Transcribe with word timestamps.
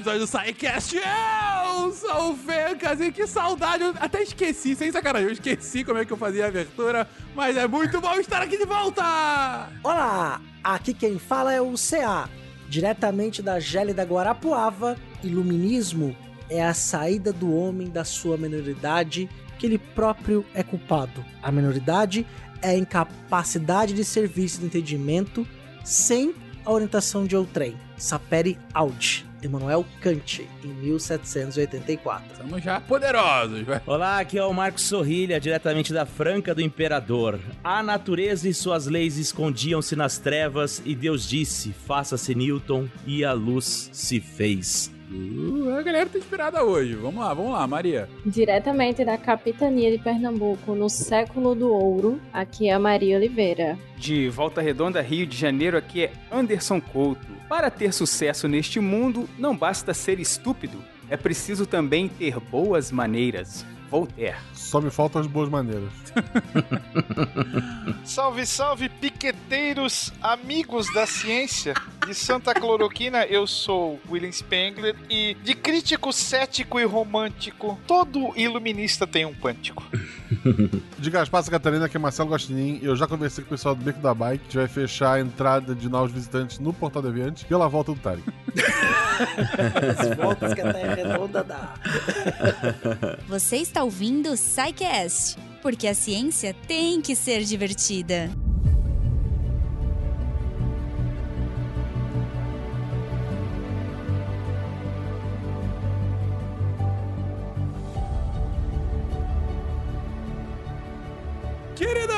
episódio 0.00 0.20
do 0.20 0.26
SciCast. 0.26 0.96
Eu 0.96 1.92
sou 1.92 2.32
o 2.32 2.36
Fencas 2.36 3.00
e 3.00 3.12
que 3.12 3.26
saudade. 3.26 3.84
Eu 3.84 3.94
até 4.00 4.22
esqueci, 4.22 4.74
sem 4.74 4.90
sacanagem, 4.90 5.28
eu 5.28 5.32
esqueci 5.32 5.84
como 5.84 5.98
é 5.98 6.06
que 6.06 6.12
eu 6.12 6.16
fazia 6.16 6.46
a 6.46 6.48
abertura, 6.48 7.06
mas 7.34 7.56
é 7.56 7.68
muito 7.68 8.00
bom 8.00 8.14
estar 8.14 8.40
aqui 8.40 8.56
de 8.56 8.64
volta! 8.64 9.02
Olá, 9.84 10.40
aqui 10.64 10.94
quem 10.94 11.18
fala 11.18 11.52
é 11.52 11.60
o 11.60 11.74
CA, 11.74 12.30
diretamente 12.68 13.42
da 13.42 13.60
gélida 13.60 14.02
Guarapuava. 14.02 14.96
Iluminismo 15.22 16.16
é 16.48 16.64
a 16.64 16.72
saída 16.72 17.30
do 17.30 17.54
homem 17.54 17.90
da 17.90 18.04
sua 18.04 18.38
minoridade 18.38 19.28
que 19.58 19.66
ele 19.66 19.78
próprio 19.78 20.46
é 20.54 20.62
culpado. 20.62 21.22
A 21.42 21.52
minoridade 21.52 22.26
é 22.62 22.70
a 22.70 22.76
incapacidade 22.76 23.92
de 23.92 24.04
serviço 24.04 24.60
de 24.60 24.66
entendimento 24.66 25.46
sem 25.84 26.34
a 26.64 26.72
orientação 26.72 27.26
de 27.26 27.36
outrem. 27.36 27.76
Sapere 27.98 28.58
Audi, 28.72 29.29
Emmanuel 29.42 29.84
Kant, 30.00 30.46
em 30.64 30.68
1784. 30.68 32.32
Estamos 32.32 32.62
já 32.62 32.80
poderosos, 32.80 33.62
vai. 33.62 33.80
Olá, 33.86 34.20
aqui 34.20 34.38
é 34.38 34.44
o 34.44 34.52
Marcos 34.52 34.84
Sorrilha, 34.84 35.40
diretamente 35.40 35.92
da 35.92 36.06
Franca 36.06 36.54
do 36.54 36.60
Imperador. 36.60 37.38
A 37.62 37.82
natureza 37.82 38.48
e 38.48 38.54
suas 38.54 38.86
leis 38.86 39.16
escondiam-se 39.16 39.96
nas 39.96 40.18
trevas 40.18 40.82
e 40.84 40.94
Deus 40.94 41.28
disse: 41.28 41.72
faça-se 41.86 42.34
Newton, 42.34 42.88
e 43.06 43.24
a 43.24 43.32
luz 43.32 43.90
se 43.92 44.20
fez. 44.20 44.90
Uh, 45.10 45.76
a 45.76 45.82
galera 45.82 46.08
tá 46.08 46.18
inspirada 46.18 46.62
hoje. 46.62 46.94
Vamos 46.94 47.20
lá, 47.20 47.34
vamos 47.34 47.52
lá, 47.52 47.66
Maria. 47.66 48.08
Diretamente 48.24 49.04
da 49.04 49.18
capitania 49.18 49.90
de 49.90 49.98
Pernambuco, 49.98 50.74
no 50.74 50.88
século 50.88 51.54
do 51.54 51.72
ouro, 51.72 52.20
aqui 52.32 52.68
é 52.68 52.72
a 52.72 52.78
Maria 52.78 53.16
Oliveira. 53.16 53.76
De 53.96 54.28
Volta 54.28 54.60
Redonda, 54.60 55.00
Rio 55.00 55.26
de 55.26 55.36
Janeiro, 55.36 55.76
aqui 55.76 56.04
é 56.04 56.12
Anderson 56.30 56.80
Couto. 56.80 57.26
Para 57.48 57.70
ter 57.70 57.92
sucesso 57.92 58.46
neste 58.46 58.78
mundo, 58.78 59.28
não 59.36 59.56
basta 59.56 59.92
ser 59.92 60.20
estúpido, 60.20 60.78
é 61.08 61.16
preciso 61.16 61.66
também 61.66 62.06
ter 62.06 62.38
boas 62.38 62.92
maneiras. 62.92 63.66
Voltaire. 63.90 64.36
Só 64.54 64.80
me 64.80 64.90
faltam 64.90 65.20
as 65.20 65.26
boas 65.26 65.48
maneiras. 65.48 65.90
salve, 68.04 68.46
salve, 68.46 68.88
piqueteiros, 68.88 70.12
amigos 70.22 70.92
da 70.94 71.06
ciência. 71.06 71.74
De 72.06 72.14
Santa 72.14 72.54
Cloroquina, 72.54 73.24
eu 73.26 73.46
sou 73.46 74.00
William 74.08 74.32
Spengler 74.32 74.96
e 75.08 75.34
de 75.42 75.54
crítico 75.54 76.12
cético 76.12 76.80
e 76.80 76.84
romântico, 76.84 77.78
todo 77.86 78.32
iluminista 78.36 79.06
tem 79.06 79.26
um 79.26 79.34
pântico. 79.34 79.84
De 80.98 81.10
Gaspar 81.10 81.44
Catarina, 81.44 81.88
que 81.88 81.96
é 81.96 82.00
Marcelo 82.00 82.28
Gostinin, 82.28 82.78
eu 82.82 82.94
já 82.94 83.06
conversei 83.06 83.42
com 83.44 83.48
o 83.48 83.50
pessoal 83.50 83.74
do 83.74 83.84
Beco 83.84 84.00
da 84.00 84.14
Bike, 84.14 84.44
que 84.48 84.56
vai 84.56 84.68
fechar 84.68 85.14
a 85.14 85.20
entrada 85.20 85.74
de 85.74 85.88
novos 85.88 86.12
visitantes 86.12 86.58
no 86.58 86.72
Portal 86.72 87.02
Deviante 87.02 87.44
pela 87.44 87.68
volta 87.68 87.92
do 87.92 88.00
Tarek. 88.00 88.22
As 89.98 90.16
voltas 90.16 90.54
que 90.54 90.60
a 90.60 90.72
Terra 90.72 90.94
redonda 90.94 91.44
dá. 91.44 91.74
Você 93.28 93.56
está 93.56 93.79
ouvindo 93.82 94.30
o 94.30 94.36
SciCast, 94.36 95.36
porque 95.62 95.86
a 95.86 95.94
ciência 95.94 96.54
tem 96.66 97.00
que 97.00 97.14
ser 97.14 97.42
divertida. 97.44 98.30
Queridos, 111.80 112.10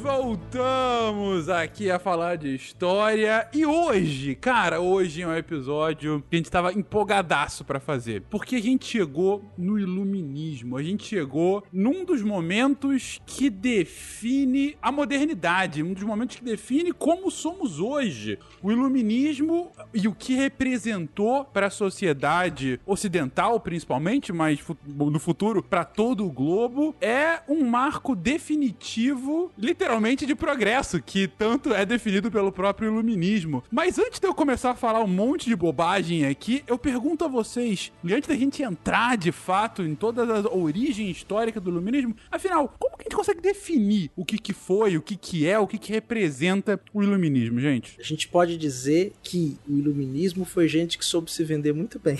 voltamos 0.00 1.48
aqui 1.48 1.90
a 1.90 1.98
falar 1.98 2.36
de 2.36 2.54
história 2.54 3.48
e 3.52 3.66
hoje, 3.66 4.34
cara, 4.36 4.80
hoje 4.80 5.22
é 5.22 5.26
um 5.26 5.34
episódio 5.34 6.24
que 6.30 6.36
a 6.36 6.38
gente 6.38 6.50
tava 6.50 6.72
empolgadaço 6.72 7.64
para 7.64 7.80
fazer, 7.80 8.22
porque 8.30 8.56
a 8.56 8.62
gente 8.62 8.86
chegou 8.86 9.44
no 9.58 9.78
iluminismo, 9.78 10.76
a 10.76 10.82
gente 10.82 11.04
chegou 11.04 11.64
num 11.72 12.04
dos 12.04 12.22
momentos 12.22 13.20
que 13.26 13.50
define 13.50 14.76
a 14.80 14.92
modernidade, 14.92 15.82
um 15.82 15.92
dos 15.92 16.04
momentos 16.04 16.36
que 16.36 16.44
define 16.44 16.92
como 16.92 17.30
somos 17.30 17.80
hoje. 17.80 18.38
O 18.62 18.70
iluminismo 18.70 19.72
e 19.92 20.06
o 20.06 20.14
que 20.14 20.34
representou 20.34 21.44
para 21.44 21.66
a 21.66 21.70
sociedade 21.70 22.80
ocidental, 22.86 23.58
principalmente, 23.58 24.32
mas 24.32 24.60
no 24.86 25.18
futuro 25.18 25.62
para 25.62 25.84
todo 25.84 26.24
o 26.24 26.32
globo, 26.32 26.94
é 27.00 27.40
um 27.48 27.64
marco 27.64 28.14
definitivo, 28.36 29.50
literalmente, 29.56 30.26
de 30.26 30.34
progresso, 30.34 31.00
que 31.02 31.26
tanto 31.26 31.72
é 31.72 31.86
definido 31.86 32.30
pelo 32.30 32.52
próprio 32.52 32.88
iluminismo. 32.88 33.64
Mas 33.70 33.98
antes 33.98 34.20
de 34.20 34.26
eu 34.26 34.34
começar 34.34 34.72
a 34.72 34.74
falar 34.74 35.02
um 35.02 35.06
monte 35.06 35.46
de 35.46 35.56
bobagem 35.56 36.26
aqui, 36.26 36.62
eu 36.66 36.76
pergunto 36.76 37.24
a 37.24 37.28
vocês, 37.28 37.90
e 38.04 38.12
antes 38.12 38.28
da 38.28 38.36
gente 38.36 38.62
entrar 38.62 39.16
de 39.16 39.32
fato 39.32 39.82
em 39.82 39.94
toda 39.94 40.22
a 40.22 40.54
origem 40.54 41.10
histórica 41.10 41.58
do 41.58 41.70
iluminismo, 41.70 42.14
afinal, 42.30 42.74
como 42.78 42.96
que 42.96 43.02
a 43.02 43.04
gente 43.04 43.16
consegue 43.16 43.40
definir 43.40 44.10
o 44.14 44.24
que 44.24 44.38
que 44.38 44.52
foi, 44.52 44.98
o 44.98 45.02
que 45.02 45.16
que 45.16 45.46
é, 45.46 45.58
o 45.58 45.66
que 45.66 45.78
que 45.78 45.92
representa 45.92 46.78
o 46.92 47.02
iluminismo, 47.02 47.58
gente? 47.58 47.96
A 47.98 48.02
gente 48.02 48.28
pode 48.28 48.58
dizer 48.58 49.14
que 49.22 49.56
o 49.66 49.78
iluminismo 49.78 50.44
foi 50.44 50.68
gente 50.68 50.98
que 50.98 51.04
soube 51.04 51.32
se 51.32 51.42
vender 51.42 51.72
muito 51.72 51.98
bem. 51.98 52.18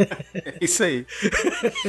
Isso 0.60 0.82
aí. 0.82 1.06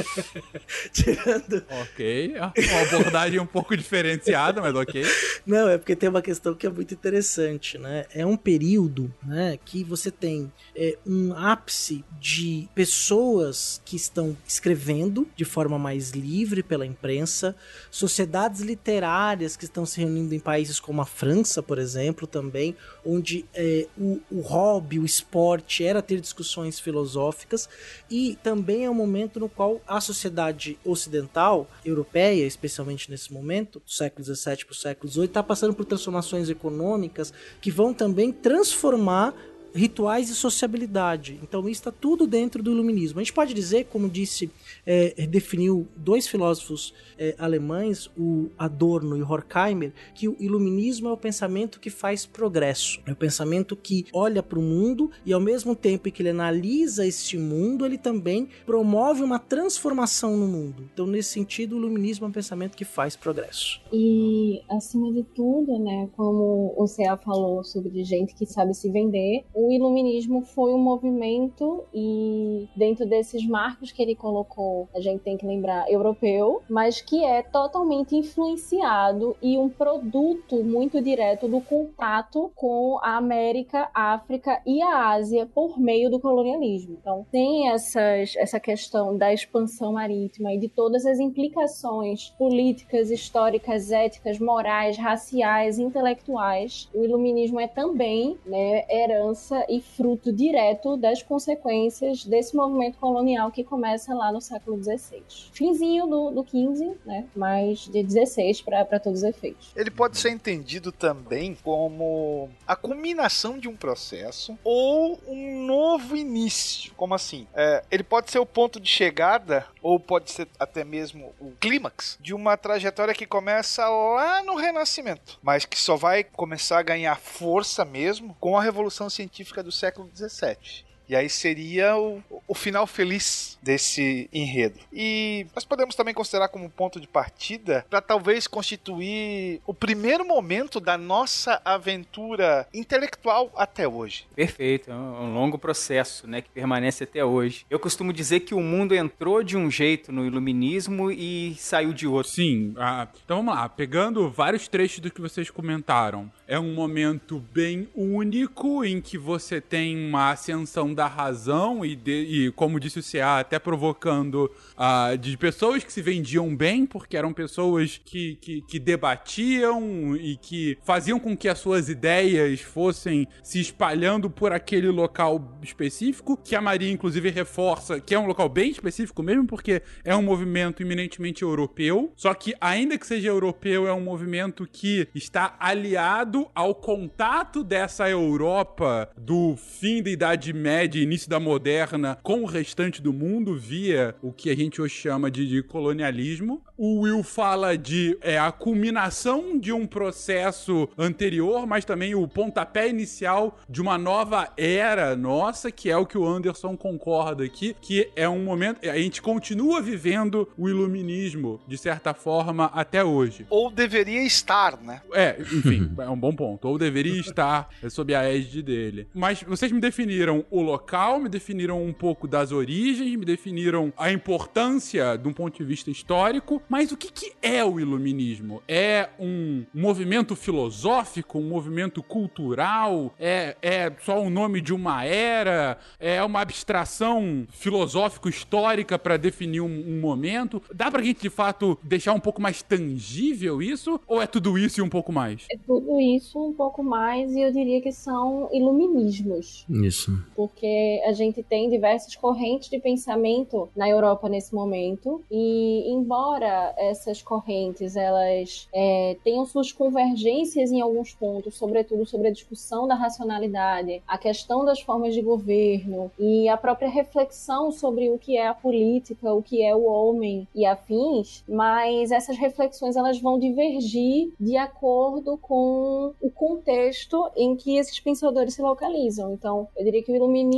Tirando. 0.90 1.64
Ok, 1.82 2.34
uma 2.38 2.80
abordagem 2.82 3.40
um 3.40 3.46
pouco 3.46 3.57
diferenciada, 3.76 4.60
mas 4.60 4.74
ok. 4.74 5.04
Não, 5.46 5.68
é 5.68 5.78
porque 5.78 5.96
tem 5.96 6.08
uma 6.08 6.22
questão 6.22 6.54
que 6.54 6.66
é 6.66 6.70
muito 6.70 6.94
interessante, 6.94 7.78
né? 7.78 8.06
É 8.14 8.24
um 8.24 8.36
período, 8.36 9.12
né, 9.22 9.58
que 9.64 9.84
você 9.84 10.10
tem 10.10 10.52
é, 10.74 10.96
um 11.06 11.32
ápice 11.32 12.04
de 12.20 12.68
pessoas 12.74 13.80
que 13.84 13.96
estão 13.96 14.36
escrevendo 14.46 15.28
de 15.36 15.44
forma 15.44 15.78
mais 15.78 16.10
livre 16.10 16.62
pela 16.62 16.86
imprensa, 16.86 17.54
sociedades 17.90 18.60
literárias 18.60 19.56
que 19.56 19.64
estão 19.64 19.86
se 19.86 20.00
reunindo 20.00 20.34
em 20.34 20.40
países 20.40 20.80
como 20.80 21.00
a 21.00 21.06
França, 21.06 21.62
por 21.62 21.78
exemplo, 21.78 22.26
também, 22.26 22.76
onde 23.04 23.44
é, 23.54 23.86
o, 23.96 24.20
o 24.30 24.40
hobby, 24.40 24.98
o 24.98 25.04
esporte 25.04 25.84
era 25.84 26.02
ter 26.02 26.20
discussões 26.20 26.78
filosóficas, 26.78 27.68
e 28.10 28.38
também 28.42 28.84
é 28.84 28.90
um 28.90 28.94
momento 28.94 29.40
no 29.40 29.48
qual 29.48 29.80
a 29.86 30.00
sociedade 30.00 30.78
ocidental, 30.84 31.68
europeia, 31.84 32.46
especialmente 32.46 33.10
nesse 33.10 33.32
momento, 33.32 33.37
do 33.84 33.90
século 33.90 34.24
XVII 34.24 34.64
para 34.64 34.72
o 34.72 34.74
século 34.74 35.10
XVIII, 35.10 35.24
está 35.26 35.42
passando 35.42 35.74
por 35.74 35.84
transformações 35.84 36.48
econômicas 36.48 37.32
que 37.60 37.70
vão 37.70 37.92
também 37.94 38.32
transformar 38.32 39.34
rituais 39.74 40.28
de 40.28 40.34
sociabilidade. 40.34 41.38
Então 41.42 41.60
isso 41.68 41.80
está 41.80 41.92
tudo 41.92 42.26
dentro 42.26 42.62
do 42.62 42.72
iluminismo. 42.72 43.20
A 43.20 43.22
gente 43.22 43.32
pode 43.32 43.54
dizer, 43.54 43.86
como 43.86 44.08
disse, 44.08 44.50
é, 44.86 45.26
definiu 45.26 45.86
dois 45.96 46.26
filósofos 46.26 46.94
é, 47.18 47.34
alemães, 47.38 48.10
o 48.16 48.48
Adorno 48.58 49.16
e 49.16 49.22
o 49.22 49.30
Horkheimer, 49.30 49.92
que 50.14 50.28
o 50.28 50.36
iluminismo 50.38 51.08
é 51.08 51.12
o 51.12 51.16
pensamento 51.16 51.80
que 51.80 51.90
faz 51.90 52.24
progresso. 52.24 53.00
É 53.06 53.12
o 53.12 53.16
pensamento 53.16 53.76
que 53.76 54.06
olha 54.12 54.42
para 54.42 54.58
o 54.58 54.62
mundo 54.62 55.10
e 55.24 55.32
ao 55.32 55.40
mesmo 55.40 55.74
tempo 55.74 56.10
que 56.10 56.22
ele 56.22 56.30
analisa 56.30 57.06
este 57.06 57.36
mundo, 57.36 57.84
ele 57.84 57.98
também 57.98 58.48
promove 58.64 59.22
uma 59.22 59.38
transformação 59.38 60.36
no 60.36 60.46
mundo. 60.46 60.88
Então 60.92 61.06
nesse 61.06 61.30
sentido, 61.30 61.74
o 61.74 61.78
iluminismo 61.78 62.26
é 62.26 62.28
um 62.28 62.32
pensamento 62.32 62.76
que 62.76 62.84
faz 62.84 63.16
progresso. 63.16 63.80
E 63.92 64.62
acima 64.70 65.12
de 65.12 65.22
tudo, 65.34 65.78
né, 65.78 66.08
como 66.16 66.74
o 66.76 66.86
Cea 66.86 67.16
falou 67.16 67.62
sobre 67.64 68.02
gente 68.04 68.34
que 68.34 68.46
sabe 68.46 68.74
se 68.74 68.90
vender, 68.90 69.44
o 69.58 69.72
iluminismo 69.72 70.42
foi 70.42 70.72
um 70.72 70.78
movimento 70.78 71.82
e 71.92 72.68
dentro 72.76 73.04
desses 73.04 73.44
marcos 73.44 73.90
que 73.90 74.00
ele 74.00 74.14
colocou, 74.14 74.88
a 74.94 75.00
gente 75.00 75.22
tem 75.22 75.36
que 75.36 75.44
lembrar 75.44 75.90
europeu, 75.90 76.62
mas 76.70 77.00
que 77.00 77.24
é 77.24 77.42
totalmente 77.42 78.14
influenciado 78.14 79.36
e 79.42 79.58
um 79.58 79.68
produto 79.68 80.62
muito 80.62 81.02
direto 81.02 81.48
do 81.48 81.60
contato 81.60 82.52
com 82.54 83.00
a 83.02 83.16
América, 83.16 83.90
África 83.92 84.62
e 84.64 84.80
a 84.80 85.08
Ásia 85.08 85.44
por 85.52 85.76
meio 85.80 86.08
do 86.08 86.20
colonialismo. 86.20 86.96
Então, 87.00 87.26
tem 87.32 87.70
essas, 87.70 88.36
essa 88.36 88.60
questão 88.60 89.16
da 89.16 89.34
expansão 89.34 89.94
marítima 89.94 90.52
e 90.52 90.58
de 90.58 90.68
todas 90.68 91.04
as 91.04 91.18
implicações 91.18 92.30
políticas, 92.38 93.10
históricas, 93.10 93.90
éticas, 93.90 94.38
morais, 94.38 94.96
raciais, 94.96 95.80
intelectuais. 95.80 96.88
O 96.94 97.02
iluminismo 97.04 97.58
é 97.58 97.66
também 97.66 98.38
né, 98.46 98.84
herança 98.88 99.47
e 99.68 99.80
fruto 99.80 100.32
direto 100.32 100.96
das 100.96 101.22
consequências 101.22 102.24
desse 102.24 102.54
movimento 102.54 102.98
colonial 102.98 103.50
que 103.50 103.64
começa 103.64 104.14
lá 104.14 104.30
no 104.30 104.40
século 104.40 104.82
XVI. 104.82 105.22
Finzinho 105.52 106.06
do, 106.06 106.30
do 106.30 106.44
15, 106.44 106.96
né? 107.04 107.26
Mas 107.34 107.80
de 107.80 108.02
16 108.02 108.62
para 108.62 109.00
todos 109.00 109.22
os 109.22 109.24
efeitos. 109.24 109.72
Ele 109.74 109.90
pode 109.90 110.18
ser 110.18 110.30
entendido 110.30 110.92
também 110.92 111.56
como 111.62 112.50
a 112.66 112.76
culminação 112.76 113.58
de 113.58 113.68
um 113.68 113.76
processo 113.76 114.58
ou 114.62 115.18
um 115.26 115.66
novo 115.66 116.16
início. 116.16 116.92
Como 116.94 117.14
assim? 117.14 117.46
É, 117.54 117.82
ele 117.90 118.02
pode 118.02 118.30
ser 118.30 118.38
o 118.38 118.46
ponto 118.46 118.78
de 118.78 118.88
chegada 118.88 119.66
ou 119.82 119.98
pode 119.98 120.30
ser 120.30 120.48
até 120.58 120.84
mesmo 120.84 121.32
o 121.40 121.52
clímax 121.52 122.18
de 122.20 122.34
uma 122.34 122.56
trajetória 122.56 123.14
que 123.14 123.26
começa 123.26 123.88
lá 123.88 124.42
no 124.42 124.56
Renascimento, 124.56 125.38
mas 125.42 125.64
que 125.64 125.80
só 125.80 125.96
vai 125.96 126.22
começar 126.22 126.78
a 126.78 126.82
ganhar 126.82 127.16
força 127.16 127.84
mesmo 127.84 128.36
com 128.40 128.56
a 128.56 128.62
Revolução 128.62 129.08
Científica 129.08 129.37
do 129.62 129.72
século 129.72 130.10
XVII. 130.14 130.87
E 131.08 131.16
aí 131.16 131.28
seria 131.28 131.96
o, 131.96 132.22
o 132.46 132.54
final 132.54 132.86
feliz 132.86 133.58
desse 133.62 134.28
enredo. 134.32 134.78
E 134.92 135.46
nós 135.54 135.64
podemos 135.64 135.94
também 135.94 136.12
considerar 136.12 136.48
como 136.48 136.68
ponto 136.68 137.00
de 137.00 137.08
partida 137.08 137.84
para 137.88 138.00
talvez 138.00 138.46
constituir 138.46 139.60
o 139.66 139.72
primeiro 139.72 140.26
momento 140.26 140.80
da 140.80 140.98
nossa 140.98 141.60
aventura 141.64 142.66
intelectual 142.74 143.50
até 143.56 143.88
hoje. 143.88 144.26
Perfeito, 144.34 144.90
é 144.90 144.94
um 144.94 145.32
longo 145.32 145.58
processo, 145.58 146.26
né, 146.26 146.42
que 146.42 146.50
permanece 146.50 147.04
até 147.04 147.24
hoje. 147.24 147.64
Eu 147.70 147.78
costumo 147.78 148.12
dizer 148.12 148.40
que 148.40 148.54
o 148.54 148.60
mundo 148.60 148.94
entrou 148.94 149.42
de 149.42 149.56
um 149.56 149.70
jeito 149.70 150.12
no 150.12 150.26
iluminismo 150.26 151.10
e 151.10 151.54
saiu 151.56 151.92
de 151.92 152.06
outro. 152.06 152.32
Sim, 152.32 152.74
ah, 152.76 153.08
então 153.24 153.38
vamos 153.38 153.54
lá, 153.54 153.68
pegando 153.68 154.30
vários 154.30 154.68
trechos 154.68 155.00
do 155.00 155.10
que 155.10 155.20
vocês 155.20 155.50
comentaram. 155.50 156.30
É 156.46 156.58
um 156.58 156.74
momento 156.74 157.42
bem 157.52 157.88
único 157.94 158.84
em 158.84 159.00
que 159.00 159.16
você 159.16 159.60
tem 159.60 160.08
uma 160.08 160.30
ascensão 160.30 160.94
da 160.98 161.06
razão 161.06 161.84
e, 161.84 161.94
de, 161.94 162.10
e 162.10 162.50
como 162.50 162.80
disse 162.80 162.98
o 162.98 163.02
CA, 163.02 163.38
até 163.38 163.56
provocando 163.56 164.50
ah, 164.76 165.14
de 165.14 165.36
pessoas 165.36 165.84
que 165.84 165.92
se 165.92 166.02
vendiam 166.02 166.56
bem, 166.56 166.84
porque 166.84 167.16
eram 167.16 167.32
pessoas 167.32 168.00
que, 168.04 168.34
que, 168.40 168.62
que 168.62 168.80
debatiam 168.80 170.16
e 170.16 170.36
que 170.36 170.76
faziam 170.82 171.20
com 171.20 171.36
que 171.36 171.48
as 171.48 171.60
suas 171.60 171.88
ideias 171.88 172.60
fossem 172.62 173.28
se 173.44 173.60
espalhando 173.60 174.28
por 174.28 174.52
aquele 174.52 174.88
local 174.88 175.56
específico, 175.62 176.36
que 176.36 176.56
a 176.56 176.60
Maria, 176.60 176.90
inclusive, 176.90 177.30
reforça 177.30 178.00
que 178.00 178.12
é 178.12 178.18
um 178.18 178.26
local 178.26 178.48
bem 178.48 178.68
específico 178.68 179.22
mesmo, 179.22 179.46
porque 179.46 179.80
é 180.04 180.16
um 180.16 180.22
movimento 180.22 180.82
eminentemente 180.82 181.42
europeu, 181.42 182.12
só 182.16 182.34
que, 182.34 182.54
ainda 182.60 182.98
que 182.98 183.06
seja 183.06 183.28
europeu, 183.28 183.86
é 183.86 183.92
um 183.92 184.00
movimento 184.00 184.66
que 184.66 185.06
está 185.14 185.54
aliado 185.60 186.50
ao 186.52 186.74
contato 186.74 187.62
dessa 187.62 188.10
Europa 188.10 189.08
do 189.16 189.54
fim 189.56 190.02
da 190.02 190.10
Idade 190.10 190.52
Média, 190.52 190.87
início 190.96 191.28
da 191.28 191.38
Moderna, 191.38 192.18
com 192.22 192.42
o 192.42 192.46
restante 192.46 193.02
do 193.02 193.12
mundo, 193.12 193.58
via 193.58 194.14
o 194.22 194.32
que 194.32 194.48
a 194.48 194.56
gente 194.56 194.80
hoje 194.80 194.94
chama 194.94 195.30
de, 195.30 195.46
de 195.46 195.62
colonialismo. 195.62 196.62
O 196.76 197.00
Will 197.00 197.22
fala 197.22 197.76
de 197.76 198.16
é, 198.22 198.38
a 198.38 198.52
culminação 198.52 199.58
de 199.58 199.72
um 199.72 199.86
processo 199.86 200.88
anterior, 200.96 201.66
mas 201.66 201.84
também 201.84 202.14
o 202.14 202.26
pontapé 202.26 202.88
inicial 202.88 203.58
de 203.68 203.82
uma 203.82 203.98
nova 203.98 204.48
era 204.56 205.16
nossa, 205.16 205.70
que 205.70 205.90
é 205.90 205.96
o 205.96 206.06
que 206.06 206.16
o 206.16 206.26
Anderson 206.26 206.76
concorda 206.76 207.44
aqui, 207.44 207.74
que 207.80 208.10
é 208.14 208.28
um 208.28 208.44
momento. 208.44 208.88
A 208.88 208.96
gente 208.96 209.20
continua 209.20 209.80
vivendo 209.82 210.48
o 210.56 210.68
iluminismo, 210.68 211.60
de 211.66 211.76
certa 211.76 212.14
forma, 212.14 212.66
até 212.66 213.02
hoje. 213.02 213.46
Ou 213.50 213.70
deveria 213.70 214.22
estar, 214.22 214.80
né? 214.80 215.02
É, 215.12 215.36
enfim, 215.40 215.92
é 215.98 216.08
um 216.08 216.18
bom 216.18 216.32
ponto. 216.32 216.68
Ou 216.68 216.78
deveria 216.78 217.20
estar 217.20 217.68
sob 217.88 218.14
a 218.14 218.24
égide 218.24 218.62
dele. 218.62 219.08
Mas 219.14 219.42
vocês 219.42 219.72
me 219.72 219.80
definiram 219.80 220.44
o 220.50 220.62
local, 220.62 220.77
me 221.20 221.28
definiram 221.28 221.82
um 221.84 221.92
pouco 221.92 222.26
das 222.26 222.52
origens, 222.52 223.16
me 223.16 223.24
definiram 223.24 223.92
a 223.96 224.10
importância 224.12 225.16
de 225.16 225.28
um 225.28 225.32
ponto 225.32 225.56
de 225.56 225.64
vista 225.64 225.90
histórico, 225.90 226.62
mas 226.68 226.92
o 226.92 226.96
que, 226.96 227.10
que 227.10 227.32
é 227.42 227.64
o 227.64 227.78
iluminismo? 227.80 228.62
É 228.66 229.08
um 229.18 229.64
movimento 229.74 230.34
filosófico, 230.36 231.38
um 231.38 231.48
movimento 231.48 232.02
cultural? 232.02 233.14
É, 233.18 233.56
é 233.62 233.92
só 234.04 234.22
o 234.22 234.30
nome 234.30 234.60
de 234.60 234.72
uma 234.72 235.04
era? 235.04 235.78
É 235.98 236.22
uma 236.22 236.40
abstração 236.40 237.46
filosófico-histórica 237.50 238.98
para 238.98 239.16
definir 239.16 239.60
um, 239.60 239.66
um, 239.66 240.00
momento? 240.00 240.62
Dá 240.74 240.90
pra 240.90 241.02
gente, 241.02 241.22
de 241.22 241.30
fato, 241.30 241.78
deixar 241.82 242.12
um 242.12 242.20
pouco 242.20 242.40
mais 242.40 242.62
tangível 242.62 243.60
isso? 243.62 244.00
Ou 244.06 244.22
é 244.22 244.26
tudo 244.26 244.58
isso 244.58 244.80
e 244.80 244.82
um 244.82 244.88
pouco 244.88 245.12
mais? 245.12 245.46
É 245.50 245.56
tudo 245.56 246.00
isso, 246.00 246.38
um 246.38 246.52
pouco 246.52 246.82
mais, 246.82 247.32
e 247.32 247.40
eu 247.40 247.52
diria 247.52 247.80
que 247.80 247.92
são 247.92 248.48
iluminismos. 248.52 249.66
Isso. 249.68 250.18
Porque 250.34 250.66
a 251.06 251.12
gente 251.12 251.42
tem 251.42 251.68
diversas 251.68 252.14
correntes 252.16 252.68
de 252.68 252.78
pensamento 252.78 253.68
na 253.76 253.88
Europa 253.88 254.28
nesse 254.28 254.54
momento, 254.54 255.22
e 255.30 255.90
embora 255.90 256.74
essas 256.76 257.22
correntes 257.22 257.96
elas 257.96 258.68
é, 258.72 259.16
tenham 259.24 259.44
suas 259.46 259.72
convergências 259.72 260.70
em 260.70 260.80
alguns 260.80 261.14
pontos, 261.14 261.56
sobretudo 261.56 262.06
sobre 262.06 262.28
a 262.28 262.32
discussão 262.32 262.86
da 262.86 262.94
racionalidade, 262.94 264.02
a 264.06 264.18
questão 264.18 264.64
das 264.64 264.80
formas 264.80 265.14
de 265.14 265.22
governo 265.22 266.10
e 266.18 266.48
a 266.48 266.56
própria 266.56 266.88
reflexão 266.88 267.70
sobre 267.70 268.10
o 268.10 268.18
que 268.18 268.36
é 268.36 268.46
a 268.46 268.54
política, 268.54 269.32
o 269.32 269.42
que 269.42 269.62
é 269.62 269.74
o 269.74 269.84
homem 269.84 270.46
e 270.54 270.66
afins, 270.66 271.44
mas 271.48 272.10
essas 272.10 272.36
reflexões 272.36 272.96
elas 272.96 273.20
vão 273.20 273.38
divergir 273.38 274.30
de 274.38 274.56
acordo 274.56 275.36
com 275.38 276.12
o 276.20 276.30
contexto 276.30 277.30
em 277.36 277.56
que 277.56 277.76
esses 277.76 277.98
pensadores 278.00 278.54
se 278.54 278.62
localizam. 278.62 279.32
Então, 279.32 279.68
eu 279.76 279.84
diria 279.84 280.02
que 280.02 280.12
o 280.12 280.16
iluminismo 280.16 280.57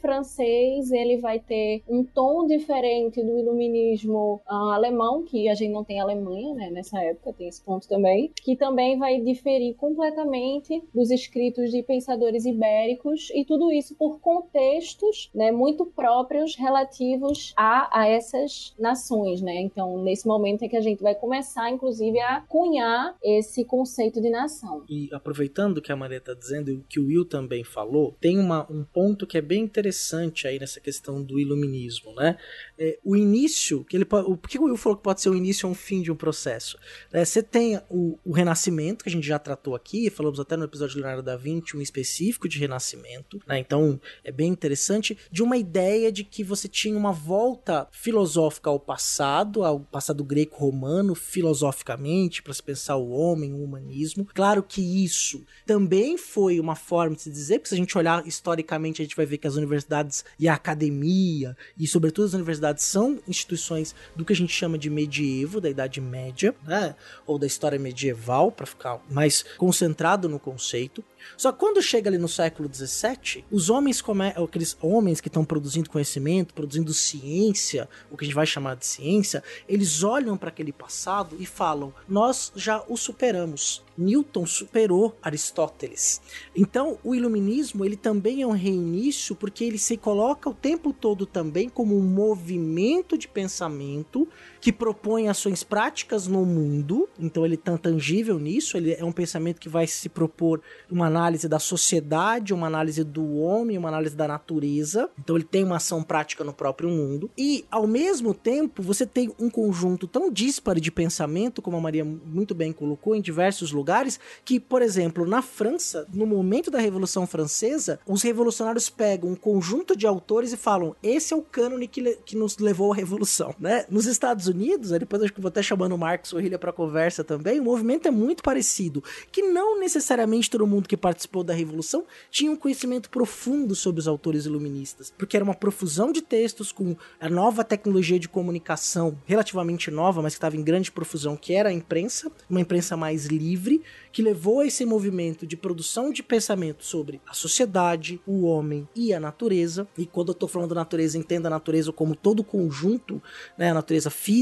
francês 0.00 0.90
ele 0.90 1.18
vai 1.18 1.38
ter 1.38 1.82
um 1.88 2.04
tom 2.04 2.46
diferente 2.46 3.22
do 3.22 3.38
iluminismo 3.38 4.40
uh, 4.48 4.70
alemão, 4.72 5.24
que 5.24 5.48
a 5.48 5.54
gente 5.54 5.72
não 5.72 5.84
tem 5.84 6.00
Alemanha, 6.00 6.54
né, 6.54 6.70
nessa 6.70 7.00
época, 7.02 7.32
tem 7.32 7.48
esse 7.48 7.62
ponto 7.62 7.88
também, 7.88 8.32
que 8.42 8.56
também 8.56 8.98
vai 8.98 9.20
diferir 9.20 9.74
completamente 9.76 10.82
dos 10.94 11.10
escritos 11.10 11.70
de 11.70 11.82
pensadores 11.82 12.44
ibéricos 12.44 13.30
e 13.34 13.44
tudo 13.44 13.70
isso 13.72 13.94
por 13.96 14.20
contextos, 14.20 15.30
né, 15.34 15.50
muito 15.52 15.86
próprios 15.86 16.56
relativos 16.56 17.52
a, 17.56 18.00
a 18.00 18.08
essas 18.08 18.74
nações, 18.78 19.40
né? 19.40 19.60
Então, 19.60 20.02
nesse 20.02 20.26
momento 20.26 20.62
é 20.64 20.68
que 20.68 20.76
a 20.76 20.80
gente 20.80 21.02
vai 21.02 21.14
começar, 21.14 21.70
inclusive, 21.70 22.18
a 22.20 22.40
cunhar 22.40 23.16
esse 23.22 23.64
conceito 23.64 24.20
de 24.20 24.30
nação. 24.30 24.84
E 24.88 25.08
aproveitando 25.12 25.80
que 25.80 25.92
a 25.92 25.96
Maria 25.96 26.18
está 26.18 26.34
dizendo 26.34 26.70
e 26.70 26.76
o 26.76 26.84
que 26.88 27.00
o 27.00 27.06
Will 27.06 27.24
também 27.24 27.64
falou, 27.64 28.14
tem 28.20 28.38
uma, 28.38 28.66
um 28.70 28.84
ponto 28.84 29.11
que 29.26 29.38
é 29.38 29.40
bem 29.40 29.62
interessante 29.62 30.46
aí 30.46 30.58
nessa 30.58 30.80
questão 30.80 31.22
do 31.22 31.38
iluminismo, 31.38 32.14
né? 32.14 32.36
É, 32.78 32.98
o 33.04 33.16
início, 33.16 33.84
que 33.84 33.96
ele 33.96 34.06
o, 34.10 34.36
que 34.36 34.58
o 34.58 34.64
Will 34.64 34.76
falou 34.76 34.96
que 34.96 35.04
pode 35.04 35.20
ser 35.20 35.28
o 35.28 35.34
início 35.34 35.66
ou 35.66 35.72
um 35.72 35.74
fim 35.74 36.02
de 36.02 36.10
um 36.10 36.16
processo? 36.16 36.78
É, 37.12 37.24
você 37.24 37.42
tem 37.42 37.80
o, 37.88 38.18
o, 38.24 38.32
Renascimento, 38.32 39.04
que 39.04 39.08
a 39.08 39.12
gente 39.12 39.26
já 39.26 39.38
tratou 39.38 39.74
aqui, 39.74 40.10
falamos 40.10 40.40
até 40.40 40.56
no 40.56 40.64
episódio 40.64 40.94
de 40.94 41.00
Leonardo 41.00 41.22
da 41.22 41.36
Vinci, 41.36 41.76
um 41.76 41.80
específico 41.80 42.48
de 42.48 42.58
Renascimento, 42.58 43.40
né? 43.46 43.58
Então, 43.58 44.00
é 44.24 44.32
bem 44.32 44.48
interessante, 44.48 45.16
de 45.30 45.42
uma 45.42 45.56
ideia 45.56 46.10
de 46.10 46.24
que 46.24 46.42
você 46.42 46.68
tinha 46.68 46.96
uma 46.96 47.12
volta 47.12 47.86
filosófica 47.90 48.70
ao 48.70 48.80
passado, 48.80 49.64
ao 49.64 49.80
passado 49.80 50.24
greco-romano, 50.24 51.14
filosoficamente, 51.14 52.42
para 52.42 52.52
se 52.52 52.62
pensar 52.62 52.96
o 52.96 53.10
homem, 53.10 53.52
o 53.52 53.62
humanismo. 53.62 54.26
Claro 54.34 54.62
que 54.62 55.04
isso 55.04 55.44
também 55.66 56.16
foi 56.16 56.58
uma 56.58 56.74
forma 56.74 57.16
de 57.16 57.22
se 57.22 57.30
dizer, 57.30 57.58
porque 57.58 57.68
se 57.68 57.74
a 57.74 57.78
gente 57.78 57.96
olhar 57.96 58.26
historicamente, 58.26 59.01
a 59.02 59.04
gente 59.04 59.16
vai 59.16 59.26
ver 59.26 59.38
que 59.38 59.46
as 59.46 59.56
universidades 59.56 60.24
e 60.38 60.48
a 60.48 60.54
academia, 60.54 61.56
e 61.78 61.86
sobretudo 61.86 62.26
as 62.26 62.34
universidades, 62.34 62.84
são 62.84 63.20
instituições 63.26 63.94
do 64.14 64.24
que 64.24 64.32
a 64.32 64.36
gente 64.36 64.52
chama 64.52 64.78
de 64.78 64.88
medievo, 64.88 65.60
da 65.60 65.70
Idade 65.70 66.00
Média, 66.00 66.54
né? 66.66 66.94
ou 67.26 67.38
da 67.38 67.46
história 67.46 67.78
medieval, 67.78 68.50
para 68.50 68.66
ficar 68.66 69.00
mais 69.10 69.44
concentrado 69.56 70.28
no 70.28 70.38
conceito. 70.38 71.04
Só 71.36 71.52
que 71.52 71.58
quando 71.58 71.82
chega 71.82 72.08
ali 72.08 72.18
no 72.18 72.28
século 72.28 72.68
XVII, 72.72 73.44
os 73.50 73.70
homens, 73.70 74.00
come... 74.00 74.28
aqueles 74.28 74.76
homens 74.80 75.20
que 75.20 75.28
estão 75.28 75.44
produzindo 75.44 75.90
conhecimento, 75.90 76.54
produzindo 76.54 76.92
ciência, 76.92 77.88
o 78.10 78.16
que 78.16 78.24
a 78.24 78.26
gente 78.26 78.34
vai 78.34 78.46
chamar 78.46 78.76
de 78.76 78.86
ciência, 78.86 79.42
eles 79.68 80.02
olham 80.02 80.36
para 80.36 80.48
aquele 80.48 80.72
passado 80.72 81.36
e 81.38 81.46
falam: 81.46 81.92
nós 82.08 82.52
já 82.56 82.82
o 82.88 82.96
superamos. 82.96 83.82
Newton 83.96 84.46
superou 84.46 85.16
Aristóteles. 85.22 86.20
Então, 86.56 86.98
o 87.04 87.14
iluminismo, 87.14 87.84
ele 87.84 87.96
também 87.96 88.40
é 88.42 88.46
um 88.46 88.52
reinício 88.52 89.36
porque 89.36 89.64
ele 89.64 89.78
se 89.78 89.96
coloca 89.96 90.48
o 90.48 90.54
tempo 90.54 90.92
todo 90.92 91.26
também 91.26 91.68
como 91.68 91.96
um 91.96 92.02
movimento 92.02 93.18
de 93.18 93.28
pensamento 93.28 94.26
que 94.62 94.72
propõe 94.72 95.28
ações 95.28 95.62
práticas 95.62 96.26
no 96.26 96.46
mundo. 96.46 97.06
Então, 97.18 97.44
ele 97.44 97.58
tá 97.58 97.76
tangível 97.76 98.38
nisso, 98.38 98.78
ele 98.78 98.94
é 98.94 99.04
um 99.04 99.12
pensamento 99.12 99.60
que 99.60 99.68
vai 99.68 99.86
se 99.86 100.08
propor 100.08 100.62
uma 100.90 101.06
análise 101.06 101.46
da 101.46 101.58
sociedade, 101.58 102.54
uma 102.54 102.68
análise 102.68 103.04
do 103.04 103.36
homem, 103.36 103.76
uma 103.76 103.88
análise 103.88 104.16
da 104.16 104.26
natureza. 104.26 105.10
Então, 105.18 105.36
ele 105.36 105.44
tem 105.44 105.64
uma 105.64 105.76
ação 105.76 106.02
prática 106.02 106.42
no 106.42 106.54
próprio 106.54 106.88
mundo. 106.88 107.30
E, 107.36 107.66
ao 107.70 107.86
mesmo 107.86 108.32
tempo, 108.32 108.82
você 108.82 109.04
tem 109.04 109.30
um 109.38 109.50
conjunto 109.50 110.06
tão 110.06 110.32
disparo 110.32 110.80
de 110.80 110.90
pensamento, 110.90 111.60
como 111.60 111.76
a 111.76 111.80
Maria 111.80 112.04
muito 112.04 112.54
bem 112.54 112.72
colocou, 112.72 113.14
em 113.14 113.20
diversos 113.20 113.70
lugares 113.70 113.82
lugares 113.82 114.20
que, 114.44 114.60
por 114.60 114.80
exemplo, 114.80 115.26
na 115.26 115.42
França, 115.42 116.06
no 116.14 116.24
momento 116.24 116.70
da 116.70 116.78
Revolução 116.78 117.26
Francesa, 117.26 117.98
os 118.06 118.22
revolucionários 118.22 118.88
pegam 118.88 119.30
um 119.30 119.34
conjunto 119.34 119.96
de 119.96 120.06
autores 120.06 120.52
e 120.52 120.56
falam: 120.56 120.94
esse 121.02 121.34
é 121.34 121.36
o 121.36 121.42
cânone 121.42 121.88
que, 121.88 122.16
que 122.24 122.36
nos 122.36 122.58
levou 122.58 122.92
à 122.92 122.96
Revolução, 122.96 123.54
né? 123.58 123.84
Nos 123.90 124.06
Estados 124.06 124.46
Unidos, 124.52 124.90
depois 124.90 125.22
acho 125.22 125.32
que 125.32 125.40
vou 125.40 125.48
até 125.48 125.62
chamando 125.62 125.94
o 125.94 125.98
Marcos 125.98 126.32
Orrilha 126.32 126.58
para 126.58 126.72
conversa 126.72 127.24
também, 127.24 127.60
o 127.60 127.64
movimento 127.64 128.06
é 128.06 128.10
muito 128.10 128.42
parecido, 128.42 129.02
que 129.30 129.42
não 129.42 129.78
necessariamente 129.78 130.50
todo 130.50 130.66
mundo 130.66 130.88
que 130.88 130.96
participou 130.96 131.42
da 131.42 131.54
Revolução 131.54 132.04
tinha 132.30 132.50
um 132.50 132.56
conhecimento 132.56 133.10
profundo 133.10 133.74
sobre 133.74 134.00
os 134.00 134.08
autores 134.08 134.46
iluministas, 134.46 135.12
porque 135.16 135.36
era 135.36 135.44
uma 135.44 135.54
profusão 135.54 136.12
de 136.12 136.22
textos 136.22 136.72
com 136.72 136.96
a 137.20 137.28
nova 137.28 137.64
tecnologia 137.64 138.18
de 138.18 138.28
comunicação 138.28 139.18
relativamente 139.24 139.90
nova, 139.90 140.22
mas 140.22 140.34
que 140.34 140.38
estava 140.38 140.56
em 140.56 140.62
grande 140.62 140.92
profusão, 140.92 141.36
que 141.36 141.54
era 141.54 141.70
a 141.70 141.72
imprensa, 141.72 142.30
uma 142.48 142.60
imprensa 142.60 142.96
mais 142.96 143.26
livre, 143.26 143.82
que 144.12 144.22
levou 144.22 144.60
a 144.60 144.66
esse 144.66 144.84
movimento 144.84 145.46
de 145.46 145.56
produção 145.56 146.12
de 146.12 146.22
pensamento 146.22 146.84
sobre 146.84 147.20
a 147.26 147.32
sociedade, 147.32 148.20
o 148.26 148.42
homem 148.42 148.86
e 148.94 149.14
a 149.14 149.18
natureza. 149.18 149.88
E 149.96 150.04
quando 150.04 150.28
eu 150.28 150.32
estou 150.32 150.48
falando 150.48 150.74
natureza, 150.74 151.16
entenda 151.16 151.48
a 151.48 151.50
natureza 151.50 151.92
como 151.92 152.14
todo 152.14 152.44
conjunto, 152.44 153.22
né, 153.56 153.70
a 153.70 153.74
natureza 153.74 154.10
física, 154.10 154.41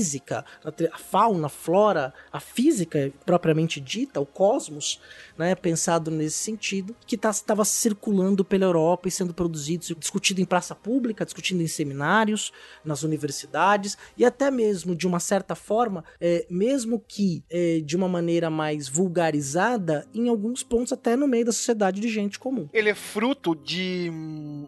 a 0.93 0.99
fauna, 0.99 1.47
a 1.47 1.51
flora, 1.51 2.13
a 2.33 2.41
física 2.41 3.13
propriamente 3.25 3.81
dita, 3.81 4.21
o 4.21 4.27
cosmos, 4.27 5.01
né, 5.37 5.55
pensado 5.55 6.11
nesse 6.11 6.37
sentido, 6.37 6.95
que 7.07 7.17
estava 7.17 7.63
tá, 7.63 7.65
circulando 7.65 8.45
pela 8.45 8.65
Europa 8.65 9.09
e 9.09 9.11
sendo 9.11 9.33
produzido, 9.33 9.95
discutido 9.97 10.41
em 10.41 10.45
praça 10.45 10.75
pública, 10.75 11.25
discutido 11.25 11.63
em 11.63 11.67
seminários, 11.67 12.53
nas 12.85 13.03
universidades 13.03 13.97
e 14.17 14.25
até 14.25 14.51
mesmo 14.51 14.95
de 14.95 15.07
uma 15.07 15.21
certa 15.21 15.55
forma, 15.55 16.05
é, 16.21 16.47
mesmo 16.51 17.03
que 17.07 17.43
é, 17.51 17.81
de 17.81 17.97
uma 17.97 18.09
maneira 18.09 18.51
mais 18.51 18.89
vulgarizada, 18.89 20.07
em 20.15 20.29
alguns 20.29 20.63
pontos 20.63 20.93
até 20.93 21.17
no 21.17 21.27
meio 21.27 21.47
da 21.47 21.53
sociedade 21.53 22.01
de 22.01 22.09
gente 22.09 22.39
comum. 22.39 22.69
Ele 22.73 22.91
é 22.91 22.95
fruto 22.95 23.55
de 23.55 24.11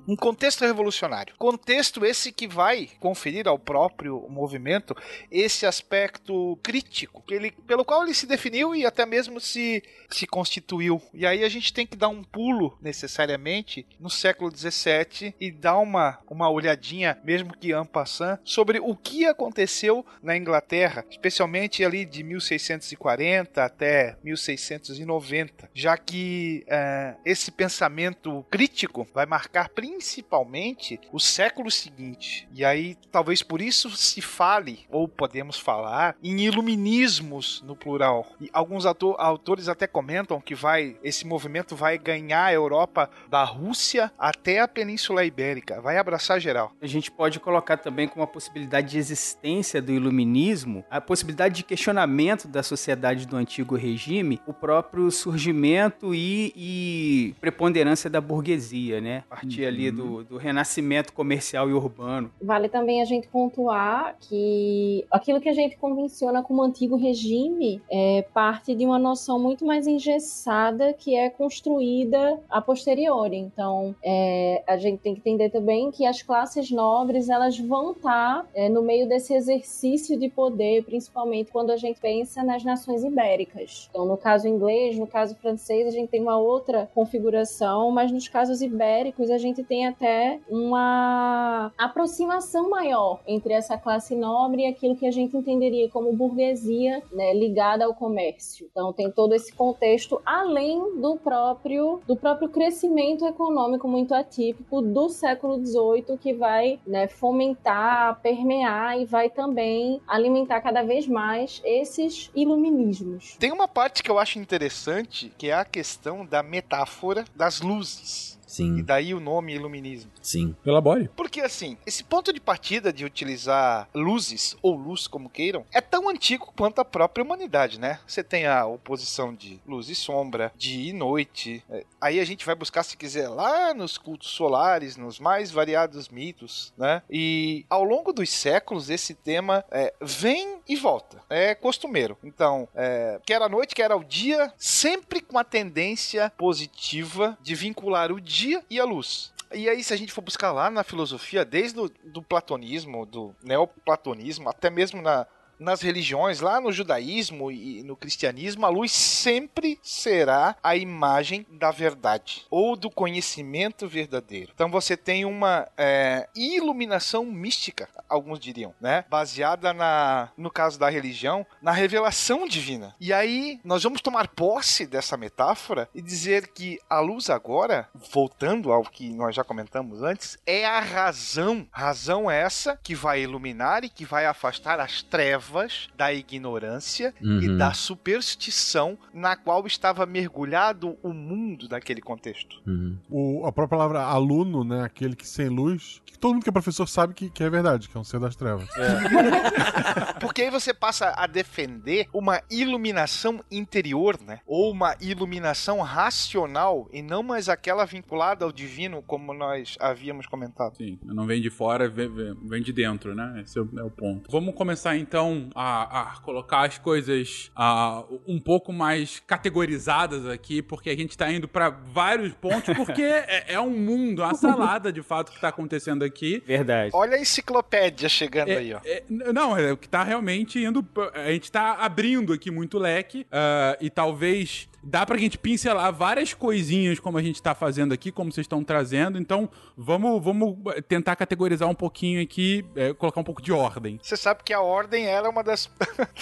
um 0.07 0.17
contexto 0.17 0.65
revolucionário. 0.65 1.35
Contexto 1.39 2.05
esse 2.05 2.33
que 2.33 2.47
vai 2.47 2.89
conferir 2.99 3.47
ao 3.47 3.59
próprio 3.59 4.27
movimento 4.29 4.95
esse 5.31 5.67
aspecto 5.67 6.59
crítico, 6.63 7.23
que 7.27 7.35
ele, 7.35 7.51
pelo 7.67 7.85
qual 7.85 8.03
ele 8.03 8.15
se 8.15 8.27
definiu 8.27 8.75
e 8.75 8.87
até 8.87 9.05
mesmo 9.07 9.41
se, 9.41 9.83
se 10.11 10.27
constituiu. 10.27 11.01
E 11.13 11.27
aí 11.27 11.45
a 11.45 11.49
gente 11.49 11.73
tem 11.73 11.87
que 11.87 11.97
dar 11.97 12.09
um 12.09 12.23
pulo 12.23 12.77
necessariamente 12.81 13.87
no 13.99 14.11
século 14.11 14.51
XVII 14.55 15.35
e 15.41 15.51
dar 15.51 15.79
uma, 15.79 16.19
uma 16.29 16.51
olhadinha, 16.51 17.19
mesmo 17.25 17.57
que 17.57 17.73
en 17.73 17.85
passant, 17.85 18.39
sobre 18.45 18.79
o 18.79 18.97
que 18.97 19.27
aconteceu 19.27 20.05
na 20.23 20.37
Inglaterra, 20.37 21.05
especialmente 21.11 21.85
ali 21.85 22.05
de 22.05 22.23
1640 22.23 23.65
até 23.65 24.17
1690, 24.23 25.71
já 25.75 25.97
que 25.97 26.65
é, 26.67 27.15
esse 27.25 27.51
pensamento 27.51 28.45
crítico 28.51 29.07
vai 29.13 29.27
marcar 29.27 29.69
principalmente 29.69 31.01
o 31.13 31.19
século 31.19 31.71
seguinte. 31.71 32.49
E 32.53 32.65
aí, 32.65 32.97
talvez 33.11 33.43
por 33.43 33.61
isso 33.61 33.91
se 33.91 34.21
fale, 34.21 34.87
ou 34.91 35.09
podemos 35.13 35.59
falar, 35.59 36.17
em 36.23 36.41
iluminismos 36.41 37.63
no 37.67 37.77
plural. 37.77 38.27
E 38.41 38.49
alguns 38.53 38.85
autores 38.87 39.69
até 39.69 39.87
comentam 39.87 40.41
que 40.41 40.55
vai 40.55 40.97
esse 41.03 41.27
movimento 41.27 41.77
vai 41.77 41.99
ganhar 41.99 42.45
a 42.45 42.53
Europa 42.53 43.11
da 43.29 43.45
Rússia 43.45 44.11
até 44.19 44.61
a 44.61 44.69
Península 44.69 45.25
Ibérica, 45.25 45.81
vai 45.81 45.99
abraçar 45.99 46.41
geral. 46.41 46.73
A 46.81 46.87
gente 46.87 47.11
pode 47.11 47.39
colocar 47.39 47.77
também 47.77 48.09
como 48.09 48.23
uma 48.23 48.27
possibilidade 48.27 48.91
de 48.91 48.99
existência 48.99 49.81
do 49.83 49.93
iluminismo, 49.93 50.85
a 50.91 51.01
possibilidade 51.01 51.57
de 51.57 51.63
questionamento 51.63 52.49
da 52.49 52.63
sociedade 52.63 53.27
do 53.27 53.37
antigo 53.37 53.77
regime, 53.77 54.41
o 54.47 54.53
próprio 54.53 55.11
surgimento 55.11 56.15
e, 56.15 56.53
e 56.57 57.35
preponderância 57.41 58.09
da 58.09 58.21
burguesia, 58.21 59.01
né? 59.01 59.25
A 59.31 59.37
partir 59.37 59.63
uhum. 59.63 59.69
ali 59.69 59.91
do, 59.91 60.25
do 60.25 60.37
renascimento 60.37 61.13
comercial 61.13 61.69
e 61.69 61.73
urbano. 61.73 62.31
Vale 62.41 62.69
também 62.69 63.03
a 63.03 63.05
gente 63.05 63.29
pontuar 63.29 64.17
que 64.21 65.02
aquilo 65.11 65.41
que 65.41 65.49
a 65.49 65.53
gente 65.53 65.77
convenciona 65.77 66.43
como 66.43 66.63
antigo 66.63 66.97
regime 66.97 67.81
é 67.91 68.23
parte 68.35 68.75
de 68.75 68.85
uma 68.85 68.99
noção 68.99 69.39
muito 69.39 69.65
mais 69.65 69.87
engessada 69.87 70.93
que 70.93 71.15
é 71.15 71.31
construída 71.31 72.41
a 72.49 72.61
posteriori. 72.61 73.37
Então, 73.37 73.95
é, 74.03 74.63
a 74.67 74.77
gente 74.77 75.01
tem 75.01 75.15
que 75.15 75.21
entender 75.21 75.51
também 75.51 75.91
que 75.91 76.07
as 76.07 76.23
classes 76.23 76.71
nobres 76.71 77.29
elas 77.29 77.59
vão 77.59 77.93
estar 77.93 78.47
é, 78.55 78.69
no 78.69 78.83
meio 78.83 79.09
desse 79.09 79.35
exercício 79.35 80.19
de 80.19 80.29
poder, 80.29 80.85
principalmente 80.85 81.51
quando 81.51 81.71
a 81.71 81.77
gente 81.77 82.01
pensa 82.01 82.43
nas 82.43 82.65
nações 82.65 83.05
ibéricas. 83.05 83.89
Então, 83.91 84.05
no 84.05 84.17
caso 84.17 84.49
inglês, 84.49 84.99
no 84.99 85.07
caso 85.07 85.35
francês, 85.37 85.87
a 85.87 85.91
gente 85.91 86.09
tem 86.09 86.21
uma 86.21 86.39
outra 86.39 86.91
configuração, 86.95 87.91
mas 87.91 88.11
nos 88.11 88.29
casos 88.29 88.63
ibéricos 88.63 89.31
a 89.31 89.39
gente 89.39 89.63
tem 89.63 89.87
até 89.87 90.39
uma 90.49 91.73
aproximação 91.79 92.71
maior 92.71 93.21
entre 93.27 93.53
essa 93.53 93.77
classe 93.77 94.15
nobre 94.15 94.63
e 94.63 94.67
aquilo 94.83 94.97
que 94.97 95.07
a 95.07 95.11
gente 95.13 95.37
entenderia 95.37 95.89
como 95.89 96.13
burguesia 96.13 97.03
né, 97.13 97.33
ligada 97.33 97.85
ao 97.85 97.95
comércio. 97.95 98.69
Então, 98.71 98.93
tem 98.93 99.11
todo 99.11 99.33
esse 99.33 99.53
contexto 99.53 100.21
além 100.27 101.01
do 101.01 101.17
próprio 101.17 102.01
do 102.07 102.17
próprio 102.17 102.49
crescimento 102.49 103.25
econômico 103.25 103.87
muito 103.87 104.13
atípico 104.13 104.83
do 104.83 105.09
século 105.09 105.65
XVIII 105.65 106.19
que 106.19 106.35
vai 106.35 106.81
né, 106.85 107.07
fomentar, 107.07 108.21
permear 108.21 108.99
e 108.99 109.05
vai 109.05 109.31
também 109.31 110.01
alimentar 110.07 110.61
cada 110.61 110.83
vez 110.83 111.07
mais 111.07 111.63
esses 111.65 112.31
iluminismos. 112.35 113.37
Tem 113.37 113.53
uma 113.53 113.69
parte 113.69 114.03
que 114.03 114.11
eu 114.11 114.19
acho 114.19 114.39
interessante, 114.39 115.33
que 115.39 115.49
é 115.49 115.55
a 115.55 115.65
questão 115.65 116.27
da 116.27 116.43
metáfora 116.43 117.25
das 117.37 117.61
luzes. 117.61 118.42
Sim. 118.53 118.77
E 118.77 118.83
daí 118.83 119.15
o 119.15 119.21
nome 119.21 119.55
iluminismo. 119.55 120.11
Sim. 120.21 120.55
Elabore. 120.67 121.09
Porque 121.17 121.41
assim, 121.41 121.79
esse 121.87 122.05
ponto 122.05 122.35
de 122.35 122.39
partida 122.41 122.93
de 122.93 123.03
utilizar 123.03 123.89
luzes, 123.95 124.55
ou 124.61 124.77
luz 124.77 125.07
como 125.07 125.31
queiram, 125.31 125.65
é 125.73 125.81
tão 125.81 126.07
antigo 126.07 126.53
quanto 126.55 126.79
a 126.79 126.85
própria 126.85 127.25
humanidade, 127.25 127.81
né? 127.81 127.99
Você 128.07 128.23
tem 128.23 128.47
a 128.47 128.67
oposição 128.67 129.35
de 129.35 129.59
luz 129.67 129.89
e 129.89 129.95
sombra, 129.95 130.53
dia 130.55 130.91
e 130.91 130.93
noite. 130.93 131.65
É, 131.71 131.87
aí 131.99 132.21
a 132.21 132.25
gente 132.27 132.45
vai 132.45 132.55
buscar, 132.55 132.83
se 132.83 132.95
quiser, 132.95 133.29
lá 133.29 133.73
nos 133.73 133.97
cultos 133.97 134.29
solares, 134.29 134.99
nos 134.99 135.19
mais 135.19 135.51
variados 135.51 136.11
mitos, 136.11 136.75
né? 136.77 137.03
E 137.11 137.65
ao 137.71 137.83
longo 137.83 138.13
dos 138.13 138.29
séculos, 138.29 138.91
esse 138.91 139.15
tema 139.15 139.65
é, 139.71 139.95
vem 139.99 140.59
e 140.69 140.77
volta. 140.77 141.23
É 141.31 141.55
costumeiro. 141.55 142.19
Então, 142.23 142.69
é, 142.75 143.19
quer 143.25 143.41
a 143.41 143.49
noite, 143.49 143.75
quer 143.75 143.91
ao 143.91 144.05
dia, 144.05 144.53
sempre 144.59 145.23
com 145.23 145.39
a 145.39 145.45
tendência 145.45 146.31
positiva 146.37 147.39
de 147.41 147.55
vincular 147.55 148.13
o 148.13 148.21
dia 148.21 148.42
e 148.71 148.81
a 148.81 148.85
luz. 148.85 149.33
E 149.55 149.69
aí, 149.69 149.85
se 149.85 149.93
a 149.93 149.97
gente 149.97 150.13
for 150.13 150.23
buscar 150.23 150.51
lá 150.51 150.71
na 150.71 150.83
filosofia, 150.83 151.45
desde 151.45 151.79
o 151.79 151.91
do 152.05 152.23
platonismo, 152.23 153.05
do 153.05 153.35
neoplatonismo, 153.43 154.49
até 154.49 154.71
mesmo 154.71 155.03
na, 155.03 155.27
nas 155.63 155.81
religiões, 155.81 156.41
lá 156.41 156.61
no 156.61 156.73
judaísmo 156.73 157.51
e 157.51 157.83
no 157.83 157.97
cristianismo, 157.97 158.67
a 158.67 158.69
luz 158.69 158.93
sempre 158.93 159.79
será 159.83 160.57
a 160.63 160.77
imagem 160.77 161.47
da 161.51 161.71
verdade 161.71 162.45
ou 162.51 162.77
do 162.77 162.91
conhecimento 162.91 163.87
verdadeiro. 163.87 164.53
Então 164.55 164.71
você 164.71 164.97
tem 164.97 165.25
uma 165.25 165.69
é, 165.77 166.29
iluminação 166.35 167.25
mística, 167.25 167.89
alguns 168.09 168.41
diriam, 168.41 168.75
né? 168.81 169.05
Baseada 169.09 169.73
na, 169.73 170.31
no 170.37 170.51
caso 170.51 170.79
da 170.79 170.91
religião, 170.91 171.47
na 171.63 171.73
revelação 171.73 172.47
divina. 172.47 172.95
E 173.01 173.13
aí 173.13 173.61
nós 173.65 173.83
vamos 173.83 174.01
tomar 174.01 174.29
posse 174.29 174.87
dessa 174.87 175.17
metáfora 175.17 175.89
e 175.95 176.03
dizer 176.03 176.49
que 176.49 176.79
a 176.91 177.01
luz 177.01 177.31
agora, 177.31 177.89
voltando 178.13 178.73
ao 178.73 178.83
que 178.83 179.09
nós 179.11 179.35
já 179.35 179.45
comentamos 179.45 180.03
antes, 180.03 180.37
é 180.45 180.67
a 180.67 180.81
razão. 180.81 181.67
Razão 181.71 182.31
essa 182.31 182.79
que 182.83 182.95
vai 182.95 183.23
iluminar 183.23 183.85
e 183.85 183.89
que 183.89 184.05
vai 184.05 184.27
afastar 184.27 184.81
as 184.81 185.03
trevas 185.03 185.52
trevas, 185.53 185.89
da 185.97 186.13
ignorância 186.13 187.15
uhum. 187.23 187.41
e 187.41 187.57
da 187.57 187.73
superstição 187.73 188.99
na 189.13 189.37
qual 189.37 189.67
estava 189.67 190.07
mergulhado 190.07 190.97
o 191.03 191.13
mundo 191.13 191.69
daquele 191.69 192.01
contexto. 192.01 192.61
Uhum. 192.67 192.97
O, 193.11 193.47
a 193.47 193.53
própria 193.53 193.79
palavra 193.79 194.03
aluno, 194.03 194.65
né, 194.65 194.83
aquele 194.85 195.15
que 195.15 195.27
sem 195.27 195.49
luz, 195.49 196.01
que 196.05 196.19
todo 196.19 196.35
mundo 196.35 196.43
que 196.43 196.49
é 196.49 196.53
professor 196.53 196.87
sabe 196.89 197.15
que, 197.15 197.29
que 197.29 197.45
é 197.45 197.51
verdade, 197.51 197.89
que 197.89 197.97
é 197.97 198.01
um 198.01 198.05
ser 198.05 198.21
das 198.21 198.35
trevas. 198.35 198.69
É. 198.77 200.13
Porque 200.21 200.43
aí 200.43 200.51
você 200.51 200.73
passa 200.73 201.13
a 201.17 201.27
defender 201.27 202.09
uma 202.13 202.41
iluminação 202.51 203.45
interior, 203.51 204.19
né, 204.25 204.41
ou 204.47 204.71
uma 204.71 204.97
iluminação 205.01 205.81
racional 205.81 206.89
e 206.93 207.03
não 207.03 207.23
mais 207.23 207.49
aquela 207.49 207.85
vinculada 207.85 208.45
ao 208.45 208.53
divino, 208.53 209.03
como 209.03 209.35
nós 209.35 209.77
havíamos 209.81 210.27
comentado. 210.27 210.77
Sim, 210.77 210.99
não 211.03 211.27
vem 211.27 211.41
de 211.41 211.51
fora, 211.51 211.89
vem, 211.89 212.09
vem 212.43 212.63
de 212.63 212.73
dentro, 212.73 213.15
né? 213.15 213.43
Esse 213.45 213.59
é 213.59 213.63
o, 213.63 213.69
é 213.79 213.83
o 213.83 213.91
ponto. 213.91 214.31
Vamos 214.31 214.55
começar 214.55 214.97
então 214.97 215.42
a, 215.55 216.01
a 216.01 216.17
colocar 216.21 216.67
as 216.67 216.79
coisas 216.79 217.51
a, 217.55 218.05
um 218.27 218.41
pouco 218.41 218.73
mais 218.73 219.21
categorizadas 219.21 220.27
aqui, 220.27 220.63
porque 220.63 220.91
a 220.91 220.97
gente 220.97 221.17
tá 221.17 221.31
indo 221.31 221.49
para 221.49 221.71
vários 221.71 222.33
pontos, 222.35 222.75
porque 222.77 223.03
é, 223.03 223.55
é, 223.55 223.61
um 223.61 223.71
mundo, 223.71 224.23
uma 224.23 224.35
salada 224.35 224.93
de 224.93 225.03
fato 225.03 225.33
que 225.33 225.41
tá 225.41 225.49
acontecendo 225.49 226.05
aqui. 226.05 226.43
Verdade. 226.47 226.91
Olha 226.95 227.17
a 227.17 227.21
enciclopédia 227.21 228.09
chegando 228.09 228.51
é, 228.51 228.57
aí, 228.57 228.75
ó. 228.75 228.81
É, 228.85 229.03
não, 229.09 229.57
é 229.57 229.73
o 229.73 229.77
que 229.77 229.89
tá 229.89 230.03
realmente 230.03 230.63
indo. 230.63 230.87
A 231.15 231.31
gente 231.33 231.51
tá 231.51 231.75
abrindo 231.75 232.33
aqui 232.33 232.51
muito 232.51 232.79
leque 232.79 233.23
uh, 233.23 233.77
e 233.81 233.91
talvez 233.91 234.69
dá 234.83 235.07
pra 235.07 235.17
gente 235.17 235.39
pincelar 235.39 235.93
várias 235.93 236.35
coisinhas 236.35 236.99
como 236.99 237.17
a 237.17 237.23
gente 237.23 237.41
tá 237.41 237.55
fazendo 237.55 237.95
aqui, 237.95 238.11
como 238.11 238.33
vocês 238.33 238.45
estão 238.45 238.65
trazendo. 238.65 239.19
Então, 239.19 239.49
vamos, 239.77 240.23
vamos 240.23 240.57
tentar 240.89 241.15
categorizar 241.17 241.69
um 241.69 241.75
pouquinho 241.75 242.23
aqui, 242.23 242.65
é, 242.75 242.93
colocar 242.93 243.21
um 243.21 243.25
pouco 243.25 243.41
de 243.41 243.53
ordem. 243.53 244.01
Você 244.03 244.17
sabe 244.17 244.43
que 244.45 244.53
a 244.53 244.61
ordem 244.61 245.07
era 245.07 245.29
uma 245.29 245.45
das. 245.45 245.71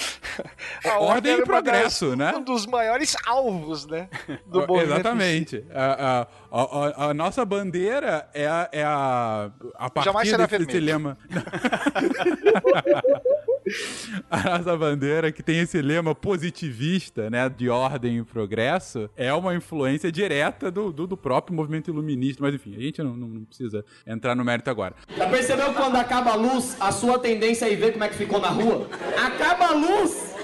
a 0.84 0.98
ordem 0.98 1.38
e 1.38 1.42
progresso, 1.42 2.10
das... 2.10 2.18
né? 2.18 2.34
Um 2.36 2.42
dos 2.42 2.66
maiores 2.66 3.16
alvos, 3.26 3.86
né? 3.86 4.08
Do. 4.46 4.66
Exatamente. 4.80 5.64
A, 5.72 6.26
a, 6.50 6.62
a, 6.62 7.10
a, 7.10 7.14
nossa 7.14 7.44
bandeira 7.44 8.28
é 8.34 8.46
a, 8.46 8.68
é 8.72 8.82
a, 8.82 9.50
a 9.74 9.90
partir 9.90 10.08
Jamais 10.08 10.28
será 10.28 10.46
desse, 10.46 10.66
desse 10.66 10.80
lema. 10.80 11.16
a 14.30 14.58
nossa 14.58 14.76
bandeira, 14.76 15.32
que 15.32 15.42
tem 15.42 15.60
esse 15.60 15.80
lema 15.80 16.14
positivista, 16.14 17.30
né, 17.30 17.48
de 17.48 17.68
ordem 17.68 18.18
e 18.18 18.24
progresso, 18.24 19.08
é 19.16 19.32
uma 19.32 19.54
influência 19.54 20.10
direta 20.10 20.70
do, 20.70 20.92
do, 20.92 21.06
do 21.06 21.16
próprio 21.16 21.54
movimento 21.54 21.90
iluminista. 21.90 22.42
Mas 22.42 22.54
enfim, 22.54 22.76
a 22.76 22.80
gente 22.80 23.02
não, 23.02 23.16
não, 23.16 23.28
não 23.28 23.44
precisa 23.44 23.84
entrar 24.06 24.34
no 24.34 24.44
mérito 24.44 24.70
agora. 24.70 24.94
Já 25.16 25.28
percebeu 25.28 25.66
que 25.68 25.74
quando 25.74 25.96
acaba 25.96 26.32
a 26.32 26.36
luz, 26.36 26.76
a 26.80 26.92
sua 26.92 27.18
tendência 27.18 27.66
é 27.66 27.72
ir 27.72 27.76
ver 27.76 27.92
como 27.92 28.04
é 28.04 28.08
que 28.08 28.16
ficou 28.16 28.40
na 28.40 28.48
rua? 28.48 28.88
Acaba 29.16 29.66
a 29.66 29.74
luz, 29.74 30.34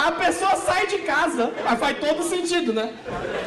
a 0.00 0.12
pessoa 0.12 0.56
sai 0.56 0.86
de 0.86 0.98
casa. 0.98 1.52
Mas 1.62 1.78
faz 1.78 1.98
todo 1.98 2.22
sentido, 2.22 2.72
né? 2.72 2.94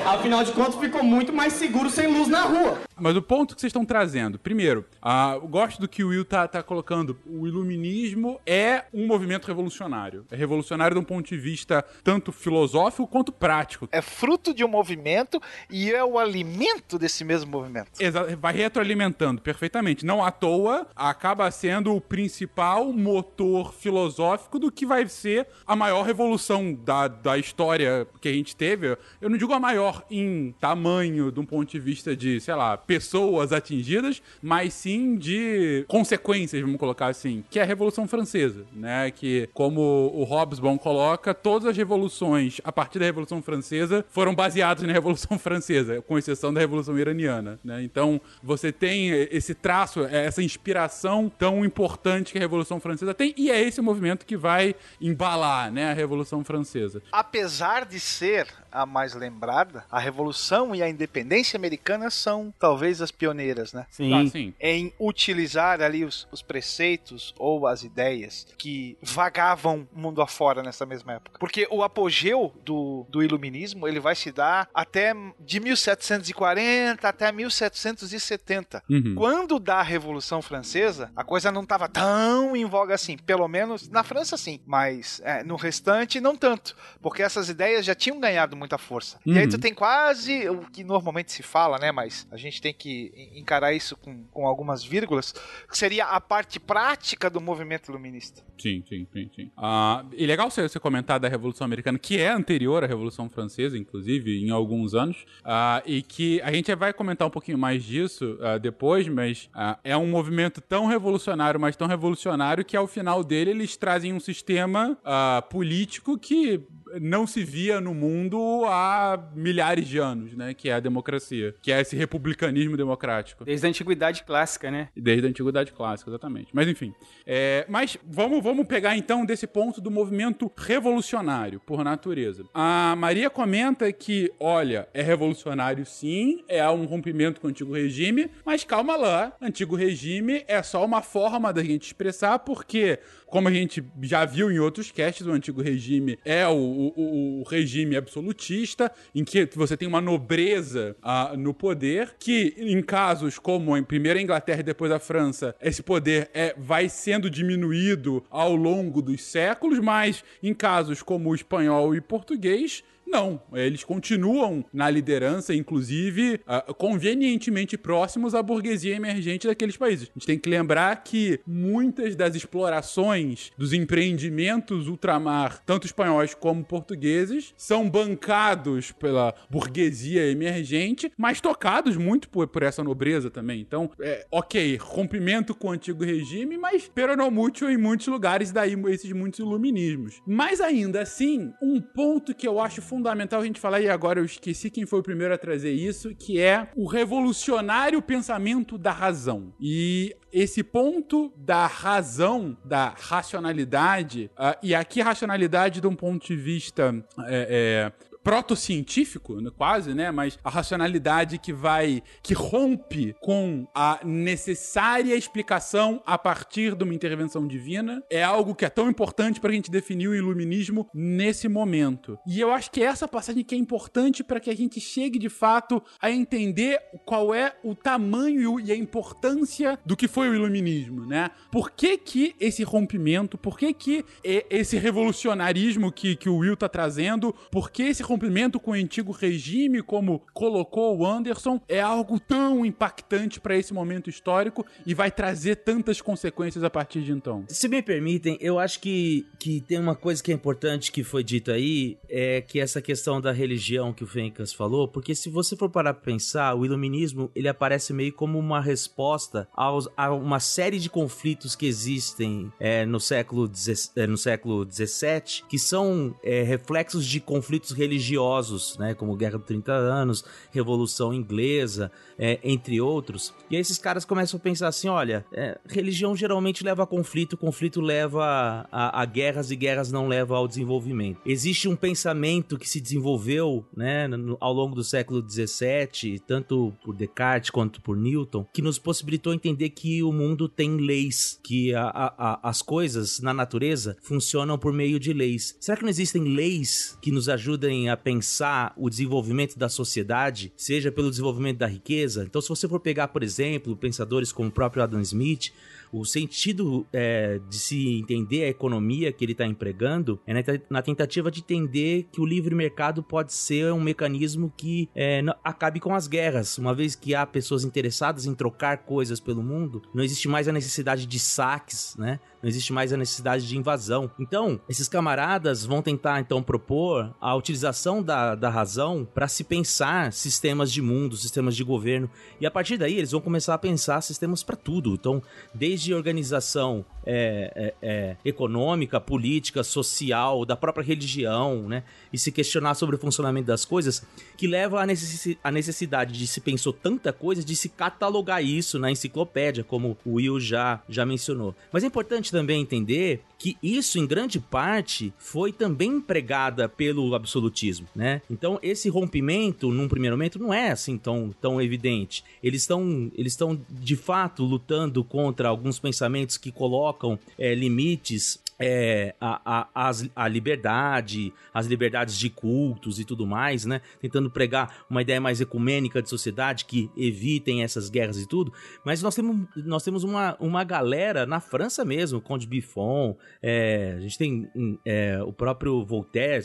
Afinal 0.05 0.43
de 0.43 0.51
contas, 0.51 0.75
ficou 0.75 1.03
muito 1.03 1.33
mais 1.33 1.53
seguro 1.53 1.89
sem 1.89 2.07
luz 2.07 2.27
na 2.27 2.41
rua. 2.41 2.79
Mas 2.95 3.17
o 3.17 3.21
ponto 3.21 3.55
que 3.55 3.61
vocês 3.61 3.71
estão 3.71 3.83
trazendo, 3.83 4.37
primeiro, 4.37 4.85
ah, 5.01 5.33
eu 5.41 5.47
gosto 5.47 5.81
do 5.81 5.87
que 5.87 6.03
o 6.03 6.09
Will 6.09 6.23
tá, 6.23 6.47
tá 6.47 6.61
colocando. 6.61 7.17
O 7.25 7.47
iluminismo 7.47 8.39
é 8.45 8.83
um 8.93 9.07
movimento 9.07 9.47
revolucionário. 9.47 10.25
É 10.29 10.35
revolucionário 10.35 10.95
de 10.95 11.01
um 11.01 11.03
ponto 11.03 11.27
de 11.27 11.37
vista 11.37 11.83
tanto 12.03 12.31
filosófico 12.31 13.07
quanto 13.07 13.31
prático. 13.31 13.89
É 13.91 14.01
fruto 14.01 14.53
de 14.53 14.63
um 14.63 14.67
movimento 14.67 15.41
e 15.71 15.91
é 15.91 16.03
o 16.03 16.19
alimento 16.19 16.99
desse 16.99 17.23
mesmo 17.23 17.49
movimento. 17.49 17.89
Exa 17.99 18.35
vai 18.35 18.53
retroalimentando 18.53 19.41
perfeitamente. 19.41 20.05
Não 20.05 20.23
à 20.23 20.29
toa, 20.29 20.87
acaba 20.95 21.49
sendo 21.49 21.95
o 21.95 22.01
principal 22.01 22.93
motor 22.93 23.73
filosófico 23.73 24.59
do 24.59 24.71
que 24.71 24.85
vai 24.85 25.07
ser 25.07 25.47
a 25.65 25.75
maior 25.75 26.03
revolução 26.03 26.42
da, 26.73 27.07
da 27.07 27.37
história 27.37 28.07
que 28.19 28.27
a 28.27 28.33
gente 28.33 28.55
teve. 28.55 28.97
Eu 29.21 29.29
não 29.29 29.37
digo 29.37 29.53
a 29.53 29.59
maior 29.59 30.03
em 30.09 30.53
tamanho, 30.59 31.31
de 31.31 31.39
um 31.39 31.45
ponto 31.45 31.69
de 31.69 31.79
vista 31.79 32.15
de, 32.15 32.39
sei 32.39 32.55
lá, 32.55 32.77
pessoas 32.77 33.53
atingidas, 33.53 34.21
mas 34.41 34.73
sim 34.73 35.15
de 35.15 35.85
consequências, 35.87 36.61
vamos 36.61 36.77
colocar 36.79 37.07
assim, 37.07 37.43
que 37.49 37.59
é 37.59 37.63
a 37.63 37.65
Revolução 37.65 38.07
Francesa, 38.07 38.65
né? 38.73 39.11
Que, 39.11 39.49
como 39.53 39.81
o 40.13 40.23
Hobsbawm 40.23 40.77
coloca, 40.77 41.33
todas 41.33 41.67
as 41.67 41.77
revoluções 41.77 42.59
a 42.63 42.71
partir 42.71 42.99
da 42.99 43.05
Revolução 43.05 43.41
Francesa 43.41 44.05
foram 44.09 44.35
baseadas 44.35 44.83
na 44.83 44.93
Revolução 44.93 45.37
Francesa, 45.39 46.01
com 46.01 46.17
exceção 46.17 46.53
da 46.53 46.59
Revolução 46.59 46.97
Iraniana, 46.97 47.59
né? 47.63 47.83
Então, 47.83 48.19
você 48.41 48.71
tem 48.71 49.09
esse 49.31 49.53
traço, 49.53 50.01
essa 50.03 50.41
inspiração 50.41 51.31
tão 51.37 51.63
importante 51.63 52.31
que 52.31 52.37
a 52.37 52.41
Revolução 52.41 52.79
Francesa 52.79 53.13
tem, 53.13 53.33
e 53.37 53.49
é 53.49 53.61
esse 53.61 53.81
movimento 53.81 54.25
que 54.25 54.37
vai 54.37 54.75
embalar, 54.99 55.71
né, 55.71 55.91
a 55.91 55.93
Revolução 55.93 56.32
Francesa. 56.41 57.01
Apesar 57.11 57.85
de 57.85 57.99
ser 57.99 58.47
a 58.73 58.85
mais 58.85 59.13
lembrada, 59.13 59.85
a 59.89 59.99
Revolução 59.99 60.73
e 60.73 60.81
a 60.81 60.89
Independência 60.89 61.55
Americana 61.55 62.09
são 62.09 62.53
talvez 62.59 63.01
as 63.01 63.11
pioneiras, 63.11 63.71
né? 63.71 63.85
Sim. 63.89 64.13
Ah, 64.13 64.27
sim. 64.27 64.53
Em 64.59 64.91
utilizar 64.99 65.81
ali 65.81 66.03
os, 66.03 66.27
os 66.31 66.41
preceitos 66.41 67.33
ou 67.37 67.67
as 67.67 67.83
ideias 67.83 68.47
que 68.57 68.97
vagavam 69.01 69.87
mundo 69.93 70.21
afora 70.21 70.63
nessa 70.63 70.85
mesma 70.85 71.13
época. 71.13 71.37
Porque 71.39 71.67
o 71.69 71.83
apogeu 71.83 72.51
do, 72.65 73.05
do 73.09 73.21
iluminismo, 73.21 73.87
ele 73.87 73.99
vai 73.99 74.15
se 74.15 74.31
dar 74.31 74.67
até 74.73 75.13
de 75.39 75.59
1740 75.59 77.07
até 77.07 77.31
1770. 77.31 78.83
Uhum. 78.89 79.15
Quando 79.15 79.59
da 79.59 79.81
Revolução 79.81 80.41
Francesa, 80.41 81.11
a 81.15 81.23
coisa 81.23 81.51
não 81.51 81.61
estava 81.61 81.87
tão 81.87 82.55
em 82.55 82.65
voga 82.65 82.95
assim. 82.95 83.17
Pelo 83.17 83.47
menos 83.47 83.87
na 83.89 84.03
França, 84.03 84.35
sim. 84.35 84.59
Mas 84.65 85.21
é, 85.23 85.43
no 85.43 85.55
restante, 85.55 86.19
não 86.19 86.35
tanto. 86.35 86.75
Porque 87.01 87.21
essas 87.21 87.49
ideias 87.49 87.85
já 87.85 87.93
tinham 87.93 88.19
ganhado 88.19 88.55
muita 88.63 88.77
força. 88.77 89.19
Uhum. 89.25 89.33
E 89.33 89.39
aí 89.39 89.47
tu 89.47 89.59
tem 89.59 89.73
quase 89.73 90.47
o 90.49 90.61
que 90.71 90.83
normalmente 90.83 91.31
se 91.33 91.43
fala, 91.43 91.77
né? 91.77 91.91
Mas 91.91 92.25
a 92.31 92.37
gente 92.37 92.61
tem 92.61 92.73
que 92.73 93.11
encarar 93.35 93.73
isso 93.73 93.97
com, 93.97 94.23
com 94.31 94.47
algumas 94.47 94.83
vírgulas, 94.83 95.33
que 95.69 95.77
seria 95.77 96.05
a 96.05 96.21
parte 96.21 96.59
prática 96.59 97.29
do 97.29 97.41
movimento 97.41 97.89
iluminista. 97.89 98.41
Sim, 98.57 98.81
sim, 98.87 99.05
sim, 99.11 99.29
sim. 99.35 99.51
Ah, 99.57 100.05
e 100.13 100.25
legal 100.25 100.49
você, 100.49 100.67
você 100.67 100.79
comentar 100.79 101.19
da 101.19 101.27
Revolução 101.27 101.65
Americana, 101.65 101.99
que 101.99 102.19
é 102.19 102.29
anterior 102.29 102.83
à 102.83 102.87
Revolução 102.87 103.29
Francesa, 103.29 103.77
inclusive, 103.77 104.39
em 104.39 104.49
alguns 104.49 104.93
anos, 104.93 105.25
ah, 105.43 105.83
e 105.85 106.01
que 106.01 106.41
a 106.41 106.51
gente 106.53 106.73
vai 106.75 106.93
comentar 106.93 107.27
um 107.27 107.31
pouquinho 107.31 107.57
mais 107.57 107.83
disso 107.83 108.37
ah, 108.41 108.57
depois, 108.57 109.07
mas 109.09 109.49
ah, 109.53 109.77
é 109.83 109.97
um 109.97 110.07
movimento 110.07 110.61
tão 110.61 110.85
revolucionário, 110.85 111.59
mas 111.59 111.75
tão 111.75 111.87
revolucionário, 111.87 112.63
que 112.63 112.77
ao 112.77 112.87
final 112.87 113.23
dele 113.23 113.51
eles 113.51 113.75
trazem 113.75 114.13
um 114.13 114.19
sistema 114.19 114.97
ah, 115.03 115.43
político 115.49 116.17
que 116.17 116.61
não 117.01 117.25
se 117.27 117.43
via 117.43 117.79
no 117.79 117.93
mundo 117.93 118.63
há 118.65 119.19
milhares 119.35 119.87
de 119.87 119.97
anos, 119.97 120.33
né? 120.35 120.53
Que 120.53 120.69
é 120.69 120.73
a 120.73 120.79
democracia, 120.79 121.55
que 121.61 121.71
é 121.71 121.81
esse 121.81 121.95
republicanismo 121.95 122.77
democrático. 122.77 123.45
Desde 123.45 123.65
a 123.65 123.69
antiguidade 123.69 124.23
clássica, 124.23 124.69
né? 124.69 124.89
Desde 124.95 125.25
a 125.25 125.29
antiguidade 125.29 125.71
clássica, 125.71 126.09
exatamente. 126.09 126.49
Mas 126.53 126.67
enfim. 126.67 126.93
É, 127.25 127.65
mas 127.69 127.97
vamos, 128.05 128.43
vamos 128.43 128.65
pegar 128.67 128.97
então 128.97 129.25
desse 129.25 129.47
ponto 129.47 129.81
do 129.81 129.91
movimento 129.91 130.51
revolucionário, 130.55 131.59
por 131.59 131.83
natureza. 131.83 132.45
A 132.53 132.95
Maria 132.97 133.29
comenta 133.29 133.91
que, 133.91 134.31
olha, 134.39 134.87
é 134.93 135.01
revolucionário 135.01 135.85
sim, 135.85 136.43
é 136.47 136.67
um 136.69 136.85
rompimento 136.85 137.41
com 137.41 137.47
o 137.47 137.49
antigo 137.49 137.73
regime, 137.73 138.29
mas 138.45 138.63
calma 138.63 138.95
lá, 138.95 139.33
antigo 139.41 139.75
regime 139.75 140.43
é 140.47 140.61
só 140.61 140.83
uma 140.83 141.01
forma 141.01 141.51
da 141.51 141.63
gente 141.63 141.87
expressar, 141.87 142.39
porque 142.39 142.99
como 143.33 143.47
a 143.47 143.51
gente 143.51 143.83
já 144.03 144.25
viu 144.25 144.51
em 144.51 144.59
outros 144.59 144.91
casts, 144.91 145.25
o 145.25 145.31
antigo 145.31 145.59
regime 145.59 146.19
é 146.23 146.47
o, 146.47 146.53
o, 146.53 147.39
o 147.39 147.43
regime 147.49 147.95
absolutista, 147.95 148.91
em 149.15 149.23
que 149.23 149.49
você 149.55 149.75
tem 149.75 149.87
uma 149.87 149.99
nobreza 149.99 150.95
uh, 151.01 151.35
no 151.35 151.51
poder, 151.51 152.13
que 152.19 152.53
em 152.55 152.79
casos 152.83 153.39
como 153.39 153.75
em 153.75 153.83
primeiro 153.83 154.19
a 154.19 154.21
Inglaterra 154.21 154.59
e 154.59 154.63
depois 154.63 154.91
a 154.91 154.99
França, 154.99 155.55
esse 155.59 155.81
poder 155.81 156.29
é, 156.31 156.53
vai 156.55 156.87
sendo 156.87 157.27
diminuído 157.27 158.23
ao 158.29 158.55
longo 158.55 159.01
dos 159.01 159.23
séculos, 159.23 159.79
mas 159.79 160.23
em 160.43 160.53
casos 160.53 161.01
como 161.01 161.31
o 161.31 161.35
espanhol 161.35 161.95
e 161.95 162.01
português, 162.01 162.83
não, 163.13 163.39
eles 163.53 163.83
continuam 163.83 164.65
na 164.73 164.89
liderança, 164.89 165.53
inclusive 165.53 166.41
uh, 166.47 166.73
convenientemente 166.73 167.77
próximos 167.77 168.33
à 168.33 168.41
burguesia 168.41 168.95
emergente 168.95 169.45
daqueles 169.45 169.77
países. 169.77 170.09
A 170.09 170.13
gente 170.13 170.25
tem 170.25 170.39
que 170.39 170.49
lembrar 170.49 171.03
que 171.03 171.39
muitas 171.45 172.15
das 172.15 172.33
explorações 172.33 173.51
dos 173.55 173.71
empreendimentos 173.71 174.87
ultramar, 174.87 175.61
tanto 175.63 175.85
espanhóis 175.85 176.33
como 176.33 176.65
portugueses, 176.65 177.53
são 177.55 177.87
bancados 177.87 178.91
pela 178.91 179.35
burguesia 179.47 180.31
emergente, 180.31 181.11
mas 181.15 181.39
tocados 181.39 181.95
muito 181.95 182.27
por, 182.29 182.47
por 182.47 182.63
essa 182.63 182.83
nobreza 182.83 183.29
também. 183.29 183.61
Então, 183.61 183.91
é, 184.01 184.25
ok, 184.31 184.75
rompimento 184.81 185.53
com 185.53 185.67
o 185.67 185.71
antigo 185.71 186.03
regime, 186.03 186.57
mas 186.57 186.87
peronomútil 186.87 187.69
em 187.69 187.77
muitos 187.77 188.07
lugares, 188.07 188.51
daí 188.51 188.73
esses 188.87 189.11
muitos 189.11 189.39
iluminismos. 189.39 190.19
Mas 190.25 190.59
ainda 190.59 191.01
assim, 191.01 191.53
um 191.61 191.79
ponto 191.79 192.33
que 192.33 192.47
eu 192.47 192.59
acho 192.59 192.81
fundamental 192.81 193.02
a 193.09 193.45
gente 193.45 193.59
falar, 193.59 193.81
e 193.81 193.89
agora 193.89 194.19
eu 194.19 194.25
esqueci 194.25 194.69
quem 194.69 194.85
foi 194.85 194.99
o 194.99 195.03
primeiro 195.03 195.33
a 195.33 195.37
trazer 195.37 195.71
isso, 195.71 196.13
que 196.15 196.39
é 196.39 196.69
o 196.75 196.85
revolucionário 196.85 198.01
pensamento 198.01 198.77
da 198.77 198.91
razão. 198.91 199.53
E 199.59 200.15
esse 200.31 200.63
ponto 200.63 201.31
da 201.37 201.67
razão, 201.67 202.57
da 202.63 202.89
racionalidade, 202.89 204.31
uh, 204.33 204.57
e 204.61 204.73
aqui 204.73 205.01
racionalidade 205.01 205.81
de 205.81 205.87
um 205.87 205.95
ponto 205.95 206.25
de 206.25 206.35
vista 206.35 206.93
é, 207.25 207.91
é, 207.91 208.12
protocientífico, 208.23 209.41
né, 209.41 209.51
quase, 209.55 209.93
né? 209.93 210.11
Mas 210.11 210.39
a 210.43 210.49
racionalidade 210.49 211.37
que 211.37 211.51
vai, 211.51 212.01
que 212.21 212.33
rompe 212.33 213.15
com 213.21 213.67
a 213.75 213.99
necessária 214.03 215.15
explicação 215.15 216.01
a 216.05 216.17
partir 216.17 216.75
de 216.75 216.83
uma 216.83 216.93
intervenção 216.93 217.45
divina, 217.45 218.01
é 218.09 218.23
algo 218.23 218.55
que 218.55 218.65
é 218.65 218.69
tão 218.69 218.89
importante 218.89 219.39
para 219.39 219.51
a 219.51 219.53
gente 219.53 219.69
definir 219.69 220.07
o 220.07 220.15
iluminismo 220.15 220.87
nesse 220.93 221.47
momento. 221.49 222.17
E 222.25 222.39
eu 222.39 222.51
acho 222.51 222.71
que 222.71 222.81
é 222.81 222.85
essa 222.85 223.07
passagem 223.07 223.43
que 223.43 223.55
é 223.55 223.57
importante 223.57 224.23
para 224.23 224.39
que 224.39 224.49
a 224.49 224.55
gente 224.55 224.79
chegue 224.79 225.19
de 225.19 225.29
fato 225.29 225.83
a 226.01 226.09
entender 226.09 226.79
qual 227.05 227.33
é 227.33 227.55
o 227.63 227.75
tamanho 227.75 228.59
e 228.59 228.71
a 228.71 228.75
importância 228.75 229.77
do 229.85 229.97
que 229.97 230.07
foi 230.07 230.29
o 230.29 230.35
iluminismo, 230.35 231.05
né? 231.05 231.29
Por 231.51 231.71
que 231.71 231.97
que 231.97 232.35
esse 232.39 232.63
rompimento, 232.63 233.37
por 233.37 233.57
que 233.57 233.73
que 233.73 234.05
esse 234.23 234.77
revolucionarismo 234.77 235.91
que, 235.91 236.15
que 236.15 236.29
o 236.29 236.37
Will 236.37 236.55
tá 236.55 236.69
trazendo, 236.69 237.33
por 237.51 237.69
que 237.69 237.83
esse 237.83 238.01
rompimento 238.01 238.12
com 238.59 238.71
o 238.71 238.73
antigo 238.73 239.11
regime, 239.11 239.81
como 239.81 240.21
colocou 240.33 240.97
o 240.97 241.05
Anderson, 241.05 241.59
é 241.67 241.81
algo 241.81 242.19
tão 242.19 242.65
impactante 242.65 243.39
para 243.39 243.57
esse 243.57 243.73
momento 243.73 244.09
histórico 244.09 244.65
e 244.85 244.93
vai 244.93 245.11
trazer 245.11 245.57
tantas 245.57 246.01
consequências 246.01 246.63
a 246.63 246.69
partir 246.69 247.01
de 247.01 247.11
então. 247.11 247.43
Se 247.47 247.67
me 247.67 247.81
permitem, 247.81 248.37
eu 248.39 248.59
acho 248.59 248.79
que, 248.79 249.25
que 249.39 249.61
tem 249.61 249.79
uma 249.79 249.95
coisa 249.95 250.21
que 250.21 250.31
é 250.31 250.35
importante 250.35 250.91
que 250.91 251.03
foi 251.03 251.23
dita 251.23 251.53
aí, 251.53 251.97
é 252.09 252.41
que 252.41 252.59
essa 252.59 252.81
questão 252.81 253.19
da 253.19 253.31
religião 253.31 253.93
que 253.93 254.03
o 254.03 254.07
Fencas 254.07 254.53
falou, 254.53 254.87
porque 254.87 255.15
se 255.15 255.29
você 255.29 255.55
for 255.55 255.69
parar 255.69 255.93
pra 255.93 256.03
pensar, 256.03 256.55
o 256.55 256.65
iluminismo 256.65 257.31
ele 257.35 257.47
aparece 257.47 257.93
meio 257.93 258.13
como 258.13 258.37
uma 258.37 258.61
resposta 258.61 259.47
aos, 259.53 259.87
a 259.97 260.13
uma 260.13 260.39
série 260.39 260.79
de 260.79 260.89
conflitos 260.89 261.55
que 261.55 261.65
existem 261.65 262.51
é, 262.59 262.85
no 262.85 262.99
século 262.99 263.49
é, 263.95 264.07
no 264.07 264.17
século 264.17 264.65
17, 264.65 265.45
que 265.49 265.57
são 265.57 266.15
é, 266.23 266.43
reflexos 266.43 267.05
de 267.05 267.19
conflitos 267.19 267.71
religiosos 267.71 268.02
religiosos, 268.03 268.77
né, 268.77 268.93
como 268.93 269.15
Guerra 269.15 269.37
dos 269.37 269.47
30 269.47 269.71
Anos, 269.71 270.25
Revolução 270.51 271.13
Inglesa, 271.13 271.91
é, 272.17 272.39
entre 272.43 272.81
outros. 272.81 273.33
E 273.49 273.55
aí 273.55 273.61
esses 273.61 273.77
caras 273.77 274.03
começam 274.03 274.37
a 274.37 274.41
pensar 274.41 274.67
assim, 274.67 274.89
olha, 274.89 275.25
é, 275.31 275.57
religião 275.65 276.15
geralmente 276.15 276.63
leva 276.63 276.83
a 276.83 276.87
conflito, 276.87 277.37
conflito 277.37 277.79
leva 277.79 278.67
a, 278.71 279.01
a, 279.01 279.05
guerras 279.05 279.51
e 279.51 279.55
guerras 279.55 279.91
não 279.91 280.07
levam 280.07 280.35
ao 280.35 280.47
desenvolvimento. 280.47 281.21
Existe 281.25 281.69
um 281.69 281.75
pensamento 281.75 282.57
que 282.57 282.69
se 282.69 282.81
desenvolveu, 282.81 283.65
né, 283.75 284.07
no, 284.07 284.37
ao 284.39 284.53
longo 284.53 284.75
do 284.75 284.83
século 284.83 285.21
17, 285.21 286.19
tanto 286.27 286.73
por 286.83 286.95
Descartes 286.95 287.49
quanto 287.49 287.81
por 287.81 287.95
Newton, 287.95 288.45
que 288.53 288.61
nos 288.61 288.77
possibilitou 288.77 289.33
entender 289.33 289.69
que 289.69 290.03
o 290.03 290.11
mundo 290.11 290.49
tem 290.49 290.77
leis, 290.77 291.39
que 291.43 291.73
a, 291.73 292.13
a, 292.17 292.49
as 292.49 292.61
coisas 292.61 293.19
na 293.19 293.33
natureza 293.33 293.95
funcionam 294.01 294.57
por 294.57 294.73
meio 294.73 294.99
de 294.99 295.13
leis. 295.13 295.55
Será 295.59 295.77
que 295.77 295.83
não 295.83 295.89
existem 295.89 296.23
leis 296.23 296.97
que 297.01 297.11
nos 297.11 297.29
ajudem 297.29 297.89
a 297.89 297.92
pensar 297.97 298.73
o 298.77 298.89
desenvolvimento 298.89 299.57
da 299.57 299.69
sociedade, 299.69 300.51
seja 300.55 300.91
pelo 300.91 301.09
desenvolvimento 301.09 301.57
da 301.57 301.67
riqueza? 301.67 302.23
Então, 302.23 302.41
se 302.41 302.49
você 302.49 302.67
for 302.67 302.79
pegar, 302.79 303.09
por 303.09 303.23
exemplo, 303.23 303.75
pensadores 303.75 304.31
como 304.31 304.49
o 304.49 304.51
próprio 304.51 304.83
Adam 304.83 305.01
Smith, 305.01 305.51
o 305.93 306.03
sentido 306.03 306.87
é, 306.91 307.39
de 307.47 307.59
se 307.59 307.99
entender 307.99 308.45
a 308.45 308.49
economia 308.49 309.13
que 309.13 309.23
ele 309.23 309.33
está 309.33 309.45
empregando 309.45 310.19
é 310.25 310.33
na, 310.67 310.81
tentativa 310.81 311.29
de 311.29 311.41
entender 311.41 312.07
que 312.11 312.19
o 312.19 312.25
livre 312.25 312.55
mercado 312.55 313.03
pode 313.03 313.31
ser 313.31 313.71
um 313.71 313.79
mecanismo 313.79 314.51
que 314.57 314.89
é, 314.95 315.21
acabe 315.43 315.79
com 315.79 315.93
as 315.93 316.07
guerras. 316.07 316.57
Uma 316.57 316.73
vez 316.73 316.95
que 316.95 317.13
há 317.13 317.25
pessoas 317.27 317.63
interessadas 317.63 318.25
em 318.25 318.33
trocar 318.33 318.79
coisas 318.79 319.19
pelo 319.19 319.43
mundo, 319.43 319.83
não 319.93 320.03
existe 320.03 320.27
mais 320.27 320.47
a 320.47 320.51
necessidade 320.51 321.05
de 321.05 321.19
saques, 321.19 321.95
né? 321.97 322.19
Não 322.41 322.49
existe 322.49 322.73
mais 322.73 322.91
a 322.91 322.97
necessidade 322.97 323.47
de 323.47 323.57
invasão. 323.57 324.11
Então, 324.19 324.59
esses 324.67 324.89
camaradas 324.89 325.63
vão 325.63 325.81
tentar 325.81 326.19
então 326.19 326.43
propor 326.43 327.15
a 327.21 327.33
utilização 327.35 328.03
da, 328.03 328.35
da 328.35 328.49
razão 328.49 329.07
para 329.13 329.29
se 329.29 329.45
pensar 329.45 330.11
sistemas 330.11 330.69
de 330.69 330.81
mundo, 330.81 331.15
sistemas 331.15 331.55
de 331.55 331.63
governo. 331.63 332.09
E 332.41 332.45
a 332.45 332.51
partir 332.51 332.77
daí 332.77 332.97
eles 332.97 333.11
vão 333.11 333.21
começar 333.21 333.53
a 333.53 333.57
pensar 333.57 334.01
sistemas 334.01 334.43
para 334.43 334.57
tudo. 334.57 334.93
Então, 334.93 335.21
desde 335.53 335.82
organização 335.91 336.85
é, 337.05 337.51
é, 337.55 337.73
é, 337.81 338.17
econômica, 338.23 339.01
política, 339.01 339.63
social, 339.63 340.45
da 340.45 340.55
própria 340.55 340.83
religião, 340.83 341.67
né? 341.67 341.83
E 342.13 342.17
se 342.17 342.31
questionar 342.31 342.75
sobre 342.75 342.95
o 342.95 342.99
funcionamento 342.99 343.47
das 343.47 343.65
coisas, 343.65 344.05
que 344.37 344.45
leva 344.47 344.81
à 344.81 344.85
necessi 344.85 345.37
necessidade 345.51 346.17
de 346.17 346.27
se 346.27 346.41
pensou 346.41 346.73
tanta 346.73 347.11
coisa, 347.11 347.43
de 347.43 347.55
se 347.55 347.69
catalogar 347.69 348.43
isso 348.43 348.77
na 348.77 348.91
enciclopédia, 348.91 349.63
como 349.63 349.97
o 350.05 350.13
Will 350.13 350.39
já, 350.39 350.81
já 350.87 351.05
mencionou. 351.05 351.55
Mas 351.71 351.83
é 351.83 351.87
importante 351.87 352.31
também 352.31 352.61
entender 352.61 353.21
que 353.37 353.57
isso, 353.61 353.99
em 353.99 354.07
grande 354.07 354.39
parte, 354.39 355.13
foi 355.17 355.51
também 355.51 355.89
empregada 355.89 356.69
pelo 356.69 357.13
absolutismo, 357.13 357.87
né? 357.93 358.21
Então, 358.29 358.57
esse 358.63 358.87
rompimento, 358.87 359.69
num 359.69 359.87
primeiro 359.89 360.15
momento, 360.15 360.39
não 360.39 360.53
é 360.53 360.71
assim 360.71 360.97
tão, 360.97 361.31
tão 361.41 361.61
evidente. 361.61 362.23
Eles 362.41 362.61
estão, 362.61 363.11
eles 363.15 363.33
estão 363.33 363.59
de 363.69 363.95
fato 363.97 364.43
lutando 364.45 365.03
contra 365.03 365.49
alguns 365.49 365.72
pensamentos 365.79 366.37
que 366.37 366.51
colocam 366.51 367.17
é, 367.37 367.53
limites 367.53 368.39
é, 368.59 369.15
a, 369.19 369.67
a, 369.73 369.91
a, 370.15 370.27
liberdade, 370.27 371.33
as 371.53 371.65
liberdades 371.65 372.17
de 372.17 372.29
cultos 372.29 372.99
e 372.99 373.05
tudo 373.05 373.25
mais, 373.25 373.65
né? 373.65 373.81
Tentando 373.99 374.29
pregar 374.29 374.85
uma 374.89 375.01
ideia 375.01 375.19
mais 375.19 375.41
ecumênica 375.41 376.01
de 376.01 376.09
sociedade 376.09 376.65
que 376.65 376.89
evitem 376.95 377.63
essas 377.63 377.89
guerras 377.89 378.17
e 378.17 378.27
tudo. 378.27 378.53
Mas 378.85 379.01
nós 379.01 379.15
temos, 379.15 379.47
nós 379.55 379.83
temos 379.83 380.03
uma, 380.03 380.35
uma 380.39 380.63
galera 380.63 381.25
na 381.25 381.39
França 381.39 381.83
mesmo, 381.83 382.21
Conde 382.21 382.47
Buffon, 382.47 383.17
é, 383.41 383.95
a 383.97 383.99
gente 383.99 384.17
tem 384.17 384.49
é, 384.85 385.21
o 385.23 385.33
próprio 385.33 385.83
Voltaire, 385.85 386.43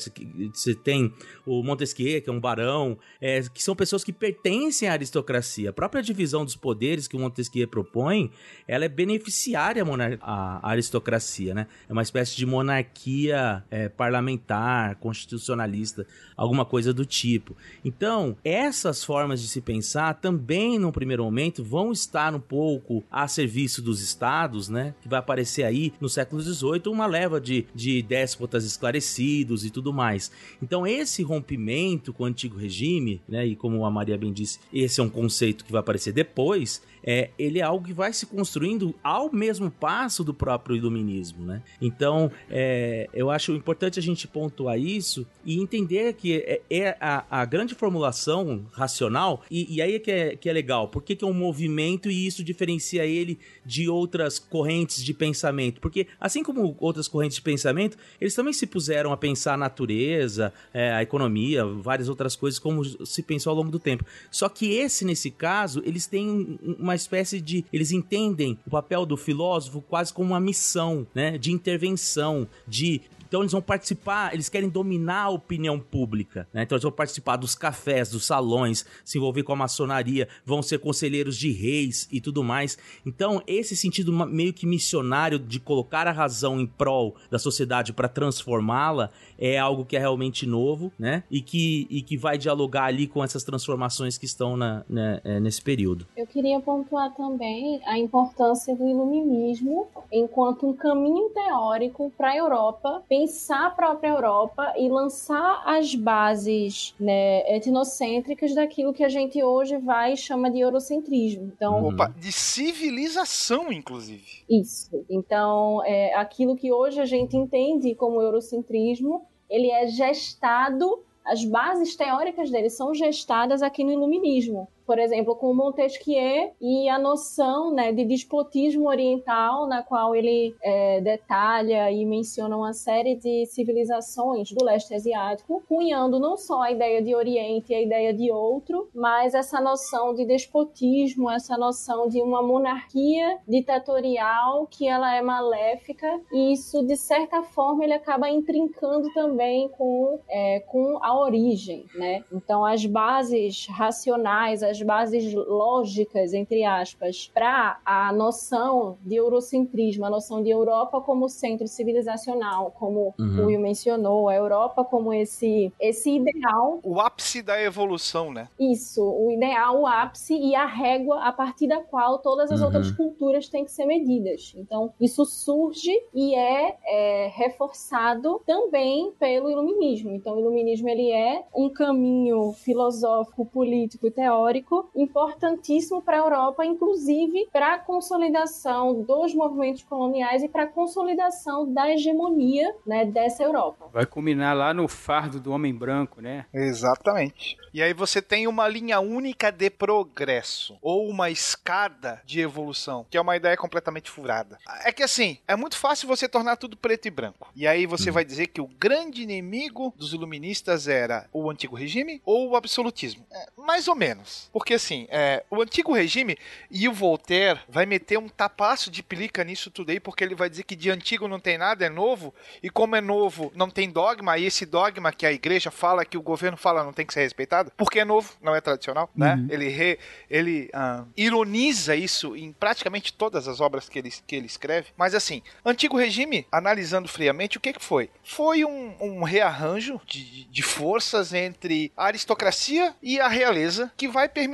você 0.53 0.75
tem 0.75 1.13
o 1.47 1.63
Montesquieu, 1.63 2.23
que 2.23 2.31
é 2.31 2.33
um 2.33 2.41
barão, 2.41 2.99
é, 3.21 3.41
que 3.43 3.63
são 3.63 3.77
pessoas 3.77 4.03
que 4.03 4.13
pertencem 4.13 4.89
à 4.89 4.93
aristocracia. 4.93 5.71
A 5.71 5.73
própria 5.73 6.03
divisão 6.03 6.45
dos 6.45 6.57
poderes 6.57 7.07
que 7.07 7.17
o 7.17 7.21
Montesquieu 7.21 7.69
propõe, 7.69 8.31
ela 8.67 8.85
é 8.85 8.89
beneficiária 8.89 9.85
à, 10.21 10.67
à 10.67 10.71
aristocracia, 10.71 11.55
né? 11.55 11.67
É 11.89 11.98
uma 11.99 12.03
espécie 12.03 12.37
de 12.37 12.47
monarquia 12.47 13.65
é, 13.71 13.89
parlamentar, 13.89 14.95
constitucionalista, 14.97 16.07
alguma 16.37 16.65
coisa 16.65 16.95
do 16.95 17.05
tipo. 17.05 17.57
Então, 17.85 18.37
essas 18.45 19.03
formas 19.03 19.43
de 19.43 19.49
se 19.49 19.61
pensar 19.61 20.15
também, 20.15 20.79
num 20.79 20.93
primeiro 20.93 21.25
momento, 21.25 21.65
vão 21.65 21.91
estar 21.91 22.33
um 22.35 22.41
pouco 22.41 23.05
a 23.11 23.27
serviço 23.27 23.83
dos 23.83 24.01
estados, 24.01 24.69
né? 24.69 24.95
Que 25.03 25.09
vai 25.09 25.19
aparecer 25.19 25.65
aí 25.65 25.93
no 26.01 26.09
século 26.09 26.41
XVIII 26.41 26.83
uma 26.87 27.07
leva 27.07 27.41
de, 27.41 27.67
de 27.75 28.01
déspotas 28.01 28.65
esclarecidos 28.65 29.65
e 29.65 29.71
tudo 29.71 29.93
mais. 29.93 30.31
Então, 30.63 30.87
esse 30.87 31.25
rompimento 31.25 32.13
com 32.13 32.23
o 32.23 32.27
antigo 32.27 32.57
regime, 32.57 33.21
né? 33.29 33.45
E 33.45 33.57
como 33.57 33.85
a 33.85 33.91
Maria 33.91 34.17
bem 34.17 34.33
disse, 34.33 34.61
esse 34.73 35.01
é 35.01 35.03
um 35.03 35.11
conceito 35.11 35.65
que 35.65 35.73
vai 35.73 35.81
aparecer 35.81 36.13
depois 36.13 36.81
é, 37.03 37.31
ele 37.39 37.59
é 37.59 37.63
algo 37.63 37.87
que 37.87 37.93
vai 37.93 38.13
se 38.13 38.27
construindo 38.27 38.95
ao 39.03 39.33
mesmo 39.33 39.71
passo 39.71 40.23
do 40.25 40.35
próprio 40.35 40.77
iluminismo, 40.77 41.45
né? 41.45 41.63
Então, 41.81 42.31
é, 42.51 43.09
eu 43.13 43.31
acho 43.31 43.53
importante 43.53 43.99
a 43.99 44.03
gente 44.03 44.27
pontuar 44.27 44.79
isso 44.79 45.27
e 45.45 45.61
entender 45.61 46.15
que 46.15 46.37
é, 46.37 46.61
é 46.71 46.97
a, 47.01 47.25
a, 47.31 47.45
grande 47.45 47.75
formulação 47.75 48.67
racional, 48.73 49.43
e, 49.51 49.77
e 49.77 49.83
aí 49.83 49.95
é 49.95 49.99
que, 49.99 50.11
é 50.11 50.37
que 50.37 50.49
é 50.49 50.53
legal, 50.53 50.89
porque 50.89 51.15
que 51.15 51.25
é 51.25 51.29
um 51.29 51.33
movimento 51.33 52.11
e 52.11 52.27
isso 52.27 52.45
diferencia 52.45 53.05
ele 53.05 53.39
de 53.65 53.89
outras 53.89 54.39
correntes 54.39 55.03
de 55.03 55.15
pensamento, 55.15 55.81
porque 55.81 56.07
assim 56.21 56.43
como 56.43 56.77
outras 56.79 57.09
correntes 57.09 57.37
de 57.37 57.43
pensamento, 57.43 57.97
eles 58.21 58.35
também 58.35 58.53
se 58.53 58.67
puseram 58.67 59.13
a 59.13 59.17
pensar 59.17 59.55
a 59.55 59.57
natureza, 59.57 60.53
é, 60.73 60.93
a 60.93 61.03
economia, 61.03 61.65
várias 61.65 62.09
outras 62.09 62.37
coisas, 62.37 62.59
como 62.59 62.85
se 62.85 63.23
pensou 63.23 63.51
ao 63.51 63.57
longo 63.57 63.71
do 63.71 63.79
tempo. 63.79 64.05
Só 64.31 64.49
que 64.49 64.73
esse, 64.73 65.05
nesse 65.05 65.31
caso, 65.31 65.83
eles 65.85 66.07
têm 66.07 66.59
uma 66.79 66.88
espécie 66.95 67.41
de. 67.41 67.65
Eles 67.73 67.93
entendem 67.93 68.59
o 68.67 68.71
papel 68.71 69.05
do 69.05 69.17
filósofo 69.17 69.81
quase 69.83 70.13
como 70.13 70.31
uma 70.31 70.41
missão, 70.41 71.07
né? 71.15 71.39
De 71.39 71.53
intervenção, 71.53 72.47
de 72.67 73.03
então 73.29 73.43
eles 73.43 73.53
vão 73.53 73.61
participar, 73.61 74.33
eles 74.33 74.49
querem 74.49 74.71
dominar 74.71 75.25
a 75.25 75.29
opinião 75.29 75.79
pública, 75.79 76.49
né? 76.53 76.63
Então 76.63 76.77
eles 76.77 76.83
vão 76.83 76.91
participar 76.91 77.37
dos 77.37 77.55
cafés, 77.55 78.11
dos 78.11 78.25
salões, 78.25 78.87
se 79.05 79.19
envolver 79.19 79.43
com 79.43 79.53
a 79.53 79.57
maçonaria, 79.57 80.27
vão 80.47 80.63
ser 80.63 80.79
conselheiros 80.79 81.37
de 81.37 81.53
reis 81.53 82.09
e 82.11 82.21
tudo 82.21 82.43
mais. 82.43 82.79
Então 83.05 83.43
esse 83.47 83.77
sentido 83.77 84.13
meio 84.27 84.55
que 84.55 84.67
missionário 84.67 85.39
de 85.39 85.61
colocar 85.61 86.07
a 86.07 86.13
razão 86.13 86.59
em 86.59 86.67
prol 86.67 87.17
da 87.31 87.39
sociedade 87.39 87.93
para 87.93 88.09
transformá-la 88.09 89.11
é 89.39 89.59
algo 89.59 89.85
que 89.85 89.97
é 89.97 90.01
realmente 90.01 90.47
novo, 90.47 90.93
né? 90.99 91.23
E 91.31 91.41
que, 91.41 91.87
e 91.89 92.03
que 92.03 92.17
vai 92.17 92.37
dialogar 92.37 92.85
ali 92.85 93.07
com 93.07 93.23
essas 93.23 93.45
transformações 93.45 94.19
que 94.19 94.27
estão 94.27 94.57
na, 94.57 94.85
né, 94.89 95.21
é, 95.25 95.41
nesse 95.41 95.63
período. 95.63 96.07
Eu 96.17 96.27
queria 96.27 96.61
pontuar 96.61 97.15
também 97.15 97.81
a 97.87 97.99
importância 97.99 98.75
do 98.75 98.87
iluminismo 98.87 99.87
enquanto 100.11 100.67
um 100.67 100.73
caminho 100.73 101.31
teórico 101.31 102.13
para 102.17 102.31
a 102.31 102.37
Europa 102.37 103.03
pensar 103.09 103.67
a 103.67 103.71
própria 103.71 104.09
Europa 104.09 104.75
e 104.77 104.89
lançar 104.89 105.63
as 105.65 105.95
bases 105.95 106.95
né, 106.99 107.57
etnocêntricas 107.57 108.55
daquilo 108.55 108.93
que 108.93 109.05
a 109.05 109.09
gente 109.09 109.43
hoje 109.43 109.77
vai 109.77 110.15
e 110.15 110.17
chama 110.17 110.51
de 110.51 110.59
eurocentrismo. 110.61 111.53
Então, 111.55 111.89
Opa, 111.89 112.13
de 112.19 112.33
civilização, 112.33 113.73
inclusive. 113.73 114.25
Isso. 114.49 115.05
Então, 115.09 115.85
é, 115.85 116.15
aquilo 116.15 116.57
que 116.57 116.73
hoje 116.73 117.01
a 117.01 117.07
gente 117.07 117.37
entende 117.37 117.95
como 117.95 118.21
eurocentrismo, 118.21 119.28
ele 119.49 119.71
é 119.71 119.87
gestado 119.87 121.05
as 121.25 121.45
bases 121.45 121.95
teóricas 121.95 122.51
dele 122.51 122.71
são 122.71 122.95
gestadas 122.95 123.63
aqui 123.63 123.85
no 123.85 123.93
iluminismo 123.93 124.69
por 124.89 124.99
exemplo, 124.99 125.37
com 125.37 125.53
Montesquieu 125.53 126.51
e 126.59 126.89
a 126.89 126.99
noção 126.99 127.71
né, 127.75 127.93
de 127.93 128.07
despotismo 128.07 128.89
oriental, 128.89 129.69
na 129.69 129.83
qual 129.83 130.17
ele 130.17 130.57
é, 130.63 130.99
detalha 131.03 131.93
e 131.93 132.07
menciona 132.07 132.57
uma 132.57 132.73
série 132.73 133.15
de 133.15 133.45
civilizações 133.45 134.51
do 134.51 134.65
leste 134.65 134.95
asiático, 134.95 135.63
cunhando 135.69 136.19
não 136.19 136.39
só 136.39 136.63
a 136.63 136.73
ideia 136.73 137.03
de 137.03 137.15
Oriente 137.15 137.71
e 137.71 137.75
a 137.75 137.83
ideia 137.83 138.15
de 138.15 138.33
outro, 138.33 138.89
mas 138.95 139.35
essa 139.35 139.61
noção 139.61 140.15
de 140.15 140.25
despotismo, 140.25 141.31
essa 141.31 141.59
noção 141.59 142.09
de 142.09 142.23
uma 142.23 142.43
monarquia 142.43 143.41
ditatorial 143.47 144.67
que 144.69 144.89
ela 144.89 145.15
é 145.15 145.21
maléfica, 145.21 146.19
e 146.33 146.55
isso, 146.55 146.83
de 146.87 146.97
certa 146.97 147.43
forma, 147.43 147.85
ele 147.85 147.93
acaba 147.93 148.31
intrincando 148.31 149.13
também 149.13 149.69
com, 149.69 150.19
é, 150.31 150.61
com 150.61 150.99
a 151.03 151.15
origem, 151.21 151.85
né? 151.95 152.25
Então, 152.33 152.65
as 152.65 152.87
bases 152.87 153.67
racionais, 153.67 154.63
as 154.63 154.78
as 154.79 154.83
bases 154.83 155.35
lógicas, 155.35 156.33
entre 156.33 156.65
aspas, 156.65 157.31
para 157.35 157.79
a 157.85 158.13
noção 158.13 158.97
de 159.05 159.17
eurocentrismo, 159.17 160.05
a 160.05 160.11
noção 160.11 160.43
de 160.43 160.51
Europa 160.51 161.01
como 161.01 161.29
centro 161.29 161.67
civilizacional, 161.67 162.71
como 162.79 163.15
Uhum. 163.19 163.43
o 163.43 163.47
Will 163.47 163.61
mencionou, 163.61 164.29
a 164.29 164.35
Europa 164.35 164.85
como 164.85 165.13
esse, 165.13 165.73
esse 165.81 166.11
ideal 166.17 166.79
O 166.83 167.01
ápice 167.01 167.43
da 167.43 167.61
evolução, 167.61 168.33
né? 168.33 168.49
isso, 168.59 169.03
o 169.03 169.31
ideal, 169.33 169.81
o 169.81 169.87
ápice 169.87 170.35
e 170.35 170.55
a 170.55 170.67
régua 170.67 171.21
a 171.23 171.33
partir 171.33 171.67
da 171.67 171.81
qual 171.81 172.19
todas 172.19 172.51
as 172.51 172.61
Uhum. 172.61 172.67
outras 172.67 172.91
culturas 172.93 173.49
têm 173.49 173.65
que 173.65 173.73
ser 173.73 173.87
medidas. 173.87 174.55
Então, 174.57 174.93
isso 175.01 175.25
surge 175.25 175.91
e 176.15 176.35
é, 176.35 176.77
é, 176.85 177.29
reforçado 177.35 178.41
também 178.47 179.13
pelo 179.19 179.51
iluminismo. 179.51 180.11
Então, 180.13 180.37
o 180.37 180.41
iluminismo 180.41 180.89
ele 180.89 181.11
é 181.11 181.43
um 181.55 181.69
caminho 181.71 182.53
filosófico, 182.53 183.45
político 183.47 184.07
e 184.07 184.11
teórico 184.11 184.68
importantíssimo 184.95 186.03
para 186.03 186.17
a 186.17 186.21
Europa, 186.21 186.65
inclusive 186.65 187.49
para 187.53 187.75
a 187.75 187.79
consolidação 187.79 189.03
dos 189.03 189.35
movimentos 189.35 189.83
coloniais 189.83 190.43
e 190.43 190.49
para 190.49 190.65
a 190.65 190.67
consolidação 190.67 191.73
da 191.73 191.91
hegemonia 191.91 192.75
né, 192.87 193.05
dessa 193.05 193.43
Europa. 193.43 193.89
Vai 193.93 194.07
culminar 194.07 194.57
lá 194.57 194.73
no 194.75 194.89
fardo 194.89 195.41
do 195.41 195.53
homem 195.53 195.75
branco, 195.75 196.21
né? 196.21 196.47
Exatamente. 196.53 197.57
E 197.73 197.83
aí 197.83 197.93
você 197.93 198.21
tem 198.21 198.47
uma 198.47 198.67
linha 198.69 199.01
única 199.01 199.51
de 199.51 199.71
progresso, 199.71 200.79
ou 200.83 201.09
uma 201.09 201.31
escada 201.31 202.21
de 202.25 202.41
evolução, 202.41 203.07
que 203.11 203.17
é 203.17 203.21
uma 203.21 203.37
ideia 203.37 203.57
completamente 203.57 204.11
furada. 204.11 204.59
É 204.85 204.93
que 204.93 205.03
assim, 205.03 205.39
é 205.47 205.55
muito 205.57 205.77
fácil 205.77 206.09
você 206.09 206.29
tornar 206.29 206.57
tudo 206.57 206.77
preto 206.77 207.07
e 207.07 207.11
branco. 207.11 207.51
E 207.55 207.67
aí 207.67 207.87
você 207.87 208.11
vai 208.11 208.25
dizer 208.25 208.49
que 208.49 208.61
o 208.61 208.67
grande 208.67 209.23
inimigo 209.23 209.93
dos 209.97 210.13
iluministas 210.13 210.89
era 210.89 211.29
o 211.33 211.51
antigo 211.51 211.77
regime 211.77 212.21
ou 212.25 212.51
o 212.51 212.57
absolutismo. 212.57 213.27
É, 213.31 213.49
mais 213.57 213.89
ou 213.89 213.95
menos. 213.95 214.51
Porque 214.59 214.75
assim, 214.75 215.07
é, 215.09 215.45
o 215.49 215.63
antigo 215.63 215.95
regime 215.95 216.37
e 216.69 216.89
o 216.89 216.93
Voltaire 216.93 217.61
vai 217.69 217.87
meter 217.87 218.19
um 218.19 218.29
tapaço 218.29 218.91
de 218.91 219.05
pelica 219.05 219.45
nisso 219.45 219.71
tudo 219.71 219.91
aí, 219.91 220.01
porque 220.01 220.25
ele 220.25 220.35
vai 220.35 220.51
dizer 220.51 220.65
que 220.65 220.75
de 220.75 220.91
antigo 220.91 221.29
não 221.29 221.39
tem 221.39 221.57
nada, 221.57 221.87
é 221.87 221.89
novo, 221.89 222.35
e 222.61 222.69
como 222.69 222.97
é 222.97 223.01
novo, 223.01 223.53
não 223.55 223.71
tem 223.71 223.89
dogma, 223.89 224.37
e 224.37 224.47
esse 224.47 224.67
dogma 224.67 225.13
que 225.13 225.25
a 225.25 225.31
igreja 225.33 225.71
fala, 225.71 226.05
que 226.05 226.19
o 226.19 226.23
governo 226.23 226.57
fala, 226.57 226.83
não 226.83 226.93
tem 226.93 227.07
que 227.07 227.15
ser 227.15 227.21
respeitado, 227.21 227.71
porque 227.77 228.01
é 228.01 228.05
novo, 228.05 228.33
não 228.43 228.53
é 228.53 228.61
tradicional, 228.61 229.09
né? 229.15 229.37
Ele, 229.49 229.69
re- 229.69 229.99
ele 230.29 230.69
ah, 230.73 231.05
ironiza 231.17 231.95
isso 231.95 232.35
em 232.35 232.53
praticamente 232.53 233.13
todas 233.13 233.47
as 233.47 233.61
obras 233.61 233.89
que 233.89 234.01
ele, 234.01 234.13
que 234.27 234.35
ele 234.35 234.47
escreve. 234.47 234.89
Mas 234.97 235.15
assim, 235.15 235.41
antigo 235.65 235.97
regime, 235.97 236.49
analisando 236.51 237.07
friamente, 237.07 237.59
o 237.59 237.61
que, 237.61 237.73
que 237.75 237.85
foi? 237.85 238.11
Foi 238.25 238.65
um, 238.65 238.97
um 239.01 239.23
rearranjo 239.23 240.01
de, 240.05 240.47
de 240.47 240.63
forças 240.65 241.33
entre 241.33 241.93
a 241.97 242.07
aristocracia 242.07 242.93
e 243.01 243.21
a 243.21 243.29
realeza 243.29 243.93
que 243.97 244.09
vai 244.09 244.29
permitir 244.29 244.48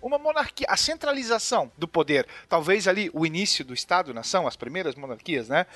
uma 0.00 0.18
monarquia, 0.18 0.66
a 0.68 0.76
centralização 0.76 1.70
do 1.76 1.88
poder. 1.88 2.26
Talvez 2.48 2.86
ali 2.86 3.10
o 3.12 3.24
início 3.24 3.64
do 3.64 3.74
Estado-nação, 3.74 4.46
as 4.46 4.56
primeiras 4.56 4.94
monarquias, 4.94 5.48
né? 5.48 5.66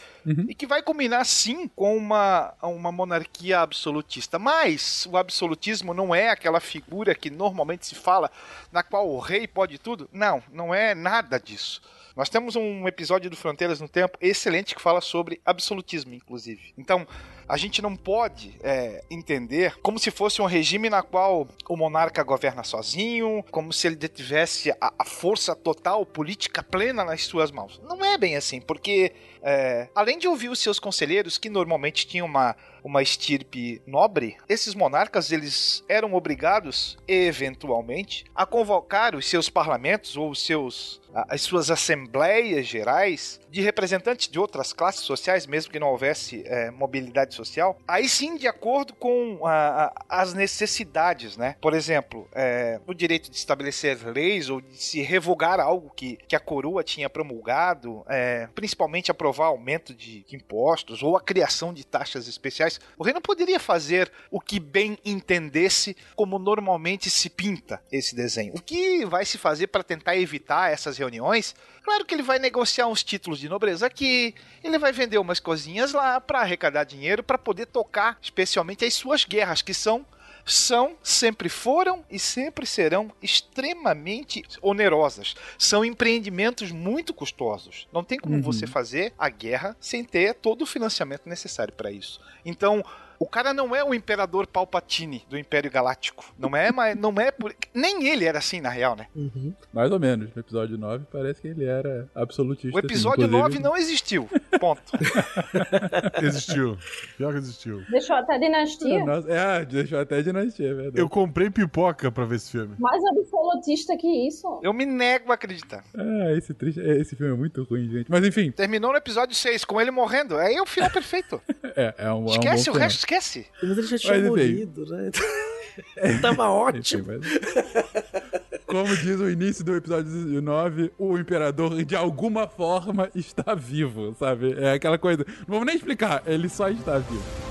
E 0.48 0.54
que 0.54 0.66
vai 0.66 0.82
culminar 0.82 1.24
sim 1.24 1.68
com 1.68 1.96
uma, 1.96 2.54
uma 2.62 2.92
monarquia 2.92 3.60
absolutista. 3.60 4.38
Mas 4.38 5.06
o 5.10 5.16
absolutismo 5.16 5.94
não 5.94 6.14
é 6.14 6.30
aquela 6.30 6.60
figura 6.60 7.14
que 7.14 7.30
normalmente 7.30 7.86
se 7.86 7.94
fala 7.94 8.30
na 8.70 8.82
qual 8.82 9.08
o 9.08 9.18
rei 9.18 9.46
pode 9.46 9.78
tudo. 9.78 10.08
Não, 10.12 10.42
não 10.52 10.74
é 10.74 10.94
nada 10.94 11.38
disso. 11.38 11.80
Nós 12.16 12.30
temos 12.30 12.56
um 12.56 12.88
episódio 12.88 13.28
do 13.28 13.36
Fronteiras 13.36 13.78
no 13.78 13.86
Tempo 13.86 14.16
excelente 14.22 14.74
que 14.74 14.80
fala 14.80 15.02
sobre 15.02 15.38
absolutismo, 15.44 16.14
inclusive. 16.14 16.72
Então, 16.78 17.06
a 17.48 17.56
gente 17.56 17.80
não 17.80 17.96
pode 17.96 18.56
é, 18.62 19.04
entender 19.10 19.76
como 19.82 19.98
se 19.98 20.10
fosse 20.10 20.42
um 20.42 20.46
regime 20.46 20.90
na 20.90 21.02
qual 21.02 21.48
o 21.68 21.76
monarca 21.76 22.22
governa 22.22 22.64
sozinho, 22.64 23.44
como 23.50 23.72
se 23.72 23.86
ele 23.86 23.96
detivesse 23.96 24.70
a, 24.80 24.92
a 24.98 25.04
força 25.04 25.54
total 25.54 26.04
política 26.04 26.62
plena 26.62 27.04
nas 27.04 27.24
suas 27.24 27.50
mãos. 27.50 27.80
Não 27.84 28.04
é 28.04 28.18
bem 28.18 28.36
assim, 28.36 28.60
porque 28.60 29.12
é, 29.42 29.88
além 29.94 30.18
de 30.18 30.26
ouvir 30.26 30.48
os 30.48 30.58
seus 30.58 30.78
conselheiros, 30.80 31.38
que 31.38 31.48
normalmente 31.48 32.06
tinham 32.06 32.26
uma, 32.26 32.56
uma 32.82 33.00
estirpe 33.00 33.80
nobre, 33.86 34.36
esses 34.48 34.74
monarcas 34.74 35.30
eles 35.30 35.84
eram 35.88 36.14
obrigados, 36.14 36.98
eventualmente, 37.06 38.24
a 38.34 38.44
convocar 38.44 39.14
os 39.14 39.28
seus 39.28 39.48
parlamentos 39.48 40.16
ou 40.16 40.30
os 40.30 40.44
seus 40.44 41.00
as 41.28 41.40
suas 41.40 41.70
assembleias 41.70 42.66
gerais 42.66 43.40
de 43.50 43.62
representantes 43.62 44.28
de 44.28 44.38
outras 44.38 44.74
classes 44.74 45.00
sociais, 45.00 45.46
mesmo 45.46 45.72
que 45.72 45.78
não 45.78 45.88
houvesse 45.88 46.42
é, 46.44 46.70
mobilidade 46.70 47.34
social, 47.36 47.78
aí 47.86 48.08
sim 48.08 48.36
de 48.36 48.48
acordo 48.48 48.94
com 48.94 49.46
a- 49.46 49.84
a- 50.08 50.22
as 50.22 50.34
necessidades, 50.34 51.36
né? 51.36 51.56
Por 51.60 51.74
exemplo, 51.74 52.28
é, 52.34 52.80
o 52.86 52.94
direito 52.94 53.30
de 53.30 53.36
estabelecer 53.36 53.98
leis 54.06 54.48
ou 54.50 54.60
de 54.60 54.76
se 54.76 55.00
revogar 55.02 55.60
algo 55.60 55.90
que, 55.94 56.16
que 56.28 56.34
a 56.34 56.40
coroa 56.40 56.82
tinha 56.82 57.08
promulgado, 57.10 58.04
é, 58.08 58.48
principalmente 58.54 59.10
aprovar 59.10 59.46
aumento 59.46 59.94
de 59.94 60.24
impostos 60.32 61.02
ou 61.02 61.16
a 61.16 61.20
criação 61.20 61.72
de 61.72 61.84
taxas 61.84 62.26
especiais. 62.26 62.80
O 62.98 63.04
rei 63.04 63.12
não 63.14 63.20
poderia 63.20 63.60
fazer 63.60 64.10
o 64.30 64.40
que 64.40 64.58
bem 64.58 64.98
entendesse, 65.04 65.96
como 66.14 66.38
normalmente 66.38 67.10
se 67.10 67.28
pinta 67.28 67.82
esse 67.92 68.14
desenho. 68.14 68.54
O 68.54 68.60
que 68.62 69.04
vai 69.04 69.24
se 69.24 69.38
fazer 69.38 69.66
para 69.68 69.82
tentar 69.82 70.16
evitar 70.16 70.72
essas 70.72 70.98
reuniões? 70.98 71.54
Claro 71.82 72.04
que 72.04 72.14
ele 72.14 72.22
vai 72.22 72.38
negociar 72.40 72.88
uns 72.88 73.04
títulos 73.04 73.38
de 73.38 73.48
nobreza 73.48 73.86
aqui, 73.86 74.34
ele 74.64 74.76
vai 74.78 74.90
vender 74.92 75.18
umas 75.18 75.38
coisinhas 75.38 75.92
lá 75.92 76.20
para 76.20 76.40
arrecadar 76.40 76.82
dinheiro 76.84 77.22
para 77.26 77.38
poder 77.38 77.66
tocar, 77.66 78.18
especialmente 78.22 78.84
as 78.84 78.94
suas 78.94 79.24
guerras, 79.24 79.62
que 79.62 79.74
são 79.74 80.06
são, 80.46 80.96
sempre 81.02 81.48
foram 81.48 82.04
e 82.08 82.20
sempre 82.20 82.64
serão 82.64 83.10
extremamente 83.20 84.44
onerosas. 84.62 85.34
São 85.58 85.84
empreendimentos 85.84 86.70
muito 86.70 87.12
custosos. 87.12 87.88
Não 87.92 88.04
tem 88.04 88.16
como 88.16 88.40
você 88.40 88.64
fazer 88.64 89.12
a 89.18 89.28
guerra 89.28 89.76
sem 89.80 90.04
ter 90.04 90.34
todo 90.34 90.62
o 90.62 90.66
financiamento 90.66 91.28
necessário 91.28 91.74
para 91.74 91.90
isso. 91.90 92.20
Então, 92.44 92.84
o 93.18 93.26
cara 93.26 93.52
não 93.54 93.74
é 93.74 93.82
o 93.84 93.94
imperador 93.94 94.46
Palpatine 94.46 95.24
do 95.28 95.38
Império 95.38 95.70
Galáctico. 95.70 96.24
Não 96.38 96.56
é, 96.56 96.70
mas 96.72 96.96
não 96.96 97.12
é 97.20 97.30
por... 97.30 97.54
nem 97.74 98.06
ele 98.08 98.24
era 98.24 98.38
assim 98.38 98.60
na 98.60 98.68
real, 98.68 98.96
né? 98.96 99.06
Uhum. 99.14 99.52
Mais 99.72 99.90
ou 99.90 99.98
menos. 99.98 100.34
No 100.34 100.40
episódio 100.40 100.76
9 100.78 101.06
parece 101.10 101.40
que 101.40 101.48
ele 101.48 101.64
era 101.64 102.08
absolutista. 102.14 102.74
O 102.76 102.78
episódio 102.78 103.24
assim, 103.24 103.32
9 103.32 103.44
inclusive- 103.44 103.62
não 103.64 103.76
existiu. 103.76 104.28
Ponto. 104.60 104.82
Existiu. 106.22 106.76
Pior 107.16 107.32
que 107.32 107.38
existiu. 107.38 107.82
Deixou 107.90 108.16
até 108.16 108.38
dinastia. 108.38 109.04
Nossa, 109.04 109.30
é, 109.30 109.64
deixou 109.64 109.98
até 109.98 110.22
dinastia, 110.22 110.68
é 110.70 110.74
verdade. 110.74 110.98
Eu 111.00 111.08
comprei 111.08 111.50
pipoca 111.50 112.10
pra 112.10 112.24
ver 112.24 112.36
esse 112.36 112.50
filme. 112.50 112.74
Mais 112.78 113.02
absolutista 113.04 113.96
que 113.96 114.06
isso. 114.26 114.60
Eu 114.62 114.72
me 114.72 114.84
nego 114.86 115.30
a 115.30 115.34
acreditar. 115.34 115.84
Ah, 115.96 116.32
esse, 116.36 116.54
triste, 116.54 116.80
é, 116.80 116.96
esse 117.00 117.14
filme 117.16 117.32
é 117.32 117.36
muito 117.36 117.62
ruim, 117.64 117.88
gente. 117.90 118.10
Mas 118.10 118.24
enfim, 118.24 118.50
Terminou 118.50 118.92
no 118.92 118.96
episódio 118.98 119.34
6 119.34 119.64
com 119.64 119.80
ele 119.80 119.90
morrendo. 119.90 120.36
Aí 120.36 120.54
é 120.54 120.62
o 120.62 120.66
final 120.66 120.90
perfeito. 120.90 121.40
é, 121.76 121.94
é 121.98 122.04
um, 122.06 122.08
é 122.08 122.14
um 122.14 122.26
Esquece 122.26 122.70
bom 122.70 122.76
o 122.76 122.78
resto, 122.78 123.05
esquece. 123.06 123.46
Mas 123.62 123.78
ele 123.78 123.86
já 123.86 123.98
tinha 123.98 124.12
Mas, 124.14 124.22
enfim. 124.22 124.28
morrido, 124.30 124.86
né? 124.86 125.10
Tava 126.20 126.48
ótimo. 126.50 127.12
Enfim, 127.14 127.20
mas- 127.20 128.62
Como 128.66 128.96
diz 128.96 129.20
o 129.20 129.30
início 129.30 129.64
do 129.64 129.76
episódio 129.76 130.42
9, 130.42 130.92
o 130.98 131.16
imperador 131.18 131.84
de 131.84 131.94
alguma 131.94 132.48
forma 132.48 133.08
está 133.14 133.54
vivo, 133.54 134.14
sabe? 134.18 134.54
É 134.58 134.72
aquela 134.72 134.98
coisa. 134.98 135.24
Não 135.46 135.54
vamos 135.54 135.66
nem 135.66 135.76
explicar, 135.76 136.22
ele 136.26 136.48
só 136.48 136.68
está 136.68 136.98
vivo. 136.98 137.45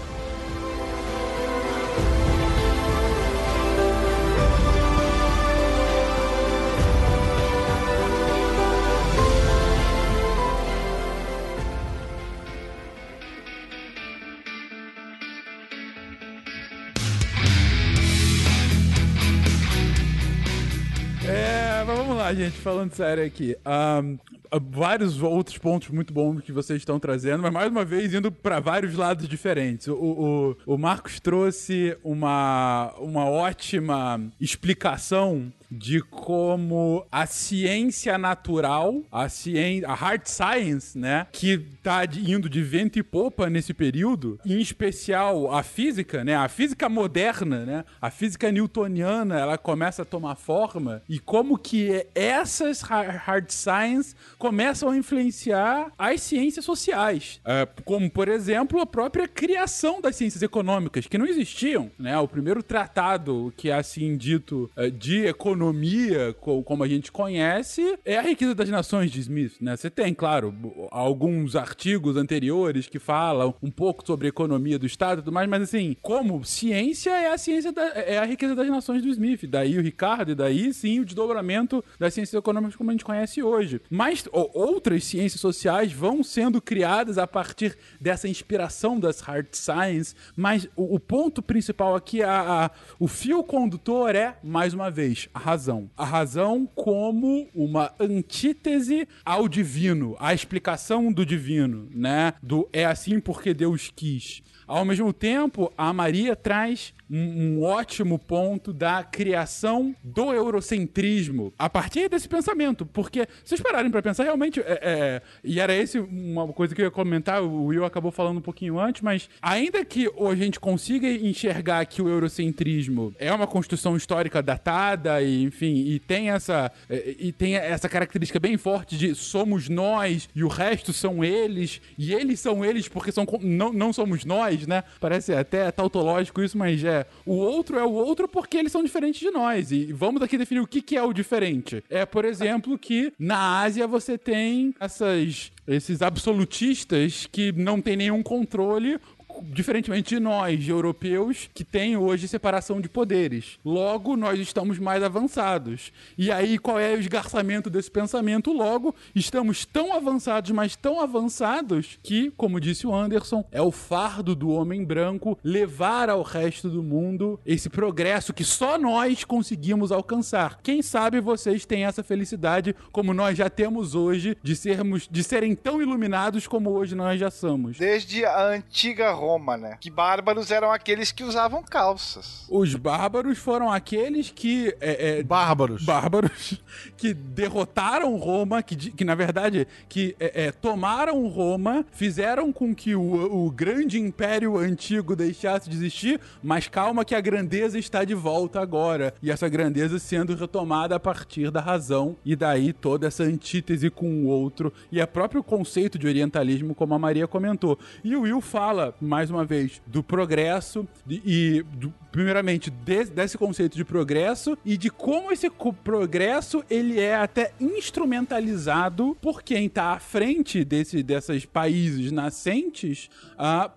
Gente, 22.36 22.58
falando 22.58 22.93
sério 22.93 23.26
aqui. 23.26 23.56
Ahn, 23.65 24.17
há 24.52 24.60
vários 24.60 25.21
outros 25.21 25.58
pontos 25.58 25.89
muito 25.89 26.13
bons 26.13 26.41
que 26.41 26.52
vocês 26.52 26.80
estão 26.82 27.00
trazendo, 27.00 27.41
mas 27.41 27.52
mais 27.52 27.71
uma 27.71 27.86
vez 27.86 28.13
indo 28.13 28.32
para 28.32 28.60
vários 28.60 28.95
lados 28.95 29.28
diferentes. 29.28 29.88
O, 29.88 29.95
o, 29.95 30.58
o 30.74 30.78
Marcos 30.78 31.19
trouxe 31.19 31.98
uma, 32.04 32.93
uma 33.00 33.26
ótima 33.26 34.21
explicação 34.39 35.52
de 35.69 36.01
como 36.01 37.06
a 37.12 37.25
ciência 37.25 38.17
natural, 38.17 39.01
a 39.12 39.28
ciência, 39.30 39.88
a 39.88 39.93
hard 39.93 40.25
science, 40.25 40.97
né, 40.97 41.28
que 41.32 41.58
tá 41.84 42.01
indo 42.06 42.49
de 42.49 42.62
vento 42.62 42.97
e 42.99 43.04
popa 43.04 43.49
nesse 43.49 43.73
período, 43.73 44.39
em 44.45 44.60
especial 44.60 45.54
a 45.54 45.63
física, 45.63 46.23
né, 46.23 46.36
a 46.36 46.47
física 46.47 46.88
moderna, 46.89 47.65
né, 47.65 47.86
a 48.01 48.10
física 48.10 48.51
newtoniana, 48.51 49.39
ela 49.39 49.58
começa 49.58 50.01
a 50.01 50.06
tomar 50.06 50.36
forma 50.36 51.01
e 51.08 51.19
como 51.19 51.58
que 51.58 52.06
essas 52.13 52.84
ha- 52.89 53.01
hard 53.25 53.49
science 53.49 54.15
começam 54.38 54.89
a 54.89 54.97
influenciar 54.97 55.91
as 55.97 56.21
ciências 56.21 56.65
sociais, 56.65 57.39
É, 57.45 57.67
como 57.84 58.10
por 58.10 58.28
exemplo 58.28 58.80
a 58.80 58.86
própria 58.86 59.28
criação 59.28 60.01
das 60.01 60.15
ciências 60.15 60.41
econômicas 60.41 61.08
que 61.08 61.17
não 61.17 61.25
existiam, 61.25 61.91
né, 61.97 62.17
o 62.17 62.28
primeiro 62.28 62.62
tratado 62.63 63.54
que 63.58 63.69
é 63.69 63.73
assim 63.75 64.17
dito 64.17 64.69
é, 64.75 64.89
de 64.89 65.25
economia 65.25 65.54
economia 65.59 66.33
co- 66.39 66.61
como 66.63 66.83
a 66.83 66.87
gente 66.87 67.11
conhece 67.11 67.97
é 68.03 68.17
a 68.17 68.21
riqueza 68.21 68.53
das 68.53 68.69
nações 68.69 69.09
de 69.09 69.19
Smith, 69.21 69.53
né? 69.61 69.75
Você 69.75 69.89
tem, 69.89 70.13
claro, 70.13 70.53
alguns 70.91 71.55
artigos 71.55 72.17
anteriores 72.17 72.87
que 72.87 72.99
falam 72.99 73.55
um 73.63 73.71
pouco 73.71 74.05
sobre 74.05 74.27
a 74.27 74.29
economia 74.29 74.77
do 74.77 74.85
Estado 74.85 75.19
e 75.19 75.23
tudo 75.23 75.33
mais, 75.33 75.49
mas 75.49 75.63
assim, 75.63 75.95
como 76.01 76.43
ciência 76.43 77.11
é 77.11 77.31
a 77.33 77.37
ciência 77.37 77.71
da, 77.71 77.83
é 77.87 78.17
a 78.17 78.25
riqueza 78.25 78.53
das 78.55 78.67
nações 78.67 79.01
do 79.01 79.07
Smith. 79.09 79.45
Daí 79.47 79.77
o 79.77 79.81
Ricardo, 79.81 80.31
e 80.31 80.35
daí 80.35 80.73
sim 80.73 80.99
o 80.99 81.05
desdobramento 81.05 81.83
das 81.97 82.13
ciências 82.13 82.37
econômicas 82.37 82.75
como 82.75 82.89
a 82.89 82.93
gente 82.93 83.05
conhece 83.05 83.41
hoje. 83.41 83.81
Mas 83.89 84.27
outras 84.31 85.03
ciências 85.05 85.39
sociais 85.39 85.91
vão 85.93 86.23
sendo 86.23 86.61
criadas 86.61 87.17
a 87.17 87.25
partir 87.25 87.77
dessa 87.99 88.27
inspiração 88.27 88.99
das 88.99 89.21
hard 89.21 89.47
science, 89.53 90.13
mas 90.35 90.67
o, 90.75 90.95
o 90.95 90.99
ponto 90.99 91.41
principal 91.41 91.95
aqui, 91.95 92.21
a, 92.21 92.65
a- 92.65 92.71
o 92.99 93.07
fio 93.07 93.41
condutor 93.43 94.15
é, 94.15 94.37
mais 94.43 94.73
uma 94.73 94.89
vez, 94.91 95.29
a 95.33 95.39
razão. 95.45 95.91
A 95.95 96.03
razão 96.03 96.67
como 96.73 97.47
uma 97.53 97.93
antítese 97.99 99.08
ao 99.23 99.47
divino, 99.47 100.15
a 100.19 100.34
explicação 100.34 101.13
do 101.13 101.23
divino, 101.23 101.88
né? 101.93 102.34
Do 102.41 102.67
é 102.73 102.84
assim 102.84 103.19
porque 103.19 103.53
Deus 103.53 103.91
quis. 103.95 104.41
Ao 104.67 104.84
mesmo 104.84 105.13
tempo, 105.13 105.71
a 105.78 105.93
Maria 105.93 106.36
traz 106.36 106.93
um, 107.10 107.17
um 107.60 107.63
ótimo 107.63 108.17
ponto 108.17 108.73
da 108.73 109.04
criação 109.04 109.95
do 110.04 110.34
eurocentrismo 110.34 111.54
a 111.58 111.69
partir 111.69 112.10
desse 112.10 112.28
pensamento. 112.28 112.86
Porque, 112.86 113.28
se 113.43 113.49
vocês 113.49 113.62
pararem 113.62 113.91
pra 113.91 114.01
pensar, 114.01 114.23
realmente, 114.23 114.60
é, 114.60 114.80
é- 114.82 115.21
e 115.43 115.60
era 115.60 115.75
esse 115.75 115.99
uma 115.99 116.47
coisa 116.47 116.73
que 116.73 116.82
eu 116.82 116.86
ia 116.86 116.91
comentar, 116.91 117.43
o 117.43 117.65
Will 117.65 117.86
acabou 117.86 118.12
falando 118.12 118.38
um 118.38 118.41
pouquinho 118.41 118.80
antes, 118.80 119.01
mas 119.01 119.30
ainda 119.41 119.84
que 119.86 120.08
a 120.08 120.36
gente 120.36 120.60
consiga 120.60 121.08
enxergar 121.08 121.86
que 121.86 122.01
o 122.01 122.10
eurocentrismo 122.10 123.13
é 123.19 123.32
uma 123.32 123.47
construção 123.47 123.95
histórica 123.95 124.41
datada, 124.41 125.21
e, 125.21 125.43
enfim, 125.43 125.75
e 125.75 125.99
tem 125.99 126.32
essa, 126.32 126.71
é, 126.89 127.15
e 127.19 127.32
tem 127.32 127.56
essa 127.56 127.88
característica 127.88 128.39
bem 128.39 128.58
forte 128.58 128.97
de 128.97 129.13
somos 129.15 129.69
nós 129.69 130.28
e 130.36 130.43
o 130.43 130.47
resto 130.47 130.91
são 130.91 131.23
eles, 131.23 131.82
e 131.97 132.13
eles 132.13 132.39
são 132.39 132.65
eles 132.65 132.88
porque 132.88 133.12
são, 133.12 133.25
não, 133.41 133.71
não 133.71 133.93
somos 133.93 134.25
nós, 134.25 134.54
né? 134.63 134.83
Parece 134.99 135.33
até 135.33 135.69
tautológico 135.71 136.41
isso, 136.41 136.57
mas 136.57 136.83
é. 136.83 137.05
O 137.25 137.33
outro 137.33 137.77
é 137.77 137.83
o 137.83 137.91
outro 137.91 138.27
porque 138.27 138.57
eles 138.57 138.71
são 138.71 138.83
diferentes 138.83 139.19
de 139.19 139.31
nós. 139.31 139.71
E 139.71 139.91
vamos 139.91 140.21
aqui 140.21 140.37
definir 140.37 140.61
o 140.61 140.67
que, 140.67 140.81
que 140.81 140.95
é 140.95 141.03
o 141.03 141.13
diferente. 141.13 141.83
É, 141.89 142.05
por 142.05 142.25
exemplo, 142.25 142.77
que 142.77 143.13
na 143.19 143.61
Ásia 143.61 143.87
você 143.87 144.17
tem 144.17 144.73
essas, 144.79 145.51
esses 145.67 146.01
absolutistas 146.01 147.27
que 147.31 147.51
não 147.51 147.81
tem 147.81 147.95
nenhum 147.95 148.23
controle. 148.23 148.99
Diferentemente 149.43 150.15
de 150.15 150.19
nós, 150.19 150.67
europeus, 150.67 151.50
que 151.54 151.63
tem 151.63 151.98
hoje 151.98 152.28
separação 152.28 152.80
de 152.80 152.89
poderes. 152.89 153.60
Logo, 153.63 154.15
nós 154.15 154.39
estamos 154.39 154.80
mais 154.80 155.04
avançados. 155.04 155.91
E 156.17 156.32
aí, 156.32 156.58
qual 156.58 156.80
é 156.80 156.93
o 156.93 157.00
esgarçamento 157.00 157.69
desse 157.69 157.89
pensamento? 157.89 158.52
Logo, 158.52 158.95
estamos 159.13 159.65
tão 159.65 159.93
avançados, 159.93 160.52
mas 160.52 160.76
tão 160.76 161.00
avançados, 161.00 162.00
que, 162.02 162.32
como 162.32 162.60
disse 162.60 162.88
o 162.88 162.93
Anderson, 162.93 163.43
é 163.52 163.62
o 163.62 163.71
fardo 163.71 164.36
do 164.36 164.50
homem 164.50 164.84
branco 164.84 165.38
levar 165.43 166.10
ao 166.10 166.21
resto 166.21 166.69
do 166.69 166.84
mundo 166.84 167.39
esse 167.45 167.69
progresso 167.69 168.34
que 168.34 168.43
só 168.43 168.78
nós 168.78 169.24
conseguimos 169.24 169.91
alcançar. 169.91 170.60
Quem 170.62 170.82
sabe 170.82 171.19
vocês 171.19 171.65
têm 171.65 171.86
essa 171.86 172.04
felicidade, 172.04 172.76
como 172.91 173.13
nós 173.13 173.38
já 173.38 173.50
temos 173.50 173.95
hoje, 173.95 174.38
de 174.41 174.56
sermos, 174.56 175.08
de 175.10 175.24
serem 175.24 175.56
tão 175.56 175.82
iluminados 175.82 176.48
como 176.48 176.71
hoje 176.71 176.95
nós 176.95 177.19
já 177.19 177.32
somos. 177.32 177.78
Desde 177.78 178.26
a 178.26 178.48
antiga 178.48 179.12
Roma, 179.12 179.24
né? 179.57 179.77
Que 179.79 179.89
bárbaros 179.89 180.51
eram 180.51 180.71
aqueles 180.71 181.11
que 181.11 181.23
usavam 181.23 181.63
calças. 181.63 182.45
Os 182.49 182.75
bárbaros 182.75 183.38
foram 183.38 183.71
aqueles 183.71 184.31
que. 184.31 184.75
é, 184.79 185.19
é, 185.19 185.23
Bárbaros. 185.23 185.83
bárbaros 185.83 186.61
que 186.95 187.13
derrotaram 187.13 188.15
Roma, 188.17 188.61
que, 188.61 188.75
que 188.75 189.03
na 189.03 189.15
verdade 189.15 189.67
que 189.89 190.15
é, 190.19 190.45
é, 190.45 190.51
tomaram 190.51 191.27
Roma, 191.27 191.85
fizeram 191.91 192.51
com 192.53 192.73
que 192.73 192.95
o, 192.95 193.45
o 193.45 193.51
grande 193.51 193.99
império 193.99 194.57
antigo 194.57 195.15
deixasse 195.15 195.69
de 195.69 195.75
existir, 195.75 196.19
mas 196.43 196.67
calma 196.67 197.03
que 197.03 197.15
a 197.15 197.21
grandeza 197.21 197.79
está 197.79 198.03
de 198.03 198.13
volta 198.13 198.59
agora. 198.59 199.13
E 199.21 199.31
essa 199.31 199.49
grandeza 199.49 199.99
sendo 199.99 200.35
retomada 200.35 200.95
a 200.95 200.99
partir 200.99 201.49
da 201.51 201.61
razão, 201.61 202.15
e 202.23 202.35
daí 202.35 202.73
toda 202.73 203.07
essa 203.07 203.23
antítese 203.23 203.89
com 203.89 204.23
o 204.23 204.27
outro, 204.27 204.71
e 204.91 204.99
é 204.99 205.05
próprio 205.05 205.43
conceito 205.43 205.97
de 205.97 206.07
orientalismo, 206.07 206.75
como 206.75 206.93
a 206.93 206.99
Maria 206.99 207.27
comentou. 207.27 207.79
E 208.03 208.15
o 208.15 208.21
Will 208.21 208.41
fala, 208.41 208.93
mais 209.15 209.30
uma 209.32 209.45
vez, 209.45 209.82
do 209.88 210.04
progresso 210.04 210.86
e, 211.10 211.63
do- 211.73 211.93
primeiramente, 212.12 212.69
de- 212.69 213.06
desse 213.06 213.38
conceito 213.38 213.78
de 213.78 213.86
progresso 213.86 214.58
e 214.65 214.75
de 214.78 214.89
como 214.89 215.32
esse 215.32 215.49
progresso 215.84 216.62
ele 216.69 216.99
é 216.99 217.15
até 217.15 217.54
instrumentalizado 217.62 219.15
por 219.21 219.41
quem 219.41 219.67
está 219.67 219.93
à 219.93 219.99
frente 219.99 220.65
desse, 220.65 221.01
desses 221.01 221.45
países 221.45 222.12
nascentes 222.12 223.10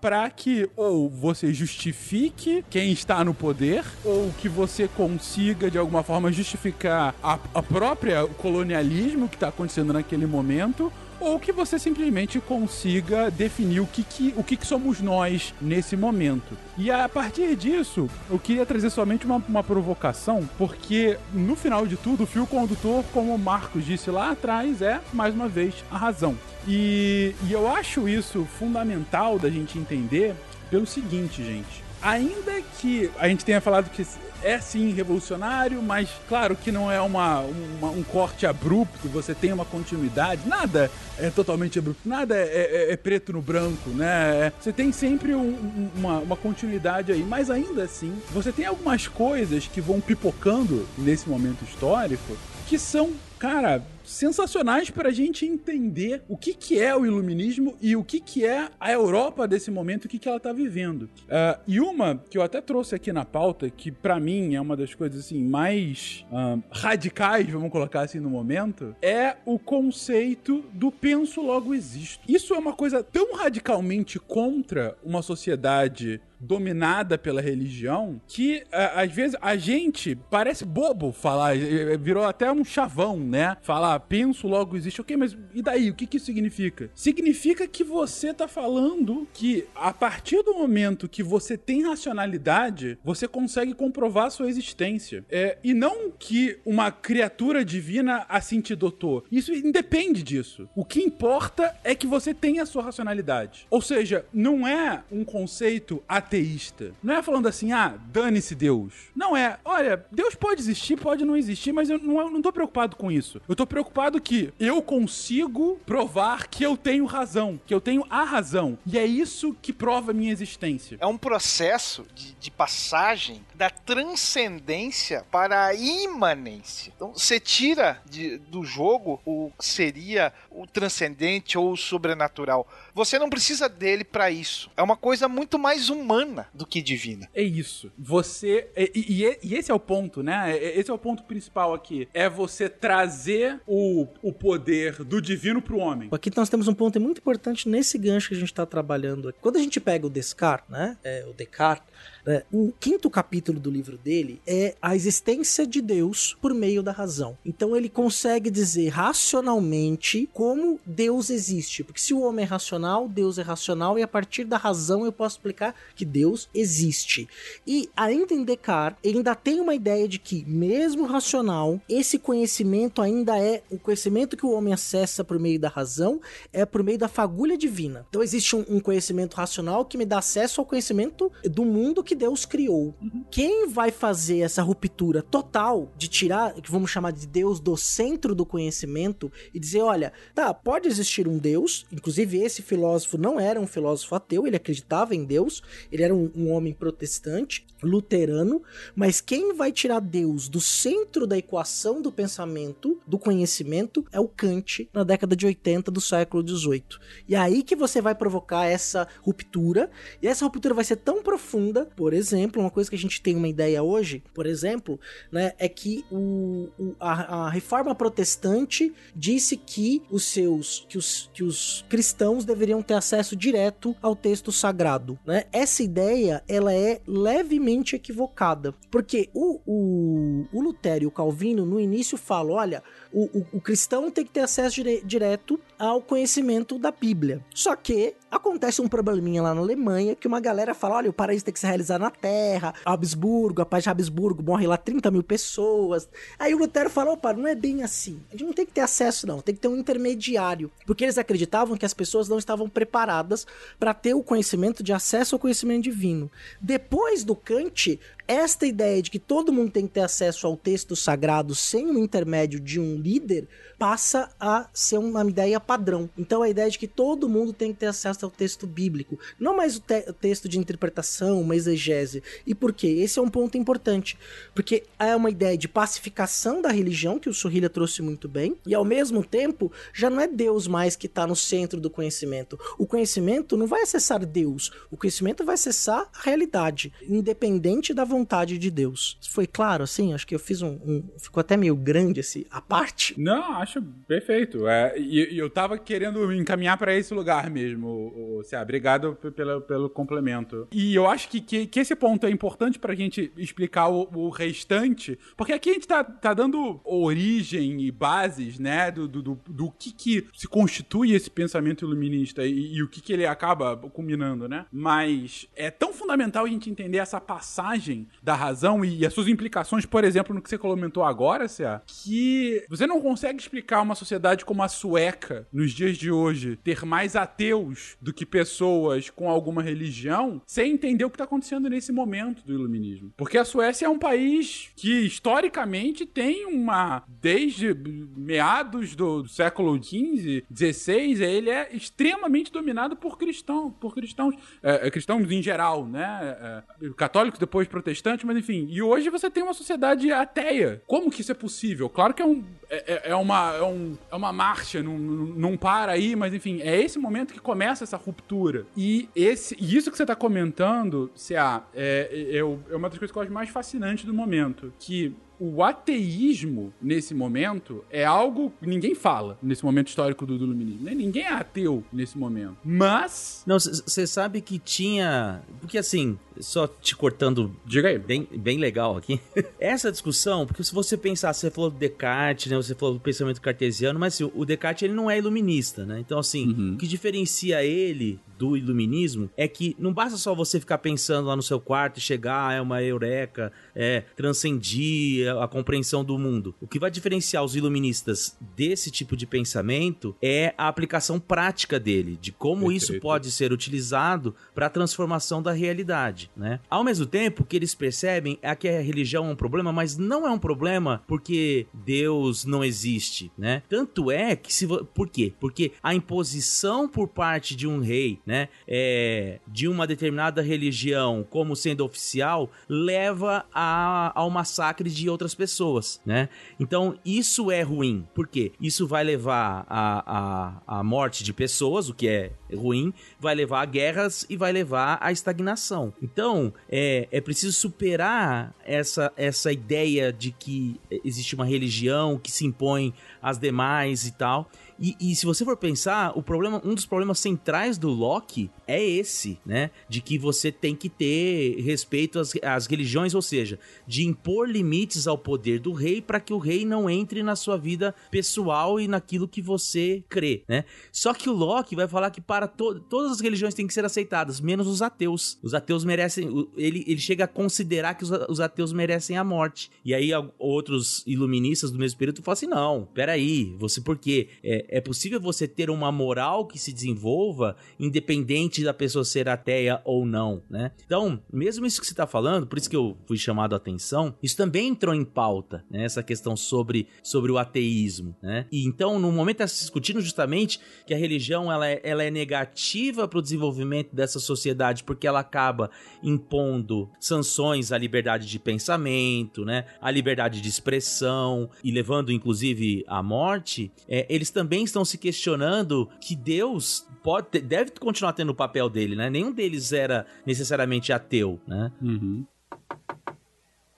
para 0.01 0.29
que 0.29 0.69
ou 0.75 1.09
você 1.09 1.53
justifique 1.53 2.63
quem 2.69 2.91
está 2.91 3.23
no 3.23 3.33
poder 3.33 3.83
ou 4.03 4.31
que 4.39 4.49
você 4.49 4.89
consiga 4.89 5.71
de 5.71 5.77
alguma 5.77 6.03
forma 6.03 6.31
justificar 6.31 7.15
a, 7.23 7.39
a 7.53 7.63
própria 7.63 8.25
colonialismo 8.27 9.29
que 9.29 9.35
está 9.35 9.47
acontecendo 9.47 9.93
naquele 9.93 10.25
momento 10.25 10.91
ou 11.19 11.39
que 11.39 11.51
você 11.51 11.77
simplesmente 11.77 12.39
consiga 12.39 13.29
definir 13.29 13.79
o 13.79 13.87
que, 13.87 14.03
que, 14.03 14.33
o 14.37 14.43
que, 14.43 14.55
que 14.55 14.65
somos 14.65 15.01
nós 15.01 15.53
nesse 15.61 15.95
momento. 15.95 16.57
E 16.77 16.89
a 16.89 17.07
partir 17.09 17.55
disso, 17.55 18.09
eu 18.29 18.39
queria 18.39 18.65
trazer 18.65 18.89
somente 18.89 19.25
uma, 19.25 19.43
uma 19.47 19.63
provocação, 19.63 20.47
porque 20.57 21.17
no 21.33 21.55
final 21.55 21.85
de 21.85 21.97
tudo, 21.97 22.23
o 22.23 22.27
fio 22.27 22.47
condutor, 22.47 23.03
como 23.13 23.33
o 23.35 23.39
Marcos 23.39 23.85
disse 23.85 24.09
lá 24.09 24.31
atrás, 24.31 24.81
é, 24.81 25.01
mais 25.13 25.33
uma 25.33 25.47
vez, 25.47 25.83
a 25.91 25.97
razão. 25.97 26.37
E, 26.67 27.35
e 27.47 27.51
eu 27.51 27.67
acho 27.67 28.07
isso 28.07 28.45
fundamental 28.57 29.39
da 29.39 29.49
gente 29.49 29.77
entender 29.77 30.35
pelo 30.69 30.85
seguinte, 30.85 31.43
gente. 31.43 31.88
Ainda 32.01 32.61
que 32.79 33.11
a 33.19 33.27
gente 33.27 33.43
tenha 33.43 33.59
falado 33.59 33.89
que 33.89 34.05
é 34.41 34.57
sim 34.59 34.93
revolucionário, 34.93 35.81
mas 35.81 36.09
claro 36.29 36.55
que 36.55 36.71
não 36.71 36.89
é 36.89 37.01
uma, 37.01 37.39
uma- 37.41 37.89
um 37.91 38.01
corte 38.03 38.45
abrupto, 38.45 39.09
você 39.09 39.35
tem 39.35 39.51
uma 39.51 39.65
continuidade, 39.65 40.47
nada 40.47 40.89
é 41.17 41.29
totalmente 41.29 41.77
abrupto, 41.77 42.07
nada 42.07 42.35
é, 42.37 42.87
é- 42.89 42.93
é 42.93 42.95
preto 42.97 43.33
no 43.33 43.41
branco, 43.41 43.89
né? 43.89 44.47
É- 44.47 44.53
Você 44.57 44.71
tem 44.71 44.93
sempre 44.93 45.35
um- 45.35 45.89
uma, 45.93 46.19
uma 46.19 46.35
continuidade 46.37 47.11
aí, 47.11 47.21
mas 47.21 47.49
ainda 47.49 47.83
assim, 47.83 48.13
você 48.31 48.51
tem 48.53 48.65
algumas 48.65 49.07
coisas 49.09 49.67
que 49.67 49.81
vão 49.81 49.99
pipocando 49.99 50.87
nesse 50.97 51.27
momento 51.27 51.65
histórico 51.65 52.37
que 52.65 52.79
são, 52.79 53.11
cara, 53.37 53.83
sensacionais 54.09 54.89
para 54.89 55.09
a 55.09 55.11
gente 55.11 55.45
entender 55.45 56.23
o 56.27 56.35
que, 56.35 56.53
que 56.53 56.79
é 56.79 56.95
o 56.95 57.05
iluminismo 57.05 57.75
e 57.79 57.95
o 57.95 58.03
que, 58.03 58.19
que 58.19 58.45
é 58.45 58.69
a 58.79 58.91
Europa 58.91 59.47
desse 59.47 59.69
momento, 59.69 60.05
o 60.05 60.07
que, 60.09 60.17
que 60.17 60.27
ela 60.27 60.37
está 60.37 60.51
vivendo. 60.51 61.09
Ah, 61.29 61.59
e 61.67 61.79
uma 61.79 62.21
que 62.29 62.37
eu 62.37 62.41
até 62.41 62.59
trouxe 62.59 62.95
aqui 62.95 63.13
na 63.13 63.23
pauta, 63.23 63.69
que 63.69 63.91
para 63.91 64.19
mim 64.19 64.55
é 64.55 64.61
uma 64.61 64.75
das 64.75 64.95
coisas 64.95 65.19
assim 65.19 65.43
mais 65.43 66.25
ah, 66.31 66.57
radicais, 66.71 67.49
vamos 67.49 67.71
colocar 67.71 68.01
assim 68.01 68.19
no 68.19 68.29
momento, 68.29 68.95
é 69.01 69.37
o 69.45 69.59
conceito 69.59 70.65
do 70.73 70.91
penso 70.91 71.41
logo 71.41 71.73
existo. 71.73 72.23
Isso 72.27 72.53
é 72.53 72.57
uma 72.57 72.73
coisa 72.73 73.03
tão 73.03 73.35
radicalmente 73.35 74.19
contra 74.19 74.97
uma 75.03 75.21
sociedade 75.21 76.19
dominada 76.39 77.17
pela 77.17 77.41
religião 77.41 78.21
que 78.27 78.63
às 78.71 79.11
vezes 79.11 79.35
a 79.41 79.55
gente 79.55 80.15
parece 80.29 80.65
bobo 80.65 81.11
falar, 81.11 81.55
virou 81.99 82.23
até 82.23 82.51
um 82.51 82.63
chavão, 82.63 83.19
né? 83.19 83.57
Falar, 83.61 83.99
penso, 84.01 84.47
logo 84.47 84.77
existe. 84.77 85.01
Ok, 85.01 85.15
mas 85.17 85.37
e 85.53 85.61
daí? 85.61 85.89
O 85.89 85.93
que 85.93 86.07
que 86.07 86.17
isso 86.17 86.27
significa? 86.27 86.89
Significa 86.93 87.67
que 87.67 87.83
você 87.83 88.33
tá 88.33 88.47
falando 88.47 89.27
que 89.33 89.65
a 89.75 89.93
partir 89.93 90.43
do 90.43 90.53
momento 90.53 91.09
que 91.09 91.23
você 91.23 91.57
tem 91.57 91.83
racionalidade, 91.83 92.97
você 93.03 93.27
consegue 93.27 93.73
comprovar 93.73 94.31
sua 94.31 94.47
existência. 94.47 95.25
É, 95.29 95.57
e 95.63 95.73
não 95.73 96.11
que 96.11 96.59
uma 96.65 96.91
criatura 96.91 97.63
divina 97.65 98.25
assim 98.29 98.61
te 98.61 98.75
dotou. 98.75 99.23
Isso 99.31 99.53
independe 99.53 100.23
disso. 100.23 100.69
O 100.75 100.85
que 100.85 101.01
importa 101.01 101.75
é 101.83 101.95
que 101.95 102.07
você 102.07 102.33
tenha 102.33 102.63
a 102.63 102.65
sua 102.65 102.83
racionalidade. 102.83 103.67
Ou 103.69 103.81
seja, 103.81 104.25
não 104.33 104.67
é 104.67 105.03
um 105.11 105.23
conceito 105.23 106.03
ateísta. 106.29 106.93
Não 107.01 107.15
é 107.15 107.23
falando 107.23 107.47
assim, 107.47 107.71
ah, 107.71 107.95
dane-se 108.11 108.53
Deus. 108.53 108.93
Não 109.15 109.35
é, 109.35 109.57
olha, 109.65 110.05
Deus 110.11 110.35
pode 110.35 110.61
existir, 110.61 110.95
pode 110.95 111.25
não 111.25 111.35
existir, 111.35 111.71
mas 111.73 111.89
eu 111.89 111.97
não, 111.97 112.19
eu 112.19 112.29
não 112.29 112.41
tô 112.41 112.53
preocupado 112.53 112.95
com 112.95 113.11
isso. 113.11 113.41
Eu 113.49 113.55
tô 113.55 113.65
preocupado 113.65 114.21
que 114.21 114.53
eu 114.59 114.81
consigo 114.81 115.79
provar 115.85 116.47
que 116.47 116.63
eu 116.63 116.77
tenho 116.77 117.05
razão, 117.05 117.59
que 117.65 117.73
eu 117.73 117.81
tenho 117.81 118.05
a 118.09 118.23
razão. 118.23 118.77
E 118.85 118.97
é 118.97 119.05
isso 119.05 119.55
que 119.59 119.73
prova 119.73 120.11
a 120.11 120.13
minha 120.13 120.31
existência. 120.31 120.97
É 121.01 121.07
um 121.07 121.17
processo 121.17 122.05
de, 122.13 122.33
de 122.35 122.51
passagem 122.51 123.43
da 123.55 123.69
transcendência 123.69 125.25
para 125.31 125.65
a 125.65 125.73
imanência. 125.73 126.93
Então, 126.95 127.13
você 127.13 127.39
tira 127.39 128.01
de- 128.09 128.37
do 128.37 128.63
jogo 128.63 129.19
o 129.25 129.51
que 129.57 129.65
seria 129.65 130.31
o 130.51 130.67
transcendente 130.67 131.57
ou 131.57 131.71
o 131.71 131.77
sobrenatural. 131.77 132.67
Você 132.99 133.17
não 133.17 133.29
precisa 133.29 133.69
dele 133.69 134.03
para 134.03 134.29
isso. 134.29 134.69
É 134.75 134.83
uma 134.83 134.97
coisa 134.97 135.29
muito 135.29 135.57
mais 135.57 135.89
humana 135.89 136.47
do 136.53 136.65
que 136.65 136.81
divina. 136.81 137.29
É 137.33 137.41
isso. 137.41 137.89
Você. 137.97 138.67
E, 138.75 138.91
e- 139.23 139.37
e 139.41 139.55
esse 139.55 139.71
é 139.71 139.73
o 139.73 139.79
ponto, 139.79 140.21
né? 140.21 140.51
É- 140.51 140.77
Esse 140.77 140.91
é 140.91 140.93
o 140.93 140.97
ponto 140.97 141.23
principal 141.23 141.73
aqui. 141.73 142.09
É 142.13 142.27
você 142.29 142.67
trazer 142.67 143.61
o, 143.65 144.05
o 144.21 144.33
poder 144.33 145.03
do 145.05 145.21
divino 145.21 145.61
pro 145.61 145.77
homem. 145.77 146.09
Aqui 146.11 146.29
nós 146.35 146.49
temos 146.49 146.67
um 146.67 146.73
ponto 146.73 146.99
muito 146.99 147.19
importante 147.19 147.69
nesse 147.69 147.97
gancho 147.97 148.27
que 148.27 148.35
a 148.35 148.37
gente 148.37 148.51
está 148.51 148.65
trabalhando 148.65 149.29
aqui. 149.29 149.39
Quando 149.41 149.55
a 149.55 149.61
gente 149.61 149.79
pega 149.79 150.05
o 150.05 150.09
Descartes, 150.09 150.69
né? 150.69 150.97
É, 151.01 151.25
o 151.25 151.33
Descartes, 151.33 151.87
né, 152.29 152.43
o 152.53 152.71
quinto 152.79 153.09
capítulo 153.09 153.59
do 153.59 153.71
livro 153.71 153.97
dele 153.97 154.39
é 154.45 154.75
a 154.79 154.95
existência 154.95 155.65
de 155.65 155.81
Deus 155.81 156.37
por 156.39 156.53
meio 156.53 156.83
da 156.83 156.91
razão. 156.91 157.35
Então 157.43 157.75
ele 157.75 157.89
consegue 157.89 158.51
dizer 158.51 158.89
racionalmente 158.89 160.29
como 160.31 160.79
Deus 160.85 161.31
existe. 161.31 161.83
Porque 161.83 161.99
se 161.99 162.13
o 162.13 162.21
homem 162.21 162.45
é 162.45 162.47
racional, 162.47 163.09
Deus 163.09 163.39
é 163.39 163.41
racional, 163.41 163.97
e 163.97 164.03
a 164.03 164.07
partir 164.07 164.43
da 164.43 164.57
razão 164.57 165.05
eu 165.05 165.11
posso 165.11 165.37
explicar 165.37 165.73
que 165.95 166.05
Deus 166.05 166.47
existe. 166.53 167.27
E 167.65 167.89
ainda 167.97 168.31
em 168.31 168.43
Descartes, 168.43 168.99
ele 169.03 169.17
ainda 169.17 169.33
tem 169.33 169.59
uma 169.59 169.73
ideia 169.73 170.07
de 170.07 170.19
que, 170.19 170.45
mesmo 170.45 171.07
racional, 171.07 171.81
esse 171.89 172.19
conhecimento 172.19 173.01
ainda 173.01 173.39
é 173.39 173.63
o 173.71 173.79
conhecimento 173.79 174.37
que 174.37 174.45
o 174.45 174.51
homem 174.51 174.71
acessa 174.71 175.23
por 175.23 175.39
meio 175.39 175.59
da 175.59 175.67
razão, 175.67 176.21
é 176.53 176.63
por 176.63 176.83
meio 176.83 176.99
da 176.99 177.07
fagulha 177.07 177.57
divina. 177.57 178.05
Então 178.07 178.21
existe 178.21 178.55
um, 178.55 178.63
um 178.69 178.79
conhecimento 178.79 179.33
racional 179.33 179.83
que 179.83 179.97
me 179.97 180.05
dá 180.05 180.19
acesso 180.19 180.61
ao 180.61 180.67
conhecimento 180.67 181.31
do 181.43 181.65
mundo 181.65 182.03
que 182.03 182.18
Deus 182.19 182.45
criou. 182.45 182.93
Quem 183.31 183.69
vai 183.69 183.89
fazer 183.89 184.39
essa 184.41 184.61
ruptura 184.61 185.23
total 185.23 185.91
de 185.97 186.07
tirar, 186.07 186.53
que 186.53 186.71
vamos 186.71 186.91
chamar 186.91 187.11
de 187.11 187.25
Deus 187.25 187.59
do 187.59 187.75
centro 187.77 188.35
do 188.35 188.45
conhecimento 188.45 189.31
e 189.53 189.59
dizer, 189.59 189.81
olha, 189.81 190.11
tá, 190.35 190.53
pode 190.53 190.87
existir 190.87 191.27
um 191.27 191.37
Deus, 191.37 191.85
inclusive 191.91 192.37
esse 192.37 192.61
filósofo 192.61 193.17
não 193.17 193.39
era 193.39 193.59
um 193.59 193.65
filósofo 193.65 194.13
ateu, 194.15 194.45
ele 194.45 194.57
acreditava 194.57 195.15
em 195.15 195.23
Deus, 195.23 195.63
ele 195.91 196.03
era 196.03 196.13
um, 196.13 196.29
um 196.35 196.51
homem 196.51 196.73
protestante, 196.73 197.65
luterano, 197.81 198.61
mas 198.95 199.21
quem 199.21 199.53
vai 199.53 199.71
tirar 199.71 199.99
Deus 199.99 200.47
do 200.47 200.59
centro 200.59 201.25
da 201.27 201.37
equação 201.37 202.01
do 202.01 202.11
pensamento, 202.11 202.99
do 203.05 203.17
conhecimento, 203.17 204.05
é 204.11 204.19
o 204.19 204.27
Kant 204.27 204.89
na 204.93 205.03
década 205.03 205.35
de 205.35 205.45
80 205.45 205.91
do 205.91 206.01
século 206.01 206.43
18. 206.43 206.99
E 207.27 207.35
é 207.35 207.37
aí 207.37 207.63
que 207.63 207.75
você 207.75 208.01
vai 208.01 208.13
provocar 208.15 208.65
essa 208.65 209.07
ruptura, 209.21 209.89
e 210.21 210.27
essa 210.27 210.45
ruptura 210.45 210.73
vai 210.73 210.83
ser 210.83 210.97
tão 210.97 211.21
profunda, 211.23 211.85
por 211.95 212.13
exemplo, 212.13 212.61
uma 212.61 212.71
coisa 212.71 212.89
que 212.89 212.95
a 212.95 212.99
gente 212.99 213.21
tem 213.21 213.35
uma 213.35 213.47
ideia 213.47 213.81
hoje, 213.83 214.23
por 214.33 214.45
exemplo, 214.45 214.99
né, 215.31 215.53
é 215.57 215.67
que 215.69 216.03
o, 216.11 216.69
o- 216.77 216.95
a, 216.99 217.45
a 217.45 217.49
reforma 217.49 217.93
protestante 217.95 218.93
disse 219.15 219.55
que 219.57 220.01
os 220.09 220.23
seus 220.25 220.85
que 220.89 220.97
os, 220.97 221.29
que 221.33 221.43
os 221.43 221.85
cristãos 221.89 222.45
deveriam 222.45 222.81
ter 222.81 222.93
acesso 222.95 223.35
direto 223.35 223.95
ao 224.01 224.15
texto 224.15 224.51
sagrado, 224.51 225.17
né? 225.25 225.45
Essa 225.51 225.83
ideia 225.83 226.43
ela 226.47 226.73
é 226.73 227.01
levemente 227.07 227.68
equivocada, 227.95 228.73
porque 228.91 229.29
o, 229.33 229.59
o, 229.65 230.45
o 230.51 230.61
Lutério 230.61 231.05
e 231.05 231.07
o 231.07 231.11
Calvino 231.11 231.65
no 231.65 231.79
início 231.79 232.17
falam, 232.17 232.53
olha, 232.55 232.83
o, 233.13 233.25
o- 233.39 233.45
o 233.53 233.61
cristão 233.61 234.09
tem 234.11 234.25
que 234.25 234.31
ter 234.31 234.41
acesso 234.41 234.75
dire- 234.75 235.01
direto 235.05 235.59
ao 235.77 236.01
conhecimento 236.01 236.77
da 236.79 236.91
Bíblia. 236.91 237.43
Só 237.53 237.75
que 237.75 238.15
acontece 238.31 238.81
um 238.81 238.87
probleminha 238.87 239.41
lá 239.41 239.53
na 239.55 239.61
Alemanha 239.61 240.15
que 240.15 240.27
uma 240.27 240.39
galera 240.39 240.73
fala: 240.73 240.95
olha, 240.95 241.09
o 241.09 241.13
paraíso 241.13 241.45
tem 241.45 241.53
que 241.53 241.59
se 241.59 241.65
realizar 241.67 241.97
na 241.99 242.09
Terra, 242.11 242.73
Habsburgo, 242.85 243.61
a 243.61 243.65
paz 243.65 243.83
de 243.83 243.89
Habsburgo 243.89 244.43
morre 244.43 244.67
lá 244.67 244.77
30 244.77 245.09
mil 245.11 245.23
pessoas. 245.23 246.07
Aí 246.37 246.53
o 246.53 246.57
Lutero 246.57 246.89
falou: 246.89 247.13
opa, 247.13 247.33
não 247.33 247.47
é 247.47 247.55
bem 247.55 247.83
assim. 247.83 248.19
A 248.29 248.31
gente 248.33 248.45
não 248.45 248.53
tem 248.53 248.65
que 248.65 248.73
ter 248.73 248.81
acesso, 248.81 249.25
não, 249.27 249.39
tem 249.41 249.55
que 249.55 249.61
ter 249.61 249.67
um 249.67 249.77
intermediário. 249.77 250.71
Porque 250.85 251.03
eles 251.03 251.17
acreditavam 251.17 251.77
que 251.77 251.85
as 251.85 251.93
pessoas 251.93 252.27
não 252.29 252.37
estavam 252.37 252.69
preparadas 252.69 253.45
para 253.79 253.93
ter 253.93 254.13
o 254.13 254.23
conhecimento 254.23 254.83
de 254.83 254.93
acesso 254.93 255.35
ao 255.35 255.39
conhecimento 255.39 255.83
divino. 255.83 256.29
Depois 256.61 257.23
do 257.23 257.35
Kant, 257.59 257.99
esta 258.29 258.67
ideia 258.67 259.01
de 259.01 259.09
que 259.09 259.17
todo 259.17 259.51
mundo 259.51 259.71
tem 259.71 259.87
que 259.87 259.93
ter 259.93 260.01
acesso 260.01 260.45
ao 260.45 260.55
texto 260.55 260.95
sagrado 260.95 261.55
sem 261.55 261.87
o 261.87 261.97
intermédio 261.97 262.59
de 262.59 262.79
um 262.79 262.95
líder 262.95 263.47
passa 263.79 264.29
a 264.39 264.69
ser 264.71 264.99
uma 264.99 265.27
ideia 265.27 265.59
padrão. 265.59 266.07
Então 266.15 266.43
a 266.43 266.49
ideia 266.49 266.69
de 266.69 266.77
que 266.77 266.87
todo 266.87 267.27
mundo 267.27 267.51
tem 267.51 267.73
que 267.73 267.79
ter 267.79 267.87
acesso 267.87 268.25
ao 268.25 268.29
texto 268.29 268.67
bíblico, 268.67 269.17
não 269.39 269.57
mais 269.57 269.77
o, 269.77 269.79
te- 269.79 270.05
o 270.07 270.13
texto 270.13 270.47
de 270.47 270.59
interpretação, 270.59 271.41
uma 271.41 271.55
exegese. 271.55 272.21
E 272.45 272.53
por 272.53 272.71
quê? 272.71 272.87
Esse 272.87 273.17
é 273.17 273.21
um 273.21 273.29
ponto 273.29 273.57
importante, 273.57 274.15
porque 274.53 274.83
é 274.99 275.15
uma 275.15 275.31
ideia 275.31 275.57
de 275.57 275.67
pacificação 275.67 276.61
da 276.61 276.69
religião 276.69 277.17
que 277.17 277.29
o 277.29 277.33
Sorrilha 277.33 277.69
trouxe 277.69 278.03
muito 278.03 278.29
bem, 278.29 278.55
e 278.67 278.75
ao 278.75 278.85
mesmo 278.85 279.25
tempo 279.25 279.71
já 279.91 280.07
não 280.07 280.19
é 280.19 280.27
Deus 280.27 280.67
mais 280.67 280.95
que 280.95 281.07
está 281.07 281.25
no 281.25 281.35
centro 281.35 281.79
do 281.81 281.89
conhecimento. 281.89 282.59
O 282.77 282.85
conhecimento 282.85 283.57
não 283.57 283.65
vai 283.65 283.81
acessar 283.81 284.23
Deus, 284.23 284.71
o 284.91 284.97
conhecimento 284.97 285.43
vai 285.43 285.55
acessar 285.55 286.07
a 286.13 286.21
realidade, 286.21 286.93
independente 287.01 287.91
da 287.91 288.03
vontade 288.03 288.18
de 288.57 288.69
Deus. 288.71 289.17
Foi 289.29 289.45
claro 289.47 289.83
assim? 289.83 290.13
Acho 290.13 290.25
que 290.27 290.35
eu 290.35 290.39
fiz 290.39 290.61
um, 290.61 290.69
um- 290.85 291.03
ficou 291.17 291.41
até 291.41 291.55
meio 291.57 291.75
grande 291.75 292.19
esse 292.19 292.45
a 292.49 292.61
parte. 292.61 293.19
Não, 293.19 293.53
acho 293.53 293.81
perfeito. 294.07 294.67
É, 294.67 294.97
e, 294.97 295.33
e 295.35 295.37
eu 295.37 295.49
tava 295.49 295.77
querendo 295.77 296.31
encaminhar 296.33 296.77
pra 296.77 296.95
esse 296.95 297.13
lugar 297.13 297.49
mesmo, 297.49 297.87
o, 297.87 298.37
o 298.39 298.43
Cé. 298.43 298.61
Obrigado 298.61 299.15
p- 299.15 299.31
pela, 299.31 299.61
pelo 299.61 299.89
complemento. 299.89 300.67
E 300.71 300.93
eu 300.95 301.07
acho 301.07 301.29
que, 301.29 301.41
que, 301.41 301.65
que 301.67 301.79
esse 301.79 301.95
ponto 301.95 302.25
é 302.25 302.29
importante 302.31 302.77
pra 302.79 302.95
gente 302.95 303.31
explicar 303.37 303.87
o, 303.89 304.09
o 304.13 304.29
restante, 304.29 305.17
porque 305.37 305.53
aqui 305.53 305.69
a 305.69 305.73
gente 305.73 305.87
tá, 305.87 306.03
tá 306.03 306.33
dando 306.33 306.79
origem 306.83 307.81
e 307.81 307.91
bases, 307.91 308.59
né, 308.59 308.91
do, 308.91 309.07
do, 309.07 309.21
do, 309.21 309.39
do 309.47 309.71
que, 309.71 309.91
que 309.91 310.27
se 310.33 310.47
constitui 310.47 311.13
esse 311.13 311.29
pensamento 311.29 311.85
iluminista 311.85 312.45
e, 312.45 312.73
e 312.75 312.83
o 312.83 312.87
que, 312.87 313.01
que 313.01 313.13
ele 313.13 313.25
acaba 313.25 313.75
culminando, 313.77 314.47
né? 314.47 314.65
Mas 314.71 315.47
é 315.55 315.69
tão 315.71 315.93
fundamental 315.93 316.45
a 316.45 316.49
gente 316.49 316.69
entender 316.69 316.97
essa 316.97 317.19
passagem 317.21 318.07
da 318.21 318.35
razão 318.35 318.83
e, 318.83 319.05
as 319.05 319.13
suas 319.13 319.27
implicações, 319.27 319.85
por 319.85 320.03
exemplo, 320.03 320.33
no 320.33 320.41
que 320.41 320.49
você 320.49 320.57
comentou 320.57 321.03
agora, 321.03 321.47
Cé, 321.47 321.81
que 321.87 322.63
você 322.69 322.85
não 322.85 323.01
consegue 323.01 323.39
explicar 323.39 323.81
uma 323.81 323.95
sociedade 323.95 324.45
como 324.45 324.63
a 324.63 324.67
sueca 324.67 325.47
nos 325.51 325.71
dias 325.71 325.97
de 325.97 326.11
hoje 326.11 326.57
ter 326.63 326.85
mais 326.85 327.15
ateus 327.15 327.97
do 328.01 328.13
que 328.13 328.25
pessoas 328.25 329.09
com 329.09 329.29
alguma 329.29 329.61
religião 329.61 330.41
sem 330.45 330.73
entender 330.73 331.05
o 331.05 331.09
que 331.09 331.15
está 331.15 331.23
acontecendo 331.23 331.69
nesse 331.69 331.91
momento 331.91 332.43
do 332.45 332.53
iluminismo. 332.53 333.11
Porque 333.17 333.37
a 333.37 333.45
Suécia 333.45 333.85
é 333.85 333.89
um 333.89 333.99
país 333.99 334.69
que 334.75 335.01
historicamente 335.01 336.05
tem 336.05 336.45
uma 336.45 337.03
desde 337.07 337.73
meados 338.15 338.95
do 338.95 339.27
século 339.27 339.81
XV, 339.81 340.43
XVI, 340.53 341.23
ele 341.23 341.49
é 341.49 341.69
extremamente 341.75 342.51
dominado 342.51 342.95
por 342.95 343.17
cristãos, 343.17 343.73
por 343.79 343.93
cristãos, 343.93 344.35
é, 344.61 344.87
é, 344.87 344.91
cristãos 344.91 345.29
em 345.31 345.41
geral, 345.41 345.85
né? 345.85 346.63
É, 346.81 346.89
católicos 346.95 347.39
depois 347.39 347.67
protestantes, 347.67 347.88
mas 348.25 348.37
enfim. 348.37 348.67
E 348.69 348.81
hoje 348.81 349.09
você 349.09 349.29
tem 349.29 349.43
uma 349.43 349.53
sociedade 349.53 350.11
ateia. 350.11 350.81
Como 350.87 351.09
que 351.11 351.21
isso 351.21 351.31
é 351.31 351.35
possível? 351.35 351.89
Claro 351.89 352.13
que 352.13 352.21
é 352.21 352.25
um 352.25 352.43
é, 352.69 352.93
é- 352.93 353.01
é 353.11 353.15
uma 353.15 353.55
é, 353.55 353.63
um- 353.63 353.97
é 354.11 354.15
uma 354.15 354.31
marcha, 354.31 354.81
não, 354.83 354.97
não 354.97 355.57
para 355.57 355.91
aí, 355.91 356.15
mas 356.15 356.33
enfim, 356.33 356.61
é 356.61 356.79
esse 356.81 356.99
momento 356.99 357.33
que 357.33 357.39
começa 357.39 357.83
essa 357.83 357.97
ruptura. 357.97 358.65
E 358.77 359.09
esse 359.15 359.55
e 359.59 359.75
isso 359.75 359.89
que 359.91 359.97
você 359.97 360.05
tá 360.05 360.15
comentando, 360.15 361.09
CA, 361.15 361.63
é, 361.73 362.09
é, 362.11 362.35
é 362.37 362.39
é 362.39 362.75
uma 362.75 362.89
das 362.89 362.97
coisas 362.99 363.11
que 363.11 363.17
eu 363.17 363.23
acho 363.23 363.31
mais 363.31 363.49
fascinante 363.49 364.05
do 364.05 364.13
momento, 364.13 364.71
que 364.79 365.15
o 365.39 365.63
ateísmo, 365.63 366.73
nesse 366.81 367.13
momento, 367.13 367.83
é 367.89 368.03
algo 368.03 368.51
que 368.59 368.67
ninguém 368.67 368.93
fala 368.93 369.37
nesse 369.41 369.63
momento 369.63 369.87
histórico 369.87 370.25
do, 370.25 370.37
do 370.37 370.45
iluminismo. 370.45 370.83
né? 370.83 370.93
Ninguém 370.93 371.23
é 371.23 371.33
ateu 371.33 371.83
nesse 371.91 372.17
momento. 372.17 372.57
Mas. 372.63 373.43
Não, 373.45 373.57
você 373.59 374.05
sabe 374.05 374.41
que 374.41 374.59
tinha. 374.59 375.41
Porque 375.61 375.77
assim, 375.77 376.17
só 376.39 376.67
te 376.67 376.95
cortando. 376.95 377.55
Diga 377.65 377.89
aí. 377.89 377.97
Bem, 377.97 378.27
bem 378.31 378.57
legal 378.57 378.97
aqui. 378.97 379.19
Essa 379.59 379.91
discussão, 379.91 380.45
porque 380.45 380.63
se 380.63 380.73
você 380.73 380.97
pensar, 380.97 381.33
você 381.33 381.49
falou 381.49 381.69
do 381.69 381.77
Descartes, 381.77 382.51
né? 382.51 382.57
Você 382.57 382.75
falou 382.75 382.95
do 382.95 383.01
pensamento 383.01 383.41
cartesiano, 383.41 383.99
mas 383.99 384.15
assim, 384.15 384.31
o 384.33 384.45
Descartes 384.45 384.83
ele 384.83 384.93
não 384.93 385.09
é 385.09 385.17
iluminista, 385.17 385.85
né? 385.85 385.99
Então, 385.99 386.19
assim, 386.19 386.73
o 386.73 386.77
que 386.77 386.87
diferencia 386.87 387.63
ele 387.63 388.19
do 388.37 388.55
iluminismo 388.55 389.29
é 389.35 389.47
que 389.47 389.75
não 389.77 389.93
basta 389.93 390.17
só 390.17 390.33
você 390.33 390.59
ficar 390.61 390.77
pensando 390.77 391.27
lá 391.27 391.35
no 391.35 391.43
seu 391.43 391.59
quarto 391.59 391.97
e 391.97 392.01
chegar, 392.01 392.47
ah, 392.47 392.53
é 392.53 392.61
uma 392.61 392.81
eureka, 392.81 393.51
é 393.75 394.01
transcendir 394.15 395.28
a 395.29 395.47
compreensão 395.47 396.03
do 396.03 396.17
mundo. 396.17 396.55
O 396.61 396.67
que 396.67 396.79
vai 396.79 396.89
diferenciar 396.89 397.43
os 397.43 397.55
iluministas 397.55 398.37
desse 398.55 398.89
tipo 398.89 399.15
de 399.15 399.25
pensamento 399.25 400.15
é 400.21 400.53
a 400.57 400.67
aplicação 400.67 401.19
prática 401.19 401.79
dele, 401.79 402.17
de 402.19 402.31
como 402.31 402.71
isso 402.71 402.87
Perfeito. 402.87 403.01
pode 403.01 403.31
ser 403.31 403.51
utilizado 403.51 404.35
para 404.53 404.67
a 404.67 404.69
transformação 404.69 405.41
da 405.41 405.51
realidade, 405.51 406.31
né? 406.35 406.59
Ao 406.69 406.83
mesmo 406.83 407.05
tempo, 407.05 407.43
o 407.43 407.45
que 407.45 407.55
eles 407.55 407.75
percebem 407.75 408.37
é 408.41 408.55
que 408.55 408.67
a 408.67 408.81
religião 408.81 409.27
é 409.27 409.31
um 409.31 409.35
problema, 409.35 409.71
mas 409.71 409.97
não 409.97 410.25
é 410.25 410.31
um 410.31 410.39
problema 410.39 411.03
porque 411.07 411.67
Deus 411.73 412.45
não 412.45 412.63
existe, 412.63 413.31
né? 413.37 413.63
Tanto 413.69 414.11
é 414.11 414.35
que 414.35 414.53
se 414.53 414.67
por 414.67 415.09
quê? 415.09 415.33
Porque 415.39 415.71
a 415.81 415.93
imposição 415.93 416.87
por 416.87 417.07
parte 417.07 417.55
de 417.55 417.67
um 417.67 417.79
rei, 417.79 418.19
né, 418.25 418.49
é, 418.67 419.39
de 419.47 419.67
uma 419.67 419.85
determinada 419.87 420.41
religião 420.41 421.25
como 421.29 421.55
sendo 421.55 421.83
oficial 421.83 422.49
leva 422.67 423.45
a, 423.53 424.11
ao 424.15 424.29
massacre 424.29 424.89
de 424.89 425.09
outras 425.09 425.18
pessoas, 425.35 426.01
né? 426.05 426.29
Então 426.59 426.97
isso 427.05 427.51
é 427.51 427.61
ruim, 427.61 428.07
por 428.13 428.27
quê? 428.27 428.51
Isso 428.59 428.87
vai 428.87 429.03
levar 429.03 429.65
à 429.69 430.61
a, 430.67 430.83
morte 430.83 431.23
de 431.23 431.33
pessoas, 431.33 431.89
o 431.89 431.93
que 431.93 432.07
é 432.07 432.33
ruim, 432.53 432.93
vai 433.19 433.35
levar 433.35 433.61
a 433.61 433.65
guerras 433.65 434.25
e 434.29 434.37
vai 434.37 434.51
levar 434.51 434.97
à 435.01 435.11
estagnação. 435.11 435.93
Então, 436.01 436.53
é, 436.69 437.07
é 437.11 437.21
preciso 437.21 437.53
superar 437.53 438.53
essa, 438.65 439.11
essa 439.15 439.51
ideia 439.51 440.11
de 440.11 440.31
que 440.31 440.79
existe 441.03 441.35
uma 441.35 441.45
religião 441.45 442.17
que 442.17 442.31
se 442.31 442.45
impõe 442.45 442.93
às 443.21 443.37
demais 443.37 444.05
e 444.05 444.11
tal. 444.11 444.49
E, 444.81 444.95
e, 444.99 445.15
se 445.15 445.25
você 445.25 445.43
for 445.43 445.57
pensar, 445.57 446.17
o 446.17 446.23
problema, 446.23 446.61
um 446.63 446.73
dos 446.73 446.85
problemas 446.85 447.19
centrais 447.19 447.77
do 447.77 447.89
Loki 447.89 448.49
é 448.65 448.81
esse, 448.81 449.37
né? 449.45 449.71
De 449.89 449.99
que 449.99 450.17
você 450.17 450.53
tem 450.53 450.73
que 450.73 450.87
ter 450.87 451.59
respeito 451.59 452.17
às, 452.17 452.31
às 452.41 452.65
religiões, 452.65 453.13
ou 453.13 453.21
seja, 453.21 453.59
de 453.85 454.05
impor 454.05 454.49
limites 454.49 455.05
ao 455.05 455.17
poder 455.17 455.59
do 455.59 455.73
rei 455.73 456.01
para 456.01 456.21
que 456.21 456.31
o 456.31 456.37
rei 456.37 456.63
não 456.63 456.89
entre 456.89 457.21
na 457.21 457.35
sua 457.35 457.57
vida 457.57 457.93
pessoal 458.09 458.79
e 458.79 458.87
naquilo 458.87 459.27
que 459.27 459.41
você 459.41 460.01
crê, 460.07 460.43
né? 460.47 460.63
Só 460.93 461.13
que 461.13 461.29
o 461.29 461.33
Loki 461.33 461.75
vai 461.75 461.87
falar 461.87 462.09
que 462.09 462.21
para 462.21 462.38
to 462.47 462.79
todas 462.81 463.11
as 463.11 463.19
religiões 463.19 463.53
têm 463.53 463.67
que 463.67 463.73
ser 463.73 463.85
aceitadas, 463.85 464.39
menos 464.39 464.67
os 464.67 464.81
ateus. 464.81 465.37
Os 465.41 465.53
ateus 465.53 465.83
merecem. 465.83 466.47
Ele, 466.55 466.83
ele 466.87 466.99
chega 466.99 467.25
a 467.25 467.27
considerar 467.27 467.95
que 467.95 468.03
os, 468.03 468.11
os 468.29 468.39
ateus 468.39 468.73
merecem 468.73 469.17
a 469.17 469.23
morte. 469.23 469.71
E 469.83 469.93
aí 469.93 470.11
outros 470.37 471.03
iluministas 471.05 471.71
do 471.71 471.79
mesmo 471.79 471.97
período 471.97 472.21
falam 472.21 472.33
assim: 472.33 472.47
não, 472.47 472.87
peraí, 472.93 473.55
você 473.57 473.81
por 473.81 473.97
quê? 473.97 474.29
É, 474.43 474.77
é 474.77 474.81
possível 474.81 475.19
você 475.19 475.47
ter 475.47 475.69
uma 475.69 475.91
moral 475.91 476.45
que 476.45 476.59
se 476.59 476.73
desenvolva 476.73 477.55
independente 477.79 478.63
da 478.63 478.73
pessoa 478.73 479.03
ser 479.03 479.27
ateia 479.27 479.81
ou 479.83 480.05
não, 480.05 480.43
né? 480.49 480.71
Então, 480.85 481.21
mesmo 481.31 481.65
isso 481.65 481.79
que 481.79 481.87
você 481.87 481.93
está 481.93 482.07
falando, 482.07 482.47
por 482.47 482.57
isso 482.57 482.69
que 482.69 482.75
eu 482.75 482.97
fui 483.05 483.17
chamado 483.17 483.53
a 483.53 483.57
atenção, 483.57 484.15
isso 484.21 484.37
também 484.37 484.67
entrou 484.67 484.93
em 484.93 485.03
pauta, 485.03 485.65
né? 485.69 485.83
Essa 485.83 486.03
questão 486.03 486.35
sobre, 486.35 486.87
sobre 487.03 487.31
o 487.31 487.37
ateísmo, 487.37 488.15
né? 488.21 488.45
E 488.51 488.65
então, 488.65 488.99
no 488.99 489.11
momento 489.11 489.41
está 489.41 489.47
se 489.47 489.61
discutindo 489.61 490.01
justamente 490.01 490.59
que 490.85 490.93
a 490.93 490.97
religião 490.97 491.51
ela 491.51 491.67
é, 491.67 491.81
ela 491.83 492.03
é 492.03 492.09
negativa 492.29 493.07
para 493.07 493.17
o 493.17 493.21
desenvolvimento 493.21 493.95
dessa 493.95 494.19
sociedade 494.19 494.83
porque 494.83 495.07
ela 495.07 495.19
acaba 495.19 495.71
impondo 496.03 496.89
sanções 496.99 497.71
à 497.71 497.77
liberdade 497.77 498.27
de 498.27 498.37
pensamento, 498.37 499.43
né? 499.43 499.65
À 499.81 499.89
liberdade 499.89 500.39
de 500.39 500.47
expressão 500.47 501.49
e 501.63 501.71
levando 501.71 502.11
inclusive 502.11 502.85
à 502.87 503.01
morte. 503.01 503.71
É, 503.87 504.05
eles 504.09 504.29
também 504.29 504.63
estão 504.63 504.85
se 504.85 504.97
questionando 504.97 505.89
que 505.99 506.15
Deus 506.15 506.87
pode 507.01 507.39
deve 507.41 507.71
continuar 507.71 508.13
tendo 508.13 508.29
o 508.29 508.35
papel 508.35 508.69
dele, 508.69 508.95
né? 508.95 509.09
Nenhum 509.09 509.31
deles 509.31 509.73
era 509.73 510.05
necessariamente 510.25 510.93
ateu, 510.93 511.39
né? 511.47 511.71
Uhum. 511.81 512.25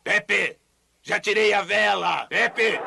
Pepe, 0.04 0.58
já 1.02 1.20
tirei 1.20 1.54
a 1.54 1.62
vela. 1.62 2.26
Pepe. 2.26 2.80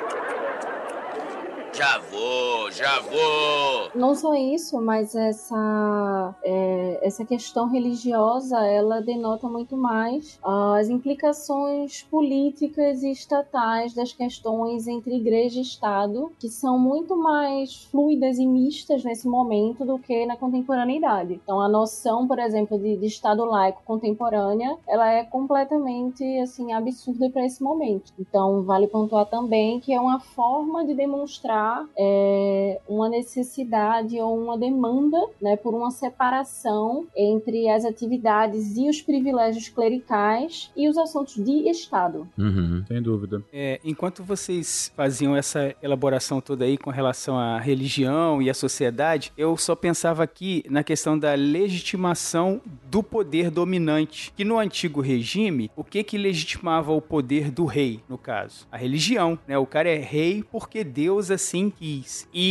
Já 1.72 1.98
vou, 1.98 2.53
já 2.74 3.00
vou. 3.00 3.90
Não 3.94 4.14
só 4.14 4.34
isso, 4.34 4.80
mas 4.80 5.14
essa, 5.14 6.34
é, 6.42 6.98
essa 7.02 7.24
questão 7.24 7.68
religiosa, 7.68 8.58
ela 8.66 9.00
denota 9.00 9.48
muito 9.48 9.76
mais 9.76 10.38
as 10.42 10.88
implicações 10.88 12.02
políticas 12.02 13.02
e 13.02 13.10
estatais 13.10 13.94
das 13.94 14.12
questões 14.12 14.86
entre 14.86 15.16
igreja 15.16 15.58
e 15.58 15.62
Estado, 15.62 16.32
que 16.38 16.48
são 16.48 16.78
muito 16.78 17.16
mais 17.16 17.84
fluidas 17.84 18.38
e 18.38 18.46
mistas 18.46 19.04
nesse 19.04 19.28
momento 19.28 19.84
do 19.84 19.98
que 19.98 20.26
na 20.26 20.36
contemporaneidade. 20.36 21.34
Então, 21.34 21.60
a 21.60 21.68
noção, 21.68 22.26
por 22.26 22.38
exemplo, 22.38 22.78
de, 22.78 22.96
de 22.96 23.06
Estado 23.06 23.44
laico 23.44 23.82
contemporânea, 23.84 24.76
ela 24.86 25.10
é 25.10 25.24
completamente 25.24 26.24
assim 26.38 26.72
absurda 26.72 27.30
para 27.30 27.44
esse 27.44 27.62
momento. 27.62 28.12
Então, 28.18 28.62
vale 28.62 28.86
pontuar 28.86 29.26
também 29.26 29.80
que 29.80 29.92
é 29.92 30.00
uma 30.00 30.20
forma 30.20 30.84
de 30.84 30.94
demonstrar 30.94 31.86
é, 31.96 32.63
uma 32.88 33.08
necessidade 33.08 34.18
ou 34.20 34.38
uma 34.38 34.58
demanda 34.58 35.18
né, 35.40 35.56
por 35.56 35.74
uma 35.74 35.90
separação 35.90 37.06
entre 37.16 37.68
as 37.68 37.84
atividades 37.84 38.76
e 38.76 38.88
os 38.88 39.00
privilégios 39.00 39.68
clericais 39.68 40.70
e 40.76 40.88
os 40.88 40.98
assuntos 40.98 41.42
de 41.42 41.68
Estado. 41.68 42.28
Uhum. 42.38 42.84
Sem 42.86 43.02
dúvida. 43.02 43.42
É, 43.52 43.80
enquanto 43.84 44.22
vocês 44.22 44.92
faziam 44.96 45.36
essa 45.36 45.74
elaboração 45.82 46.40
toda 46.40 46.64
aí 46.64 46.76
com 46.76 46.90
relação 46.90 47.38
à 47.38 47.58
religião 47.58 48.42
e 48.42 48.50
à 48.50 48.54
sociedade, 48.54 49.32
eu 49.36 49.56
só 49.56 49.74
pensava 49.74 50.22
aqui 50.22 50.64
na 50.68 50.84
questão 50.84 51.18
da 51.18 51.34
legitimação 51.34 52.60
do 52.90 53.02
poder 53.02 53.50
dominante. 53.50 54.32
Que 54.36 54.44
no 54.44 54.58
antigo 54.58 55.00
regime, 55.00 55.70
o 55.76 55.82
que 55.82 56.02
que 56.04 56.18
legitimava 56.18 56.92
o 56.92 57.00
poder 57.00 57.50
do 57.50 57.64
rei, 57.64 58.00
no 58.08 58.18
caso? 58.18 58.66
A 58.70 58.76
religião, 58.76 59.38
né? 59.46 59.56
O 59.58 59.66
cara 59.66 59.88
é 59.88 59.98
rei 59.98 60.44
porque 60.50 60.84
Deus 60.84 61.30
assim 61.30 61.54
assim 61.54 61.70
quis. 61.70 62.28
E 62.32 62.43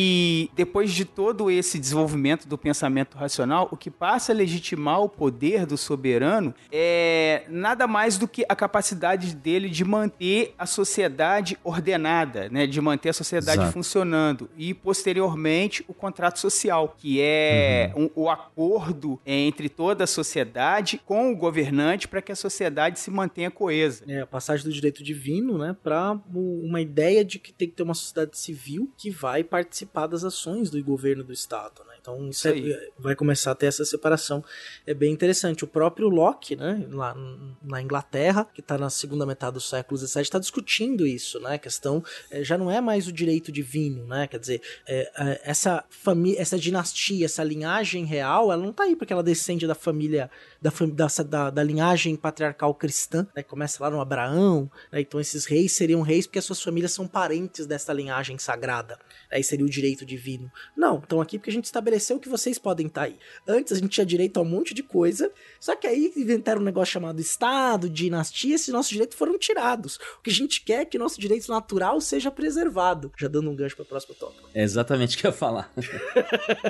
depois 0.55 0.91
de 0.91 1.05
todo 1.05 1.49
esse 1.49 1.79
desenvolvimento 1.79 2.47
do 2.47 2.57
pensamento 2.57 3.17
racional, 3.17 3.67
o 3.71 3.77
que 3.77 3.89
passa 3.89 4.31
a 4.31 4.35
legitimar 4.35 5.01
o 5.01 5.09
poder 5.09 5.65
do 5.65 5.77
soberano 5.77 6.53
é 6.71 7.43
nada 7.49 7.87
mais 7.87 8.17
do 8.17 8.27
que 8.27 8.45
a 8.47 8.55
capacidade 8.55 9.35
dele 9.35 9.69
de 9.69 9.83
manter 9.83 10.53
a 10.57 10.65
sociedade 10.65 11.57
ordenada, 11.63 12.49
né? 12.49 12.65
de 12.65 12.79
manter 12.81 13.09
a 13.09 13.13
sociedade 13.13 13.59
Exato. 13.59 13.73
funcionando. 13.73 14.49
E 14.57 14.73
posteriormente 14.73 15.83
o 15.87 15.93
contrato 15.93 16.39
social, 16.39 16.95
que 16.97 17.19
é 17.21 17.91
uhum. 17.95 18.09
um, 18.15 18.23
o 18.23 18.29
acordo 18.29 19.19
entre 19.25 19.69
toda 19.69 20.03
a 20.03 20.07
sociedade 20.07 21.01
com 21.05 21.31
o 21.31 21.35
governante 21.35 22.07
para 22.07 22.21
que 22.21 22.31
a 22.31 22.35
sociedade 22.35 22.99
se 22.99 23.11
mantenha 23.11 23.51
coesa. 23.51 24.03
É, 24.07 24.21
a 24.21 24.27
passagem 24.27 24.65
do 24.65 24.73
direito 24.73 25.03
divino, 25.03 25.57
né, 25.57 25.75
para 25.83 26.17
uma 26.33 26.81
ideia 26.81 27.23
de 27.23 27.39
que 27.39 27.53
tem 27.53 27.67
que 27.67 27.75
ter 27.75 27.83
uma 27.83 27.93
sociedade 27.93 28.37
civil 28.37 28.91
que 28.97 29.09
vai 29.09 29.43
participar 29.43 29.82
das 30.07 30.23
ações 30.23 30.69
do 30.69 30.81
governo 30.83 31.23
do 31.23 31.33
Estado, 31.33 31.83
né? 31.87 31.93
Então 31.99 32.29
isso 32.29 32.47
é, 32.47 32.89
vai 32.99 33.15
começar 33.15 33.51
a 33.51 33.55
ter 33.55 33.67
essa 33.67 33.85
separação. 33.85 34.43
É 34.85 34.93
bem 34.93 35.13
interessante. 35.13 35.63
O 35.63 35.67
próprio 35.67 36.09
Locke, 36.09 36.55
né, 36.55 36.85
lá 36.91 37.15
na 37.63 37.81
Inglaterra, 37.81 38.45
que 38.53 38.59
está 38.59 38.77
na 38.77 38.89
segunda 38.89 39.25
metade 39.25 39.53
do 39.53 39.61
século 39.61 39.97
XVII, 39.97 40.21
está 40.21 40.39
discutindo 40.39 41.07
isso, 41.07 41.39
né? 41.39 41.55
A 41.55 41.57
questão 41.57 42.03
é, 42.29 42.43
já 42.43 42.57
não 42.57 42.69
é 42.69 42.81
mais 42.81 43.07
o 43.07 43.11
direito 43.11 43.51
divino, 43.51 44.05
né? 44.05 44.27
Quer 44.27 44.39
dizer, 44.39 44.61
é 44.85 45.41
essa 45.43 45.83
família, 45.89 46.41
essa 46.41 46.57
dinastia, 46.57 47.25
essa 47.25 47.43
linhagem 47.43 48.05
real, 48.05 48.51
ela 48.51 48.61
não 48.61 48.71
está 48.71 48.83
aí 48.83 48.95
porque 48.95 49.13
ela 49.13 49.23
descende 49.23 49.65
da 49.65 49.75
família 49.75 50.29
da, 50.63 50.71
da, 51.07 51.23
da, 51.23 51.49
da 51.49 51.63
linhagem 51.63 52.15
patriarcal 52.15 52.73
cristã, 52.73 53.27
né? 53.35 53.43
Começa 53.43 53.83
lá 53.83 53.89
no 53.89 54.01
Abraão, 54.01 54.69
né? 54.91 55.01
Então 55.01 55.19
esses 55.19 55.45
reis 55.45 55.73
seriam 55.73 56.01
reis 56.01 56.25
porque 56.25 56.39
as 56.39 56.45
suas 56.45 56.61
famílias 56.61 56.91
são 56.91 57.07
parentes 57.07 57.65
dessa 57.65 57.93
linhagem 57.93 58.37
sagrada. 58.37 58.97
Aí 59.31 59.43
seria 59.43 59.65
o 59.65 59.69
direito 59.69 60.05
divino. 60.05 60.51
Não, 60.75 60.99
estão 60.99 61.21
aqui 61.21 61.37
porque 61.37 61.49
a 61.49 61.53
gente 61.53 61.65
estabeleceu 61.65 61.83
estabeleceu 61.83 62.19
que 62.19 62.29
vocês 62.29 62.57
podem 62.57 62.87
estar 62.87 63.01
tá 63.01 63.07
aí. 63.07 63.17
Antes 63.47 63.73
a 63.73 63.75
gente 63.75 63.89
tinha 63.89 64.05
direito 64.05 64.37
a 64.37 64.41
um 64.41 64.45
monte 64.45 64.73
de 64.73 64.81
coisa, 64.81 65.31
só 65.59 65.75
que 65.75 65.87
aí 65.87 66.11
inventaram 66.15 66.61
um 66.61 66.63
negócio 66.63 66.93
chamado 66.93 67.19
Estado, 67.19 67.89
dinastia, 67.89 68.55
esses 68.55 68.69
nossos 68.69 68.91
direitos 68.91 69.17
foram 69.17 69.37
tirados. 69.37 69.97
O 70.19 70.21
que 70.23 70.29
a 70.29 70.33
gente 70.33 70.61
quer 70.61 70.81
é 70.81 70.85
que 70.85 70.97
nosso 70.97 71.19
direito 71.19 71.49
natural 71.51 71.99
seja 72.01 72.31
preservado. 72.31 73.11
Já 73.17 73.27
dando 73.27 73.49
um 73.49 73.55
gancho 73.55 73.75
para 73.75 73.83
o 73.83 73.85
próximo 73.85 74.15
tópico. 74.15 74.49
É 74.53 74.63
exatamente 74.63 75.15
o 75.15 75.19
que 75.19 75.27
eu 75.27 75.31
ia 75.31 75.37
falar. 75.37 75.71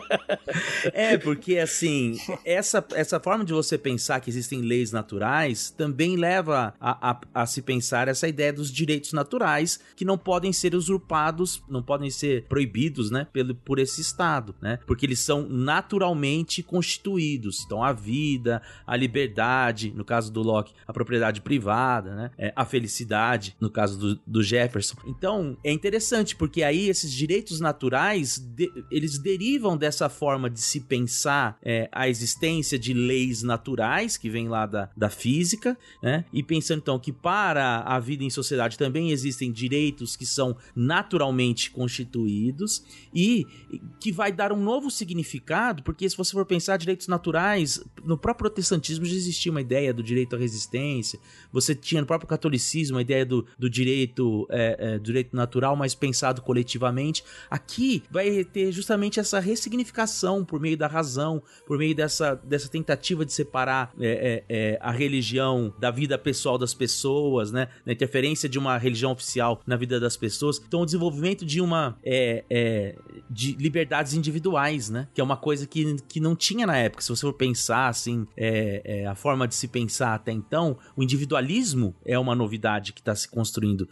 é, 0.93 1.17
porque 1.17 1.57
assim, 1.57 2.17
essa, 2.43 2.83
essa 2.93 3.19
forma 3.19 3.45
de 3.45 3.53
você 3.53 3.77
pensar 3.83 4.19
que 4.21 4.29
existem 4.29 4.61
leis 4.61 4.91
naturais 4.91 5.69
também 5.69 6.15
leva 6.15 6.73
a, 6.79 7.11
a, 7.11 7.21
a 7.33 7.45
se 7.45 7.61
pensar 7.61 8.07
essa 8.07 8.27
ideia 8.27 8.53
dos 8.53 8.71
direitos 8.71 9.11
naturais 9.13 9.79
que 9.95 10.05
não 10.05 10.17
podem 10.17 10.53
ser 10.53 10.73
usurpados, 10.73 11.61
não 11.67 11.83
podem 11.83 12.09
ser 12.09 12.45
proibidos, 12.45 13.11
né, 13.11 13.27
pelo, 13.31 13.53
por 13.53 13.77
esse 13.79 14.01
Estado, 14.01 14.55
né? 14.61 14.79
Porque 14.87 15.05
eles 15.05 15.19
são 15.19 15.47
naturalmente 15.47 16.63
constituídos. 16.63 17.63
Então, 17.65 17.83
a 17.83 17.91
vida, 17.91 18.61
a 18.87 18.95
liberdade, 18.95 19.93
no 19.95 20.05
caso 20.05 20.31
do 20.31 20.41
Locke, 20.41 20.73
a 20.87 20.93
propriedade 20.93 21.41
privada, 21.41 22.15
né? 22.15 22.31
É, 22.37 22.53
a 22.55 22.65
felicidade, 22.65 23.55
no 23.59 23.69
caso 23.69 23.97
do, 23.97 24.19
do, 24.25 24.43
Jefferson. 24.43 24.95
Então, 25.05 25.57
é 25.63 25.71
interessante, 25.71 26.35
porque 26.35 26.63
aí 26.63 26.89
esses 26.89 27.11
direitos 27.11 27.59
naturais, 27.59 28.37
de, 28.37 28.71
eles 28.91 29.17
derivam 29.17 29.75
dessa 29.75 30.09
forma 30.09 30.49
de 30.49 30.61
se 30.61 30.81
pensar 30.81 31.57
é, 31.61 31.89
a 31.91 32.07
existência 32.07 32.77
de 32.77 32.93
leis 32.93 33.43
naturais, 33.43 33.72
que 34.19 34.29
vem 34.29 34.47
lá 34.47 34.65
da, 34.65 34.89
da 34.95 35.09
física, 35.09 35.77
né? 36.01 36.25
E 36.31 36.43
pensando, 36.43 36.79
então, 36.79 36.99
que 36.99 37.11
para 37.11 37.79
a 37.79 37.99
vida 37.99 38.23
em 38.23 38.29
sociedade 38.29 38.77
também 38.77 39.11
existem 39.11 39.51
direitos 39.51 40.15
que 40.15 40.25
são 40.25 40.55
naturalmente 40.75 41.71
constituídos 41.71 42.83
e 43.13 43.45
que 43.99 44.11
vai 44.11 44.31
dar 44.31 44.51
um 44.51 44.61
novo 44.61 44.91
significado, 44.91 45.83
porque 45.83 46.09
se 46.09 46.17
você 46.17 46.31
for 46.31 46.45
pensar, 46.45 46.77
direitos 46.77 47.07
naturais, 47.07 47.83
no 48.03 48.17
próprio 48.17 48.49
protestantismo 48.49 49.05
já 49.05 49.15
existia 49.15 49.51
uma 49.51 49.61
ideia 49.61 49.93
do 49.93 50.03
direito 50.03 50.35
à 50.35 50.39
resistência. 50.39 51.19
Você 51.51 51.73
tinha 51.73 52.01
no 52.01 52.07
próprio 52.07 52.27
catolicismo 52.27 52.97
a 52.97 53.01
ideia 53.01 53.25
do, 53.25 53.45
do 53.57 53.69
direito, 53.69 54.45
é, 54.49 54.77
é, 54.79 54.99
direito 54.99 55.35
natural, 55.35 55.75
mas 55.75 55.95
pensado 55.95 56.41
coletivamente. 56.41 57.23
Aqui 57.49 58.03
vai 58.11 58.43
ter 58.43 58.71
justamente 58.71 59.19
essa 59.19 59.39
ressignificação 59.39 60.43
por 60.43 60.59
meio 60.59 60.77
da 60.77 60.87
razão, 60.87 61.41
por 61.65 61.77
meio 61.77 61.95
dessa, 61.95 62.35
dessa 62.35 62.69
tentativa 62.69 63.25
de 63.25 63.33
separar 63.33 63.62
é, 63.99 64.43
é, 64.49 64.73
é 64.73 64.79
a 64.81 64.91
religião 64.91 65.73
da 65.79 65.91
vida 65.91 66.17
pessoal 66.17 66.57
das 66.57 66.73
pessoas, 66.73 67.51
né? 67.51 67.67
Na 67.85 67.93
interferência 67.93 68.47
de 68.49 68.59
uma 68.59 68.77
religião 68.77 69.11
oficial 69.11 69.61
na 69.65 69.75
vida 69.75 69.99
das 69.99 70.17
pessoas. 70.17 70.61
Então, 70.65 70.81
o 70.81 70.85
desenvolvimento 70.85 71.45
de 71.45 71.61
uma 71.61 71.97
é, 72.03 72.43
é, 72.49 72.95
de 73.29 73.53
liberdades 73.53 74.13
individuais, 74.13 74.89
né? 74.89 75.07
Que 75.13 75.21
é 75.21 75.23
uma 75.23 75.37
coisa 75.37 75.65
que, 75.67 75.95
que 76.07 76.19
não 76.19 76.35
tinha 76.35 76.65
na 76.65 76.77
época. 76.77 77.01
Se 77.01 77.09
você 77.09 77.21
for 77.21 77.33
pensar 77.33 77.87
assim, 77.87 78.27
a 79.09 79.15
forma 79.15 79.47
de 79.47 79.55
se 79.55 79.67
pensar 79.67 80.15
até 80.15 80.31
então, 80.31 80.77
o 80.95 81.03
individualismo 81.03 81.95
é 82.05 82.17
uma 82.17 82.35
novidade 82.35 82.93
que 82.93 83.01
está 83.01 83.15
se 83.15 83.27
construindo 83.27 83.87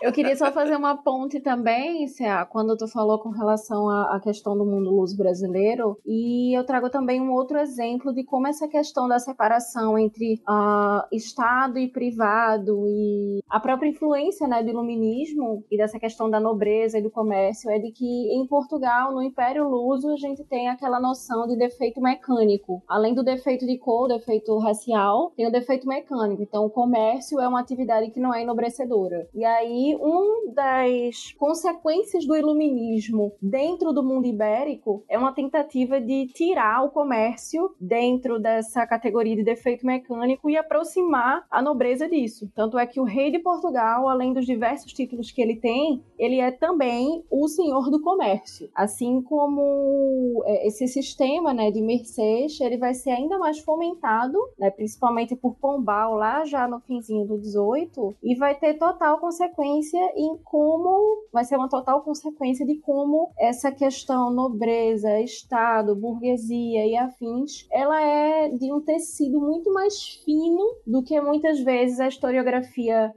Eu 0.02 0.12
queria 0.12 0.36
só 0.36 0.52
fazer 0.52 0.76
uma 0.76 0.98
ponte 0.98 1.40
também, 1.40 2.08
Cea, 2.08 2.46
quando 2.46 2.76
tu 2.78 2.88
falou 2.88 3.20
com 3.20 3.30
relação 3.30 3.90
à, 3.90 4.20
questão 4.24 4.58
do 4.58 4.66
mundo 4.66 4.90
luz 4.90 5.16
brasileiro, 5.16 5.98
e 6.06 6.58
eu 6.58 6.66
trago 6.66 6.90
também 6.90 7.22
um 7.22 7.32
outro 7.32 7.58
exemplo 7.58 8.14
de 8.14 8.24
como 8.24 8.48
essa 8.48 8.68
questão 8.68 9.08
da 9.08 9.20
separação 9.20 9.98
entre 9.98 10.42
uh, 10.48 11.04
Estado 11.12 11.78
e 11.78 11.88
privado 11.88 12.83
e 12.88 13.42
a 13.50 13.60
própria 13.60 13.90
influência 13.90 14.48
né, 14.48 14.64
do 14.64 14.70
iluminismo 14.70 15.64
e 15.70 15.78
dessa 15.78 16.00
questão 16.00 16.30
da 16.30 16.40
nobreza 16.40 16.98
e 16.98 17.02
do 17.02 17.12
comércio 17.12 17.70
é 17.70 17.80
de 17.80 17.92
que 17.92 18.34
em 18.34 18.46
Portugal, 18.48 19.14
no 19.14 19.22
Império 19.22 19.68
Luso, 19.68 20.10
a 20.10 20.18
gente 20.18 20.44
tem 20.44 20.70
aquela 20.70 21.00
noção 21.00 21.48
de 21.48 21.56
defeito 21.56 22.02
mecânico. 22.02 22.82
Além 22.88 23.14
do 23.14 23.24
defeito 23.24 23.66
de 23.66 23.78
cor, 23.78 24.08
defeito 24.08 24.58
racial 24.58 25.32
tem 25.36 25.48
o 25.48 25.52
defeito 25.52 25.88
mecânico. 25.88 26.42
Então, 26.42 26.66
o 26.66 26.70
comércio 26.70 27.40
é 27.40 27.48
uma 27.48 27.60
atividade 27.60 28.12
que 28.12 28.20
não 28.20 28.34
é 28.34 28.42
enobrecedora. 28.42 29.28
E 29.34 29.44
aí, 29.46 29.96
uma 30.00 30.54
das 30.54 31.34
consequências 31.38 32.26
do 32.26 32.36
iluminismo 32.36 33.34
dentro 33.42 33.94
do 33.94 34.04
mundo 34.04 34.28
ibérico 34.28 35.04
é 35.10 35.18
uma 35.18 35.34
tentativa 35.34 36.00
de 36.00 36.28
tirar 36.28 36.84
o 36.84 36.90
comércio 36.90 37.74
dentro 37.80 38.40
dessa 38.40 38.86
categoria 38.86 39.36
de 39.36 39.44
defeito 39.44 39.86
mecânico 39.86 40.50
e 40.50 40.58
aproximar 40.58 41.46
a 41.50 41.62
nobreza 41.62 42.08
disso. 42.08 42.50
Tanto 42.56 42.73
é 42.78 42.86
que 42.86 43.00
o 43.00 43.04
rei 43.04 43.32
de 43.32 43.40
Portugal, 43.40 44.08
além 44.08 44.34
dos 44.34 44.46
diversos 44.46 44.94
títulos 44.94 45.32
que 45.32 45.42
ele 45.42 45.56
tem, 45.56 46.04
ele 46.18 46.40
é 46.40 46.52
também 46.52 47.24
o 47.30 47.48
senhor 47.48 47.90
do 47.90 48.02
comércio. 48.02 48.70
Assim 48.74 49.22
como 49.22 50.44
é, 50.46 50.68
esse 50.68 50.88
sistema 50.88 51.54
né, 51.54 51.72
de 51.72 51.82
mercês, 51.82 52.60
ele 52.62 52.78
vai 52.78 52.94
ser 52.94 53.12
ainda 53.12 53.38
mais 53.38 53.60
fomentado 53.60 54.38
né, 54.58 54.70
principalmente 54.70 55.36
por 55.36 55.56
Pombal 55.56 56.16
lá 56.16 56.46
já 56.46 56.68
no 56.68 56.80
finzinho 56.80 57.26
do 57.26 57.38
18, 57.38 58.16
e 58.24 58.36
vai 58.36 58.56
ter 58.56 58.76
total 58.76 59.20
consequência 59.20 60.00
em 60.16 60.38
como 60.44 61.24
vai 61.32 61.44
ser 61.44 61.58
uma 61.58 61.70
total 61.70 62.02
consequência 62.02 62.66
de 62.66 62.76
como 62.76 63.32
essa 63.38 63.72
questão 63.72 64.32
nobreza, 64.32 65.20
estado, 65.20 65.96
burguesia 65.96 66.86
e 66.86 66.96
afins, 66.96 67.68
ela 67.72 68.02
é 68.02 68.50
de 68.50 68.72
um 68.72 68.82
tecido 68.82 69.40
muito 69.40 69.72
mais 69.74 70.22
fino 70.24 70.76
do 70.86 71.04
que 71.04 71.20
muitas 71.20 71.60
vezes 71.60 72.00
a 72.00 72.08
historiografia 72.08 72.63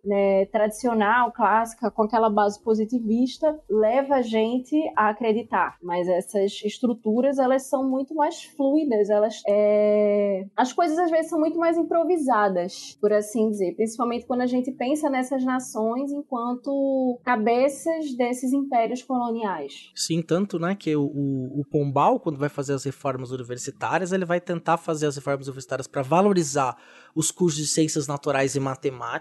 né, 0.04 0.46
tradicional, 0.46 1.32
clássica, 1.32 1.90
com 1.90 2.02
aquela 2.02 2.30
base 2.30 2.62
positivista, 2.62 3.58
leva 3.68 4.16
a 4.16 4.22
gente 4.22 4.76
a 4.96 5.08
acreditar. 5.08 5.76
Mas 5.82 6.08
essas 6.08 6.60
estruturas 6.64 7.38
elas 7.38 7.68
são 7.68 7.88
muito 7.88 8.14
mais 8.14 8.44
fluidas, 8.44 9.10
elas 9.10 9.42
é... 9.48 10.46
as 10.56 10.72
coisas 10.72 10.98
às 10.98 11.10
vezes 11.10 11.28
são 11.28 11.38
muito 11.38 11.58
mais 11.58 11.76
improvisadas. 11.76 12.96
por 13.00 13.12
assim 13.12 13.50
dizer, 13.50 13.74
principalmente 13.74 14.26
quando 14.26 14.42
a 14.42 14.46
gente 14.46 14.70
pensa 14.72 15.08
nessas 15.10 15.44
nações 15.44 16.10
enquanto 16.12 17.18
cabeças 17.24 18.14
desses 18.16 18.52
impérios 18.52 19.02
coloniais. 19.02 19.90
Sim, 19.94 20.22
tanto, 20.22 20.58
né, 20.58 20.74
que 20.74 20.94
o, 20.96 21.04
o, 21.04 21.60
o 21.60 21.64
Pombal, 21.70 22.20
quando 22.20 22.38
vai 22.38 22.48
fazer 22.48 22.74
as 22.74 22.84
reformas 22.84 23.30
universitárias, 23.30 24.12
ele 24.12 24.24
vai 24.24 24.40
tentar 24.40 24.76
fazer 24.76 25.06
as 25.06 25.16
reformas 25.16 25.46
universitárias 25.46 25.86
para 25.86 26.02
valorizar 26.02 26.76
os 27.14 27.30
cursos 27.30 27.60
de 27.60 27.66
ciências 27.66 28.06
naturais 28.06 28.54
e 28.54 28.60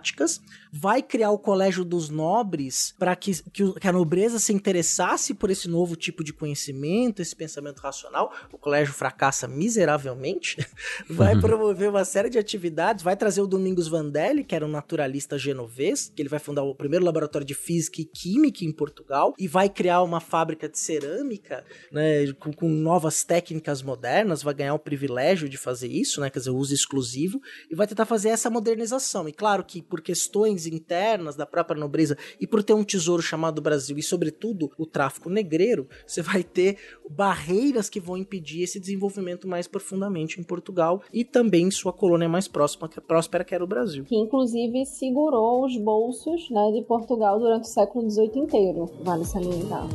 matemáticas, 0.06 0.42
vai 0.72 1.02
criar 1.02 1.32
o 1.32 1.40
Colégio 1.40 1.86
dos 1.86 2.10
Nobres 2.10 2.94
para 3.00 3.16
que, 3.16 3.42
que, 3.52 3.80
que, 3.80 3.88
a 3.88 3.92
nobreza 3.92 4.40
se 4.40 4.52
interessasse 4.54 5.34
por 5.34 5.50
esse 5.50 5.70
novo 5.70 5.96
tipo 5.96 6.24
de 6.24 6.34
conhecimento, 6.34 7.22
esse 7.22 7.36
pensamento 7.36 7.80
racional. 7.80 8.34
O 8.52 8.58
colégio 8.58 8.94
fracassa 8.94 9.48
miseravelmente, 9.48 10.58
vai 11.10 11.40
promover 11.40 11.90
uma 11.90 12.04
série 12.04 12.30
de 12.30 12.38
atividades, 12.38 13.04
vai 13.04 13.16
trazer 13.16 13.42
o 13.42 13.48
Domingos 13.48 13.88
Vandelli, 13.88 14.44
que 14.44 14.54
era 14.54 14.66
um 14.66 14.70
naturalista 14.70 15.38
genovês, 15.38 16.12
que 16.14 16.22
ele 16.22 16.30
vai 16.30 16.40
fundar 16.40 16.64
o 16.64 16.76
primeiro 16.76 17.06
laboratório 17.06 17.48
de 17.48 17.56
física 17.56 18.02
e 18.02 18.06
química 18.06 18.66
em 18.66 18.72
Portugal, 18.72 19.34
e 19.40 19.48
vai 19.48 19.70
criar 19.70 20.04
uma 20.04 20.20
fábrica 20.20 20.68
de 20.68 20.78
cerâmica, 20.78 21.64
né, 21.92 22.32
com, 22.34 22.52
com 22.52 22.70
novas 22.70 23.24
técnicas 23.24 23.82
modernas, 23.82 24.44
vai 24.44 24.54
ganhar 24.54 24.74
o 24.74 24.80
privilégio 24.80 25.48
de 25.48 25.58
fazer 25.58 25.88
isso, 25.88 26.20
né, 26.20 26.30
quer 26.30 26.40
dizer, 26.40 26.52
uso 26.52 26.74
exclusivo, 26.74 27.42
e 27.70 27.76
vai 27.76 27.86
vai 27.86 27.88
tentar 27.88 28.06
fazer 28.06 28.30
essa 28.30 28.50
modernização. 28.50 29.30
E 29.30 29.32
claro 29.32 29.64
que 29.64 29.82
por 29.82 29.95
questões 30.02 30.66
internas 30.66 31.36
da 31.36 31.46
própria 31.46 31.80
nobreza 31.80 32.18
e 32.40 32.48
por 32.48 32.64
ter 32.64 32.74
um 32.74 32.84
tesouro 32.84 33.22
chamado 33.22 33.62
Brasil 33.62 33.98
e, 33.98 34.04
sobretudo, 34.04 34.72
o 34.78 34.86
tráfico 34.86 35.30
negreiro, 35.30 35.88
você 36.06 36.22
vai 36.22 36.44
ter 36.44 36.78
barreiras 37.10 37.90
que 37.90 38.00
vão 38.00 38.18
impedir 38.18 38.64
esse 38.64 38.80
desenvolvimento 38.80 39.48
mais 39.48 39.68
profundamente 39.68 40.40
em 40.40 40.44
Portugal 40.44 41.02
e 41.14 41.24
também 41.24 41.70
sua 41.72 41.94
colônia 41.94 42.30
mais 42.30 42.48
próxima, 42.48 42.88
que 42.88 43.00
é 43.00 43.02
próspera, 43.02 43.44
que 43.44 43.54
era 43.54 43.64
o 43.64 43.68
Brasil. 43.68 44.06
Que 44.06 44.16
inclusive 44.16 44.86
segurou 44.86 45.66
os 45.66 45.78
bolsos 45.78 46.50
né, 46.50 46.72
de 46.74 46.82
Portugal 46.84 47.40
durante 47.40 47.64
o 47.64 47.68
século 47.68 48.10
XVIII 48.10 48.40
inteiro, 48.40 48.90
vale 49.04 49.26
salientar. 49.26 49.88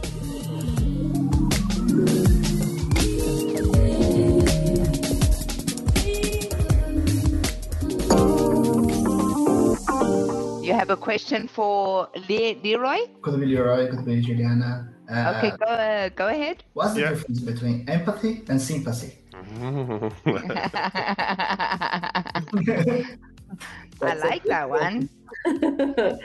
You 10.70 10.76
have 10.78 10.90
a 10.90 10.96
question 10.96 11.48
for 11.48 12.08
Le- 12.28 12.54
Leroy? 12.62 12.98
Could 13.22 13.40
be 13.40 13.46
Leroy, 13.46 13.90
could 13.90 14.04
be 14.04 14.20
Juliana. 14.20 14.94
Uh, 15.10 15.34
okay, 15.34 15.50
go 15.58 15.64
uh, 15.66 16.08
go 16.10 16.28
ahead. 16.28 16.62
What's 16.74 16.94
the 16.94 17.00
difference 17.08 17.40
between 17.40 17.84
empathy 17.88 18.44
and 18.48 18.62
sympathy? 18.62 19.18
I 24.02 24.14
like 24.14 24.44
that 24.44 24.70
one. 24.70 25.08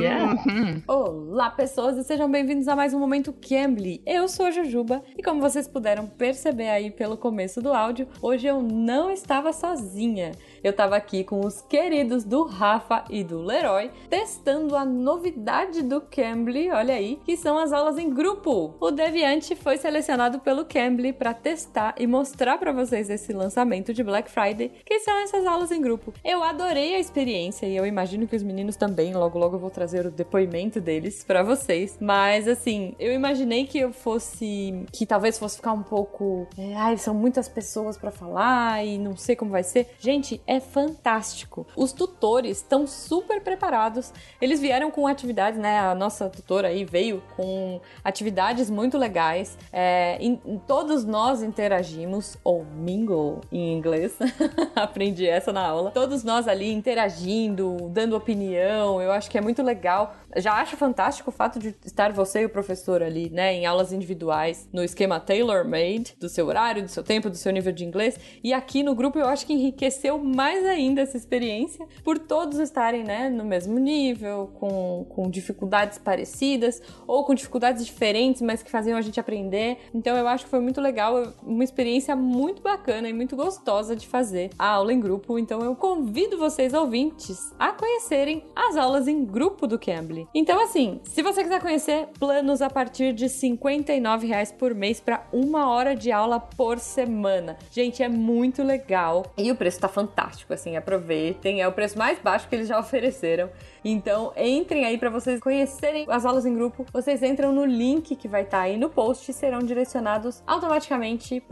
Yeah. 0.00 0.34
Mhm. 0.46 0.82
Olá, 0.86 1.50
pessoas, 1.50 1.96
e 1.96 2.04
sejam 2.04 2.30
bem-vindos 2.30 2.68
a 2.68 2.76
mais 2.76 2.94
um 2.94 3.00
Momento 3.00 3.32
Cambly. 3.32 4.00
Eu 4.06 4.28
sou 4.28 4.46
a 4.46 4.50
Jujuba, 4.52 5.02
e 5.16 5.22
como 5.22 5.40
vocês 5.40 5.66
puderam 5.66 6.06
perceber 6.06 6.68
aí 6.68 6.90
pelo 6.90 7.16
começo 7.16 7.60
do 7.60 7.72
áudio, 7.72 8.06
hoje 8.20 8.46
eu 8.46 8.62
não 8.62 9.10
estava 9.10 9.52
sozinha. 9.52 10.32
Eu 10.62 10.72
tava 10.72 10.94
aqui 10.94 11.24
com 11.24 11.44
os 11.44 11.60
queridos 11.60 12.22
do 12.22 12.44
Rafa 12.44 13.04
e 13.10 13.24
do 13.24 13.42
Leroy, 13.42 13.90
testando 14.08 14.76
a 14.76 14.84
novidade 14.84 15.82
do 15.82 16.00
Cambly, 16.00 16.70
olha 16.70 16.94
aí, 16.94 17.18
que 17.24 17.36
são 17.36 17.58
as 17.58 17.72
aulas 17.72 17.98
em 17.98 18.08
grupo. 18.08 18.74
O 18.78 18.92
Deviante 18.92 19.56
foi 19.56 19.76
selecionado 19.76 20.38
pelo 20.38 20.64
Cambly 20.64 21.12
para 21.12 21.34
testar 21.34 21.96
e 21.98 22.06
mostrar 22.06 22.58
para 22.58 22.72
vocês 22.72 23.10
esse 23.10 23.32
lançamento 23.32 23.92
de 23.92 24.04
Black 24.04 24.30
Friday, 24.30 24.70
que 24.86 25.00
são 25.00 25.20
essas 25.22 25.44
aulas 25.46 25.72
em 25.72 25.80
grupo. 25.80 26.14
Eu 26.24 26.44
adorei 26.44 26.94
a 26.94 27.00
experiência 27.00 27.66
e 27.66 27.76
eu 27.76 27.84
imagino 27.84 28.28
que 28.28 28.36
os 28.36 28.42
meninos 28.44 28.76
também, 28.76 29.12
logo 29.14 29.40
logo 29.40 29.56
eu 29.56 29.60
vou 29.60 29.70
trazer 29.70 30.06
o 30.06 30.12
depoimento 30.12 30.80
deles 30.80 31.24
para 31.24 31.42
vocês. 31.42 31.98
Mas 32.00 32.46
assim, 32.46 32.94
eu 33.00 33.12
imaginei 33.12 33.66
que 33.66 33.78
eu 33.80 33.92
fosse 33.92 34.84
que 34.92 35.06
talvez 35.06 35.40
fosse 35.40 35.56
ficar 35.56 35.72
um 35.72 35.82
pouco, 35.82 36.46
é, 36.56 36.74
ai, 36.76 36.96
são 36.98 37.14
muitas 37.14 37.48
pessoas 37.48 37.96
para 37.96 38.12
falar 38.12 38.84
e 38.86 38.96
não 38.96 39.16
sei 39.16 39.34
como 39.34 39.50
vai 39.50 39.64
ser. 39.64 39.88
Gente, 39.98 40.40
fantástico. 40.60 41.66
Os 41.76 41.92
tutores 41.92 42.58
estão 42.58 42.86
super 42.86 43.40
preparados. 43.42 44.12
Eles 44.40 44.60
vieram 44.60 44.90
com 44.90 45.06
atividades, 45.06 45.58
né? 45.60 45.78
A 45.80 45.94
nossa 45.94 46.28
tutora 46.28 46.68
aí 46.68 46.84
veio 46.84 47.22
com 47.36 47.80
atividades 48.04 48.70
muito 48.70 48.96
legais. 48.98 49.56
É, 49.72 50.16
em- 50.20 50.40
em- 50.44 50.58
todos 50.58 51.04
nós 51.04 51.42
interagimos, 51.42 52.36
ou 52.44 52.64
mingle 52.64 53.40
em 53.50 53.72
inglês. 53.72 54.16
Aprendi 54.76 55.26
essa 55.26 55.52
na 55.52 55.66
aula. 55.66 55.90
Todos 55.90 56.22
nós 56.24 56.46
ali 56.48 56.72
interagindo, 56.72 57.76
dando 57.90 58.16
opinião. 58.16 59.00
Eu 59.00 59.12
acho 59.12 59.30
que 59.30 59.38
é 59.38 59.40
muito 59.40 59.62
legal. 59.62 60.14
Já 60.36 60.54
acho 60.54 60.76
fantástico 60.76 61.30
o 61.30 61.32
fato 61.32 61.58
de 61.58 61.74
estar 61.84 62.12
você 62.12 62.40
e 62.42 62.44
o 62.46 62.48
professor 62.48 63.02
ali, 63.02 63.28
né, 63.30 63.52
em 63.54 63.66
aulas 63.66 63.92
individuais, 63.92 64.68
no 64.72 64.82
esquema 64.82 65.20
tailor-made, 65.20 66.14
do 66.18 66.28
seu 66.28 66.46
horário, 66.46 66.82
do 66.82 66.88
seu 66.88 67.02
tempo, 67.02 67.28
do 67.28 67.36
seu 67.36 67.52
nível 67.52 67.72
de 67.72 67.84
inglês. 67.84 68.18
E 68.42 68.52
aqui 68.52 68.82
no 68.82 68.94
grupo 68.94 69.18
eu 69.18 69.26
acho 69.28 69.46
que 69.46 69.52
enriqueceu 69.52 70.18
mais 70.18 70.41
ainda 70.42 71.00
essa 71.00 71.16
experiência, 71.16 71.86
por 72.04 72.18
todos 72.18 72.58
estarem, 72.58 73.04
né, 73.04 73.28
no 73.28 73.44
mesmo 73.44 73.78
nível, 73.78 74.50
com, 74.58 75.06
com 75.08 75.30
dificuldades 75.30 75.98
parecidas, 75.98 76.82
ou 77.06 77.24
com 77.24 77.34
dificuldades 77.34 77.84
diferentes, 77.84 78.42
mas 78.42 78.62
que 78.62 78.70
faziam 78.70 78.96
a 78.98 79.02
gente 79.02 79.20
aprender. 79.20 79.78
Então 79.94 80.16
eu 80.16 80.26
acho 80.28 80.44
que 80.44 80.50
foi 80.50 80.60
muito 80.60 80.80
legal, 80.80 81.32
uma 81.42 81.64
experiência 81.64 82.14
muito 82.16 82.62
bacana 82.62 83.08
e 83.08 83.12
muito 83.12 83.36
gostosa 83.36 83.94
de 83.94 84.06
fazer 84.06 84.50
a 84.58 84.68
aula 84.68 84.92
em 84.92 85.00
grupo. 85.00 85.38
Então 85.38 85.60
eu 85.60 85.74
convido 85.74 86.38
vocês, 86.38 86.74
ouvintes, 86.74 87.52
a 87.58 87.72
conhecerem 87.72 88.44
as 88.54 88.76
aulas 88.76 89.08
em 89.08 89.24
grupo 89.24 89.66
do 89.66 89.78
Cambly. 89.78 90.26
Então, 90.34 90.62
assim, 90.62 91.00
se 91.04 91.22
você 91.22 91.42
quiser 91.42 91.60
conhecer 91.60 92.08
planos 92.18 92.62
a 92.62 92.70
partir 92.70 93.12
de 93.12 93.28
59 93.28 94.26
reais 94.26 94.52
por 94.52 94.74
mês 94.74 95.00
para 95.00 95.26
uma 95.32 95.68
hora 95.68 95.94
de 95.94 96.10
aula 96.10 96.40
por 96.40 96.78
semana. 96.78 97.56
Gente, 97.70 98.02
é 98.02 98.08
muito 98.08 98.62
legal. 98.62 99.24
E 99.36 99.50
o 99.50 99.56
preço 99.56 99.80
tá 99.80 99.88
fantástico, 99.88 100.31
assim, 100.54 100.76
aproveitem. 100.76 101.60
É 101.60 101.68
o 101.68 101.72
preço 101.72 101.98
mais 101.98 102.18
baixo 102.18 102.48
que 102.48 102.54
eles 102.54 102.68
já 102.68 102.78
ofereceram. 102.78 103.50
Então, 103.84 104.32
entrem 104.36 104.84
aí 104.84 104.96
para 104.96 105.10
vocês 105.10 105.40
conhecerem 105.40 106.06
as 106.08 106.24
aulas 106.24 106.46
em 106.46 106.54
grupo. 106.54 106.86
Vocês 106.92 107.22
entram 107.22 107.52
no 107.52 107.64
link 107.64 108.14
que 108.14 108.28
vai 108.28 108.42
estar 108.42 108.60
aí 108.60 108.76
no 108.76 108.88
post 108.88 109.30
e 109.30 109.34
serão 109.34 109.58
direcionados 109.60 110.42
automaticamente 110.46 111.42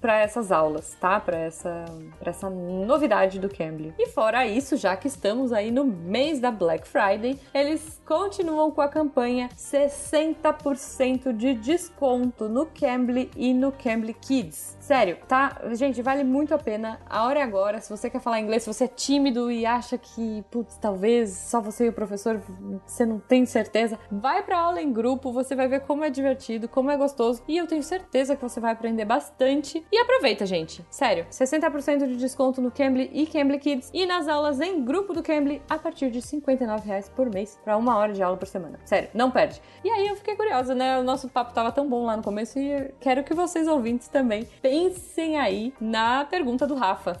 para 0.00 0.20
essas 0.20 0.52
aulas, 0.52 0.96
tá? 1.00 1.18
Para 1.18 1.38
essa, 1.38 1.84
essa 2.20 2.50
novidade 2.50 3.38
do 3.38 3.48
Cambly. 3.48 3.94
E 3.98 4.08
fora 4.08 4.46
isso, 4.46 4.76
já 4.76 4.96
que 4.96 5.06
estamos 5.06 5.52
aí 5.52 5.70
no 5.70 5.84
mês 5.84 6.40
da 6.40 6.50
Black 6.50 6.86
Friday, 6.86 7.38
eles 7.54 8.00
continuam 8.06 8.70
com 8.70 8.80
a 8.82 8.88
campanha 8.88 9.48
60% 9.56 11.32
de 11.32 11.54
desconto 11.54 12.48
no 12.48 12.66
Cambly 12.66 13.30
e 13.36 13.54
no 13.54 13.72
Cambly 13.72 14.14
Kids. 14.14 14.76
Sério, 14.80 15.16
tá? 15.26 15.60
Gente, 15.72 16.02
vale 16.02 16.24
muito 16.24 16.54
a 16.54 16.58
pena. 16.58 17.00
A 17.08 17.24
hora 17.24 17.40
é 17.40 17.42
agora. 17.42 17.80
Se 17.80 17.88
você 17.88 18.10
quer 18.10 18.20
falar 18.20 18.40
inglês, 18.40 18.62
se 18.62 18.72
você 18.72 18.84
é 18.84 18.88
tímido 18.88 19.50
e 19.50 19.64
acha 19.64 19.96
que, 19.96 20.44
putz, 20.50 20.76
talvez 20.76 21.30
só 21.30 21.61
você 21.62 21.86
e 21.86 21.88
o 21.88 21.92
professor, 21.92 22.40
você 22.86 23.06
não 23.06 23.18
tem 23.18 23.46
certeza, 23.46 23.98
vai 24.10 24.42
pra 24.42 24.58
aula 24.58 24.82
em 24.82 24.92
grupo, 24.92 25.32
você 25.32 25.54
vai 25.54 25.68
ver 25.68 25.80
como 25.80 26.04
é 26.04 26.10
divertido, 26.10 26.68
como 26.68 26.90
é 26.90 26.96
gostoso. 26.96 27.42
E 27.48 27.56
eu 27.56 27.66
tenho 27.66 27.82
certeza 27.82 28.36
que 28.36 28.42
você 28.42 28.60
vai 28.60 28.72
aprender 28.72 29.04
bastante. 29.04 29.84
E 29.90 29.98
aproveita, 29.98 30.44
gente. 30.44 30.84
Sério, 30.90 31.26
60% 31.30 32.06
de 32.06 32.16
desconto 32.16 32.60
no 32.60 32.70
Cambly 32.70 33.10
e 33.12 33.26
Cambly 33.26 33.58
Kids 33.58 33.90
e 33.92 34.04
nas 34.06 34.28
aulas 34.28 34.60
em 34.60 34.84
grupo 34.84 35.12
do 35.12 35.22
Cambly 35.22 35.62
a 35.68 35.78
partir 35.78 36.10
de 36.10 36.20
59 36.20 36.86
reais 36.86 37.08
por 37.08 37.30
mês 37.30 37.58
pra 37.64 37.76
uma 37.76 37.96
hora 37.96 38.12
de 38.12 38.22
aula 38.22 38.36
por 38.36 38.46
semana. 38.46 38.78
Sério, 38.84 39.08
não 39.14 39.30
perde. 39.30 39.60
E 39.84 39.90
aí 39.90 40.08
eu 40.08 40.16
fiquei 40.16 40.34
curiosa, 40.34 40.74
né? 40.74 40.98
O 40.98 41.02
nosso 41.02 41.28
papo 41.28 41.52
tava 41.52 41.70
tão 41.70 41.88
bom 41.88 42.04
lá 42.04 42.16
no 42.16 42.22
começo 42.22 42.58
e 42.58 42.92
quero 43.00 43.22
que 43.22 43.34
vocês 43.34 43.68
ouvintes 43.68 44.08
também 44.08 44.48
pensem 44.60 45.38
aí 45.38 45.72
na 45.80 46.24
pergunta 46.24 46.66
do 46.66 46.74
Rafa. 46.74 47.18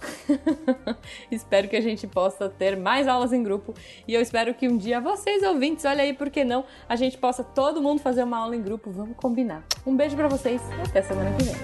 espero 1.30 1.68
que 1.68 1.76
a 1.76 1.80
gente 1.80 2.06
possa 2.06 2.48
ter 2.48 2.76
mais 2.76 3.06
aulas 3.06 3.32
em 3.32 3.42
grupo 3.42 3.74
e 4.06 4.14
eu 4.14 4.20
espero 4.20 4.31
que 4.54 4.66
um 4.66 4.76
dia 4.76 5.00
vocês 5.00 5.42
ouvintes, 5.42 5.84
olha 5.84 6.02
aí, 6.02 6.12
por 6.12 6.30
que 6.30 6.42
não, 6.42 6.64
a 6.88 6.96
gente 6.96 7.18
possa 7.18 7.44
todo 7.44 7.82
mundo 7.82 8.00
fazer 8.00 8.22
uma 8.22 8.38
aula 8.38 8.56
em 8.56 8.62
grupo. 8.62 8.90
Vamos 8.90 9.16
combinar. 9.16 9.62
Um 9.86 9.94
beijo 9.94 10.16
pra 10.16 10.28
vocês 10.28 10.60
e 10.78 10.88
até 10.88 11.02
semana 11.02 11.30
que 11.36 11.44
vem. 11.44 11.54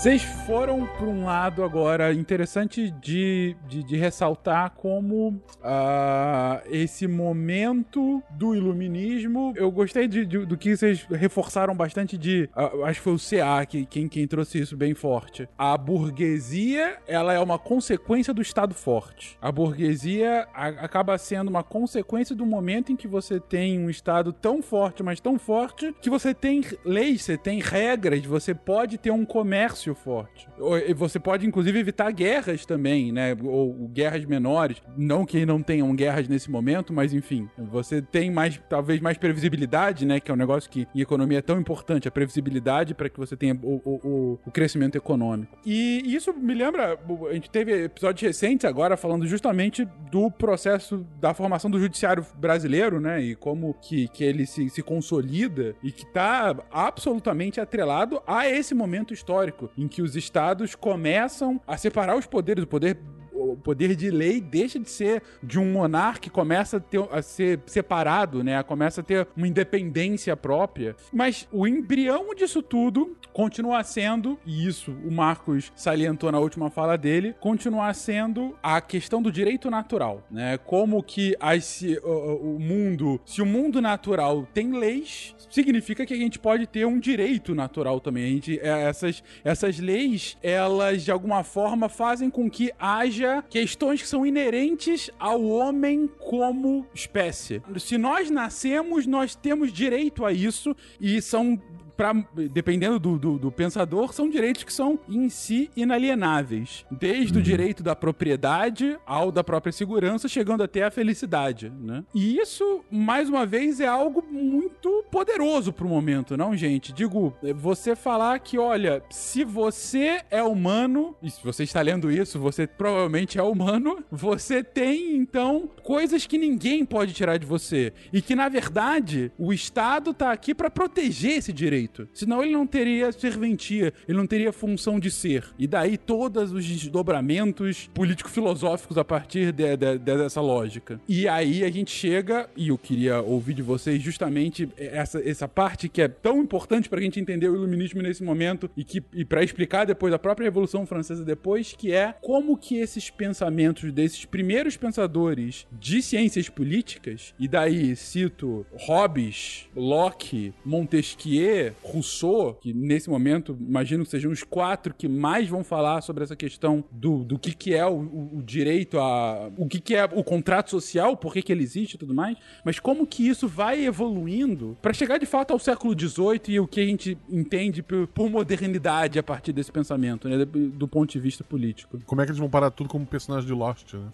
Vocês 0.00 0.22
foram 0.22 0.86
por 0.98 1.06
um 1.08 1.26
lado 1.26 1.62
agora 1.62 2.10
interessante 2.14 2.90
de, 2.90 3.54
de, 3.68 3.82
de 3.82 3.96
ressaltar 3.98 4.70
como 4.70 5.38
ah, 5.62 6.62
esse 6.70 7.06
momento 7.06 8.22
do 8.30 8.54
iluminismo, 8.54 9.52
eu 9.56 9.70
gostei 9.70 10.08
de, 10.08 10.24
de- 10.24 10.46
do 10.46 10.56
que 10.56 10.74
vocês 10.74 11.06
reforçaram 11.10 11.74
bastante 11.74 12.16
de, 12.16 12.48
ah, 12.56 12.70
acho 12.86 13.00
que 13.00 13.04
foi 13.04 13.12
o 13.12 13.18
CA 13.18 13.66
que, 13.66 13.84
quem, 13.84 14.08
quem 14.08 14.26
trouxe 14.26 14.58
isso 14.60 14.74
bem 14.74 14.94
forte. 14.94 15.46
A 15.58 15.76
burguesia, 15.76 16.96
ela 17.06 17.34
é 17.34 17.38
uma 17.38 17.58
consequência 17.58 18.32
do 18.32 18.40
Estado 18.40 18.72
forte. 18.74 19.36
A 19.38 19.52
burguesia 19.52 20.48
a- 20.54 20.68
acaba 20.68 21.18
sendo 21.18 21.48
uma 21.48 21.62
consequência 21.62 22.34
do 22.34 22.46
momento 22.46 22.90
em 22.90 22.96
que 22.96 23.06
você 23.06 23.38
tem 23.38 23.78
um 23.78 23.90
Estado 23.90 24.32
tão 24.32 24.62
forte, 24.62 25.02
mas 25.02 25.20
tão 25.20 25.38
forte, 25.38 25.94
que 26.00 26.08
você 26.08 26.32
tem 26.32 26.62
leis, 26.86 27.20
você 27.22 27.36
tem 27.36 27.60
regras, 27.60 28.24
você 28.24 28.54
pode 28.54 28.96
ter 28.96 29.10
um 29.10 29.26
comércio 29.26 29.89
forte. 29.94 30.48
E 30.86 30.94
Você 30.94 31.18
pode, 31.18 31.46
inclusive, 31.46 31.78
evitar 31.78 32.10
guerras 32.12 32.64
também, 32.66 33.12
né? 33.12 33.36
Ou, 33.42 33.88
guerras 33.88 34.24
menores. 34.24 34.82
Não 34.96 35.24
que 35.24 35.44
não 35.46 35.62
tenham 35.62 35.94
guerras 35.94 36.28
nesse 36.28 36.50
momento, 36.50 36.92
mas 36.92 37.12
enfim, 37.12 37.48
você 37.58 38.00
tem 38.02 38.30
mais, 38.30 38.60
talvez, 38.68 39.00
mais 39.00 39.16
previsibilidade, 39.18 40.04
né? 40.06 40.20
Que 40.20 40.30
é 40.30 40.34
um 40.34 40.36
negócio 40.36 40.70
que 40.70 40.86
em 40.94 41.00
economia 41.00 41.38
é 41.38 41.42
tão 41.42 41.58
importante, 41.60 42.06
a 42.08 42.10
previsibilidade 42.10 42.94
para 42.94 43.08
que 43.08 43.18
você 43.18 43.36
tenha 43.36 43.58
o, 43.62 43.80
o- 43.84 44.38
o- 44.46 44.50
crescimento 44.50 44.96
econômico. 44.96 45.56
E 45.64 46.02
isso 46.14 46.32
me 46.32 46.54
lembra, 46.54 46.98
a 47.28 47.34
gente 47.34 47.48
teve 47.50 47.84
episódios 47.84 48.22
recentes 48.22 48.64
agora 48.64 48.96
falando 48.96 49.26
justamente 49.26 49.86
do 50.10 50.30
processo 50.30 51.06
da 51.20 51.32
formação 51.32 51.70
do 51.70 51.78
judiciário 51.78 52.24
brasileiro, 52.36 53.00
né? 53.00 53.20
E 53.22 53.34
como 53.34 53.74
que, 53.74 54.08
que 54.08 54.24
ele 54.24 54.44
se, 54.46 54.68
se 54.68 54.82
consolida 54.82 55.74
e 55.82 55.90
que 55.92 56.04
tá 56.12 56.54
absolutamente 56.70 57.60
atrelado 57.60 58.20
a 58.26 58.48
esse 58.48 58.74
momento 58.74 59.14
histórico 59.14 59.70
em 59.80 59.88
que 59.88 60.02
os 60.02 60.14
estados 60.14 60.74
começam 60.74 61.58
a 61.66 61.74
separar 61.78 62.14
os 62.14 62.26
poderes, 62.26 62.62
o 62.62 62.66
poder 62.66 62.98
o 63.40 63.56
poder 63.56 63.94
de 63.96 64.10
lei 64.10 64.40
deixa 64.40 64.78
de 64.78 64.88
ser 64.90 65.22
de 65.42 65.58
um 65.58 65.72
monarca 65.72 66.28
começa 66.30 66.76
a, 66.76 66.80
ter- 66.80 67.08
a 67.10 67.22
ser 67.22 67.60
separado, 67.66 68.42
né? 68.44 68.62
Começa 68.62 69.00
a 69.00 69.04
ter 69.04 69.26
uma 69.36 69.46
independência 69.48 70.36
própria. 70.36 70.94
Mas 71.12 71.48
o 71.52 71.66
embrião 71.66 72.34
disso 72.34 72.62
tudo 72.62 73.16
continua 73.32 73.82
sendo, 73.84 74.38
e 74.44 74.66
isso 74.66 74.90
o 75.04 75.10
Marcos 75.10 75.72
salientou 75.76 76.30
na 76.32 76.38
última 76.38 76.68
fala 76.70 76.98
dele, 76.98 77.34
continua 77.40 77.92
sendo 77.94 78.56
a 78.62 78.80
questão 78.80 79.22
do 79.22 79.30
direito 79.30 79.70
natural, 79.70 80.26
né? 80.30 80.58
Como 80.58 81.02
que 81.02 81.36
as, 81.40 81.82
o- 82.02 82.56
o 82.56 82.60
mundo, 82.60 83.20
se 83.24 83.40
o 83.40 83.46
mundo 83.46 83.80
natural 83.80 84.46
tem 84.52 84.72
leis, 84.72 85.34
significa 85.48 86.04
que 86.04 86.12
a 86.14 86.16
gente 86.16 86.38
pode 86.38 86.66
ter 86.66 86.84
um 86.86 86.98
direito 86.98 87.54
natural 87.54 88.00
também. 88.00 88.24
A 88.24 88.28
gente, 88.28 88.58
é, 88.60 88.82
essas, 88.82 89.22
essas 89.44 89.78
leis, 89.78 90.36
elas 90.42 91.02
de 91.04 91.10
alguma 91.10 91.44
forma 91.44 91.88
fazem 91.88 92.28
com 92.30 92.50
que 92.50 92.72
haja 92.78 93.29
questões 93.48 94.02
que 94.02 94.08
são 94.08 94.24
inerentes 94.24 95.10
ao 95.18 95.44
homem 95.44 96.08
como 96.18 96.86
espécie. 96.94 97.62
Se 97.78 97.96
nós 97.98 98.30
nascemos, 98.30 99.06
nós 99.06 99.34
temos 99.34 99.72
direito 99.72 100.24
a 100.24 100.32
isso 100.32 100.76
e 101.00 101.20
são 101.20 101.60
pra, 102.00 102.14
dependendo 102.50 102.98
do, 102.98 103.18
do, 103.18 103.38
do 103.38 103.52
pensador, 103.52 104.14
são 104.14 104.30
direitos 104.30 104.64
que 104.64 104.72
são 104.72 104.98
em 105.06 105.28
si 105.28 105.70
inalienáveis. 105.76 106.86
Desde 106.90 107.38
o 107.38 107.42
direito 107.42 107.82
da 107.82 107.94
propriedade 107.94 108.96
ao 109.04 109.30
da 109.30 109.44
própria 109.44 109.70
segurança, 109.70 110.26
chegando 110.26 110.62
até 110.62 110.82
a 110.82 110.90
felicidade, 110.90 111.70
né? 111.78 112.02
E 112.14 112.38
isso, 112.38 112.82
mais 112.90 113.28
uma 113.28 113.44
vez, 113.44 113.80
é 113.80 113.86
algo 113.86 114.24
muito 114.30 115.04
poderoso 115.10 115.74
pro 115.74 115.86
momento, 115.86 116.38
não, 116.38 116.56
gente? 116.56 116.90
Digo, 116.90 117.34
é 117.42 117.52
você 117.52 117.94
falar 117.94 118.38
que, 118.38 118.56
olha, 118.56 119.02
se 119.10 119.44
você 119.44 120.22
é 120.30 120.42
humano, 120.42 121.14
e 121.22 121.30
se 121.30 121.44
você 121.44 121.64
está 121.64 121.82
lendo 121.82 122.10
isso, 122.10 122.38
você 122.38 122.66
provavelmente 122.66 123.38
é 123.38 123.42
humano, 123.42 124.02
você 124.10 124.64
tem, 124.64 125.18
então, 125.18 125.68
coisas 125.82 126.26
que 126.26 126.38
ninguém 126.38 126.82
pode 126.86 127.12
tirar 127.12 127.36
de 127.36 127.44
você. 127.44 127.92
E 128.10 128.22
que, 128.22 128.34
na 128.34 128.48
verdade, 128.48 129.30
o 129.38 129.52
Estado 129.52 130.14
tá 130.14 130.32
aqui 130.32 130.54
para 130.54 130.70
proteger 130.70 131.32
esse 131.32 131.52
direito. 131.52 131.89
Senão 132.12 132.42
ele 132.42 132.52
não 132.52 132.66
teria 132.66 133.10
serventia, 133.12 133.92
ele 134.08 134.16
não 134.18 134.26
teria 134.26 134.52
função 134.52 134.98
de 135.00 135.10
ser. 135.10 135.44
E 135.58 135.66
daí 135.66 135.96
todos 135.96 136.52
os 136.52 136.64
desdobramentos 136.64 137.88
político-filosóficos 137.94 138.96
a 138.98 139.04
partir 139.04 139.52
de- 139.52 139.76
de- 139.76 139.98
de- 139.98 140.16
dessa 140.16 140.40
lógica. 140.40 141.00
E 141.08 141.26
aí 141.28 141.64
a 141.64 141.70
gente 141.70 141.90
chega, 141.90 142.48
e 142.56 142.68
eu 142.68 142.78
queria 142.78 143.20
ouvir 143.20 143.54
de 143.54 143.62
vocês 143.62 144.00
justamente 144.02 144.68
essa, 144.76 145.20
essa 145.28 145.48
parte 145.48 145.88
que 145.88 146.00
é 146.02 146.08
tão 146.08 146.40
importante 146.40 146.88
pra 146.88 147.00
gente 147.00 147.18
entender 147.18 147.48
o 147.48 147.54
iluminismo 147.54 148.02
nesse 148.02 148.22
momento 148.22 148.70
e 148.76 148.84
que 148.84 149.02
e 149.12 149.24
para 149.24 149.42
explicar 149.42 149.84
depois 149.84 150.12
a 150.12 150.18
própria 150.18 150.44
Revolução 150.44 150.86
Francesa 150.86 151.24
depois, 151.24 151.72
que 151.76 151.92
é 151.92 152.14
como 152.20 152.56
que 152.56 152.76
esses 152.76 153.10
pensamentos 153.10 153.92
desses 153.92 154.24
primeiros 154.24 154.76
pensadores 154.76 155.66
de 155.72 156.02
ciências 156.02 156.48
políticas, 156.48 157.34
e 157.38 157.48
daí 157.48 157.96
cito 157.96 158.64
Hobbes, 158.72 159.66
Locke, 159.74 160.52
Montesquieu, 160.64 161.72
Rousseau, 161.82 162.54
que 162.54 162.72
nesse 162.72 163.08
momento 163.10 163.56
imagino 163.60 164.04
que 164.04 164.10
sejam 164.10 164.30
os 164.30 164.42
quatro 164.42 164.92
que 164.94 165.08
mais 165.08 165.48
vão 165.48 165.64
falar 165.64 166.00
sobre 166.02 166.22
essa 166.24 166.36
questão 166.36 166.84
do, 166.90 167.24
do 167.24 167.38
que, 167.38 167.54
que 167.54 167.74
é 167.74 167.84
o, 167.86 167.98
o- 168.38 168.42
direito 168.42 168.98
a. 168.98 169.50
o 169.56 169.66
que, 169.66 169.80
que 169.80 169.94
é 169.94 170.04
o 170.04 170.22
contrato 170.22 170.70
social, 170.70 171.16
por 171.16 171.32
que, 171.32 171.42
que 171.42 171.52
ele 171.52 171.62
existe 171.62 171.94
e 171.94 171.98
tudo 171.98 172.14
mais, 172.14 172.36
mas 172.64 172.78
como 172.78 173.06
que 173.06 173.26
isso 173.26 173.48
vai 173.48 173.84
evoluindo 173.84 174.76
para 174.82 174.92
chegar 174.92 175.18
de 175.18 175.26
fato 175.26 175.52
ao 175.52 175.58
século 175.58 175.98
XVIII 175.98 176.40
e 176.48 176.60
o 176.60 176.66
que 176.68 176.80
a 176.80 176.84
gente 176.86 177.16
entende 177.28 177.82
por, 177.82 178.06
por 178.08 178.30
modernidade 178.30 179.18
a 179.18 179.22
partir 179.22 179.52
desse 179.52 179.72
pensamento, 179.72 180.28
né, 180.28 180.44
do, 180.44 180.68
do 180.70 180.88
ponto 180.88 181.10
de 181.10 181.18
vista 181.18 181.42
político. 181.42 181.98
Como 182.06 182.20
é 182.20 182.24
que 182.24 182.30
eles 182.30 182.38
vão 182.38 182.50
parar 182.50 182.70
tudo 182.70 182.88
como 182.88 183.06
personagem 183.06 183.46
de 183.46 183.52
Lost, 183.54 183.94
né? 183.94 184.08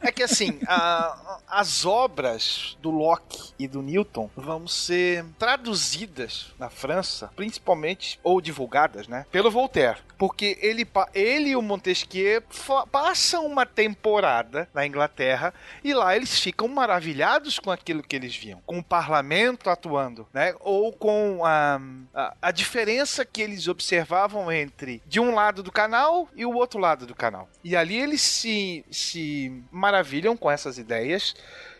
É 0.00 0.12
que 0.12 0.22
assim, 0.22 0.58
a- 0.66 1.38
as 1.48 1.84
obras 1.84 2.76
do 2.82 2.90
Locke 2.90 3.52
e 3.58 3.66
do 3.66 3.82
Newton 3.82 4.28
vão 4.36 4.66
ser 4.66 5.24
traduzidas 5.38 6.25
na 6.58 6.68
França, 6.68 7.30
principalmente, 7.36 8.18
ou 8.22 8.40
divulgadas, 8.40 9.08
né? 9.08 9.26
Pelo 9.30 9.50
Voltaire. 9.50 9.98
Porque 10.18 10.58
ele, 10.62 10.86
ele 11.14 11.50
e 11.50 11.56
o 11.56 11.62
Montesquieu 11.62 12.42
passam 12.90 13.46
uma 13.46 13.66
temporada 13.66 14.68
na 14.72 14.86
Inglaterra 14.86 15.52
e 15.84 15.92
lá 15.92 16.16
eles 16.16 16.40
ficam 16.40 16.68
maravilhados 16.68 17.58
com 17.58 17.70
aquilo 17.70 18.02
que 18.02 18.16
eles 18.16 18.34
viam. 18.34 18.62
Com 18.64 18.78
o 18.78 18.84
parlamento 18.84 19.68
atuando, 19.68 20.26
né? 20.32 20.54
Ou 20.60 20.92
com 20.92 21.44
a, 21.44 21.80
a, 22.14 22.34
a 22.40 22.50
diferença 22.50 23.24
que 23.24 23.42
eles 23.42 23.68
observavam 23.68 24.50
entre 24.50 25.02
de 25.06 25.20
um 25.20 25.34
lado 25.34 25.62
do 25.62 25.70
canal 25.70 26.28
e 26.34 26.46
o 26.46 26.54
outro 26.54 26.80
lado 26.80 27.06
do 27.06 27.14
canal. 27.14 27.48
E 27.62 27.76
ali 27.76 27.96
eles 27.96 28.22
se, 28.22 28.84
se 28.90 29.62
maravilham 29.70 30.36
com 30.36 30.50
essas 30.50 30.78
ideias. 30.78 31.34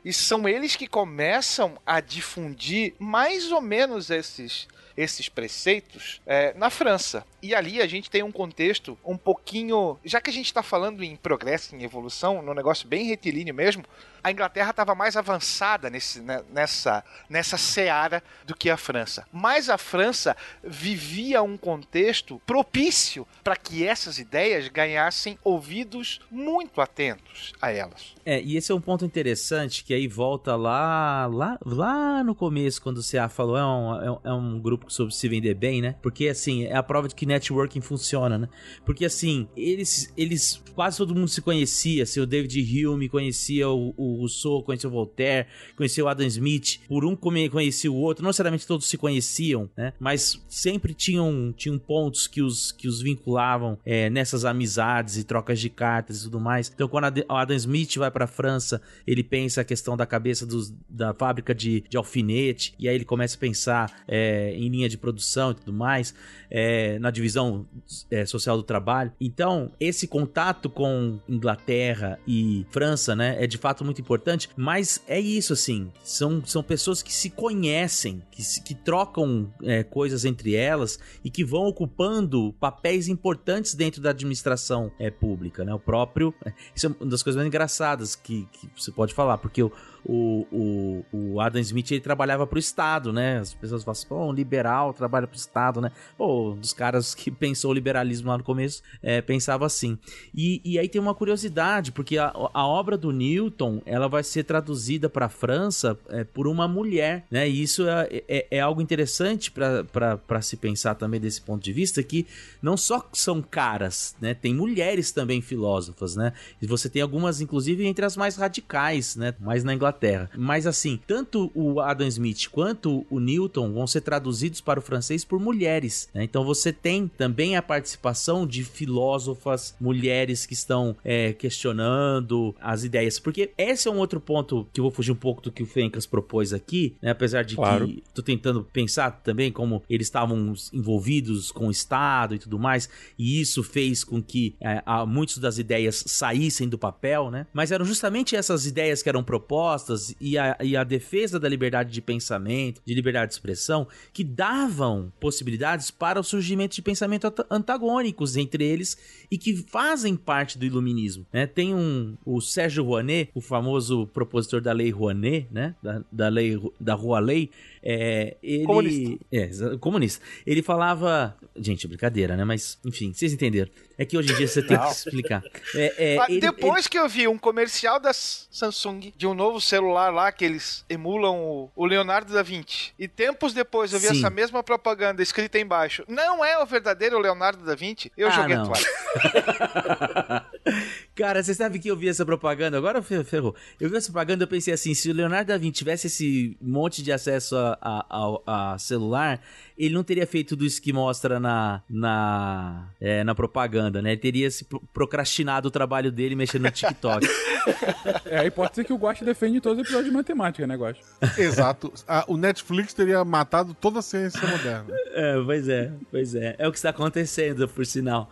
E 0.07 0.13
são 0.13 0.49
eles 0.49 0.77
que 0.77 0.87
começam 0.87 1.77
a 1.85 1.99
difundir 2.01 2.95
mais 2.97 3.51
ou 3.51 3.61
menos 3.61 4.09
esses, 4.09 4.69
esses 4.97 5.29
preceitos 5.29 6.21
é, 6.27 6.55
na 6.55 6.71
França. 6.71 7.25
E 7.43 7.55
ali 7.55 7.81
a 7.81 7.87
gente 7.87 8.11
tem 8.11 8.23
um 8.23 8.33
contexto 8.33 8.99
um 9.05 9.17
pouquinho. 9.17 9.99
Já 10.05 10.21
que 10.21 10.31
a 10.31 10.33
gente 10.33 10.47
está 10.47 10.63
falando 10.63 11.05
em 11.05 11.15
progresso, 11.17 11.77
em 11.77 11.83
evolução, 11.83 12.43
num 12.43 12.55
negócio 12.55 12.89
bem 12.89 13.07
retilíneo 13.07 13.55
mesmo, 13.55 13.85
a 14.27 14.33
Inglaterra 14.33 14.71
estava 14.71 14.93
mais 14.93 15.17
avançada 15.17 15.89
nesse, 15.89 16.21
né, 16.21 16.43
nessa, 16.53 17.05
nessa 17.29 17.57
seara 17.57 18.21
do 18.45 18.57
que 18.57 18.69
a 18.69 18.77
França. 18.77 19.25
Mas 19.33 19.71
a 19.71 19.79
França 19.79 20.37
vivia 20.65 21.43
um 21.43 21.57
contexto 21.57 22.43
propício 22.45 23.25
para 23.45 23.55
que 23.55 23.87
essas 23.87 24.19
ideias 24.19 24.67
ganhassem 24.67 25.39
ouvidos 25.45 26.21
muito 26.29 26.81
atentos 26.81 27.53
a 27.63 27.71
elas. 27.71 28.17
É, 28.25 28.43
e 28.43 28.57
esse 28.57 28.73
é 28.73 28.75
um 28.75 28.81
ponto 28.81 29.05
interessante 29.05 29.85
que 29.85 29.95
aí 29.95 30.09
volta 30.09 30.57
lá, 30.57 31.27
lá, 31.27 31.57
lá 31.65 32.25
no 32.25 32.35
começo, 32.35 32.83
quando 32.83 32.99
o 32.99 33.09
CA 33.09 33.29
falou, 33.29 33.57
é 33.57 33.65
um, 33.65 34.03
é 34.03 34.11
um, 34.11 34.21
é 34.25 34.33
um 34.33 34.61
grupo 34.61 34.86
soube 34.89 35.15
se 35.15 35.29
vender 35.29 35.55
bem, 35.55 35.81
né? 35.81 35.97
Porque 36.03 36.29
assim, 36.29 36.65
é 36.65 36.77
a 36.77 36.83
prova 36.83 37.09
de 37.09 37.15
que 37.15 37.27
networking 37.27 37.81
funciona, 37.81 38.39
né? 38.39 38.49
Porque 38.85 39.05
assim, 39.05 39.49
eles, 39.57 40.13
eles 40.17 40.63
quase 40.75 40.99
todo 40.99 41.15
mundo 41.15 41.29
se 41.29 41.41
conhecia, 41.41 42.03
assim, 42.03 42.21
o 42.21 42.27
David 42.27 42.87
Hume 42.87 43.09
conhecia 43.09 43.69
o, 43.69 43.95
o 43.97 44.17
Rousseau, 44.19 44.63
conhecia 44.63 44.89
o 44.89 44.93
Voltaire, 44.93 45.49
conhecia 45.75 46.05
o 46.05 46.09
Adam 46.09 46.27
Smith, 46.27 46.81
por 46.87 47.05
um 47.05 47.17
conhecia 47.17 47.91
o 47.91 47.97
outro, 47.97 48.23
não 48.23 48.29
necessariamente 48.29 48.67
todos 48.67 48.87
se 48.87 48.97
conheciam, 48.97 49.69
né? 49.77 49.93
Mas 49.99 50.45
sempre 50.49 50.95
tinham, 50.95 51.53
tinham 51.57 51.79
pontos 51.79 52.27
que 52.27 52.43
os, 52.43 52.73
que 52.73 52.87
os 52.87 53.03
vinculavam 53.03 53.79
é, 53.85 54.09
nessas 54.11 54.45
amizades 54.45 55.17
e 55.17 55.25
trocas 55.25 55.59
de 55.59 55.69
cartas 55.71 56.21
e 56.21 56.25
tudo 56.25 56.41
mais. 56.41 56.71
Então, 56.73 56.89
quando 56.89 57.25
o 57.29 57.35
Adam 57.35 57.57
Smith 57.57 57.97
vai 57.97 58.11
pra 58.11 58.27
França, 58.27 58.81
ele 59.07 59.23
pensa 59.23 59.63
a 59.63 59.65
questão 59.65 59.97
da 59.97 60.07
cabeça 60.07 60.47
dos, 60.47 60.73
da 60.89 61.13
fábrica 61.15 61.55
de, 61.55 61.85
de 61.89 61.97
alfinete, 61.97 62.75
e 62.79 62.89
aí 62.89 62.95
ele 62.95 63.05
começa 63.05 63.37
a 63.37 63.41
pensar 63.41 64.05
é, 64.07 64.53
em 64.55 64.69
linha 64.77 64.89
de 64.89 64.99
produção 64.99 65.51
e 65.53 65.55
tudo 65.55 65.73
mais, 65.73 66.15
é, 66.51 66.99
na 66.99 67.11
divisão 67.11 67.67
é, 68.11 68.27
social 68.27 68.57
do 68.57 68.63
trabalho. 68.63 69.13
Então, 69.21 69.73
esse 69.81 70.07
contato 70.07 70.69
com 70.69 71.19
Inglaterra 71.29 72.19
e 72.27 72.67
França, 72.71 73.17
né, 73.17 73.43
é 73.43 73.47
de 73.47 73.57
fato 73.57 73.85
muito 73.85 74.01
importante, 74.01 74.51
mas 74.57 75.03
é 75.09 75.19
isso, 75.19 75.53
assim, 75.53 75.91
são, 76.05 76.45
são 76.45 76.63
pessoas 76.63 77.03
que 77.03 77.13
se 77.13 77.31
conhecem, 77.31 78.23
que, 78.31 78.43
se, 78.43 78.63
que 78.63 78.75
trocam 78.75 79.51
é, 79.63 79.83
coisas 79.83 80.25
entre 80.25 80.55
elas 80.55 80.99
e 81.25 81.31
que 81.31 81.45
vão 81.45 81.67
ocupando 81.67 82.55
papéis 82.61 83.09
importantes 83.09 83.75
dentro 83.75 84.03
da 84.03 84.11
administração 84.11 84.93
é, 84.99 85.11
pública, 85.11 85.65
né, 85.65 85.73
o 85.75 85.79
próprio, 85.79 86.35
isso 86.75 86.87
é 86.87 86.91
uma 87.01 87.11
das 87.11 87.23
coisas 87.23 87.37
mais 87.37 87.47
engraçadas 87.47 88.15
que, 88.15 88.47
que 88.53 88.69
você 88.77 88.93
pode 88.93 89.15
falar, 89.15 89.39
porque 89.39 89.63
o, 89.63 89.73
o, 90.09 90.47
o, 90.53 91.05
o 91.13 91.41
Adam 91.41 91.61
Smith 91.61 91.91
ele 91.91 92.01
trabalhava 92.01 92.47
pro 92.47 92.59
Estado, 92.59 93.13
né? 93.13 93.39
As 93.39 93.53
pessoas 93.53 93.83
falam 93.83 93.93
assim, 93.93 94.07
pô, 94.07 94.25
um 94.25 94.33
liberal 94.33 94.95
trabalha 94.95 95.27
pro 95.27 95.37
Estado, 95.37 95.81
né? 95.81 95.91
Pô, 96.17 96.53
um 96.53 96.57
dos 96.57 96.73
caras 96.73 97.15
que 97.15 97.31
pensou 97.33 97.73
o 97.73 97.75
liberalismo 97.75 98.29
lá 98.29 98.39
no 98.39 98.45
começo 98.45 98.83
é, 99.03 99.21
pensava 99.21 99.67
assim. 99.67 99.99
E, 100.35 100.61
e 100.65 100.79
aí 100.79 100.89
tem 100.89 101.01
uma 101.01 101.15
curiosidade, 101.15 101.91
porque 101.91 102.19
a, 102.19 102.33
a 102.55 102.67
obra 102.67 102.97
do 102.97 103.11
Newton 103.11 103.83
ela 103.85 104.09
vai 104.09 104.23
ser 104.23 104.45
traduzida 104.45 105.09
para 105.09 105.27
a 105.27 105.29
França 105.29 105.99
é, 106.09 106.23
por 106.23 106.47
uma 106.47 106.69
mulher, 106.69 107.27
né? 107.29 107.49
E 107.49 107.63
isso 107.63 107.89
é, 107.89 108.23
é, 108.29 108.47
é 108.53 108.61
algo 108.61 108.81
interessante 108.81 109.51
para 109.51 110.41
se 110.41 110.57
pensar 110.57 110.95
também 110.95 111.21
desse 111.21 111.41
ponto 111.41 111.65
de 111.65 111.73
vista, 111.73 112.01
que 112.03 112.27
não 112.63 112.77
só 112.77 113.05
são 113.13 113.43
caras, 113.43 114.15
né? 114.21 114.35
Tem 114.35 114.55
mulheres 114.55 115.11
também 115.11 115.43
filósofas, 115.43 116.15
né? 116.15 116.33
E 116.63 116.67
você 116.67 116.89
tem 116.89 117.03
algumas, 117.03 117.41
inclusive, 117.41 117.85
entre 117.85 118.05
as 118.05 118.17
mais 118.17 118.37
radicais, 118.37 119.17
né? 119.17 119.35
Mais 119.41 119.65
na 119.65 119.75
Inglaterra 119.75 119.96
Inglaterra. 119.97 120.31
Mas 120.37 120.67
assim, 120.67 121.01
tanto 121.07 121.51
o 121.55 121.81
Adam 121.81 122.07
Smith 122.07 122.49
quanto 122.51 123.07
o 123.11 123.19
Newton 123.19 123.73
vão 123.73 123.87
ser 123.87 124.03
traduzidos 124.03 124.61
para 124.61 124.79
o 124.79 124.83
francês 124.83 125.25
por 125.25 125.41
mulheres. 125.41 126.09
Né? 126.15 126.25
Então 126.25 126.45
você 126.45 126.73
tem 126.73 127.09
também 127.09 127.57
a 127.57 127.63
participação 127.63 128.47
de 128.47 128.63
filósofas, 128.63 129.75
mulheres 129.81 130.47
que 130.47 130.55
estão 130.55 130.97
é, 131.05 131.33
questionando 131.33 132.55
as 132.61 132.85
ideias. 132.85 133.19
Porque 133.19 133.51
esse 133.57 133.89
é 133.89 133.91
um 133.91 133.99
outro 133.99 134.21
ponto 134.21 134.67
que 134.73 134.81
eu 134.81 134.85
vou 134.85 134.91
fugir 134.91 135.13
um 135.13 135.17
pouco 135.17 135.43
do 135.43 135.51
que 135.51 135.63
o 135.63 135.67
Fencas 135.67 136.07
propôs 136.07 136.53
aqui, 136.53 136.95
né? 137.01 137.11
apesar 137.11 137.43
de 137.43 137.57
claro. 137.57 137.87
que 137.87 138.03
tô 138.15 138.23
tentando 138.23 138.65
pensar 138.73 139.11
também 139.23 139.51
como 139.51 139.83
eles 139.89 140.07
estavam 140.07 140.55
envolvidos 140.73 141.51
com 141.51 141.69
o 141.69 141.71
Estado 141.71 142.35
e 142.35 142.39
tudo 142.39 142.59
mais, 142.59 142.89
e 143.19 143.41
isso 143.41 143.63
fez 143.63 144.05
com 144.05 144.23
que 144.23 144.55
é, 144.61 144.83
muitas 145.07 145.39
das 145.39 145.59
ideias 145.59 146.05
saíssem 146.07 146.69
do 146.69 146.79
papel, 146.79 147.31
né? 147.31 147.47
Mas 147.53 147.71
eram 147.71 147.85
justamente 147.85 148.37
essas 148.37 148.67
ideias 148.67 149.03
que 149.03 149.09
eram 149.09 149.23
propostas 149.23 149.86
propostas 149.87 150.15
e 150.21 150.37
a, 150.37 150.57
e 150.61 150.77
a 150.77 150.85
defesa 150.85 151.39
da 151.39 151.49
liberdade 151.49 151.93
de 151.93 152.03
pensamento, 152.03 152.83
de 152.85 152.95
liberdade 152.95 153.29
de 153.29 153.35
expressão, 153.35 153.87
que 154.13 154.25
davam 154.25 155.13
possibilidades 155.21 155.91
para 155.91 156.19
o 156.21 156.25
surgimento 156.25 156.75
de 156.75 156.83
pensamentos 156.83 157.31
antagônicos 157.51 158.37
entre 158.37 158.65
eles 158.65 158.99
e 159.31 159.39
que 159.39 159.57
fazem 159.57 160.17
parte 160.17 160.59
do 160.59 160.67
iluminismo. 160.67 161.25
Né? 161.33 161.47
Tem 161.47 161.75
um, 161.75 162.17
o 162.25 162.41
Sérgio 162.41 162.85
Rouanet, 162.85 163.31
o 163.35 163.41
famoso 163.41 164.07
propositor 164.09 164.61
da 164.61 164.73
lei 164.73 164.91
Rouanet, 164.91 165.47
né? 165.51 165.75
da, 165.83 166.03
da 166.11 166.29
lei 166.29 166.61
da 166.81 166.95
Rua 166.95 167.21
Lei, 167.21 167.51
é, 167.89 168.37
ele, 168.43 168.65
comunista. 168.65 169.27
É, 169.31 169.77
comunista. 169.79 170.25
Ele 170.45 170.61
falava. 170.61 171.37
Gente, 171.57 171.87
brincadeira, 171.87 172.37
né? 172.37 172.45
Mas, 172.45 172.81
enfim, 172.85 173.13
vocês 173.13 173.33
entenderam. 173.33 173.71
É 173.97 174.05
que 174.05 174.19
hoje 174.19 174.33
em 174.33 174.37
dia 174.37 174.49
você 174.49 174.61
tem 174.61 174.77
que 174.77 174.87
explicar. 174.87 175.41
É, 175.73 176.17
é, 176.17 176.17
ele, 176.29 176.41
depois 176.41 176.85
ele... 176.85 176.89
que 176.91 176.99
eu 176.99 177.09
vi 177.09 177.29
um 177.29 177.39
comercial 177.39 178.01
da 178.01 178.13
Samsung 178.13 179.13
de 179.17 179.25
um 179.25 179.35
novo 179.35 179.61
celular 179.67 180.13
lá 180.13 180.31
que 180.33 180.45
eles 180.45 180.85
emulam 180.89 181.37
o, 181.39 181.71
o 181.75 181.85
Leonardo 181.85 182.33
da 182.33 182.43
Vinci. 182.43 182.93
E 182.99 183.07
tempos 183.07 183.53
depois 183.53 183.93
eu 183.93 184.01
vi 184.01 184.09
Sim. 184.09 184.19
essa 184.19 184.31
mesma 184.31 184.63
propaganda 184.63 185.23
escrita 185.23 185.59
embaixo. 185.59 186.05
Não 186.09 186.45
é 186.45 186.59
o 186.59 186.67
verdadeiro 186.67 187.19
Leonardo 187.19 187.65
da 187.65 187.75
Vinci? 187.75 188.11
Eu 188.17 188.29
ah, 188.29 188.31
joguei 188.31 188.57
não. 188.57 188.65
a 188.65 188.67
toalha. 188.67 190.47
Cara, 191.17 191.43
você 191.43 191.55
sabe 191.55 191.79
que 191.79 191.89
eu 191.89 191.97
vi 191.97 192.11
essa 192.11 192.27
propaganda? 192.27 192.77
Agora 192.77 193.01
ferrou. 193.03 193.57
Eu 193.81 193.89
vi 193.89 193.97
essa 193.97 194.13
propaganda 194.13 194.45
e 194.45 194.47
pensei 194.47 194.75
assim: 194.75 194.93
se 194.93 195.11
o 195.11 195.15
Leonardo 195.15 195.49
da 195.49 195.57
Vinci 195.57 195.73
tivesse 195.73 196.09
esse 196.09 196.55
monte 196.61 197.03
de 197.03 197.11
acesso 197.11 197.57
a, 197.57 197.79
a, 197.81 198.41
a, 198.47 198.75
a 198.75 198.79
celular, 198.79 199.41
ele 199.79 199.95
não 199.95 200.05
teria 200.05 200.27
feito 200.27 200.51
tudo 200.51 200.67
isso 200.67 200.81
que 200.81 200.93
mostra 200.93 201.41
na, 201.41 201.83
na, 201.89 202.89
é, 203.01 203.25
na 203.25 203.35
propaganda, 203.35 204.03
né? 204.03 204.13
Ele 204.13 204.21
teria 204.21 204.51
se 204.51 204.67
procrastinado 204.93 205.69
o 205.69 205.71
trabalho 205.71 206.13
dele 206.13 206.35
mexendo 206.35 206.65
no 206.65 206.71
TikTok. 206.71 207.27
é, 208.27 208.41
aí 208.41 208.51
pode 208.51 208.75
ser 208.75 208.85
que 208.85 208.93
o 208.93 208.97
Guache 208.97 209.25
defende 209.25 209.59
todos 209.61 209.79
os 209.79 209.85
episódios 209.85 210.11
de 210.11 210.15
matemática, 210.15 210.67
né, 210.67 210.77
Guache? 210.77 211.01
Exato. 211.39 211.93
o 212.29 212.37
Netflix 212.37 212.93
teria 212.93 213.25
matado 213.25 213.73
toda 213.73 214.01
a 214.01 214.03
ciência 214.03 214.47
moderna. 214.47 214.87
É, 215.15 215.43
pois 215.43 215.69
é, 215.69 215.93
pois 216.11 216.35
é. 216.35 216.57
É 216.59 216.69
o 216.69 216.73
que 216.73 216.79
está 216.79 216.91
acontecendo, 216.91 217.67
por 217.69 217.87
sinal. 217.87 218.31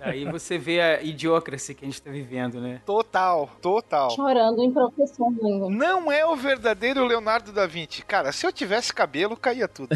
Aí 0.00 0.24
você 0.24 0.58
vê 0.58 0.80
a 0.80 1.02
idiocracia 1.02 1.74
que 1.74 1.84
a 1.84 1.88
gente 1.88 1.94
está 1.94 2.10
vivendo, 2.22 2.60
né? 2.60 2.80
Total, 2.84 3.48
total. 3.60 4.10
Chorando 4.10 4.62
em 4.62 4.72
professor 4.72 5.28
ainda. 5.42 5.68
Não 5.68 6.10
é 6.10 6.24
o 6.26 6.36
verdadeiro 6.36 7.04
Leonardo 7.04 7.52
da 7.52 7.66
Vinci. 7.66 8.02
Cara, 8.02 8.32
se 8.32 8.46
eu 8.46 8.52
tivesse 8.52 8.92
cabelo, 8.92 9.36
caía 9.36 9.66
tudo. 9.66 9.88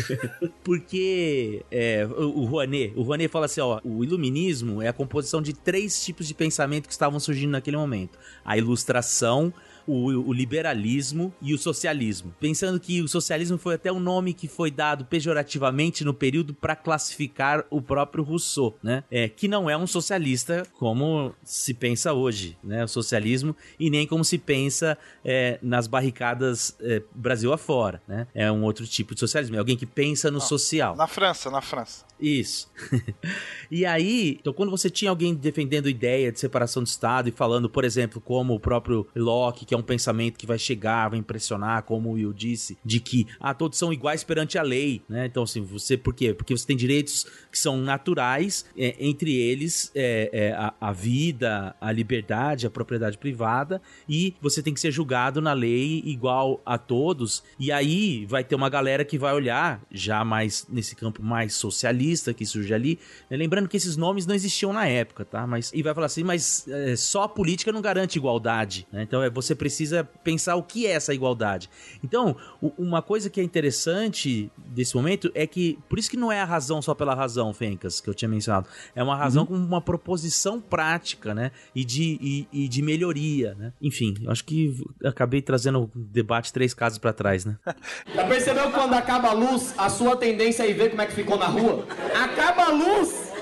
Porque 0.62 1.64
é, 1.70 2.06
o, 2.06 2.40
o 2.40 2.44
Rouanet, 2.44 2.92
o 2.96 3.02
Rouanet 3.02 3.30
fala 3.30 3.46
assim, 3.46 3.60
ó, 3.60 3.80
o 3.84 4.04
iluminismo 4.04 4.80
é 4.80 4.88
a 4.88 4.92
composição 4.92 5.42
de 5.42 5.52
três 5.52 6.04
tipos 6.04 6.26
de 6.26 6.34
pensamento 6.34 6.86
que 6.86 6.92
estavam 6.92 7.18
surgindo 7.18 7.50
naquele 7.50 7.76
momento. 7.76 8.18
A 8.44 8.56
ilustração, 8.56 9.52
o, 9.86 10.28
o, 10.28 10.32
liberalismo 10.32 11.32
e 11.40 11.54
o 11.54 11.58
socialismo. 11.58 12.34
Pensando 12.40 12.78
que 12.80 13.00
o 13.00 13.08
socialismo 13.08 13.56
foi 13.56 13.74
até 13.74 13.92
um 13.92 14.00
nome 14.00 14.34
que 14.34 14.48
foi 14.48 14.70
dado 14.70 15.04
pejorativamente 15.04 16.04
no 16.04 16.12
período 16.12 16.54
para 16.54 16.74
classificar 16.74 17.64
o 17.70 17.80
próprio 17.80 18.24
Rousseau, 18.24 18.76
né? 18.82 19.04
É, 19.10 19.28
que 19.28 19.48
não 19.48 19.70
é 19.70 19.76
um 19.76 19.86
socialista 19.86 20.66
como 20.78 21.34
se 21.42 21.72
pensa 21.72 22.12
hoje, 22.12 22.56
né? 22.62 22.84
O 22.84 22.88
socialismo 22.88 23.54
e 23.78 23.90
nem 23.90 24.06
como 24.06 24.24
se 24.24 24.38
pensa 24.38 24.98
é, 25.24 25.58
nas 25.62 25.86
barricadas 25.86 26.76
é, 26.80 27.02
Brasil 27.14 27.52
afora, 27.52 28.02
né? 28.06 28.26
É 28.34 28.50
um 28.50 28.64
outro 28.64 28.86
tipo 28.86 29.14
de 29.14 29.20
socialismo, 29.20 29.56
é 29.56 29.58
alguém 29.58 29.76
que 29.76 29.86
pensa 29.86 30.30
no 30.30 30.38
não, 30.38 30.46
social. 30.46 30.96
Na 30.96 31.06
França, 31.06 31.50
na 31.50 31.60
França. 31.60 32.04
Isso. 32.20 32.70
e 33.70 33.84
aí, 33.84 34.38
então 34.40 34.52
quando 34.52 34.70
você 34.70 34.88
tinha 34.88 35.10
alguém 35.10 35.34
defendendo 35.34 35.88
ideia 35.88 36.32
de 36.32 36.40
separação 36.40 36.82
do 36.82 36.86
Estado 36.86 37.28
e 37.28 37.32
falando, 37.32 37.68
por 37.68 37.84
exemplo, 37.84 38.20
como 38.20 38.54
o 38.54 38.60
próprio 38.60 39.06
Locke, 39.14 39.64
que 39.64 39.74
é 39.76 39.78
um 39.78 39.82
pensamento 39.82 40.38
que 40.38 40.46
vai 40.46 40.58
chegar, 40.58 41.08
vai 41.08 41.18
impressionar, 41.18 41.82
como 41.82 42.10
o 42.10 42.12
Will 42.12 42.32
disse, 42.32 42.76
de 42.84 43.00
que 43.00 43.26
ah, 43.38 43.54
todos 43.54 43.78
são 43.78 43.92
iguais 43.92 44.24
perante 44.24 44.58
a 44.58 44.62
lei, 44.62 45.02
né? 45.08 45.26
Então, 45.26 45.42
assim, 45.42 45.62
você, 45.62 45.96
por 45.96 46.14
quê? 46.14 46.34
Porque 46.34 46.56
você 46.56 46.66
tem 46.66 46.76
direitos 46.76 47.26
que 47.50 47.58
são 47.58 47.76
naturais, 47.76 48.64
é, 48.76 48.96
entre 48.98 49.34
eles 49.34 49.90
é, 49.94 50.30
é, 50.32 50.52
a, 50.52 50.74
a, 50.80 50.92
vida, 50.92 51.74
a 51.80 51.92
liberdade, 51.92 52.66
a 52.66 52.70
propriedade 52.70 53.18
privada, 53.18 53.80
e 54.08 54.34
você 54.40 54.62
tem 54.62 54.74
que 54.74 54.80
ser 54.80 54.90
julgado 54.90 55.40
na 55.40 55.52
lei 55.52 56.02
igual 56.04 56.60
a 56.64 56.78
todos, 56.78 57.42
e 57.58 57.70
aí 57.70 58.26
vai 58.26 58.42
ter 58.42 58.54
uma 58.54 58.68
galera 58.68 59.04
que 59.04 59.18
vai 59.18 59.32
olhar, 59.32 59.82
já 59.90 60.24
mais 60.24 60.66
nesse 60.68 60.96
campo 60.96 61.22
mais 61.22 61.54
socialista, 61.54 62.32
que 62.34 62.44
surge 62.44 62.72
ali. 62.72 62.98
Né? 63.30 63.36
Lembrando 63.36 63.68
que 63.68 63.76
esses 63.76 63.96
nomes 63.96 64.26
não 64.26 64.34
existiam 64.34 64.72
na 64.72 64.86
época, 64.86 65.24
tá? 65.24 65.46
Mas 65.46 65.72
e 65.74 65.82
vai 65.82 65.94
falar 65.94 66.06
assim, 66.06 66.24
mas 66.24 66.66
é, 66.68 66.96
só 66.96 67.24
a 67.24 67.28
política 67.28 67.72
não 67.72 67.80
garante 67.80 68.18
igualdade. 68.18 68.86
Né? 68.92 69.02
Então 69.02 69.22
é, 69.22 69.30
você 69.30 69.54
precisa 69.66 70.08
pensar 70.22 70.54
o 70.54 70.62
que 70.62 70.86
é 70.86 70.90
essa 70.90 71.12
igualdade. 71.12 71.68
Então, 72.04 72.36
uma 72.78 73.02
coisa 73.02 73.28
que 73.28 73.40
é 73.40 73.42
interessante 73.42 74.48
desse 74.56 74.94
momento 74.94 75.28
é 75.34 75.44
que, 75.44 75.76
por 75.88 75.98
isso 75.98 76.08
que 76.08 76.16
não 76.16 76.30
é 76.30 76.40
a 76.40 76.44
razão 76.44 76.80
só 76.80 76.94
pela 76.94 77.16
razão, 77.16 77.52
Fencas, 77.52 78.00
que 78.00 78.08
eu 78.08 78.14
tinha 78.14 78.28
mencionado. 78.28 78.68
É 78.94 79.02
uma 79.02 79.16
razão 79.16 79.42
uhum. 79.42 79.48
com 79.48 79.54
uma 79.54 79.80
proposição 79.80 80.60
prática, 80.60 81.34
né? 81.34 81.50
E 81.74 81.84
de, 81.84 82.16
e, 82.22 82.48
e 82.52 82.68
de 82.68 82.80
melhoria, 82.80 83.56
né? 83.56 83.72
Enfim, 83.82 84.14
eu 84.22 84.30
acho 84.30 84.44
que 84.44 84.80
acabei 85.04 85.42
trazendo 85.42 85.82
o 85.82 85.90
debate 85.94 86.52
três 86.52 86.72
casos 86.72 86.98
para 86.98 87.12
trás, 87.12 87.44
né? 87.44 87.58
Já 88.14 88.24
percebeu 88.24 88.70
quando 88.70 88.94
acaba 88.94 89.30
a 89.30 89.32
luz, 89.32 89.74
a 89.76 89.90
sua 89.90 90.16
tendência 90.16 90.62
é 90.62 90.70
ir 90.70 90.74
ver 90.74 90.90
como 90.90 91.02
é 91.02 91.06
que 91.06 91.14
ficou 91.14 91.36
na 91.36 91.46
rua? 91.46 91.84
acaba 92.14 92.66
a 92.66 92.70
luz 92.70 93.35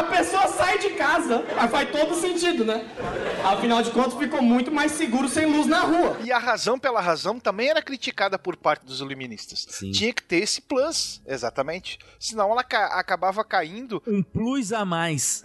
a 0.00 0.04
pessoa 0.04 0.48
sai 0.48 0.78
de 0.78 0.90
casa. 0.90 1.44
Mas 1.54 1.70
faz 1.70 1.90
todo 1.90 2.14
sentido, 2.14 2.64
né? 2.64 2.86
Afinal 3.44 3.82
de 3.82 3.90
contas, 3.90 4.14
ficou 4.14 4.42
muito 4.42 4.70
mais 4.72 4.92
seguro 4.92 5.28
sem 5.28 5.46
luz 5.46 5.66
na 5.66 5.80
rua. 5.80 6.18
E 6.24 6.32
a 6.32 6.38
razão 6.38 6.78
pela 6.78 7.00
razão 7.00 7.38
também 7.38 7.68
era 7.68 7.82
criticada 7.82 8.38
por 8.38 8.56
parte 8.56 8.84
dos 8.86 9.00
iluministas. 9.00 9.66
Sim. 9.68 9.90
Tinha 9.90 10.12
que 10.12 10.22
ter 10.22 10.36
esse 10.36 10.60
plus, 10.62 11.22
exatamente. 11.26 11.98
Senão 12.18 12.50
ela 12.50 12.64
ca 12.64 12.86
acabava 12.98 13.44
caindo. 13.44 14.02
Um 14.06 14.22
plus 14.22 14.72
a 14.72 14.84
mais. 14.84 15.42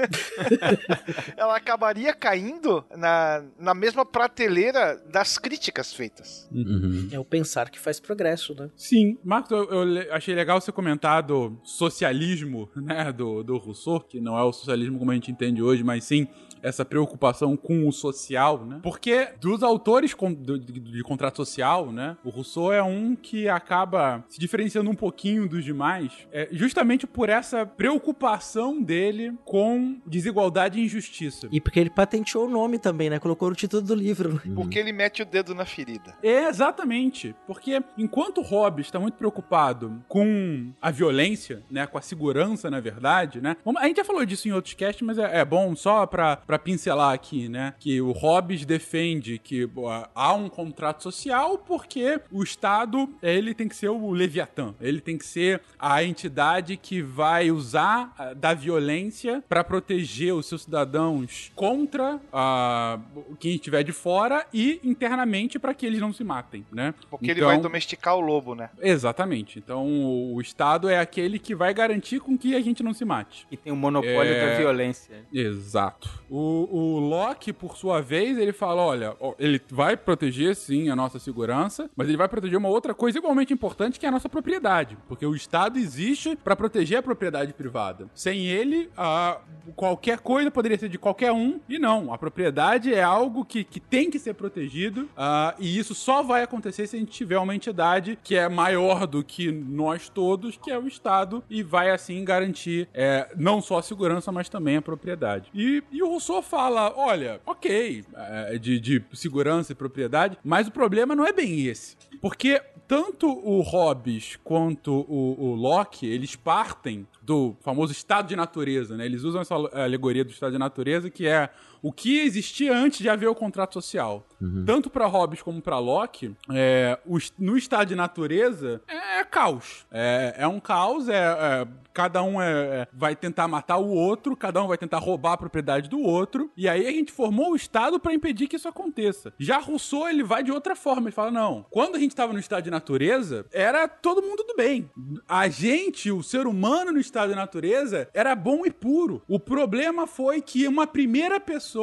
ela 1.36 1.58
acabaria 1.58 2.14
caindo 2.14 2.84
na, 2.96 3.44
na 3.60 3.74
mesma 3.74 4.06
prateleira 4.06 5.02
das 5.10 5.38
críticas 5.38 5.94
feitas. 5.94 6.48
Uhum. 6.52 7.10
É 7.12 7.20
o 7.20 7.26
pensar 7.26 7.70
que 7.70 7.80
faz 7.80 8.00
progresso, 8.00 8.56
né? 8.56 8.70
Sim. 8.76 9.18
Marcos, 9.24 9.52
eu, 9.52 9.66
eu 9.70 10.14
achei 10.14 10.34
legal 10.34 10.62
você 10.62 10.72
comentar 10.72 11.24
do 11.24 11.58
socialismo, 11.64 12.70
né, 12.76 13.12
do, 13.12 13.44
do 13.44 13.58
Rousseau, 13.58 14.00
que 14.00 14.22
não 14.22 14.38
é 14.38 14.45
o 14.46 14.54
socialismo 14.54 14.98
como 14.98 15.12
a 15.12 15.14
gente 15.14 15.32
entende 15.32 15.62
hoje, 15.62 15.84
mas 15.84 16.04
sim 16.04 16.28
essa 16.66 16.84
preocupação 16.84 17.56
com 17.56 17.88
o 17.88 17.92
social, 17.92 18.66
né? 18.66 18.80
Porque 18.82 19.30
dos 19.40 19.62
autores 19.62 20.16
com, 20.16 20.34
de, 20.34 20.60
de, 20.60 21.04
contrato 21.04 21.38
social, 21.38 21.92
né? 21.92 22.18
O 22.24 22.30
Rousseau 22.32 22.74
é 22.74 22.82
um 22.82 23.16
que 23.16 23.48
acaba 23.48 24.26
se 24.28 24.40
diferenciando 24.40 24.90
um 24.90 24.96
pouquinho 24.96 25.48
dos 25.48 25.64
demais, 25.64 26.12
é, 26.32 26.50
justamente 26.52 27.06
por 27.06 27.30
essa 27.30 27.68
preocupação 27.68 28.82
dele 28.82 29.38
com 29.46 30.00
desigualdade 30.08 30.80
e 30.80 30.86
injustiça. 30.86 31.48
E 31.52 31.62
porque 31.62 31.80
ele 31.80 31.92
patenteou 31.92 32.48
o 32.48 32.50
nome 32.50 32.80
também, 32.80 33.12
né? 33.12 33.20
Colocou 33.20 33.50
no 33.50 33.56
título 33.56 33.84
do 33.84 33.94
livro. 33.94 34.42
Porque 34.56 34.80
ele 34.80 34.92
mete 34.92 35.22
o 35.22 35.26
dedo 35.26 35.54
na 35.54 35.66
ferida. 35.66 36.16
É, 36.24 36.48
exatamente. 36.48 37.36
Porque 37.46 37.84
enquanto 37.96 38.42
Hobbes 38.42 38.88
está 38.88 39.00
muito 39.00 39.16
preocupado 39.16 40.04
com 40.08 40.74
a 40.82 40.90
violência, 40.90 41.64
né? 41.70 41.86
Com 41.86 42.00
a 42.00 42.02
segurança, 42.02 42.72
na 42.72 42.80
verdade, 42.80 43.40
né? 43.40 43.56
A 43.78 43.88
gente 43.88 43.98
já 43.98 44.04
falou 44.04 44.26
disso 44.26 44.48
em 44.48 44.52
outros 44.52 44.74
casts, 44.74 45.06
mas 45.06 45.20
é, 45.20 45.42
é 45.42 45.46
bom 45.46 45.76
só 45.76 46.08
pra, 46.08 46.38
pra 46.38 46.55
pincelar 46.60 47.14
aqui, 47.14 47.48
né? 47.50 47.74
Que 47.80 48.02
o 48.02 48.12
Hobbes 48.12 48.66
defende 48.66 49.38
que 49.38 49.70
há 50.14 50.34
um 50.34 50.50
contrato 50.50 51.04
social 51.04 51.58
porque 51.58 52.20
o 52.32 52.44
Estado, 52.44 53.10
ele 53.22 53.54
tem 53.54 53.68
que 53.68 53.76
ser 53.76 53.90
o 53.90 54.12
Leviatã. 54.12 54.74
Ele 54.80 55.02
tem 55.02 55.18
que 55.18 55.26
ser 55.26 55.62
a 55.80 56.04
entidade 56.04 56.78
que 56.78 57.02
vai 57.02 57.52
usar 57.52 58.14
da 58.36 58.54
violência 58.54 59.44
para 59.48 59.64
proteger 59.64 60.34
os 60.34 60.46
seus 60.46 60.64
cidadãos 60.64 61.52
contra 61.56 62.16
uh, 62.16 63.36
quem 63.40 63.56
estiver 63.56 63.84
de 63.84 63.92
fora 63.92 64.46
e 64.54 64.80
internamente 64.84 65.60
para 65.60 65.74
que 65.74 65.86
eles 65.86 66.00
não 66.00 66.14
se 66.14 66.24
matem, 66.24 66.66
né? 66.72 66.94
Porque 67.10 67.26
então, 67.26 67.36
ele 67.36 67.46
vai 67.46 67.60
domesticar 67.60 68.16
o 68.16 68.22
lobo, 68.22 68.56
né? 68.56 68.70
Exatamente. 68.82 69.60
Então 69.60 69.86
o 70.34 70.40
Estado 70.42 70.90
é 70.90 71.00
aquele 71.00 71.40
que 71.40 71.56
vai 71.56 71.74
garantir 71.74 72.20
com 72.20 72.38
que 72.38 72.56
a 72.56 72.62
gente 72.62 72.84
não 72.84 72.94
se 72.94 73.06
mate. 73.06 73.48
E 73.52 73.58
tem 73.58 73.72
o 73.72 73.76
monopólio 73.76 74.34
é... 74.34 74.52
da 74.52 74.58
violência. 74.58 75.26
Exato. 75.34 76.24
O, 76.38 76.68
o, 76.70 77.00
Loki, 77.00 77.54
por 77.54 77.78
sua 77.78 78.02
vez, 78.02 78.38
ele 78.38 78.52
fala: 78.52 78.82
olha, 78.82 79.16
ele 79.40 79.62
vai 79.70 79.96
proteger 79.96 80.54
sim 80.54 80.90
a 80.90 80.96
nossa 80.96 81.18
segurança, 81.18 81.90
mas 81.96 82.10
ele 82.10 82.18
vai 82.18 82.28
proteger 82.28 82.58
uma 82.58 82.68
outra 82.68 82.94
coisa 82.94 83.18
igualmente 83.18 83.54
importante 83.54 83.98
que 83.98 84.06
é 84.06 84.10
a 84.10 84.12
nossa 84.12 84.28
propriedade. 84.28 84.98
Porque 85.08 85.26
o 85.26 85.34
Estado 85.34 85.80
existe 85.80 86.36
para 86.36 86.54
proteger 86.54 86.98
a 86.98 87.02
propriedade 87.04 87.54
privada. 87.54 88.10
Sem 88.14 88.48
ele, 88.48 88.90
a, 88.98 89.40
qualquer 89.78 90.20
coisa 90.20 90.52
poderia 90.52 90.78
ser 90.78 90.90
de 90.90 90.98
qualquer 90.98 91.32
um, 91.32 91.62
e 91.70 91.80
não. 91.80 92.14
A 92.14 92.18
propriedade 92.18 92.94
é 92.94 93.02
algo 93.02 93.46
que, 93.46 93.64
que 93.64 93.80
tem 93.80 94.12
que 94.12 94.20
ser 94.20 94.34
protegido, 94.34 95.04
uh, 95.04 95.56
e 95.58 95.78
isso 95.78 95.96
só 95.96 96.22
vai 96.22 96.44
acontecer 96.44 96.86
se 96.86 96.98
a 96.98 97.00
gente 97.00 97.14
tiver 97.14 97.40
uma 97.40 97.56
entidade 97.56 98.20
que 98.22 98.36
é 98.36 98.50
maior 98.50 99.08
do 99.08 99.24
que 99.24 99.54
nós 99.54 100.10
todos, 100.10 100.58
que 100.58 100.70
é 100.70 100.78
o 100.78 100.86
Estado, 100.86 101.42
e 101.50 101.64
vai 101.64 101.92
assim 101.92 102.26
garantir 102.26 102.90
é, 102.94 103.32
não 103.38 103.62
só 103.62 103.78
a 103.78 103.82
segurança, 103.82 104.34
mas 104.34 104.50
também 104.50 104.76
a 104.76 104.82
propriedade. 104.82 105.50
E, 105.54 105.82
e 105.94 106.04
o 106.04 106.25
Rousseau 106.26 106.42
fala: 106.42 106.94
olha, 106.98 107.40
ok, 107.46 108.04
é, 108.16 108.58
de, 108.58 108.80
de 108.80 109.04
segurança 109.14 109.72
e 109.72 109.76
propriedade, 109.76 110.38
mas 110.44 110.68
o 110.68 110.72
problema 110.72 111.16
não 111.16 111.26
é 111.26 111.32
bem 111.32 111.68
esse. 111.68 111.96
Porque 112.20 112.62
tanto 112.88 113.28
o 113.28 113.62
Hobbes 113.62 114.38
quanto 114.44 114.92
o, 114.92 115.36
o 115.40 115.56
Locke, 115.56 116.08
eles 116.08 116.36
partem 116.36 117.08
do 117.22 117.56
famoso 117.62 117.92
estado 117.92 118.28
de 118.28 118.36
natureza, 118.36 118.98
né? 118.98 119.06
Eles 119.06 119.24
usam 119.24 119.42
essa 119.42 119.56
alegoria 119.56 120.24
do 120.24 120.32
estado 120.32 120.52
de 120.52 120.58
natureza, 120.58 121.10
que 121.10 121.28
é 121.28 121.50
o 121.86 121.92
que 121.92 122.20
existia 122.20 122.76
antes 122.76 122.98
de 122.98 123.08
haver 123.08 123.28
o 123.28 123.36
contrato 123.36 123.76
social. 123.76 124.26
Uhum. 124.42 124.66
Tanto 124.66 124.90
para 124.90 125.06
Hobbes 125.06 125.44
como 125.44 125.62
para 125.62 125.78
Locke, 125.78 126.36
é, 126.52 126.98
no 127.38 127.56
estado 127.56 127.90
de 127.90 127.96
natureza 127.96 128.82
é, 128.88 129.20
é 129.20 129.24
caos. 129.24 129.86
É, 129.92 130.34
é, 130.40 130.48
um 130.48 130.60
caos, 130.60 131.08
é, 131.08 131.14
é 131.14 131.68
cada 131.94 132.22
um 132.22 132.42
é, 132.42 132.52
é, 132.52 132.88
vai 132.92 133.16
tentar 133.16 133.48
matar 133.48 133.78
o 133.78 133.88
outro, 133.88 134.36
cada 134.36 134.62
um 134.62 134.68
vai 134.68 134.78
tentar 134.78 134.98
roubar 134.98 135.34
a 135.34 135.38
propriedade 135.38 135.90
do 135.90 136.02
outro, 136.02 136.52
e 136.58 136.68
aí 136.68 136.86
a 136.86 136.92
gente 136.92 137.10
formou 137.10 137.54
o 137.54 137.56
Estado 137.56 137.98
para 137.98 138.14
impedir 138.14 138.48
que 138.48 138.58
isso 138.58 138.68
aconteça. 138.68 139.34
Já 139.40 139.60
Rousseau, 139.60 140.10
ele 140.10 140.22
vai 140.22 140.44
de 140.44 140.52
outra 140.52 140.76
forma, 140.76 141.08
ele 141.08 141.16
fala, 141.16 141.32
não, 141.32 141.66
quando 141.70 141.96
a 141.96 142.00
gente 142.00 142.12
estava 142.12 142.34
no 142.34 142.40
estado 142.40 142.64
de 142.64 142.70
natureza, 142.70 143.46
era 143.54 143.88
todo 143.88 144.22
mundo 144.22 144.44
do 144.44 144.56
bem. 144.58 144.90
A 145.26 145.48
gente, 145.48 146.12
o 146.12 146.22
ser 146.22 146.48
humano 146.48 146.92
no 146.92 147.00
estado 147.00 147.30
de 147.30 147.36
natureza, 147.36 148.10
era 148.14 148.36
bom 148.36 148.66
e 148.66 148.72
puro. 148.72 149.22
O 149.26 149.40
problema 149.40 150.06
foi 150.06 150.42
que 150.42 150.68
uma 150.68 150.86
primeira 150.86 151.40
pessoa 151.40 151.75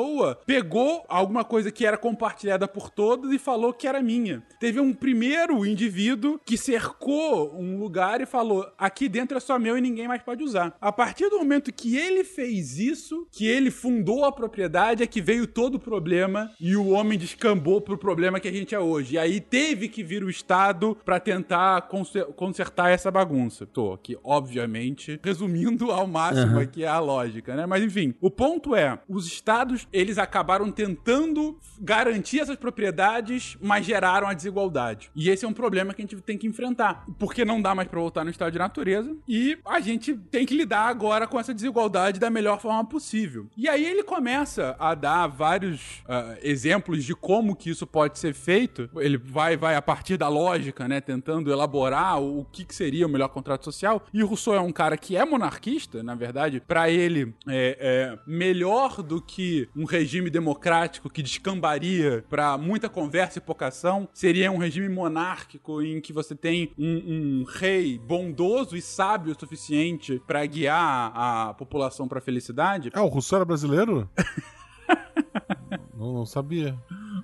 pegou 0.46 1.04
alguma 1.08 1.44
coisa 1.44 1.70
que 1.70 1.86
era 1.86 1.96
compartilhada 1.96 2.68
por 2.68 2.90
todos 2.90 3.32
e 3.32 3.38
falou 3.38 3.72
que 3.72 3.86
era 3.86 4.02
minha. 4.02 4.42
Teve 4.60 4.80
um 4.80 4.92
primeiro 4.92 5.64
indivíduo 5.64 6.38
que 6.44 6.58
cercou 6.58 7.54
um 7.56 7.78
lugar 7.78 8.20
e 8.20 8.26
falou, 8.26 8.70
aqui 8.76 9.08
dentro 9.08 9.36
é 9.36 9.40
só 9.40 9.58
meu 9.58 9.78
e 9.78 9.80
ninguém 9.80 10.02
ninguém 10.02 10.08
mais 10.08 10.22
pode 10.22 10.42
usar. 10.42 10.74
A 10.80 10.90
partir 10.90 11.28
do 11.28 11.38
momento 11.38 11.72
que 11.72 11.96
ele 11.96 12.24
fez 12.24 12.78
isso, 12.78 13.26
que 13.30 13.46
ele 13.46 13.70
fundou 13.70 14.24
a 14.24 14.32
propriedade, 14.32 15.02
é 15.02 15.06
que 15.06 15.20
veio 15.20 15.46
todo 15.46 15.76
o 15.76 15.78
problema 15.78 16.50
e 16.60 16.76
o 16.76 16.88
homem 16.90 17.18
descambou 17.18 17.80
pro 17.80 17.96
problema 17.96 18.40
que 18.40 18.48
a 18.48 18.52
gente 18.52 18.74
é 18.74 18.80
hoje. 18.80 19.14
E 19.14 19.18
aí 19.18 19.40
teve 19.40 19.88
que 19.88 20.02
vir 20.02 20.24
o 20.24 20.30
Estado 20.30 20.96
para 21.04 21.20
tentar 21.20 21.88
consertar 22.36 22.90
essa 22.90 23.10
bagunça. 23.10 23.66
Tô 23.66 23.92
aqui, 23.92 24.18
obviamente, 24.24 25.20
resumindo 25.22 25.90
ao 25.90 26.06
máximo 26.06 26.54
uhum. 26.54 26.60
aqui 26.60 26.84
a 26.84 26.98
lógica, 26.98 27.54
né? 27.54 27.66
Mas 27.66 27.82
enfim, 27.82 28.14
o 28.20 28.30
ponto 28.30 28.74
é, 28.74 28.98
os 29.08 29.26
estados, 29.26 29.81
eles 29.92 30.18
acabaram 30.18 30.70
tentando 30.70 31.58
garantir 31.80 32.40
essas 32.40 32.56
propriedades, 32.56 33.56
mas 33.60 33.84
geraram 33.86 34.28
a 34.28 34.34
desigualdade. 34.34 35.10
E 35.14 35.30
esse 35.30 35.44
é 35.44 35.48
um 35.48 35.52
problema 35.52 35.94
que 35.94 36.02
a 36.02 36.04
gente 36.04 36.20
tem 36.22 36.38
que 36.38 36.46
enfrentar, 36.46 37.06
porque 37.18 37.44
não 37.44 37.60
dá 37.60 37.74
mais 37.74 37.88
para 37.88 38.00
voltar 38.00 38.24
no 38.24 38.30
estado 38.30 38.52
de 38.52 38.58
natureza 38.58 39.16
e 39.26 39.58
a 39.64 39.80
gente 39.80 40.14
tem 40.14 40.46
que 40.46 40.54
lidar 40.54 40.86
agora 40.86 41.26
com 41.26 41.38
essa 41.38 41.54
desigualdade 41.54 42.20
da 42.20 42.30
melhor 42.30 42.60
forma 42.60 42.84
possível. 42.84 43.48
E 43.56 43.68
aí 43.68 43.84
ele 43.84 44.02
começa 44.02 44.76
a 44.78 44.94
dar 44.94 45.26
vários 45.26 46.00
uh, 46.00 46.38
exemplos 46.42 47.04
de 47.04 47.14
como 47.14 47.56
que 47.56 47.70
isso 47.70 47.86
pode 47.86 48.18
ser 48.18 48.34
feito. 48.34 48.88
Ele 48.96 49.16
vai, 49.16 49.56
vai 49.56 49.74
a 49.74 49.82
partir 49.82 50.16
da 50.16 50.28
lógica, 50.28 50.86
né, 50.86 51.00
tentando 51.00 51.50
elaborar 51.50 52.20
o, 52.20 52.44
que, 52.44 52.64
que, 52.64 52.74
seria 52.74 53.06
o 53.06 53.08
melhor 53.08 53.28
contrato 53.28 53.64
social. 53.64 54.04
E 54.12 54.22
Rousseau 54.22 54.54
é 54.54 54.60
um 54.60 54.72
cara 54.72 54.96
que 54.96 55.16
é 55.16 55.24
monarquista, 55.24 56.02
na 56.02 56.14
verdade. 56.14 56.60
Para 56.60 56.90
ele, 56.90 57.34
é, 57.48 57.76
é, 57.80 58.18
melhor 58.26 59.02
do 59.02 59.20
que 59.20 59.61
um 59.74 59.84
regime 59.84 60.30
democrático 60.30 61.10
que 61.10 61.22
descambaria 61.22 62.24
para 62.28 62.56
muita 62.58 62.88
conversa 62.88 63.38
e 63.38 63.42
pouca 63.42 63.68
ação, 63.68 64.08
seria 64.12 64.50
um 64.50 64.58
regime 64.58 64.88
monárquico 64.88 65.82
em 65.82 66.00
que 66.00 66.12
você 66.12 66.34
tem 66.34 66.72
um, 66.78 67.42
um 67.42 67.44
rei 67.44 67.98
bondoso 67.98 68.76
e 68.76 68.82
sábio 68.82 69.32
o 69.32 69.38
suficiente 69.38 69.62
suficiente 69.62 70.20
para 70.26 70.44
guiar 70.44 71.12
a 71.14 71.54
população 71.54 72.08
para 72.08 72.20
felicidade. 72.20 72.90
Ah, 72.92 73.02
o 73.02 73.08
Rousseau 73.08 73.36
era 73.36 73.44
brasileiro? 73.44 74.08
não, 75.96 76.12
não 76.12 76.26
sabia. 76.26 76.76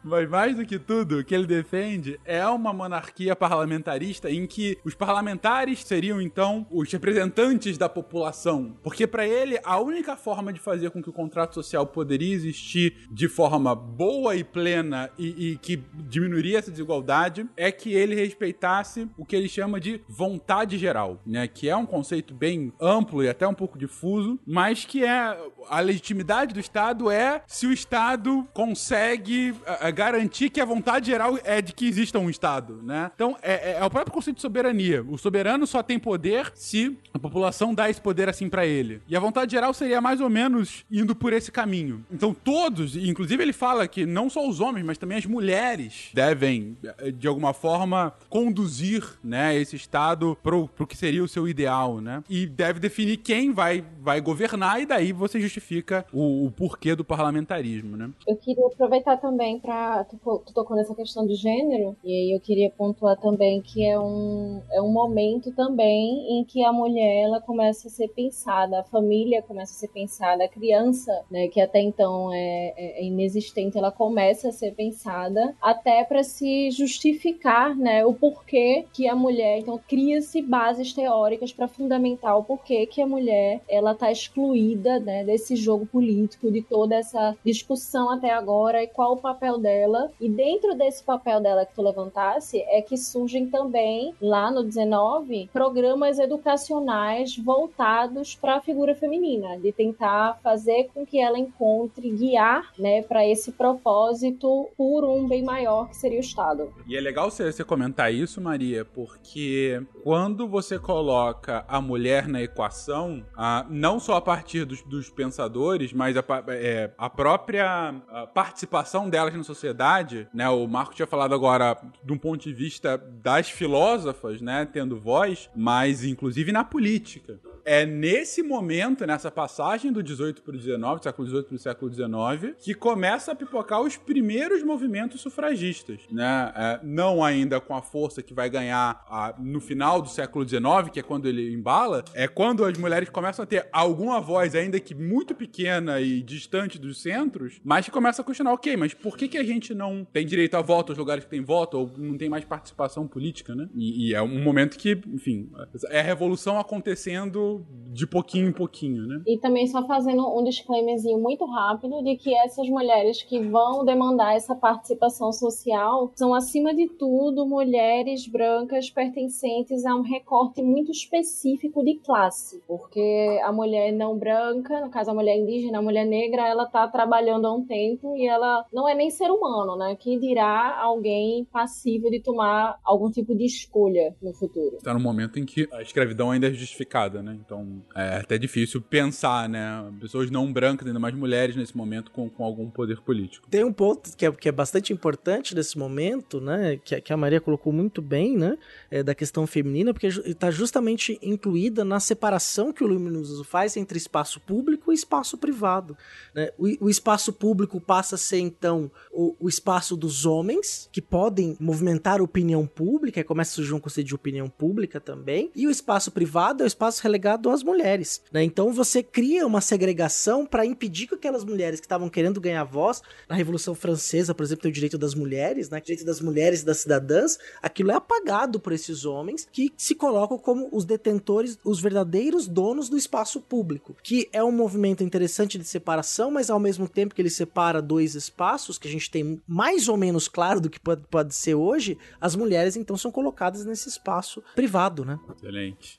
Mas 0.03 0.29
mais 0.29 0.57
do 0.57 0.65
que 0.65 0.79
tudo, 0.79 1.19
o 1.19 1.25
que 1.25 1.35
ele 1.35 1.47
defende 1.47 2.19
é 2.25 2.47
uma 2.47 2.73
monarquia 2.73 3.35
parlamentarista 3.35 4.31
em 4.31 4.47
que 4.47 4.79
os 4.85 4.95
parlamentares 4.95 5.85
seriam 5.85 6.21
então 6.21 6.67
os 6.71 6.91
representantes 6.91 7.77
da 7.77 7.89
população. 7.89 8.77
Porque 8.83 9.07
para 9.07 9.27
ele, 9.27 9.59
a 9.65 9.81
única 9.81 10.17
forma 10.17 10.53
de 10.53 10.61
fazer 10.61 10.91
com 10.91 11.03
que 11.03 11.11
o 11.11 11.13
contrato 11.13 11.55
social 11.55 11.87
poderia 11.87 12.35
existir 12.35 13.09
de 13.11 13.29
forma 13.29 13.75
boa 13.75 14.35
e 14.37 14.45
plena 14.45 15.11
e, 15.19 15.53
e 15.53 15.57
que 15.59 15.83
diminuiria 15.95 16.59
essa 16.59 16.71
desigualdade 16.71 17.47
é 17.57 17.71
que 17.71 17.93
ele 17.93 18.15
respeitasse 18.15 19.09
o 19.17 19.25
que 19.25 19.37
ele 19.37 19.49
chama 19.49 19.81
de 19.81 20.01
vontade 20.09 20.79
geral, 20.79 21.21
né? 21.27 21.47
Que 21.49 21.69
é 21.69 21.77
um 21.77 21.87
conceito 21.87 22.35
bem 22.35 22.73
amplo 22.81 23.23
e 23.23 23.29
até 23.29 23.47
um 23.47 23.55
pouco 23.55 23.79
difuso, 23.79 24.39
mas 24.47 24.85
que 24.85 25.05
é 25.05 25.39
a 25.69 25.81
legitimidade 25.81 26.55
do 26.55 26.61
Estado 26.61 27.11
é 27.11 27.43
se 27.47 27.67
o 27.67 27.73
Estado 27.73 28.47
consegue 28.53 29.55
uh, 29.89 29.95
garantir 29.95 30.51
que 30.51 30.61
a 30.61 30.65
vontade 30.65 31.07
geral 31.07 31.39
é 31.45 31.61
de 31.61 31.73
que 31.73 31.87
exista 31.87 32.19
um 32.19 32.31
Estado, 32.31 32.81
né? 32.83 33.11
Então, 33.15 33.37
é, 33.43 33.73
é, 33.73 33.79
é, 33.81 33.85
o 33.85 33.91
próprio 33.91 34.13
conceito 34.13 34.37
de 34.37 34.43
soberania. 34.43 35.05
O 35.09 35.19
soberano 35.19 35.67
só 35.67 35.83
tem 35.83 35.99
poder 35.99 36.53
se 36.55 36.97
a 37.13 37.19
população 37.19 37.75
dá 37.75 37.89
esse 37.89 38.01
poder 38.01 38.29
assim 38.29 38.49
para 38.49 38.67
ele. 38.67 39.01
E 39.09 39.17
a 39.17 39.21
vontade 39.21 39.53
geral 39.53 39.73
seria 39.73 40.01
mais 40.01 40.21
ou 40.21 40.29
menos 40.29 40.85
indo 40.91 41.15
por 41.15 41.33
esse 41.33 41.51
caminho. 41.51 42.05
Então, 42.11 42.35
todos, 42.35 42.97
inclusive 42.97 43.43
ele 43.43 43.53
fala 43.53 43.87
que 43.89 44.07
não 44.07 44.29
só 44.31 44.47
os 44.49 44.61
homens, 44.61 44.85
mas 44.85 44.99
também 44.99 45.19
as 45.19 45.27
mulheres 45.27 46.11
devem, 46.13 46.77
de 47.15 47.27
alguma 47.27 47.53
forma, 47.53 48.13
conduzir, 48.29 49.05
né, 49.23 49.57
esse 49.57 49.77
Estado 49.77 50.37
pro, 50.43 50.69
pro 50.69 50.87
que 50.87 50.97
seria 50.97 51.23
o 51.23 51.29
seu 51.29 51.49
ideal, 51.49 52.01
né? 52.01 52.23
E 52.29 52.47
deve 52.47 52.81
definir 52.81 53.19
quem 53.19 53.53
vai, 53.53 53.85
vai 54.01 54.21
governar 54.21 54.81
e 54.81 54.87
daí 54.87 55.13
você 55.13 55.41
justifica 55.41 56.05
o, 56.13 56.47
o 56.47 56.51
porquê 56.51 56.95
do 56.95 57.05
parlamentarismo, 57.05 57.97
né? 57.97 58.11
Eu 58.27 58.37
queria 58.37 58.67
aproveitar 58.67 59.17
também 59.19 59.59
para 59.59 59.78
Tu, 60.11 60.17
tu 60.47 60.55
tocou 60.55 60.77
nessa 60.77 60.95
questão 60.95 61.27
de 61.27 61.35
gênero, 61.35 61.97
e 62.05 62.11
aí 62.13 62.33
eu 62.35 62.41
queria 62.41 62.71
pontuar 62.71 63.17
também 63.19 63.61
que 63.61 63.85
é 63.85 63.99
um, 63.99 64.63
é 64.73 64.81
um 64.81 64.91
momento 64.91 65.53
também 65.53 66.39
em 66.39 66.45
que 66.45 66.65
a 66.65 66.73
mulher 66.73 67.25
ela 67.25 67.41
começa 67.41 67.89
a 67.89 67.91
ser 67.91 68.09
pensada, 68.09 68.81
a 68.81 68.85
família 68.85 69.43
começa 69.43 69.73
a 69.73 69.77
ser 69.77 69.89
pensada, 69.89 70.45
a 70.45 70.49
criança, 70.49 71.13
né, 71.31 71.49
que 71.49 71.61
até 71.61 71.81
então 71.81 72.33
é, 72.33 72.75
é, 72.77 73.01
é 73.01 73.05
inexistente, 73.05 73.79
ela 73.79 73.93
começa 73.93 74.49
a 74.49 74.53
ser 74.53 74.75
pensada 74.75 75.55
até 75.61 76.05
para 76.05 76.23
se 76.23 76.71
justificar, 76.71 77.77
né, 77.77 78.05
o 78.05 78.15
porquê 78.15 78.87
que 78.93 79.09
a 79.09 79.15
mulher, 79.15 79.59
então 79.59 79.79
cria-se 79.89 80.41
bases 80.43 80.93
teóricas 80.93 81.53
para 81.53 81.69
fundamentar 81.69 82.39
o 82.39 82.45
porquê 82.45 82.87
que 82.87 83.03
a 83.03 83.07
mulher 83.07 83.61
ela 83.69 83.95
tá 83.95 84.11
excluída, 84.11 84.99
né, 84.99 85.25
desse 85.25 85.57
jogo 85.57 85.87
político, 85.87 86.51
de 86.51 86.63
toda 86.63 86.95
essa 86.95 87.37
discussão 87.45 88.11
até 88.11 88.31
agora 88.31 88.83
e 88.83 88.87
qual 88.87 89.13
o 89.13 89.17
papel 89.21 89.58
dela. 89.61 90.11
E 90.21 90.29
dentro 90.29 90.75
desse 90.75 91.03
papel 91.03 91.41
dela 91.41 91.67
que 91.67 91.75
tu 91.75 91.83
levantasse 91.83 92.61
é 92.69 92.83
que 92.83 92.97
surgem 92.97 93.49
também 93.49 94.15
lá 94.21 94.51
no 94.51 94.63
19 94.63 95.51
programas 95.53 96.19
educacionais 96.19 97.37
voltados 97.37 98.35
para 98.35 98.57
a 98.57 98.61
figura 98.61 98.95
feminina, 98.95 99.59
de 99.59 99.73
tentar 99.73 100.39
fazer 100.43 100.91
com 100.95 101.07
que 101.07 101.21
ela 101.21 101.39
encontre 101.39 102.11
guiar, 102.11 102.73
né, 102.79 103.03
para 103.03 103.27
esse 103.27 103.53
propósito 103.53 104.69
por 104.77 105.05
um 105.05 105.27
bem 105.27 105.43
maior 105.43 105.89
que 105.89 105.97
seria 105.97 106.19
o 106.19 106.21
Estado. 106.21 106.73
E 106.87 106.97
é 106.97 107.01
legal 107.01 107.31
você, 107.31 107.65
comentar 107.65 108.13
isso, 108.13 108.41
Maria, 108.41 108.85
porque 108.85 109.83
quando 110.03 110.47
você 110.47 110.79
coloca 110.79 111.65
a 111.69 111.81
mulher 111.81 112.29
na 112.29 112.43
equação, 112.43 113.25
a, 113.37 113.67
não 113.69 114.01
só 114.01 114.17
a 114.17 114.21
partir 114.21 114.65
dos, 114.65 114.83
dos 114.83 115.11
pensadores, 115.11 115.93
mas 115.93 116.17
a, 116.17 116.25
é, 116.49 116.91
a 116.97 117.11
própria 117.11 117.95
a 118.09 118.27
participação 118.27 119.09
delas 119.09 119.35
na 119.35 119.43
sociedade, 119.49 120.29
né? 120.33 120.49
O 120.49 120.67
Marco 120.67 120.95
tinha 120.95 121.07
falado 121.07 121.35
agora 121.35 121.77
de 122.05 122.13
um 122.13 122.19
ponto 122.19 122.43
de 122.43 122.53
vista 122.53 122.99
das 122.99 123.51
filósofas, 123.51 124.41
né, 124.41 124.69
tendo 124.71 124.99
voz, 124.99 125.49
mas 125.57 126.05
inclusive 126.05 126.53
na 126.53 126.65
política 126.65 127.41
é 127.65 127.85
nesse 127.87 128.43
momento, 128.43 129.07
nessa 129.07 129.31
passagem 129.31 129.93
do 129.93 130.03
18 130.03 130.43
para 130.43 130.55
o 130.55 130.59
19, 130.59 131.03
século 131.03 131.27
18 131.27 131.47
para 131.47 131.57
o 131.57 131.59
século 131.59 131.91
19, 131.91 132.55
que 132.59 132.75
começa 132.75 133.33
a 133.33 133.35
pipocar 133.35 133.81
os 133.81 133.97
primeiros 133.97 134.63
movimentos 134.63 135.21
sufragistas, 135.21 136.01
né? 136.11 136.53
É, 136.57 136.81
não 136.83 137.25
ainda 137.25 137.61
com 137.61 137.75
a 137.75 137.83
força 137.83 138.23
que 138.23 138.35
vai 138.35 138.49
ganhar 138.49 139.05
a, 139.09 139.35
no 139.39 139.61
final 139.61 140.01
do 140.01 140.09
século 140.09 140.45
19, 140.45 140.91
que 140.91 141.01
é 141.01 141.03
quando 141.03 141.27
ele 141.27 141.53
embala, 141.53 142.05
é 142.15 142.27
quando 142.27 142.65
as 142.65 142.77
mulheres 142.79 143.09
começam 143.09 143.43
a 143.43 143.47
ter 143.47 143.69
alguma 143.73 144.21
voz, 144.21 144.55
ainda 144.55 144.79
que 144.81 144.95
muito 144.95 145.35
pequena 145.35 146.01
e 146.01 146.23
distante 146.23 146.79
dos 146.79 147.01
centros, 147.01 147.61
mas 147.65 147.85
que 147.85 147.91
começa 147.91 148.23
a 148.23 148.25
questionar, 148.25 148.53
ok, 148.53 148.77
mas 148.77 148.95
por 148.95 149.17
que, 149.17 149.29
que 149.29 149.39
a 149.39 149.45
gente 149.45 149.75
não 149.75 150.05
tem 150.05 150.27
direito 150.27 150.57
a 150.57 150.63
voto 150.63 150.93
aos 150.93 150.99
lugares 150.99 151.25
que 151.25 151.31
tem 151.31 151.43
voto, 151.43 151.79
ou 151.79 151.93
não 151.97 152.17
tem 152.17 152.29
mais 152.29 152.45
participação 152.45 153.07
política, 153.07 153.55
né? 153.55 153.69
E, 153.75 154.09
e 154.09 154.15
é 154.15 154.23
um 154.23 154.43
momento 154.43 154.77
que, 154.77 155.01
enfim, 155.09 155.51
é 155.91 156.01
a 156.01 156.03
revolução 156.03 156.59
acontecendo 156.59 157.58
de 157.99 158.07
pouquinho 158.07 158.49
em 158.49 158.53
pouquinho, 158.53 159.07
né? 159.07 159.23
E 159.27 159.39
também 159.39 159.67
só 159.67 159.85
fazendo 159.87 160.25
um 160.39 160.45
disclaimerzinho 160.45 161.19
muito 161.19 161.45
rápido 161.45 162.03
de 162.03 162.17
que 162.17 162.33
essas 162.35 162.69
mulheres 162.69 163.23
que 163.23 163.41
vão 163.41 163.85
demandar 163.85 164.37
essa 164.37 164.55
participação 164.55 165.33
social 165.33 166.13
são, 166.15 166.33
acima 166.33 166.73
de 166.75 166.89
tudo, 166.89 167.47
mulheres 167.47 168.29
brancas 168.29 168.89
pertencentes 168.89 169.85
a 169.85 169.97
um 169.97 170.03
recorte 170.03 170.63
muito 170.63 170.93
específico 170.93 171.85
de 171.85 171.97
classe. 171.97 172.63
Porque 172.69 173.41
a 173.43 173.53
mulher 173.53 173.93
não 173.93 174.17
branca, 174.17 174.81
no 174.81 174.91
caso 174.91 175.11
a 175.11 175.15
mulher 175.15 175.37
indígena, 175.37 175.79
a 175.79 175.83
mulher 175.83 176.05
negra, 176.05 176.47
ela 176.47 176.67
tá 176.67 176.87
trabalhando 176.87 177.47
há 177.47 177.55
um 177.55 177.65
tempo 177.65 178.17
e 178.17 178.27
ela 178.27 178.65
não 178.73 178.89
é 178.89 178.95
nem 178.95 179.11
ser 179.11 179.31
humano, 179.31 179.77
né? 179.77 179.97
Que 179.97 180.19
dirá 180.19 180.79
alguém 180.81 181.45
passivo 181.47 182.11
de 182.11 182.21
tomar 182.21 182.79
algum 182.85 183.11
tipo 183.11 183.35
de 183.35 183.45
escolha 183.45 184.15
no 184.23 184.33
futuro. 184.33 184.77
Está 184.77 184.95
no 184.95 185.01
momento 185.01 185.39
em 185.39 185.45
que 185.45 185.69
a 185.73 185.83
escravidão 185.83 186.31
ainda 186.31 186.47
é 186.47 186.53
justificada, 186.53 187.23
né? 187.23 187.38
Então 187.45 187.83
é 187.95 188.17
até 188.17 188.39
difícil 188.39 188.81
pensar, 188.81 189.49
né? 189.49 189.85
Pessoas 190.01 190.31
não 190.31 190.53
brancas, 190.53 190.87
ainda 190.87 190.99
mais 190.99 191.15
mulheres 191.15 191.57
nesse 191.57 191.77
momento, 191.77 192.11
com, 192.11 192.29
com 192.29 192.45
algum 192.45 192.71
poder 192.71 193.01
político. 193.01 193.47
Tem 193.49 193.65
um 193.65 193.73
ponto 193.73 194.17
que 194.17 194.27
é, 194.27 194.33
que 194.33 194.49
é 194.49 194.53
bastante 194.53 194.93
importante 194.93 195.55
nesse 195.55 195.79
momento, 195.79 196.41
né? 196.41 196.79
Que, 196.85 197.01
que 197.01 197.13
a 197.13 197.17
Maria 197.17 197.41
colocou 197.41 197.73
muito 197.73 198.03
bem, 198.03 198.37
né? 198.37 198.59
É, 198.91 199.03
da 199.03 199.15
questão 199.15 199.47
feminina, 199.47 199.93
porque 199.93 200.07
está 200.07 200.51
justamente 200.51 201.19
incluída 201.23 201.85
na 201.85 202.01
separação 202.01 202.73
que 202.73 202.83
o 202.83 202.87
Luminuso 202.87 203.45
faz 203.45 203.77
entre 203.77 203.99
espaço 203.99 204.41
público 204.41 204.93
e 204.93 204.95
espaço 204.95 205.37
privado. 205.37 205.97
Né? 206.35 206.51
O, 206.59 206.87
o 206.87 206.91
espaço 206.91 207.33
público 207.33 207.81
passa 207.81 208.15
a 208.15 208.19
ser, 208.19 208.39
então, 208.39 208.91
o, 209.13 209.37
o 209.41 209.49
espaço 209.49 209.97
dos 209.97 210.27
homens, 210.27 210.89
que 210.93 211.01
podem 211.01 211.57
movimentar 211.61 212.21
opinião 212.21 212.67
pública, 212.67 213.21
e 213.21 213.25
começa 213.25 213.53
a 213.53 213.55
surgir 213.57 213.75
um 213.75 213.81
conceito 213.81 214.09
de 214.09 214.15
opinião 214.15 214.49
pública 214.49 215.01
também, 215.01 215.51
e 215.55 215.67
o 215.67 215.71
espaço 215.71 216.11
privado 216.11 216.63
é 216.63 216.65
o 216.65 216.67
espaço 216.67 217.03
relegado 217.03 217.28
ligado 217.29 217.51
às 217.51 217.63
mulheres, 217.63 218.23
né? 218.33 218.43
Então 218.43 218.73
você 218.73 219.03
cria 219.03 219.47
uma 219.47 219.61
segregação 219.61 220.47
para 220.47 220.65
impedir 220.65 221.07
que 221.07 221.15
aquelas 221.15 221.45
mulheres 221.45 221.79
que 221.81 221.87
estavam 221.87 222.09
querendo 222.09 222.41
ganhar 222.41 222.65
voz 222.65 223.03
na 223.29 223.37
Revolução 223.37 223.75
Francesa, 223.75 224.35
por 224.35 224.43
exemplo, 224.43 224.63
tem 224.63 224.71
o 224.71 224.75
direito 224.75 224.97
das 224.97 225.15
mulheres, 225.15 225.69
né? 225.69 225.79
O 225.79 225.83
direito 225.83 226.07
das 226.07 226.21
mulheres 226.21 226.63
e 226.63 226.65
das 226.65 226.79
cidadãs, 226.79 227.39
aquilo 227.63 227.91
é 227.91 227.95
apagado 227.95 228.59
por 228.59 228.73
esses 228.73 229.05
homens 229.05 229.47
que 229.53 229.73
se 229.77 229.95
colocam 229.95 230.39
como 230.39 230.69
os 230.73 230.85
detentores, 230.85 231.59
os 231.63 231.81
verdadeiros 231.81 232.49
donos 232.49 232.89
do 232.89 232.97
espaço 232.97 233.41
público, 233.41 233.95
que 234.03 234.29
é 234.33 234.43
um 234.43 234.53
movimento 234.53 235.05
interessante 235.05 235.59
de 235.59 235.65
separação, 235.65 236.31
mas 236.31 236.49
ao 236.49 236.59
mesmo 236.59 236.89
tempo 236.89 237.15
que 237.15 237.21
ele 237.21 237.31
separa 237.31 237.83
dois 237.83 238.15
espaços 238.15 238.79
que 238.79 238.89
a 238.89 238.91
gente 238.91 239.11
tem 239.11 239.41
mais 239.47 239.89
ou 239.89 239.97
menos 239.97 240.29
claro 240.29 240.61
do 240.61 240.71
que 240.71 240.81
pode, 240.81 241.03
pode 241.11 241.35
ser 241.35 241.55
hoje, 241.55 241.99
as 242.21 242.35
mulheres 242.35 242.77
então 242.77 242.97
são 242.97 243.11
colocadas 243.11 243.65
nesse 243.65 243.89
espaço 243.89 244.43
privado, 244.55 245.05
né? 245.05 245.19
Excelente. 245.37 245.99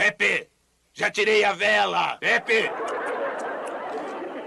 Pepe, 0.00 0.48
já 0.94 1.10
tirei 1.10 1.44
a 1.44 1.52
vela. 1.52 2.16
Pepe! 2.16 2.70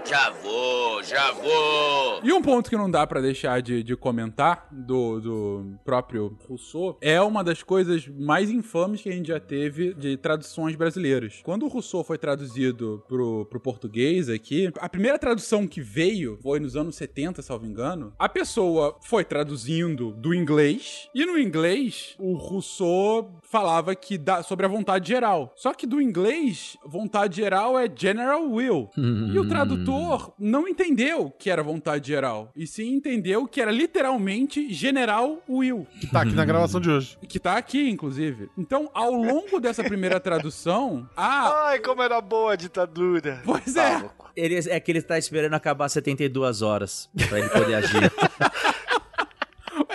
Já 0.06 0.28
vou, 0.30 1.02
já 1.02 1.32
vou. 1.32 2.20
E 2.22 2.30
um 2.30 2.42
ponto 2.42 2.68
que 2.68 2.76
não 2.76 2.90
dá 2.90 3.06
para 3.06 3.22
deixar 3.22 3.62
de, 3.62 3.82
de 3.82 3.96
comentar 3.96 4.68
do, 4.70 5.18
do 5.18 5.78
próprio 5.82 6.36
Rousseau 6.46 6.98
é 7.00 7.18
uma 7.22 7.42
das 7.42 7.62
coisas 7.62 8.06
mais 8.08 8.50
infames 8.50 9.00
que 9.00 9.08
a 9.08 9.12
gente 9.12 9.28
já 9.28 9.40
teve 9.40 9.94
de 9.94 10.18
traduções 10.18 10.76
brasileiras. 10.76 11.40
Quando 11.42 11.64
o 11.64 11.68
Rousseau 11.68 12.04
foi 12.04 12.18
traduzido 12.18 13.02
pro, 13.08 13.46
pro 13.46 13.58
português 13.58 14.28
aqui, 14.28 14.70
a 14.78 14.90
primeira 14.90 15.18
tradução 15.18 15.66
que 15.66 15.80
veio 15.80 16.38
foi 16.42 16.60
nos 16.60 16.76
anos 16.76 16.96
70, 16.96 17.40
salvo 17.40 17.64
engano. 17.64 18.12
A 18.18 18.28
pessoa 18.28 18.98
foi 19.00 19.24
traduzindo 19.24 20.12
do 20.12 20.34
inglês 20.34 21.08
e 21.14 21.24
no 21.24 21.38
inglês 21.38 22.14
o 22.18 22.34
Rousseau 22.34 23.40
falava 23.42 23.94
que 23.94 24.18
dá 24.18 24.42
sobre 24.42 24.66
a 24.66 24.68
vontade 24.68 25.08
geral. 25.08 25.54
Só 25.56 25.72
que 25.72 25.86
do 25.86 25.98
inglês, 25.98 26.76
vontade 26.84 27.36
geral 27.36 27.78
é 27.78 27.90
general 27.94 28.50
will. 28.50 28.90
e 29.32 29.38
o 29.38 29.48
tradutor 29.48 29.93
não 30.38 30.68
entendeu 30.68 31.32
que 31.38 31.50
era 31.50 31.62
vontade 31.62 32.08
geral, 32.08 32.50
e 32.54 32.66
sim 32.66 32.94
entendeu 32.94 33.46
que 33.46 33.60
era 33.60 33.70
literalmente 33.70 34.72
General 34.72 35.42
Will. 35.48 35.86
Que 36.00 36.06
tá 36.06 36.22
aqui 36.22 36.32
na 36.32 36.44
gravação 36.44 36.80
de 36.80 36.90
hoje. 36.90 37.18
Que 37.28 37.38
tá 37.38 37.56
aqui, 37.56 37.88
inclusive. 37.88 38.48
Então, 38.56 38.90
ao 38.94 39.12
longo 39.12 39.60
dessa 39.60 39.82
primeira 39.82 40.20
tradução, 40.20 41.08
a... 41.16 41.68
Ai, 41.68 41.78
como 41.80 42.02
era 42.02 42.20
boa 42.20 42.52
a 42.52 42.56
ditadura. 42.56 43.40
Pois 43.44 43.76
é. 43.76 44.04
Ele, 44.36 44.58
é 44.68 44.80
que 44.80 44.90
ele 44.90 45.02
tá 45.02 45.16
esperando 45.16 45.54
acabar 45.54 45.88
72 45.88 46.62
horas 46.62 47.08
pra 47.28 47.38
ele 47.38 47.48
poder 47.48 47.74
agir. 47.74 48.12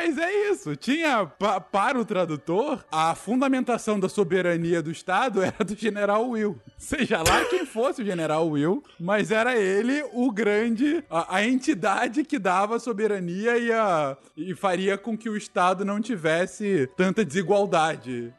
Mas 0.09 0.17
é 0.17 0.51
isso. 0.51 0.75
Tinha, 0.75 1.27
pa, 1.27 1.61
para 1.61 1.99
o 1.99 2.03
tradutor, 2.03 2.83
a 2.91 3.13
fundamentação 3.13 3.99
da 3.99 4.09
soberania 4.09 4.81
do 4.81 4.89
Estado 4.89 5.43
era 5.43 5.63
do 5.63 5.75
General 5.75 6.27
Will. 6.27 6.59
Seja 6.77 7.19
lá 7.19 7.45
quem 7.45 7.63
fosse 7.63 8.01
o 8.01 8.05
General 8.05 8.47
Will, 8.49 8.83
mas 8.99 9.29
era 9.29 9.55
ele 9.55 10.03
o 10.11 10.31
grande, 10.31 11.03
a, 11.09 11.35
a 11.35 11.45
entidade 11.45 12.23
que 12.23 12.39
dava 12.39 12.79
soberania 12.79 13.57
e, 13.59 13.71
a, 13.71 14.17
e 14.35 14.55
faria 14.55 14.97
com 14.97 15.15
que 15.15 15.29
o 15.29 15.37
Estado 15.37 15.85
não 15.85 16.01
tivesse 16.01 16.89
tanta 16.97 17.23
desigualdade. 17.23 18.33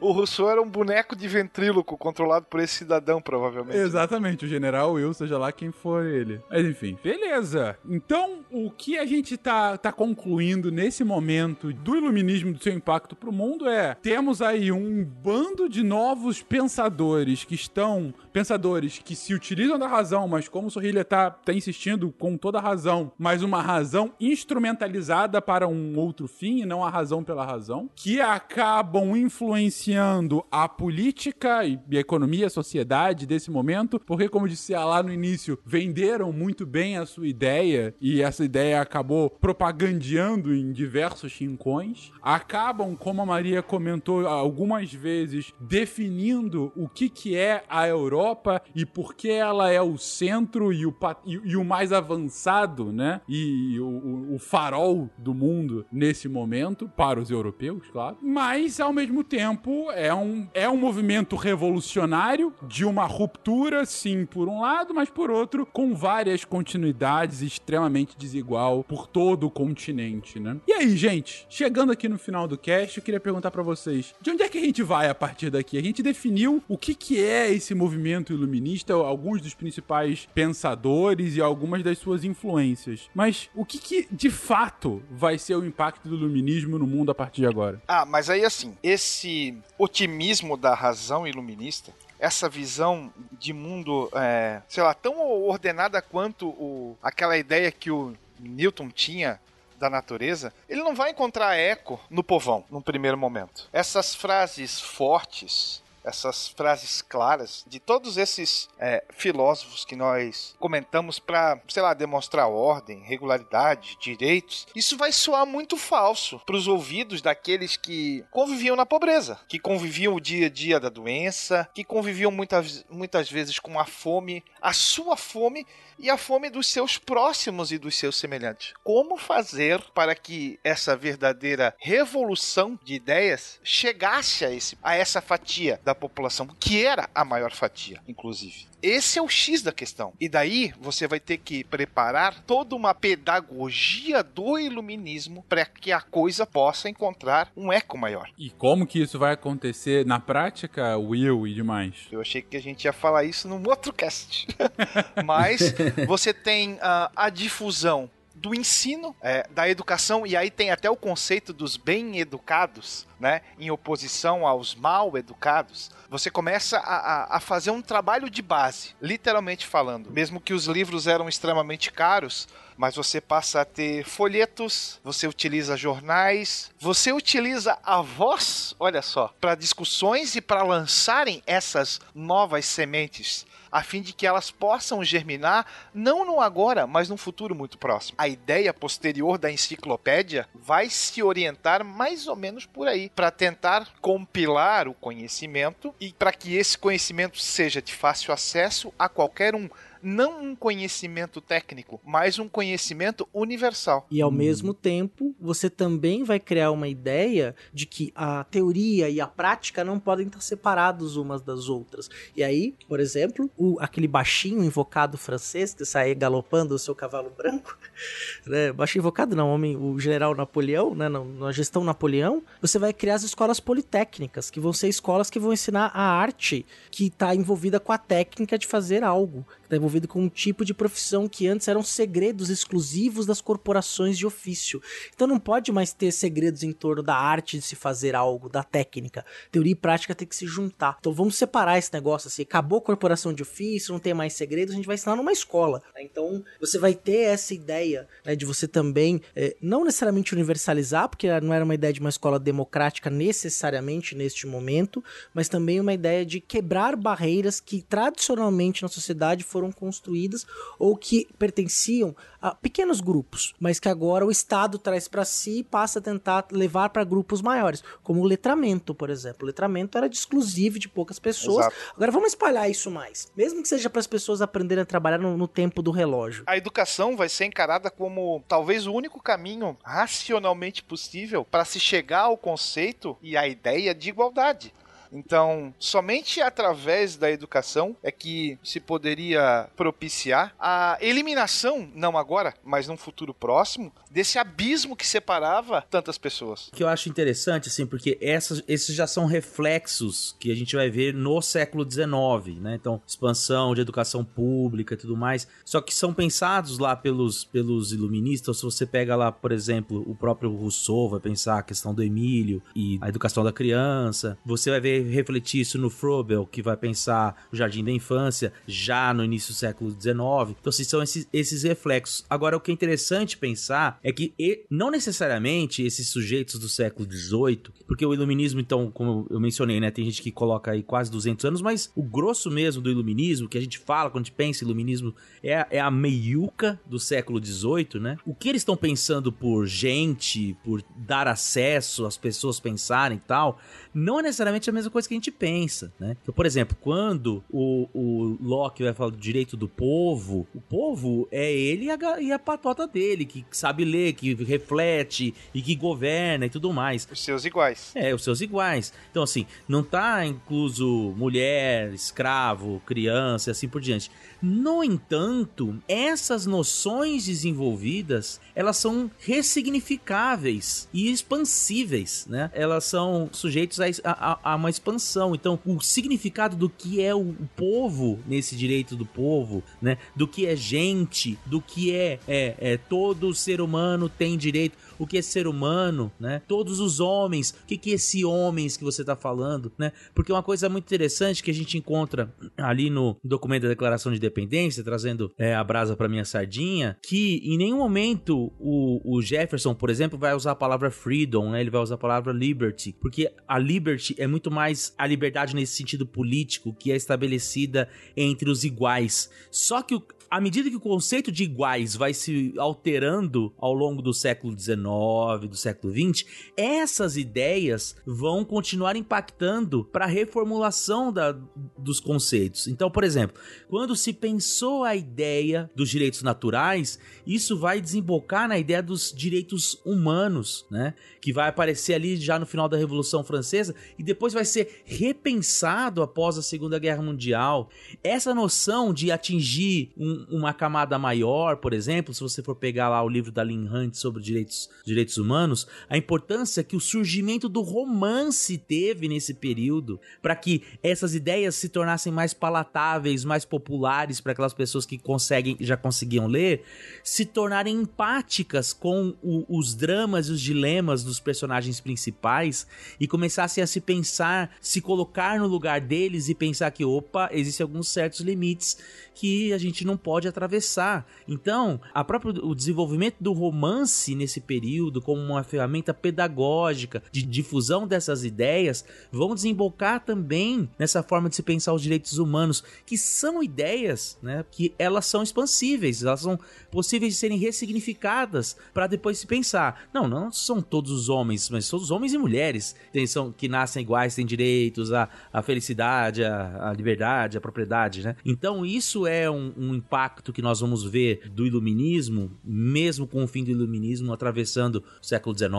O, 0.00 0.08
o 0.08 0.12
Rousseau 0.12 0.48
era 0.48 0.62
um 0.62 0.68
boneco 0.68 1.14
de 1.14 1.28
ventríloco 1.28 1.98
controlado 1.98 2.46
por 2.46 2.58
esse 2.58 2.76
cidadão, 2.76 3.20
provavelmente. 3.20 3.76
Exatamente, 3.76 4.46
o 4.46 4.48
General 4.48 4.90
Will, 4.94 5.12
seja 5.12 5.36
lá 5.36 5.52
quem 5.52 5.70
for 5.70 6.06
ele. 6.06 6.40
Mas 6.48 6.64
enfim, 6.64 6.96
beleza. 7.04 7.76
Então, 7.86 8.38
o 8.50 8.70
que 8.70 8.96
a 8.96 9.04
gente 9.04 9.36
tá, 9.36 9.76
tá 9.76 9.92
concluindo 9.92 10.70
nesse 10.70 11.01
nesse 11.02 11.04
momento 11.04 11.72
do 11.72 11.96
iluminismo, 11.96 12.52
do 12.52 12.62
seu 12.62 12.72
impacto 12.72 13.16
pro 13.16 13.32
mundo, 13.32 13.68
é: 13.68 13.94
temos 13.96 14.40
aí 14.40 14.70
um 14.70 15.04
bando 15.04 15.68
de 15.68 15.82
novos 15.82 16.40
pensadores 16.40 17.44
que 17.44 17.54
estão. 17.54 18.14
Pensadores 18.32 18.98
que 18.98 19.14
se 19.14 19.34
utilizam 19.34 19.78
da 19.78 19.86
razão, 19.86 20.26
mas 20.26 20.48
como 20.48 20.68
o 20.68 20.70
Sorrilha 20.70 21.04
tá, 21.04 21.30
tá 21.30 21.52
insistindo 21.52 22.10
com 22.18 22.36
toda 22.38 22.58
a 22.58 22.62
razão, 22.62 23.12
mas 23.18 23.42
uma 23.42 23.60
razão 23.60 24.12
instrumentalizada 24.18 25.42
para 25.42 25.68
um 25.68 25.98
outro 25.98 26.26
fim 26.26 26.62
e 26.62 26.66
não 26.66 26.82
a 26.82 26.88
razão 26.88 27.22
pela 27.22 27.44
razão, 27.44 27.90
que 27.94 28.20
acabam 28.20 29.14
influenciando 29.16 30.42
a 30.50 30.66
política 30.66 31.64
e 31.64 31.78
a 31.96 32.00
economia, 32.00 32.46
a 32.46 32.50
sociedade 32.50 33.26
desse 33.26 33.50
momento, 33.50 34.00
porque, 34.00 34.28
como 34.28 34.48
disse 34.48 34.72
lá 34.72 35.02
no 35.02 35.12
início, 35.12 35.58
venderam 35.64 36.32
muito 36.32 36.64
bem 36.64 36.96
a 36.96 37.04
sua 37.04 37.26
ideia 37.26 37.94
e 38.00 38.22
essa 38.22 38.44
ideia 38.44 38.80
acabou 38.80 39.28
propagandeando 39.28 40.54
em 40.54 40.72
diversos 40.82 41.32
rincões. 41.38 42.10
Acabam, 42.20 42.96
como 42.96 43.22
a 43.22 43.26
Maria 43.26 43.62
comentou 43.62 44.26
algumas 44.26 44.92
vezes, 44.92 45.52
definindo 45.60 46.72
o 46.74 46.88
que, 46.88 47.08
que 47.08 47.36
é 47.36 47.62
a 47.68 47.86
Europa 47.86 48.60
e 48.74 48.84
por 48.84 49.14
que 49.14 49.30
ela 49.30 49.70
é 49.70 49.80
o 49.80 49.96
centro 49.96 50.72
e 50.72 50.84
o, 50.84 50.94
e, 51.24 51.40
e 51.44 51.56
o 51.56 51.64
mais 51.64 51.92
avançado, 51.92 52.92
né? 52.92 53.20
E 53.28 53.78
o, 53.78 53.84
o- 53.86 54.34
o 54.34 54.38
farol 54.38 55.08
do 55.18 55.32
mundo 55.34 55.84
nesse 55.92 56.28
momento, 56.28 56.88
para 56.96 57.20
os 57.20 57.30
europeus, 57.30 57.86
claro. 57.92 58.16
Mas, 58.20 58.80
ao 58.80 58.92
mesmo 58.92 59.22
tempo, 59.22 59.90
é 59.92 60.12
um, 60.12 60.48
é 60.52 60.68
um 60.68 60.76
movimento 60.76 61.36
revolucionário 61.36 62.52
de 62.66 62.84
uma 62.84 63.04
ruptura, 63.06 63.84
sim, 63.86 64.26
por 64.26 64.48
um 64.48 64.60
lado, 64.62 64.92
mas 64.94 65.08
por 65.10 65.30
outro, 65.30 65.64
com 65.66 65.94
várias 65.94 66.44
continuidades 66.44 67.42
extremamente 67.42 68.16
desigual 68.16 68.82
por 68.84 69.06
todo 69.06 69.46
o 69.46 69.50
continente, 69.50 70.40
né? 70.40 70.56
E 70.66 70.71
aí, 70.74 70.96
gente, 70.96 71.46
chegando 71.48 71.92
aqui 71.92 72.08
no 72.08 72.18
final 72.18 72.46
do 72.46 72.58
cast, 72.58 72.98
eu 72.98 73.04
queria 73.04 73.20
perguntar 73.20 73.50
pra 73.50 73.62
vocês, 73.62 74.14
de 74.20 74.30
onde 74.30 74.42
é 74.42 74.48
que 74.48 74.58
a 74.58 74.60
gente 74.60 74.82
vai 74.82 75.08
a 75.08 75.14
partir 75.14 75.50
daqui? 75.50 75.78
A 75.78 75.82
gente 75.82 76.02
definiu 76.02 76.62
o 76.68 76.76
que 76.78 76.94
que 76.94 77.22
é 77.22 77.50
esse 77.50 77.74
movimento 77.74 78.32
iluminista, 78.32 78.94
alguns 78.94 79.40
dos 79.40 79.54
principais 79.54 80.28
pensadores 80.34 81.36
e 81.36 81.40
algumas 81.40 81.82
das 81.82 81.98
suas 81.98 82.24
influências. 82.24 83.08
Mas 83.14 83.48
o 83.54 83.64
que 83.64 83.78
que 83.78 84.08
de 84.10 84.30
fato 84.30 85.02
vai 85.10 85.38
ser 85.38 85.56
o 85.56 85.64
impacto 85.64 86.08
do 86.08 86.16
iluminismo 86.16 86.78
no 86.78 86.86
mundo 86.86 87.10
a 87.10 87.14
partir 87.14 87.42
de 87.42 87.46
agora? 87.46 87.80
Ah, 87.86 88.04
mas 88.04 88.30
aí 88.30 88.44
assim, 88.44 88.76
esse 88.82 89.56
otimismo 89.78 90.56
da 90.56 90.74
razão 90.74 91.26
iluminista, 91.26 91.92
essa 92.18 92.48
visão 92.48 93.12
de 93.32 93.52
mundo, 93.52 94.08
é, 94.14 94.62
sei 94.68 94.82
lá, 94.82 94.94
tão 94.94 95.18
ordenada 95.20 96.00
quanto 96.00 96.48
o, 96.48 96.96
aquela 97.02 97.36
ideia 97.36 97.72
que 97.72 97.90
o 97.90 98.12
Newton 98.38 98.88
tinha 98.90 99.40
da 99.82 99.90
natureza, 99.90 100.54
ele 100.68 100.80
não 100.80 100.94
vai 100.94 101.10
encontrar 101.10 101.56
eco 101.56 102.00
no 102.08 102.22
povão, 102.22 102.64
num 102.70 102.80
primeiro 102.80 103.18
momento. 103.18 103.68
Essas 103.72 104.14
frases 104.14 104.80
fortes, 104.80 105.82
essas 106.04 106.48
frases 106.48 107.02
claras 107.02 107.64
de 107.66 107.78
todos 107.78 108.16
esses 108.16 108.68
é, 108.78 109.04
filósofos 109.10 109.84
que 109.84 109.96
nós 109.96 110.54
comentamos 110.58 111.18
para, 111.18 111.60
sei 111.68 111.82
lá, 111.82 111.94
demonstrar 111.94 112.48
ordem, 112.48 113.00
regularidade, 113.00 113.96
direitos, 114.00 114.66
isso 114.74 114.96
vai 114.96 115.12
soar 115.12 115.46
muito 115.46 115.76
falso 115.76 116.40
para 116.44 116.56
os 116.56 116.66
ouvidos 116.66 117.22
daqueles 117.22 117.76
que 117.76 118.24
conviviam 118.30 118.76
na 118.76 118.86
pobreza, 118.86 119.40
que 119.48 119.58
conviviam 119.58 120.14
o 120.14 120.20
dia 120.20 120.46
a 120.46 120.50
dia 120.50 120.80
da 120.80 120.88
doença, 120.88 121.68
que 121.74 121.84
conviviam 121.84 122.30
muitas, 122.30 122.84
muitas 122.90 123.30
vezes 123.30 123.58
com 123.58 123.78
a 123.78 123.84
fome, 123.84 124.44
a 124.60 124.72
sua 124.72 125.16
fome 125.16 125.66
e 125.98 126.10
a 126.10 126.16
fome 126.16 126.50
dos 126.50 126.66
seus 126.66 126.98
próximos 126.98 127.70
e 127.70 127.78
dos 127.78 127.96
seus 127.96 128.16
semelhantes. 128.16 128.74
Como 128.82 129.16
fazer 129.16 129.80
para 129.94 130.14
que 130.14 130.58
essa 130.64 130.96
verdadeira 130.96 131.74
revolução 131.78 132.78
de 132.82 132.94
ideias 132.94 133.60
chegasse 133.62 134.44
a, 134.44 134.50
esse, 134.50 134.76
a 134.82 134.96
essa 134.96 135.20
fatia 135.20 135.80
da 135.84 135.91
população, 135.94 136.46
que 136.58 136.84
era 136.84 137.08
a 137.14 137.24
maior 137.24 137.52
fatia, 137.52 138.00
inclusive? 138.06 138.66
Esse 138.82 139.18
é 139.18 139.22
o 139.22 139.28
X 139.28 139.62
da 139.62 139.72
questão. 139.72 140.12
E 140.20 140.28
daí 140.28 140.74
você 140.80 141.06
vai 141.06 141.20
ter 141.20 141.38
que 141.38 141.62
preparar 141.62 142.40
toda 142.40 142.74
uma 142.74 142.92
pedagogia 142.92 144.22
do 144.22 144.58
iluminismo 144.58 145.44
para 145.48 145.64
que 145.64 145.92
a 145.92 146.00
coisa 146.00 146.44
possa 146.44 146.88
encontrar 146.88 147.50
um 147.56 147.72
eco 147.72 147.96
maior. 147.96 148.28
E 148.36 148.50
como 148.50 148.86
que 148.86 149.00
isso 149.00 149.18
vai 149.18 149.32
acontecer 149.32 150.04
na 150.04 150.18
prática, 150.18 150.98
Will 150.98 151.46
e 151.46 151.54
demais? 151.54 151.94
Eu 152.10 152.20
achei 152.20 152.42
que 152.42 152.56
a 152.56 152.60
gente 152.60 152.84
ia 152.84 152.92
falar 152.92 153.24
isso 153.24 153.46
num 153.46 153.62
outro 153.68 153.92
cast. 153.92 154.48
Mas 155.24 155.74
você 156.06 156.34
tem 156.34 156.78
ah, 156.80 157.10
a 157.14 157.30
difusão 157.30 158.10
do 158.42 158.54
ensino, 158.54 159.14
é, 159.22 159.46
da 159.50 159.68
educação, 159.68 160.26
e 160.26 160.36
aí 160.36 160.50
tem 160.50 160.70
até 160.70 160.90
o 160.90 160.96
conceito 160.96 161.52
dos 161.52 161.76
bem 161.76 162.18
educados, 162.18 163.06
né, 163.22 163.40
em 163.56 163.70
oposição 163.70 164.44
aos 164.44 164.74
mal 164.74 165.16
educados. 165.16 165.92
Você 166.10 166.28
começa 166.28 166.76
a, 166.78 166.96
a, 166.96 167.36
a 167.36 167.40
fazer 167.40 167.70
um 167.70 167.80
trabalho 167.80 168.28
de 168.28 168.42
base, 168.42 168.96
literalmente 169.00 169.64
falando. 169.64 170.10
Mesmo 170.10 170.40
que 170.40 170.52
os 170.52 170.66
livros 170.66 171.06
eram 171.06 171.28
extremamente 171.28 171.92
caros, 171.92 172.48
mas 172.76 172.96
você 172.96 173.20
passa 173.20 173.60
a 173.60 173.64
ter 173.64 174.04
folhetos, 174.04 174.98
você 175.04 175.28
utiliza 175.28 175.76
jornais, 175.76 176.72
você 176.80 177.12
utiliza 177.12 177.78
a 177.84 178.02
voz, 178.02 178.74
olha 178.80 179.00
só, 179.00 179.32
para 179.40 179.54
discussões 179.54 180.34
e 180.34 180.40
para 180.40 180.64
lançarem 180.64 181.44
essas 181.46 182.00
novas 182.12 182.66
sementes 182.66 183.46
a 183.72 183.82
fim 183.82 184.02
de 184.02 184.12
que 184.12 184.26
elas 184.26 184.50
possam 184.50 185.02
germinar 185.02 185.66
não 185.94 186.26
no 186.26 186.42
agora, 186.42 186.86
mas 186.86 187.08
num 187.08 187.16
futuro 187.16 187.54
muito 187.54 187.78
próximo. 187.78 188.14
A 188.18 188.28
ideia 188.28 188.74
posterior 188.74 189.38
da 189.38 189.50
enciclopédia 189.50 190.46
vai 190.54 190.90
se 190.90 191.22
orientar 191.22 191.82
mais 191.82 192.26
ou 192.28 192.36
menos 192.36 192.66
por 192.66 192.86
aí, 192.86 193.08
para 193.14 193.30
tentar 193.30 193.88
compilar 194.00 194.88
o 194.88 194.94
conhecimento 194.94 195.94
e 196.00 196.12
para 196.12 196.32
que 196.32 196.56
esse 196.56 196.76
conhecimento 196.76 197.38
seja 197.38 197.82
de 197.82 197.92
fácil 197.92 198.32
acesso 198.32 198.92
a 198.98 199.08
qualquer 199.08 199.54
um 199.54 199.68
não 200.02 200.42
um 200.42 200.56
conhecimento 200.56 201.40
técnico, 201.40 202.00
mas 202.04 202.38
um 202.38 202.48
conhecimento 202.48 203.28
universal. 203.32 204.06
E 204.10 204.20
ao 204.20 204.30
mesmo 204.30 204.74
tempo, 204.74 205.34
você 205.40 205.70
também 205.70 206.24
vai 206.24 206.40
criar 206.40 206.70
uma 206.70 206.88
ideia 206.88 207.54
de 207.72 207.86
que 207.86 208.12
a 208.14 208.44
teoria 208.44 209.08
e 209.08 209.20
a 209.20 209.26
prática 209.26 209.84
não 209.84 209.98
podem 209.98 210.26
estar 210.26 210.40
separados 210.40 211.16
umas 211.16 211.42
das 211.42 211.68
outras. 211.68 212.10
E 212.36 212.42
aí, 212.42 212.74
por 212.88 213.00
exemplo, 213.00 213.50
o, 213.56 213.76
aquele 213.80 214.08
baixinho 214.08 214.64
invocado 214.64 215.16
francês 215.16 215.74
que 215.74 215.84
sai 215.84 216.14
galopando 216.14 216.74
o 216.74 216.78
seu 216.78 216.94
cavalo 216.94 217.30
branco, 217.30 217.78
né? 218.46 218.72
Baixinho 218.72 219.02
invocado 219.02 219.36
não, 219.36 219.50
homem, 219.50 219.76
o 219.76 219.98
general 219.98 220.34
Napoleão, 220.34 220.94
né? 220.94 221.08
Na, 221.08 221.20
na 221.24 221.52
gestão 221.52 221.84
Napoleão, 221.84 222.42
você 222.60 222.78
vai 222.78 222.92
criar 222.92 223.14
as 223.14 223.22
escolas 223.22 223.60
politécnicas, 223.60 224.50
que 224.50 224.60
vão 224.60 224.72
ser 224.72 224.88
escolas 224.88 225.30
que 225.30 225.38
vão 225.38 225.52
ensinar 225.52 225.90
a 225.94 226.02
arte 226.02 226.66
que 226.90 227.06
está 227.06 227.34
envolvida 227.34 227.78
com 227.78 227.92
a 227.92 227.98
técnica 227.98 228.58
de 228.58 228.66
fazer 228.66 229.04
algo 229.04 229.46
está 229.72 229.76
envolvido 229.76 230.06
com 230.06 230.20
um 230.20 230.28
tipo 230.28 230.64
de 230.64 230.74
profissão 230.74 231.26
que 231.26 231.48
antes 231.48 231.66
eram 231.66 231.82
segredos 231.82 232.50
exclusivos 232.50 233.24
das 233.24 233.40
corporações 233.40 234.18
de 234.18 234.26
ofício. 234.26 234.82
Então 235.14 235.26
não 235.26 235.40
pode 235.40 235.72
mais 235.72 235.92
ter 235.92 236.12
segredos 236.12 236.62
em 236.62 236.72
torno 236.72 237.02
da 237.02 237.16
arte 237.16 237.56
de 237.56 237.64
se 237.64 237.74
fazer 237.74 238.14
algo, 238.14 238.48
da 238.48 238.62
técnica. 238.62 239.24
Teoria 239.50 239.72
e 239.72 239.76
prática 239.76 240.14
tem 240.14 240.28
que 240.28 240.36
se 240.36 240.46
juntar. 240.46 240.98
Então 241.00 241.12
vamos 241.12 241.36
separar 241.36 241.78
esse 241.78 241.92
negócio 241.92 242.28
assim. 242.28 242.42
Acabou 242.42 242.78
a 242.78 242.82
corporação 242.82 243.32
de 243.32 243.42
ofício, 243.42 243.92
não 243.92 243.98
tem 243.98 244.12
mais 244.12 244.34
segredos, 244.34 244.74
a 244.74 244.76
gente 244.76 244.86
vai 244.86 244.94
ensinar 244.94 245.16
numa 245.16 245.32
escola. 245.32 245.82
Então 245.98 246.44
você 246.60 246.78
vai 246.78 246.94
ter 246.94 247.22
essa 247.22 247.54
ideia 247.54 248.06
né, 248.24 248.36
de 248.36 248.44
você 248.44 248.68
também, 248.68 249.22
é, 249.34 249.56
não 249.60 249.84
necessariamente 249.84 250.34
universalizar, 250.34 251.08
porque 251.08 251.28
não 251.40 251.54
era 251.54 251.64
uma 251.64 251.74
ideia 251.74 251.92
de 251.92 252.00
uma 252.00 252.10
escola 252.10 252.38
democrática 252.38 253.08
necessariamente 253.08 254.14
neste 254.14 254.46
momento, 254.46 255.02
mas 255.32 255.48
também 255.48 255.80
uma 255.80 255.94
ideia 255.94 256.26
de 256.26 256.40
quebrar 256.40 256.94
barreiras 256.96 257.60
que 257.60 257.80
tradicionalmente 257.80 258.82
na 258.82 258.88
sociedade 258.88 259.44
foram 259.44 259.61
construídas 259.70 260.46
ou 260.78 260.96
que 260.96 261.28
pertenciam 261.38 262.16
a 262.40 262.54
pequenos 262.54 263.00
grupos, 263.00 263.54
mas 263.60 263.78
que 263.78 263.88
agora 263.88 264.26
o 264.26 264.30
Estado 264.30 264.78
traz 264.78 265.06
para 265.06 265.24
si 265.24 265.58
e 265.58 265.64
passa 265.64 265.98
a 265.98 266.02
tentar 266.02 266.46
levar 266.50 266.88
para 266.88 267.04
grupos 267.04 267.40
maiores, 267.40 267.84
como 268.02 268.20
o 268.20 268.24
letramento, 268.24 268.94
por 268.94 269.10
exemplo. 269.10 269.44
O 269.44 269.46
letramento 269.46 269.96
era 269.96 270.08
de 270.08 270.16
exclusivo 270.16 270.78
de 270.78 270.88
poucas 270.88 271.18
pessoas. 271.18 271.66
Exato. 271.66 271.92
Agora 271.94 272.10
vamos 272.10 272.28
espalhar 272.28 272.68
isso 272.70 272.90
mais, 272.90 273.30
mesmo 273.36 273.62
que 273.62 273.68
seja 273.68 273.88
para 273.88 274.00
as 274.00 274.06
pessoas 274.06 274.42
aprenderem 274.42 274.82
a 274.82 274.86
trabalhar 274.86 275.18
no, 275.18 275.36
no 275.36 275.46
tempo 275.46 275.82
do 275.82 275.90
relógio. 275.90 276.42
A 276.46 276.56
educação 276.56 277.16
vai 277.16 277.28
ser 277.28 277.44
encarada 277.44 277.90
como 277.90 278.42
talvez 278.48 278.86
o 278.86 278.92
único 278.92 279.22
caminho 279.22 279.76
racionalmente 279.84 280.82
possível 280.82 281.44
para 281.44 281.64
se 281.64 281.78
chegar 281.78 282.22
ao 282.22 282.36
conceito 282.36 283.16
e 283.22 283.36
à 283.36 283.46
ideia 283.46 283.94
de 283.94 284.08
igualdade. 284.08 284.72
Então, 285.12 285.74
somente 285.78 286.40
através 286.40 287.16
da 287.16 287.30
educação 287.30 287.94
é 288.02 288.10
que 288.10 288.58
se 288.62 288.80
poderia 288.80 289.68
propiciar 289.76 290.54
a 290.58 290.96
eliminação, 291.00 291.88
não 291.94 292.16
agora, 292.16 292.54
mas 292.64 292.88
num 292.88 292.96
futuro 292.96 293.34
próximo, 293.34 293.92
desse 294.10 294.38
abismo 294.38 294.96
que 294.96 295.06
separava 295.06 295.82
tantas 295.90 296.16
pessoas. 296.16 296.68
O 296.68 296.72
que 296.72 296.82
eu 296.82 296.88
acho 296.88 297.08
interessante, 297.08 297.68
assim, 297.68 297.86
porque 297.86 298.18
essas, 298.20 298.62
esses 298.66 298.94
já 298.94 299.06
são 299.06 299.26
reflexos 299.26 300.36
que 300.38 300.50
a 300.50 300.54
gente 300.54 300.74
vai 300.76 300.90
ver 300.90 301.12
no 301.14 301.40
século 301.42 301.88
XIX, 301.88 302.60
né? 302.60 302.74
Então, 302.74 303.00
expansão 303.06 303.74
de 303.74 303.80
educação 303.80 304.24
pública 304.24 304.94
e 304.94 304.96
tudo 304.96 305.16
mais. 305.16 305.46
Só 305.64 305.80
que 305.80 305.94
são 305.94 306.14
pensados 306.14 306.78
lá 306.78 306.96
pelos, 306.96 307.44
pelos 307.44 307.92
iluministas. 307.92 308.58
Se 308.58 308.64
você 308.64 308.86
pega 308.86 309.16
lá, 309.16 309.30
por 309.30 309.52
exemplo, 309.52 310.02
o 310.06 310.14
próprio 310.14 310.54
Rousseau 310.54 311.08
vai 311.08 311.20
pensar 311.20 311.58
a 311.58 311.62
questão 311.62 311.94
do 311.94 312.02
Emílio 312.02 312.62
e 312.74 312.98
a 313.00 313.08
educação 313.08 313.44
da 313.44 313.52
criança. 313.52 314.38
Você 314.44 314.70
vai 314.70 314.80
ver 314.80 315.01
refletir 315.02 315.60
isso 315.60 315.78
no 315.78 315.90
Froebel, 315.90 316.46
que 316.46 316.62
vai 316.62 316.76
pensar 316.76 317.46
o 317.52 317.56
Jardim 317.56 317.84
da 317.84 317.90
Infância 317.90 318.52
já 318.66 319.12
no 319.12 319.24
início 319.24 319.52
do 319.52 319.56
século 319.56 319.90
XIX. 319.90 320.14
Então, 320.60 320.68
assim, 320.70 320.84
são 320.84 321.02
esses, 321.02 321.28
esses 321.32 321.62
reflexos. 321.62 322.24
Agora, 322.28 322.56
o 322.56 322.60
que 322.60 322.70
é 322.70 322.74
interessante 322.74 323.36
pensar 323.36 323.98
é 324.02 324.12
que 324.12 324.32
não 324.70 324.90
necessariamente 324.90 325.82
esses 325.82 326.08
sujeitos 326.08 326.58
do 326.58 326.68
século 326.68 327.10
XVIII, 327.10 327.62
porque 327.86 328.04
o 328.06 328.14
iluminismo, 328.14 328.60
então, 328.60 328.90
como 328.90 329.26
eu 329.30 329.38
mencionei, 329.40 329.80
né, 329.80 329.90
tem 329.90 330.04
gente 330.04 330.22
que 330.22 330.30
coloca 330.32 330.70
aí 330.70 330.82
quase 330.82 331.10
200 331.10 331.44
anos, 331.44 331.62
mas 331.62 331.90
o 331.94 332.02
grosso 332.02 332.50
mesmo 332.50 332.82
do 332.82 332.90
iluminismo, 332.90 333.48
que 333.48 333.58
a 333.58 333.60
gente 333.60 333.78
fala 333.78 334.10
quando 334.10 334.24
a 334.24 334.26
gente 334.26 334.36
pensa 334.36 334.64
em 334.64 334.66
iluminismo, 334.66 335.14
é, 335.42 335.56
a- 335.60 335.66
é 335.70 335.80
a 335.80 335.90
meiuca 335.90 336.80
do 336.86 336.98
século 336.98 337.44
XVIII, 337.44 338.00
né? 338.00 338.16
O 338.24 338.34
que 338.34 338.48
eles 338.48 338.62
estão 338.62 338.76
pensando 338.76 339.32
por 339.32 339.66
gente, 339.66 340.56
por 340.64 340.82
dar 340.96 341.26
acesso 341.28 342.06
às 342.06 342.16
pessoas 342.16 342.58
pensarem 342.60 343.18
e 343.18 343.20
tal, 343.20 343.58
não 343.94 344.18
é 344.20 344.22
necessariamente 344.22 344.70
a 344.70 344.72
mesma 344.72 344.90
coisa 344.92 345.08
que 345.08 345.14
a 345.14 345.16
gente 345.16 345.30
pensa, 345.30 345.92
né? 345.98 346.16
Então, 346.22 346.34
por 346.34 346.46
exemplo, 346.46 346.76
quando 346.80 347.42
o, 347.50 347.88
o 347.92 348.36
Locke 348.40 348.84
vai 348.84 348.92
falar 348.92 349.10
do 349.10 349.16
direito 349.16 349.56
do 349.56 349.68
povo, 349.68 350.46
o 350.54 350.60
povo 350.60 351.26
é 351.30 351.52
ele 351.52 351.86
e 351.86 351.90
a, 351.90 352.20
e 352.20 352.32
a 352.32 352.38
patota 352.38 352.86
dele, 352.86 353.24
que 353.24 353.44
sabe 353.50 353.84
ler, 353.84 354.12
que 354.12 354.34
reflete 354.34 355.34
e 355.54 355.60
que 355.60 355.74
governa 355.74 356.46
e 356.46 356.50
tudo 356.50 356.72
mais. 356.72 357.08
Os 357.10 357.22
seus 357.22 357.44
iguais. 357.44 357.92
É, 357.94 358.14
os 358.14 358.22
seus 358.22 358.40
iguais. 358.40 358.92
Então, 359.10 359.22
assim, 359.22 359.46
não 359.66 359.82
tá 359.82 360.24
incluso 360.24 361.12
mulher, 361.16 361.92
escravo, 361.92 362.80
criança 362.86 363.50
e 363.50 363.52
assim 363.52 363.68
por 363.68 363.80
diante. 363.80 364.10
No 364.42 364.82
entanto, 364.82 365.78
essas 365.86 366.46
noções 366.46 367.26
desenvolvidas, 367.26 368.40
elas 368.56 368.76
são 368.76 369.08
ressignificáveis 369.20 370.88
e 370.92 371.10
expansíveis, 371.10 372.26
né? 372.28 372.50
Elas 372.52 372.84
são 372.84 373.28
sujeitos 373.32 373.78
a, 373.80 373.86
a- 374.04 374.38
a 374.42 374.56
uma 374.56 374.68
expansão. 374.70 375.34
Então, 375.34 375.58
o 375.64 375.80
significado 375.80 376.56
do 376.56 376.68
que 376.68 377.00
é 377.00 377.14
o, 377.14 377.34
povo 377.56 378.18
nesse 378.26 378.56
direito 378.56 378.96
do 378.96 379.04
povo, 379.06 379.62
né? 379.80 379.96
Do 380.16 380.26
que 380.26 380.46
é 380.46 380.56
gente, 380.56 381.38
do 381.46 381.60
que 381.60 381.94
é, 381.94 382.18
é, 382.26 382.56
é 382.58 382.76
todo 382.76 383.34
ser 383.34 383.60
humano 383.60 384.08
tem 384.08 384.36
direito, 384.36 384.76
o 385.02 385.06
que 385.06 385.18
é 385.18 385.22
ser 385.22 385.48
humano, 385.48 386.12
né? 386.18 386.40
Todos 386.46 386.78
os 386.78 387.00
homens, 387.00 387.50
o 387.50 387.66
que 387.66 387.76
que 387.76 387.90
é 387.90 387.94
esse 387.94 388.24
homens 388.24 388.76
que 388.76 388.84
você 388.84 389.04
tá 389.04 389.16
falando, 389.16 389.72
né? 389.76 389.90
Porque 390.14 390.30
uma 390.30 390.44
coisa 390.44 390.68
muito 390.68 390.84
interessante 390.84 391.42
que 391.42 391.50
a 391.50 391.54
gente 391.54 391.76
encontra 391.76 392.32
ali 392.56 392.88
no 392.88 393.16
documento 393.24 393.64
da 393.64 393.70
Declaração 393.70 394.12
de 394.12 394.18
Independência, 394.18 394.84
trazendo 394.84 395.32
é, 395.36 395.56
a 395.56 395.64
brasa 395.64 395.96
para 395.96 396.08
minha 396.08 396.24
sardinha, 396.24 396.96
que 397.02 397.40
em 397.42 397.58
nenhum 397.58 397.78
momento 397.78 398.52
o, 398.60 399.16
o 399.16 399.20
Jefferson, 399.20 399.74
por 399.74 399.90
exemplo, 399.90 400.16
vai 400.16 400.34
usar 400.34 400.52
a 400.52 400.56
palavra 400.56 400.88
freedom, 400.88 401.50
né? 401.50 401.60
Ele 401.60 401.70
vai 401.70 401.82
usar 401.82 401.96
a 401.96 401.98
palavra 401.98 402.32
liberty, 402.32 402.94
porque 403.00 403.28
a 403.48 403.58
liberty 403.58 404.14
é 404.18 404.28
muito 404.28 404.52
mais 404.52 404.94
a 404.96 405.04
liberdade 405.04 405.56
nesse 405.56 405.74
sentido 405.74 406.06
político 406.06 406.72
que 406.72 406.92
é 406.92 406.96
estabelecida 406.96 407.88
entre 408.16 408.48
os 408.48 408.62
iguais. 408.62 409.28
Só 409.50 409.82
que 409.82 409.96
o, 409.96 410.02
à 410.32 410.40
medida 410.40 410.70
que 410.70 410.76
o 410.76 410.80
conceito 410.80 411.30
de 411.30 411.42
iguais 411.44 411.94
vai 411.94 412.14
se 412.14 412.54
alterando 412.56 413.52
ao 413.58 413.74
longo 413.74 414.00
do 414.00 414.14
século 414.14 414.58
XIX, 414.58 415.46
do 415.46 415.54
século 415.56 415.92
XX, 415.92 416.24
essas 416.56 417.18
ideias 417.18 417.94
vão 418.06 418.42
continuar 418.42 418.96
impactando 418.96 419.84
para 419.84 420.06
a 420.06 420.08
reformulação 420.08 421.12
da- 421.12 421.36
dos 421.76 422.00
conceitos. 422.00 422.66
Então, 422.66 422.90
por 422.90 423.04
exemplo, 423.04 423.38
quando 423.68 423.94
se 423.94 424.10
pensou 424.10 424.84
a 424.84 424.96
ideia 424.96 425.70
dos 425.76 425.90
direitos 425.90 426.22
naturais, 426.22 426.98
isso 427.26 427.58
vai 427.58 427.78
desembocar 427.78 428.48
na 428.48 428.58
ideia 428.58 428.82
dos 428.82 429.12
direitos 429.14 429.78
humanos, 429.84 430.64
né? 430.70 430.94
Que 431.20 431.30
vai 431.30 431.50
aparecer 431.50 431.92
ali 431.92 432.16
já 432.16 432.38
no 432.38 432.46
final 432.46 432.70
da 432.70 432.78
Revolução 432.78 433.22
Francesa 433.22 433.74
e 433.98 434.02
depois 434.02 434.32
vai 434.32 434.46
ser 434.46 434.82
repensado 434.86 436.00
após 436.02 436.38
a 436.38 436.42
Segunda 436.42 436.78
Guerra 436.78 437.02
Mundial. 437.02 437.68
Essa 438.02 438.34
noção 438.34 438.94
de 438.94 439.10
atingir 439.12 439.92
um- 439.94 440.21
uma 440.30 440.52
camada 440.52 440.98
maior, 440.98 441.56
por 441.56 441.72
exemplo, 441.72 442.12
se 442.14 442.20
você 442.20 442.42
for 442.42 442.54
pegar 442.56 442.88
lá 442.88 443.02
o 443.02 443.08
livro 443.08 443.30
da 443.32 443.42
Lynn 443.42 443.66
Hunt 443.66 443.94
sobre 443.94 444.22
direitos, 444.22 444.68
direitos 444.84 445.16
humanos, 445.16 445.66
a 445.88 445.96
importância 445.96 446.62
que 446.64 446.76
o 446.76 446.80
surgimento 446.80 447.48
do 447.48 447.60
romance 447.62 448.56
teve 448.58 449.08
nesse 449.08 449.34
período 449.34 450.00
para 450.20 450.36
que 450.36 450.62
essas 450.82 451.14
ideias 451.14 451.54
se 451.54 451.68
tornassem 451.68 452.12
mais 452.12 452.34
palatáveis, 452.34 453.24
mais 453.24 453.44
populares 453.44 454.20
para 454.20 454.32
aquelas 454.32 454.54
pessoas 454.54 454.86
que 454.86 454.98
conseguem 454.98 455.56
já 455.60 455.76
conseguiam 455.76 456.26
ler, 456.26 456.62
se 457.02 457.24
tornarem 457.24 457.74
empáticas 457.76 458.72
com 458.72 459.14
o- 459.22 459.44
os 459.48 459.74
dramas 459.74 460.28
e 460.28 460.32
os 460.32 460.40
dilemas 460.40 461.02
dos 461.04 461.20
personagens 461.20 461.80
principais 461.80 462.66
e 463.00 463.06
começassem 463.08 463.62
a 463.62 463.66
se 463.66 463.80
pensar, 463.80 464.54
se 464.60 464.80
colocar 464.80 465.38
no 465.38 465.46
lugar 465.46 465.80
deles 465.80 466.28
e 466.28 466.34
pensar 466.34 466.70
que, 466.70 466.84
opa, 466.84 467.28
existem 467.32 467.64
alguns 467.64 467.88
certos 467.88 468.20
limites 468.20 468.76
que 469.14 469.52
a 469.52 469.58
gente 469.58 469.84
não 469.84 469.96
pode 469.96 470.11
atravessar. 470.28 471.06
Então, 471.26 471.80
a 471.92 472.04
própria, 472.04 472.32
o 472.44 472.54
desenvolvimento 472.54 473.16
do 473.20 473.32
romance 473.32 474.14
nesse 474.14 474.40
período 474.40 475.00
como 475.00 475.20
uma 475.20 475.42
ferramenta 475.42 475.94
pedagógica 475.94 477.02
de 477.10 477.22
difusão 477.22 477.86
dessas 477.86 478.24
ideias 478.24 478.84
vão 479.10 479.34
desembocar 479.34 480.04
também 480.04 480.68
nessa 480.78 481.02
forma 481.02 481.28
de 481.28 481.36
se 481.36 481.42
pensar 481.42 481.72
os 481.72 481.82
direitos 481.82 482.18
humanos, 482.18 482.62
que 482.84 482.96
são 482.96 483.42
ideias, 483.42 484.18
né, 484.22 484.44
que 484.50 484.74
elas 484.78 485.06
são 485.06 485.22
expansíveis, 485.22 486.02
elas 486.02 486.20
são 486.20 486.38
possíveis 486.70 487.14
de 487.14 487.18
serem 487.18 487.38
ressignificadas 487.38 488.56
para 488.72 488.86
depois 488.86 489.18
se 489.18 489.26
pensar. 489.26 489.88
Não, 489.92 490.08
não 490.08 490.32
são 490.32 490.60
todos 490.60 490.90
os 490.90 491.08
homens, 491.08 491.48
mas 491.50 491.68
todos 491.68 491.86
os 491.86 491.90
homens 491.90 492.12
e 492.12 492.18
mulheres 492.18 492.74
tem, 492.92 493.06
são, 493.06 493.32
que 493.32 493.48
nascem 493.48 493.82
iguais, 493.82 494.14
têm 494.14 494.26
direitos 494.26 494.92
à, 494.92 495.08
à 495.32 495.42
felicidade, 495.42 496.24
à, 496.24 496.70
à 496.70 496.72
liberdade, 496.72 497.36
à 497.36 497.40
propriedade, 497.40 498.02
né? 498.02 498.16
Então 498.24 498.64
isso 498.64 499.06
é 499.06 499.30
um, 499.30 499.52
um 499.56 499.74
impacto 499.74 500.01
que 500.10 500.42
nós 500.42 500.60
vamos 500.60 500.84
ver 500.84 501.30
do 501.30 501.46
iluminismo, 501.46 502.30
mesmo 502.44 503.06
com 503.06 503.22
o 503.22 503.26
fim 503.26 503.44
do 503.44 503.50
iluminismo 503.50 504.12
atravessando 504.12 504.82
o 505.00 505.04
século 505.04 505.36
XIX, 505.36 505.52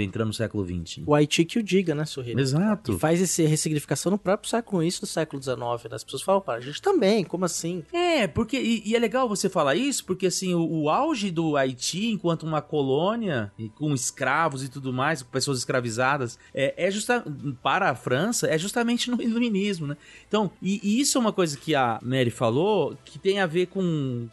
entrando 0.00 0.28
no 0.28 0.34
século 0.34 0.64
XX. 0.64 1.02
O 1.06 1.14
Haiti 1.14 1.44
que 1.44 1.58
o 1.58 1.62
diga, 1.62 1.94
né, 1.94 2.04
Sorrilha? 2.04 2.40
Exato. 2.40 2.92
E 2.92 2.98
faz 2.98 3.20
essa 3.20 3.42
ressignificação 3.42 4.10
no 4.10 4.18
próprio 4.18 4.48
século, 4.48 4.78
no 4.78 4.82
início 4.82 5.00
do 5.00 5.06
século 5.06 5.42
XIX, 5.42 5.58
né? 5.58 5.96
As 5.96 6.04
pessoas 6.04 6.22
falam, 6.22 6.40
para 6.40 6.58
a 6.58 6.60
gente 6.60 6.80
também, 6.80 7.24
como 7.24 7.44
assim? 7.44 7.82
É, 7.92 8.26
porque 8.26 8.58
e, 8.58 8.82
e 8.86 8.96
é 8.96 8.98
legal 8.98 9.28
você 9.28 9.48
falar 9.48 9.74
isso, 9.74 10.04
porque 10.04 10.26
assim, 10.26 10.54
o, 10.54 10.82
o 10.82 10.90
auge 10.90 11.30
do 11.30 11.56
Haiti 11.56 12.06
enquanto 12.06 12.44
uma 12.44 12.60
colônia 12.60 13.52
e 13.58 13.68
com 13.68 13.92
escravos 13.94 14.62
e 14.62 14.68
tudo 14.68 14.92
mais, 14.92 15.22
com 15.22 15.30
pessoas 15.30 15.58
escravizadas, 15.58 16.38
é, 16.54 16.74
é 16.76 16.90
justa 16.90 17.24
para 17.62 17.90
a 17.90 17.94
França, 17.94 18.46
é 18.46 18.58
justamente 18.58 19.10
no 19.10 19.20
iluminismo, 19.22 19.86
né? 19.86 19.96
Então, 20.26 20.50
e, 20.62 20.80
e 20.82 21.00
isso 21.00 21.18
é 21.18 21.20
uma 21.20 21.32
coisa 21.32 21.56
que 21.56 21.74
a 21.74 21.98
Mary 22.02 22.30
falou, 22.30 22.96
que 23.04 23.18
tem 23.18 23.40
a 23.40 23.46
ver 23.46 23.66
com, 23.66 23.77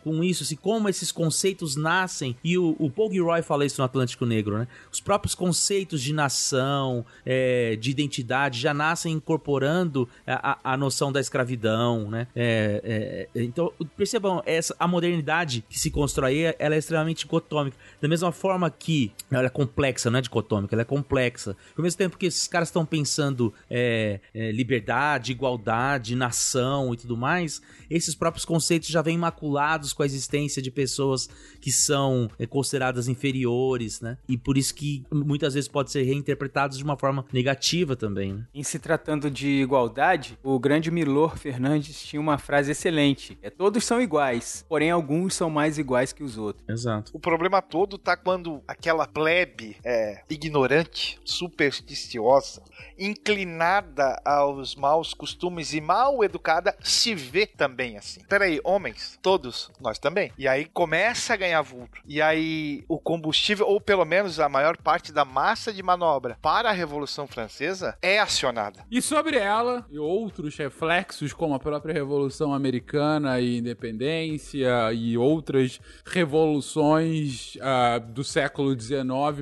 com 0.04 0.24
isso, 0.24 0.44
assim, 0.44 0.56
como 0.56 0.88
esses 0.90 1.12
conceitos 1.12 1.76
nascem, 1.76 2.36
e 2.44 2.58
o, 2.58 2.76
o 2.80 2.90
Paul 2.90 3.12
Gilroy 3.12 3.42
fala 3.42 3.66
isso 3.66 3.80
no 3.82 3.86
Atlântico 3.86 4.26
Negro, 4.26 4.58
né? 4.58 4.68
Os 4.92 5.00
próprios 5.00 5.36
conceitos 5.36 6.02
de 6.02 6.14
nação, 6.14 7.06
é, 7.26 7.76
de 7.76 7.92
identidade, 7.92 8.60
já 8.60 8.74
nascem 8.74 9.14
incorporando 9.14 10.08
a, 10.26 10.74
a- 10.74 10.78
noção 10.78 11.12
da 11.12 11.20
escravidão, 11.20 12.10
né? 12.10 12.28
É, 12.36 13.28
é, 13.36 13.42
então, 13.44 13.72
percebam, 13.96 14.42
essa, 14.46 14.76
a 14.80 14.88
modernidade 14.88 15.64
que 15.70 15.80
se 15.80 15.90
constrói, 15.90 16.54
ela 16.60 16.76
é 16.76 16.78
extremamente 16.78 17.20
dicotômica. 17.20 17.78
Da 18.02 18.08
mesma 18.08 18.32
forma 18.32 18.70
que 18.70 19.12
ela 19.32 19.46
é 19.46 19.50
complexa, 19.50 20.10
não 20.10 20.20
é 20.20 20.22
dicotômica, 20.22 20.76
ela 20.76 20.82
é 20.82 20.86
complexa. 20.86 21.56
Ao 21.78 21.84
mesmo 21.84 21.98
tempo 21.98 22.18
que 22.18 22.26
esses 22.26 22.48
caras 22.48 22.68
estão 22.70 22.86
pensando 22.86 23.54
é, 23.70 24.20
é, 24.34 24.52
liberdade, 24.52 25.32
igualdade, 25.32 26.16
nação 26.16 26.94
e 26.94 26.98
tudo 26.98 27.16
mais, 27.16 27.62
esses 27.90 28.16
próprios 28.16 28.46
conceitos 28.46 28.90
já 28.90 29.02
vêm 29.02 29.18
imaculados 29.36 29.94
com 29.94 30.04
a 30.04 30.06
existência 30.06 30.62
de 30.62 30.72
pessoas 30.72 31.30
que 31.60 31.72
são 31.72 32.30
é, 32.40 32.46
consideradas 32.46 33.08
inferiores, 33.08 34.02
né? 34.02 34.18
E 34.28 34.38
por 34.38 34.58
isso 34.58 34.74
que 34.74 35.04
muitas 35.12 35.54
vezes 35.54 35.68
pode 35.68 35.92
ser 35.92 36.04
reinterpretados 36.04 36.78
de 36.78 36.84
uma 36.84 36.98
forma 36.98 37.26
negativa 37.32 37.96
também, 37.96 38.34
né? 38.34 38.46
Em 38.54 38.64
se 38.64 38.80
tratando 38.80 39.30
de 39.30 39.48
igualdade, 39.48 40.38
o 40.44 40.58
grande 40.60 40.90
Milor 40.90 41.38
Fernandes 41.38 42.02
tinha 42.04 42.20
uma 42.20 42.38
frase 42.38 42.72
excelente: 42.72 43.38
é 43.42 43.50
todos 43.50 43.84
são 43.84 44.02
iguais, 44.02 44.66
porém 44.68 44.92
alguns 44.92 45.34
são 45.36 45.50
mais 45.50 45.78
iguais 45.78 46.14
que 46.14 46.24
os 46.24 46.38
outros. 46.38 46.68
Exato. 46.68 47.12
O 47.14 47.20
problema 47.20 47.62
todo 47.62 47.98
tá 47.98 48.16
quando 48.16 48.62
aquela 48.68 49.08
plebe 49.08 49.78
é, 49.84 50.24
ignorante, 50.30 51.20
supersticiosa, 51.26 52.62
inclinada 52.98 54.22
aos 54.24 54.76
maus 54.76 55.14
costumes 55.14 55.74
e 55.74 55.82
mal 55.82 56.24
educada, 56.24 56.76
se 56.82 57.14
vê 57.14 57.46
também 57.46 57.98
assim. 57.98 58.22
Peraí, 58.28 58.60
homens, 58.64 59.20
todos, 59.26 59.72
nós 59.82 59.98
também. 59.98 60.32
E 60.38 60.48
aí 60.48 60.66
começa 60.66 61.34
a 61.34 61.36
ganhar 61.36 61.64
vulto. 61.64 62.00
E 62.08 62.22
aí 62.22 62.86
o 62.88 63.00
combustível, 63.00 63.66
ou 63.66 63.82
pelo 63.82 64.06
menos 64.06 64.40
a 64.40 64.48
maior 64.48 64.78
parte 64.78 65.12
da 65.12 65.26
massa 65.26 65.74
de 65.74 65.82
manobra 65.82 66.38
para 66.44 66.70
a 66.70 66.72
Revolução 66.72 67.26
Francesa 67.26 67.98
é 68.04 68.20
acionada. 68.20 68.86
E 68.92 69.02
sobre 69.02 69.38
ela 69.38 69.84
e 69.90 69.98
outros 69.98 70.56
reflexos, 70.56 71.34
como 71.34 71.56
a 71.56 71.60
própria 71.60 71.92
Revolução 71.92 72.54
Americana 72.54 73.42
e 73.42 73.58
Independência 73.58 74.94
e 74.94 75.18
outras 75.18 75.82
revoluções 76.06 77.58
ah, 77.62 77.98
do 77.98 78.24
século 78.24 78.80
XIX, 78.80 79.02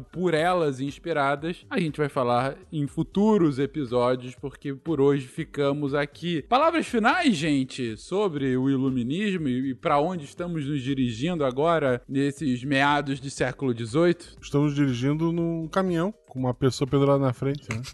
por 0.10 0.34
elas 0.34 0.80
inspiradas, 0.80 1.66
a 1.70 1.78
gente 1.78 1.98
vai 1.98 2.08
falar 2.08 2.56
em 2.72 2.88
futuros 2.88 3.60
episódios, 3.60 4.34
porque 4.34 4.74
por 4.74 5.02
hoje 5.02 5.28
ficamos 5.28 5.94
aqui. 5.94 6.42
Palavras 6.44 6.88
finais, 6.88 7.36
gente, 7.36 7.98
sobre 7.98 8.56
o 8.56 8.70
iluminismo 8.70 9.50
e, 9.50 9.73
e 9.74 9.76
para 9.76 10.00
onde 10.00 10.24
estamos 10.24 10.68
nos 10.68 10.84
dirigindo 10.84 11.44
agora 11.44 12.00
nesses 12.08 12.64
meados 12.64 13.20
de 13.20 13.32
século 13.32 13.74
XVIII? 13.74 14.38
Estamos 14.40 14.76
dirigindo 14.76 15.32
num 15.32 15.68
caminhão 15.68 16.14
com 16.28 16.38
uma 16.38 16.54
pessoa 16.54 16.88
pendurada 16.88 17.18
na 17.18 17.34
frente, 17.34 17.68
né? 17.70 17.82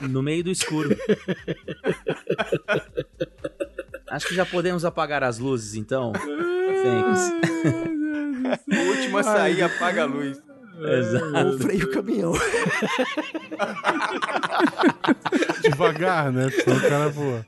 No 0.00 0.22
meio 0.22 0.44
do 0.44 0.50
escuro. 0.50 0.94
Acho 4.08 4.28
que 4.28 4.34
já 4.34 4.44
podemos 4.44 4.84
apagar 4.84 5.22
as 5.22 5.38
luzes, 5.38 5.76
então. 5.76 6.12
Thanks. 6.12 7.32
O 8.68 8.90
último 8.90 9.18
a 9.18 9.22
sair 9.22 9.62
apaga 9.62 10.02
a 10.02 10.04
luz. 10.04 10.42
Exato. 10.80 11.46
Ou 11.46 11.58
freio 11.58 11.86
o 11.86 11.90
caminhão. 11.90 12.32
Devagar, 15.62 16.32
né? 16.32 16.50
Senão 16.50 16.76
o 16.76 16.80
cara 16.80 17.08
voa. 17.08 17.46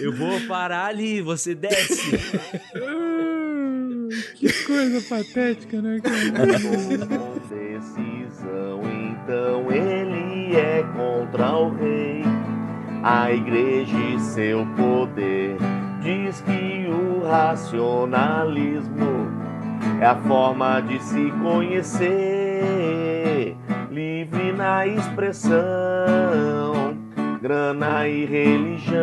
Eu 0.00 0.16
vou 0.16 0.40
parar 0.42 0.86
ali, 0.86 1.20
você 1.20 1.52
desce. 1.54 2.18
que 4.36 4.52
coisa 4.64 5.02
patética, 5.08 5.82
né, 5.82 6.00
decisão, 7.48 8.82
então 8.82 9.70
ele 9.70 10.56
é 10.56 10.82
contra 10.94 11.56
o 11.56 11.72
rei. 11.74 12.24
A 13.02 13.32
igreja 13.32 13.96
e 13.96 14.20
seu 14.20 14.66
poder 14.76 15.56
diz 16.02 16.42
que 16.42 16.86
o 16.88 17.26
racionalismo 17.26 19.39
é 20.00 20.06
a 20.06 20.14
forma 20.14 20.80
de 20.80 20.98
se 21.02 21.30
conhecer, 21.42 22.08
livre 23.90 24.52
na 24.52 24.86
expressão, 24.86 25.54
grana 27.40 28.06
e 28.08 28.24
religião, 28.24 29.00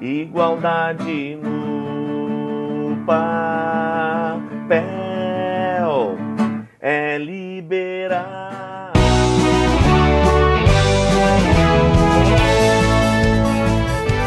igualdade 0.00 1.36
no 1.36 2.96
papel, 3.04 4.40
é 6.80 7.18
liberar. 7.18 8.92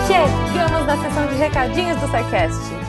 Chegamos 0.06 0.86
na 0.86 0.98
sessão 0.98 1.26
de 1.28 1.36
recadinhos 1.36 1.98
do 2.00 2.08
SciCast. 2.08 2.83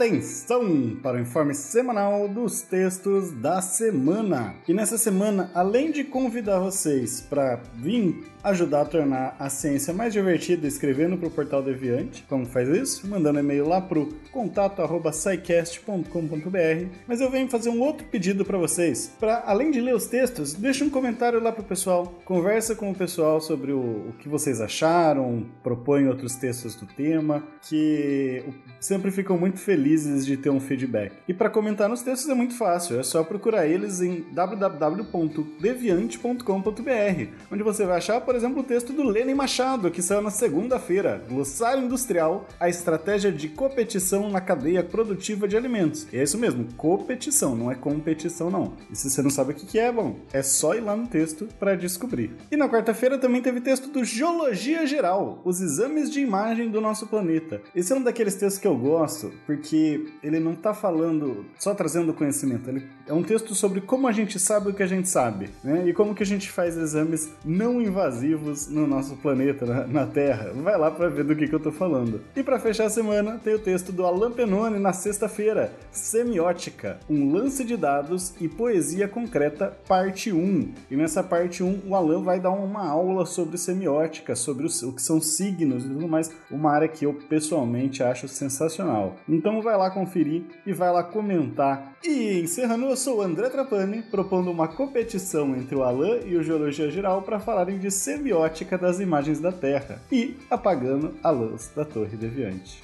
Atenção 0.00 0.96
para 1.02 1.18
o 1.18 1.20
informe 1.20 1.54
semanal 1.54 2.26
dos 2.26 2.62
textos 2.62 3.32
da 3.32 3.60
semana. 3.60 4.54
E 4.66 4.72
nessa 4.72 4.96
semana, 4.96 5.50
além 5.54 5.92
de 5.92 6.04
convidar 6.04 6.58
vocês 6.58 7.20
para 7.20 7.60
vir 7.74 8.24
ajudar 8.42 8.80
a 8.80 8.86
tornar 8.86 9.36
a 9.38 9.50
ciência 9.50 9.92
mais 9.92 10.14
divertida 10.14 10.66
escrevendo 10.66 11.18
para 11.18 11.28
o 11.28 11.30
Portal 11.30 11.62
Deviante, 11.62 12.24
como 12.26 12.46
faz 12.46 12.66
isso? 12.70 13.06
Mandando 13.06 13.40
e-mail 13.40 13.68
lá 13.68 13.82
pro 13.82 14.08
contato@scicast.com.br. 14.32 16.86
Mas 17.06 17.20
eu 17.20 17.30
venho 17.30 17.50
fazer 17.50 17.68
um 17.68 17.82
outro 17.82 18.06
pedido 18.06 18.42
para 18.42 18.56
vocês. 18.56 19.12
Para 19.20 19.42
além 19.44 19.70
de 19.70 19.82
ler 19.82 19.94
os 19.94 20.06
textos, 20.06 20.54
deixa 20.54 20.82
um 20.82 20.88
comentário 20.88 21.42
lá 21.42 21.52
pro 21.52 21.62
pessoal, 21.62 22.06
conversa 22.24 22.74
com 22.74 22.90
o 22.90 22.94
pessoal 22.94 23.38
sobre 23.38 23.72
o, 23.72 24.08
o 24.08 24.14
que 24.18 24.30
vocês 24.30 24.62
acharam, 24.62 25.44
propõe 25.62 26.08
outros 26.08 26.36
textos 26.36 26.74
do 26.74 26.86
tema, 26.86 27.44
que 27.68 28.42
sempre 28.80 29.10
ficam 29.10 29.36
muito 29.36 29.58
felizes 29.58 29.89
de 29.96 30.36
ter 30.36 30.50
um 30.50 30.60
feedback. 30.60 31.12
E 31.26 31.34
para 31.34 31.50
comentar 31.50 31.88
nos 31.88 32.02
textos 32.02 32.28
é 32.28 32.34
muito 32.34 32.54
fácil, 32.54 32.98
é 32.98 33.02
só 33.02 33.24
procurar 33.24 33.66
eles 33.66 34.00
em 34.00 34.24
www.deviante.com.br, 34.32 37.28
onde 37.50 37.62
você 37.62 37.84
vai 37.84 37.98
achar, 37.98 38.20
por 38.20 38.34
exemplo, 38.34 38.60
o 38.60 38.64
texto 38.64 38.92
do 38.92 39.02
Lenin 39.02 39.34
Machado, 39.34 39.90
que 39.90 40.02
saiu 40.02 40.22
na 40.22 40.30
segunda-feira, 40.30 41.24
Glossário 41.28 41.84
Industrial, 41.84 42.46
a 42.58 42.68
estratégia 42.68 43.32
de 43.32 43.48
competição 43.48 44.30
na 44.30 44.40
cadeia 44.40 44.82
produtiva 44.82 45.48
de 45.48 45.56
alimentos. 45.56 46.06
E 46.12 46.18
é 46.18 46.22
isso 46.22 46.38
mesmo, 46.38 46.66
competição, 46.76 47.56
não 47.56 47.70
é 47.70 47.74
competição 47.74 48.50
não. 48.50 48.74
E 48.90 48.96
se 48.96 49.10
você 49.10 49.22
não 49.22 49.30
sabe 49.30 49.52
o 49.52 49.54
que 49.54 49.78
é, 49.78 49.90
bom, 49.90 50.16
é 50.32 50.42
só 50.42 50.74
ir 50.74 50.80
lá 50.80 50.96
no 50.96 51.06
texto 51.06 51.48
para 51.58 51.76
descobrir. 51.76 52.32
E 52.50 52.56
na 52.56 52.68
quarta-feira 52.68 53.18
também 53.18 53.42
teve 53.42 53.60
texto 53.60 53.88
do 53.88 54.04
Geologia 54.04 54.86
Geral, 54.86 55.40
os 55.44 55.60
exames 55.60 56.10
de 56.10 56.20
imagem 56.20 56.70
do 56.70 56.80
nosso 56.80 57.06
planeta. 57.06 57.60
Esse 57.74 57.92
é 57.92 57.96
um 57.96 58.02
daqueles 58.02 58.34
textos 58.34 58.60
que 58.60 58.66
eu 58.66 58.76
gosto, 58.76 59.32
porque 59.46 59.79
ele 60.22 60.38
não 60.40 60.54
tá 60.54 60.72
falando 60.74 61.46
só 61.58 61.74
trazendo 61.74 62.14
conhecimento, 62.14 62.68
ele 62.68 62.86
é 63.10 63.12
um 63.12 63.24
texto 63.24 63.56
sobre 63.56 63.80
como 63.80 64.06
a 64.06 64.12
gente 64.12 64.38
sabe 64.38 64.70
o 64.70 64.72
que 64.72 64.84
a 64.84 64.86
gente 64.86 65.08
sabe, 65.08 65.50
né? 65.64 65.88
E 65.88 65.92
como 65.92 66.14
que 66.14 66.22
a 66.22 66.26
gente 66.26 66.48
faz 66.48 66.76
exames 66.76 67.32
não 67.44 67.82
invasivos 67.82 68.68
no 68.68 68.86
nosso 68.86 69.16
planeta, 69.16 69.66
na, 69.66 69.84
na 69.84 70.06
Terra. 70.06 70.52
Vai 70.54 70.78
lá 70.78 70.92
para 70.92 71.08
ver 71.08 71.24
do 71.24 71.34
que, 71.34 71.48
que 71.48 71.52
eu 71.52 71.58
tô 71.58 71.72
falando. 71.72 72.20
E 72.36 72.42
para 72.44 72.60
fechar 72.60 72.84
a 72.84 72.90
semana, 72.90 73.40
tem 73.42 73.52
o 73.52 73.58
texto 73.58 73.90
do 73.90 74.06
Alan 74.06 74.30
Penone 74.30 74.78
na 74.78 74.92
sexta-feira, 74.92 75.72
Semiótica, 75.90 77.00
um 77.10 77.32
lance 77.32 77.64
de 77.64 77.76
dados 77.76 78.32
e 78.40 78.46
poesia 78.46 79.08
concreta, 79.08 79.76
parte 79.88 80.32
1. 80.32 80.72
E 80.88 80.94
nessa 80.94 81.20
parte 81.20 81.64
1, 81.64 81.80
o 81.88 81.96
Alan 81.96 82.22
vai 82.22 82.38
dar 82.38 82.50
uma 82.50 82.86
aula 82.86 83.26
sobre 83.26 83.58
semiótica, 83.58 84.36
sobre 84.36 84.64
o, 84.64 84.88
o 84.88 84.92
que 84.92 85.02
são 85.02 85.20
signos 85.20 85.84
e 85.84 85.88
tudo 85.88 86.06
mais, 86.06 86.30
uma 86.48 86.70
área 86.70 86.86
que 86.86 87.06
eu 87.06 87.14
pessoalmente 87.28 88.04
acho 88.04 88.28
sensacional. 88.28 89.16
Então 89.28 89.60
vai 89.60 89.76
lá 89.76 89.90
conferir 89.90 90.44
e 90.64 90.72
vai 90.72 90.92
lá 90.92 91.02
comentar. 91.02 91.96
E 92.04 92.40
encerrando, 92.40 92.86
eu 92.86 92.99
sou 93.00 93.18
o 93.18 93.22
André 93.22 93.48
Trapani, 93.48 94.02
propondo 94.02 94.50
uma 94.50 94.68
competição 94.68 95.56
entre 95.56 95.74
o 95.74 95.82
Alan 95.82 96.20
e 96.26 96.36
o 96.36 96.42
Geologia 96.42 96.90
Geral 96.90 97.22
para 97.22 97.40
falarem 97.40 97.78
de 97.78 97.90
semiótica 97.90 98.76
das 98.76 99.00
imagens 99.00 99.40
da 99.40 99.50
Terra 99.50 100.02
e 100.12 100.36
apagando 100.50 101.14
a 101.22 101.30
luz 101.30 101.72
da 101.74 101.82
Torre 101.82 102.14
Deviante. 102.18 102.82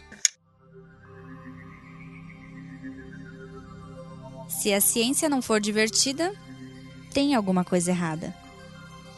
Se 4.49 4.73
a 4.73 4.81
ciência 4.81 5.29
não 5.29 5.43
for 5.43 5.61
divertida, 5.61 6.33
tem 7.13 7.35
alguma 7.35 7.63
coisa 7.63 7.91
errada. 7.91 8.35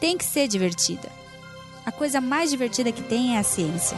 Tem 0.01 0.17
que 0.17 0.25
ser 0.25 0.49
divertida. 0.49 1.09
A 1.85 1.93
coisa 1.93 2.19
mais 2.19 2.49
divertida 2.49 2.91
que 2.91 3.01
tem 3.01 3.37
é 3.37 3.39
a 3.39 3.43
ciência. 3.43 3.97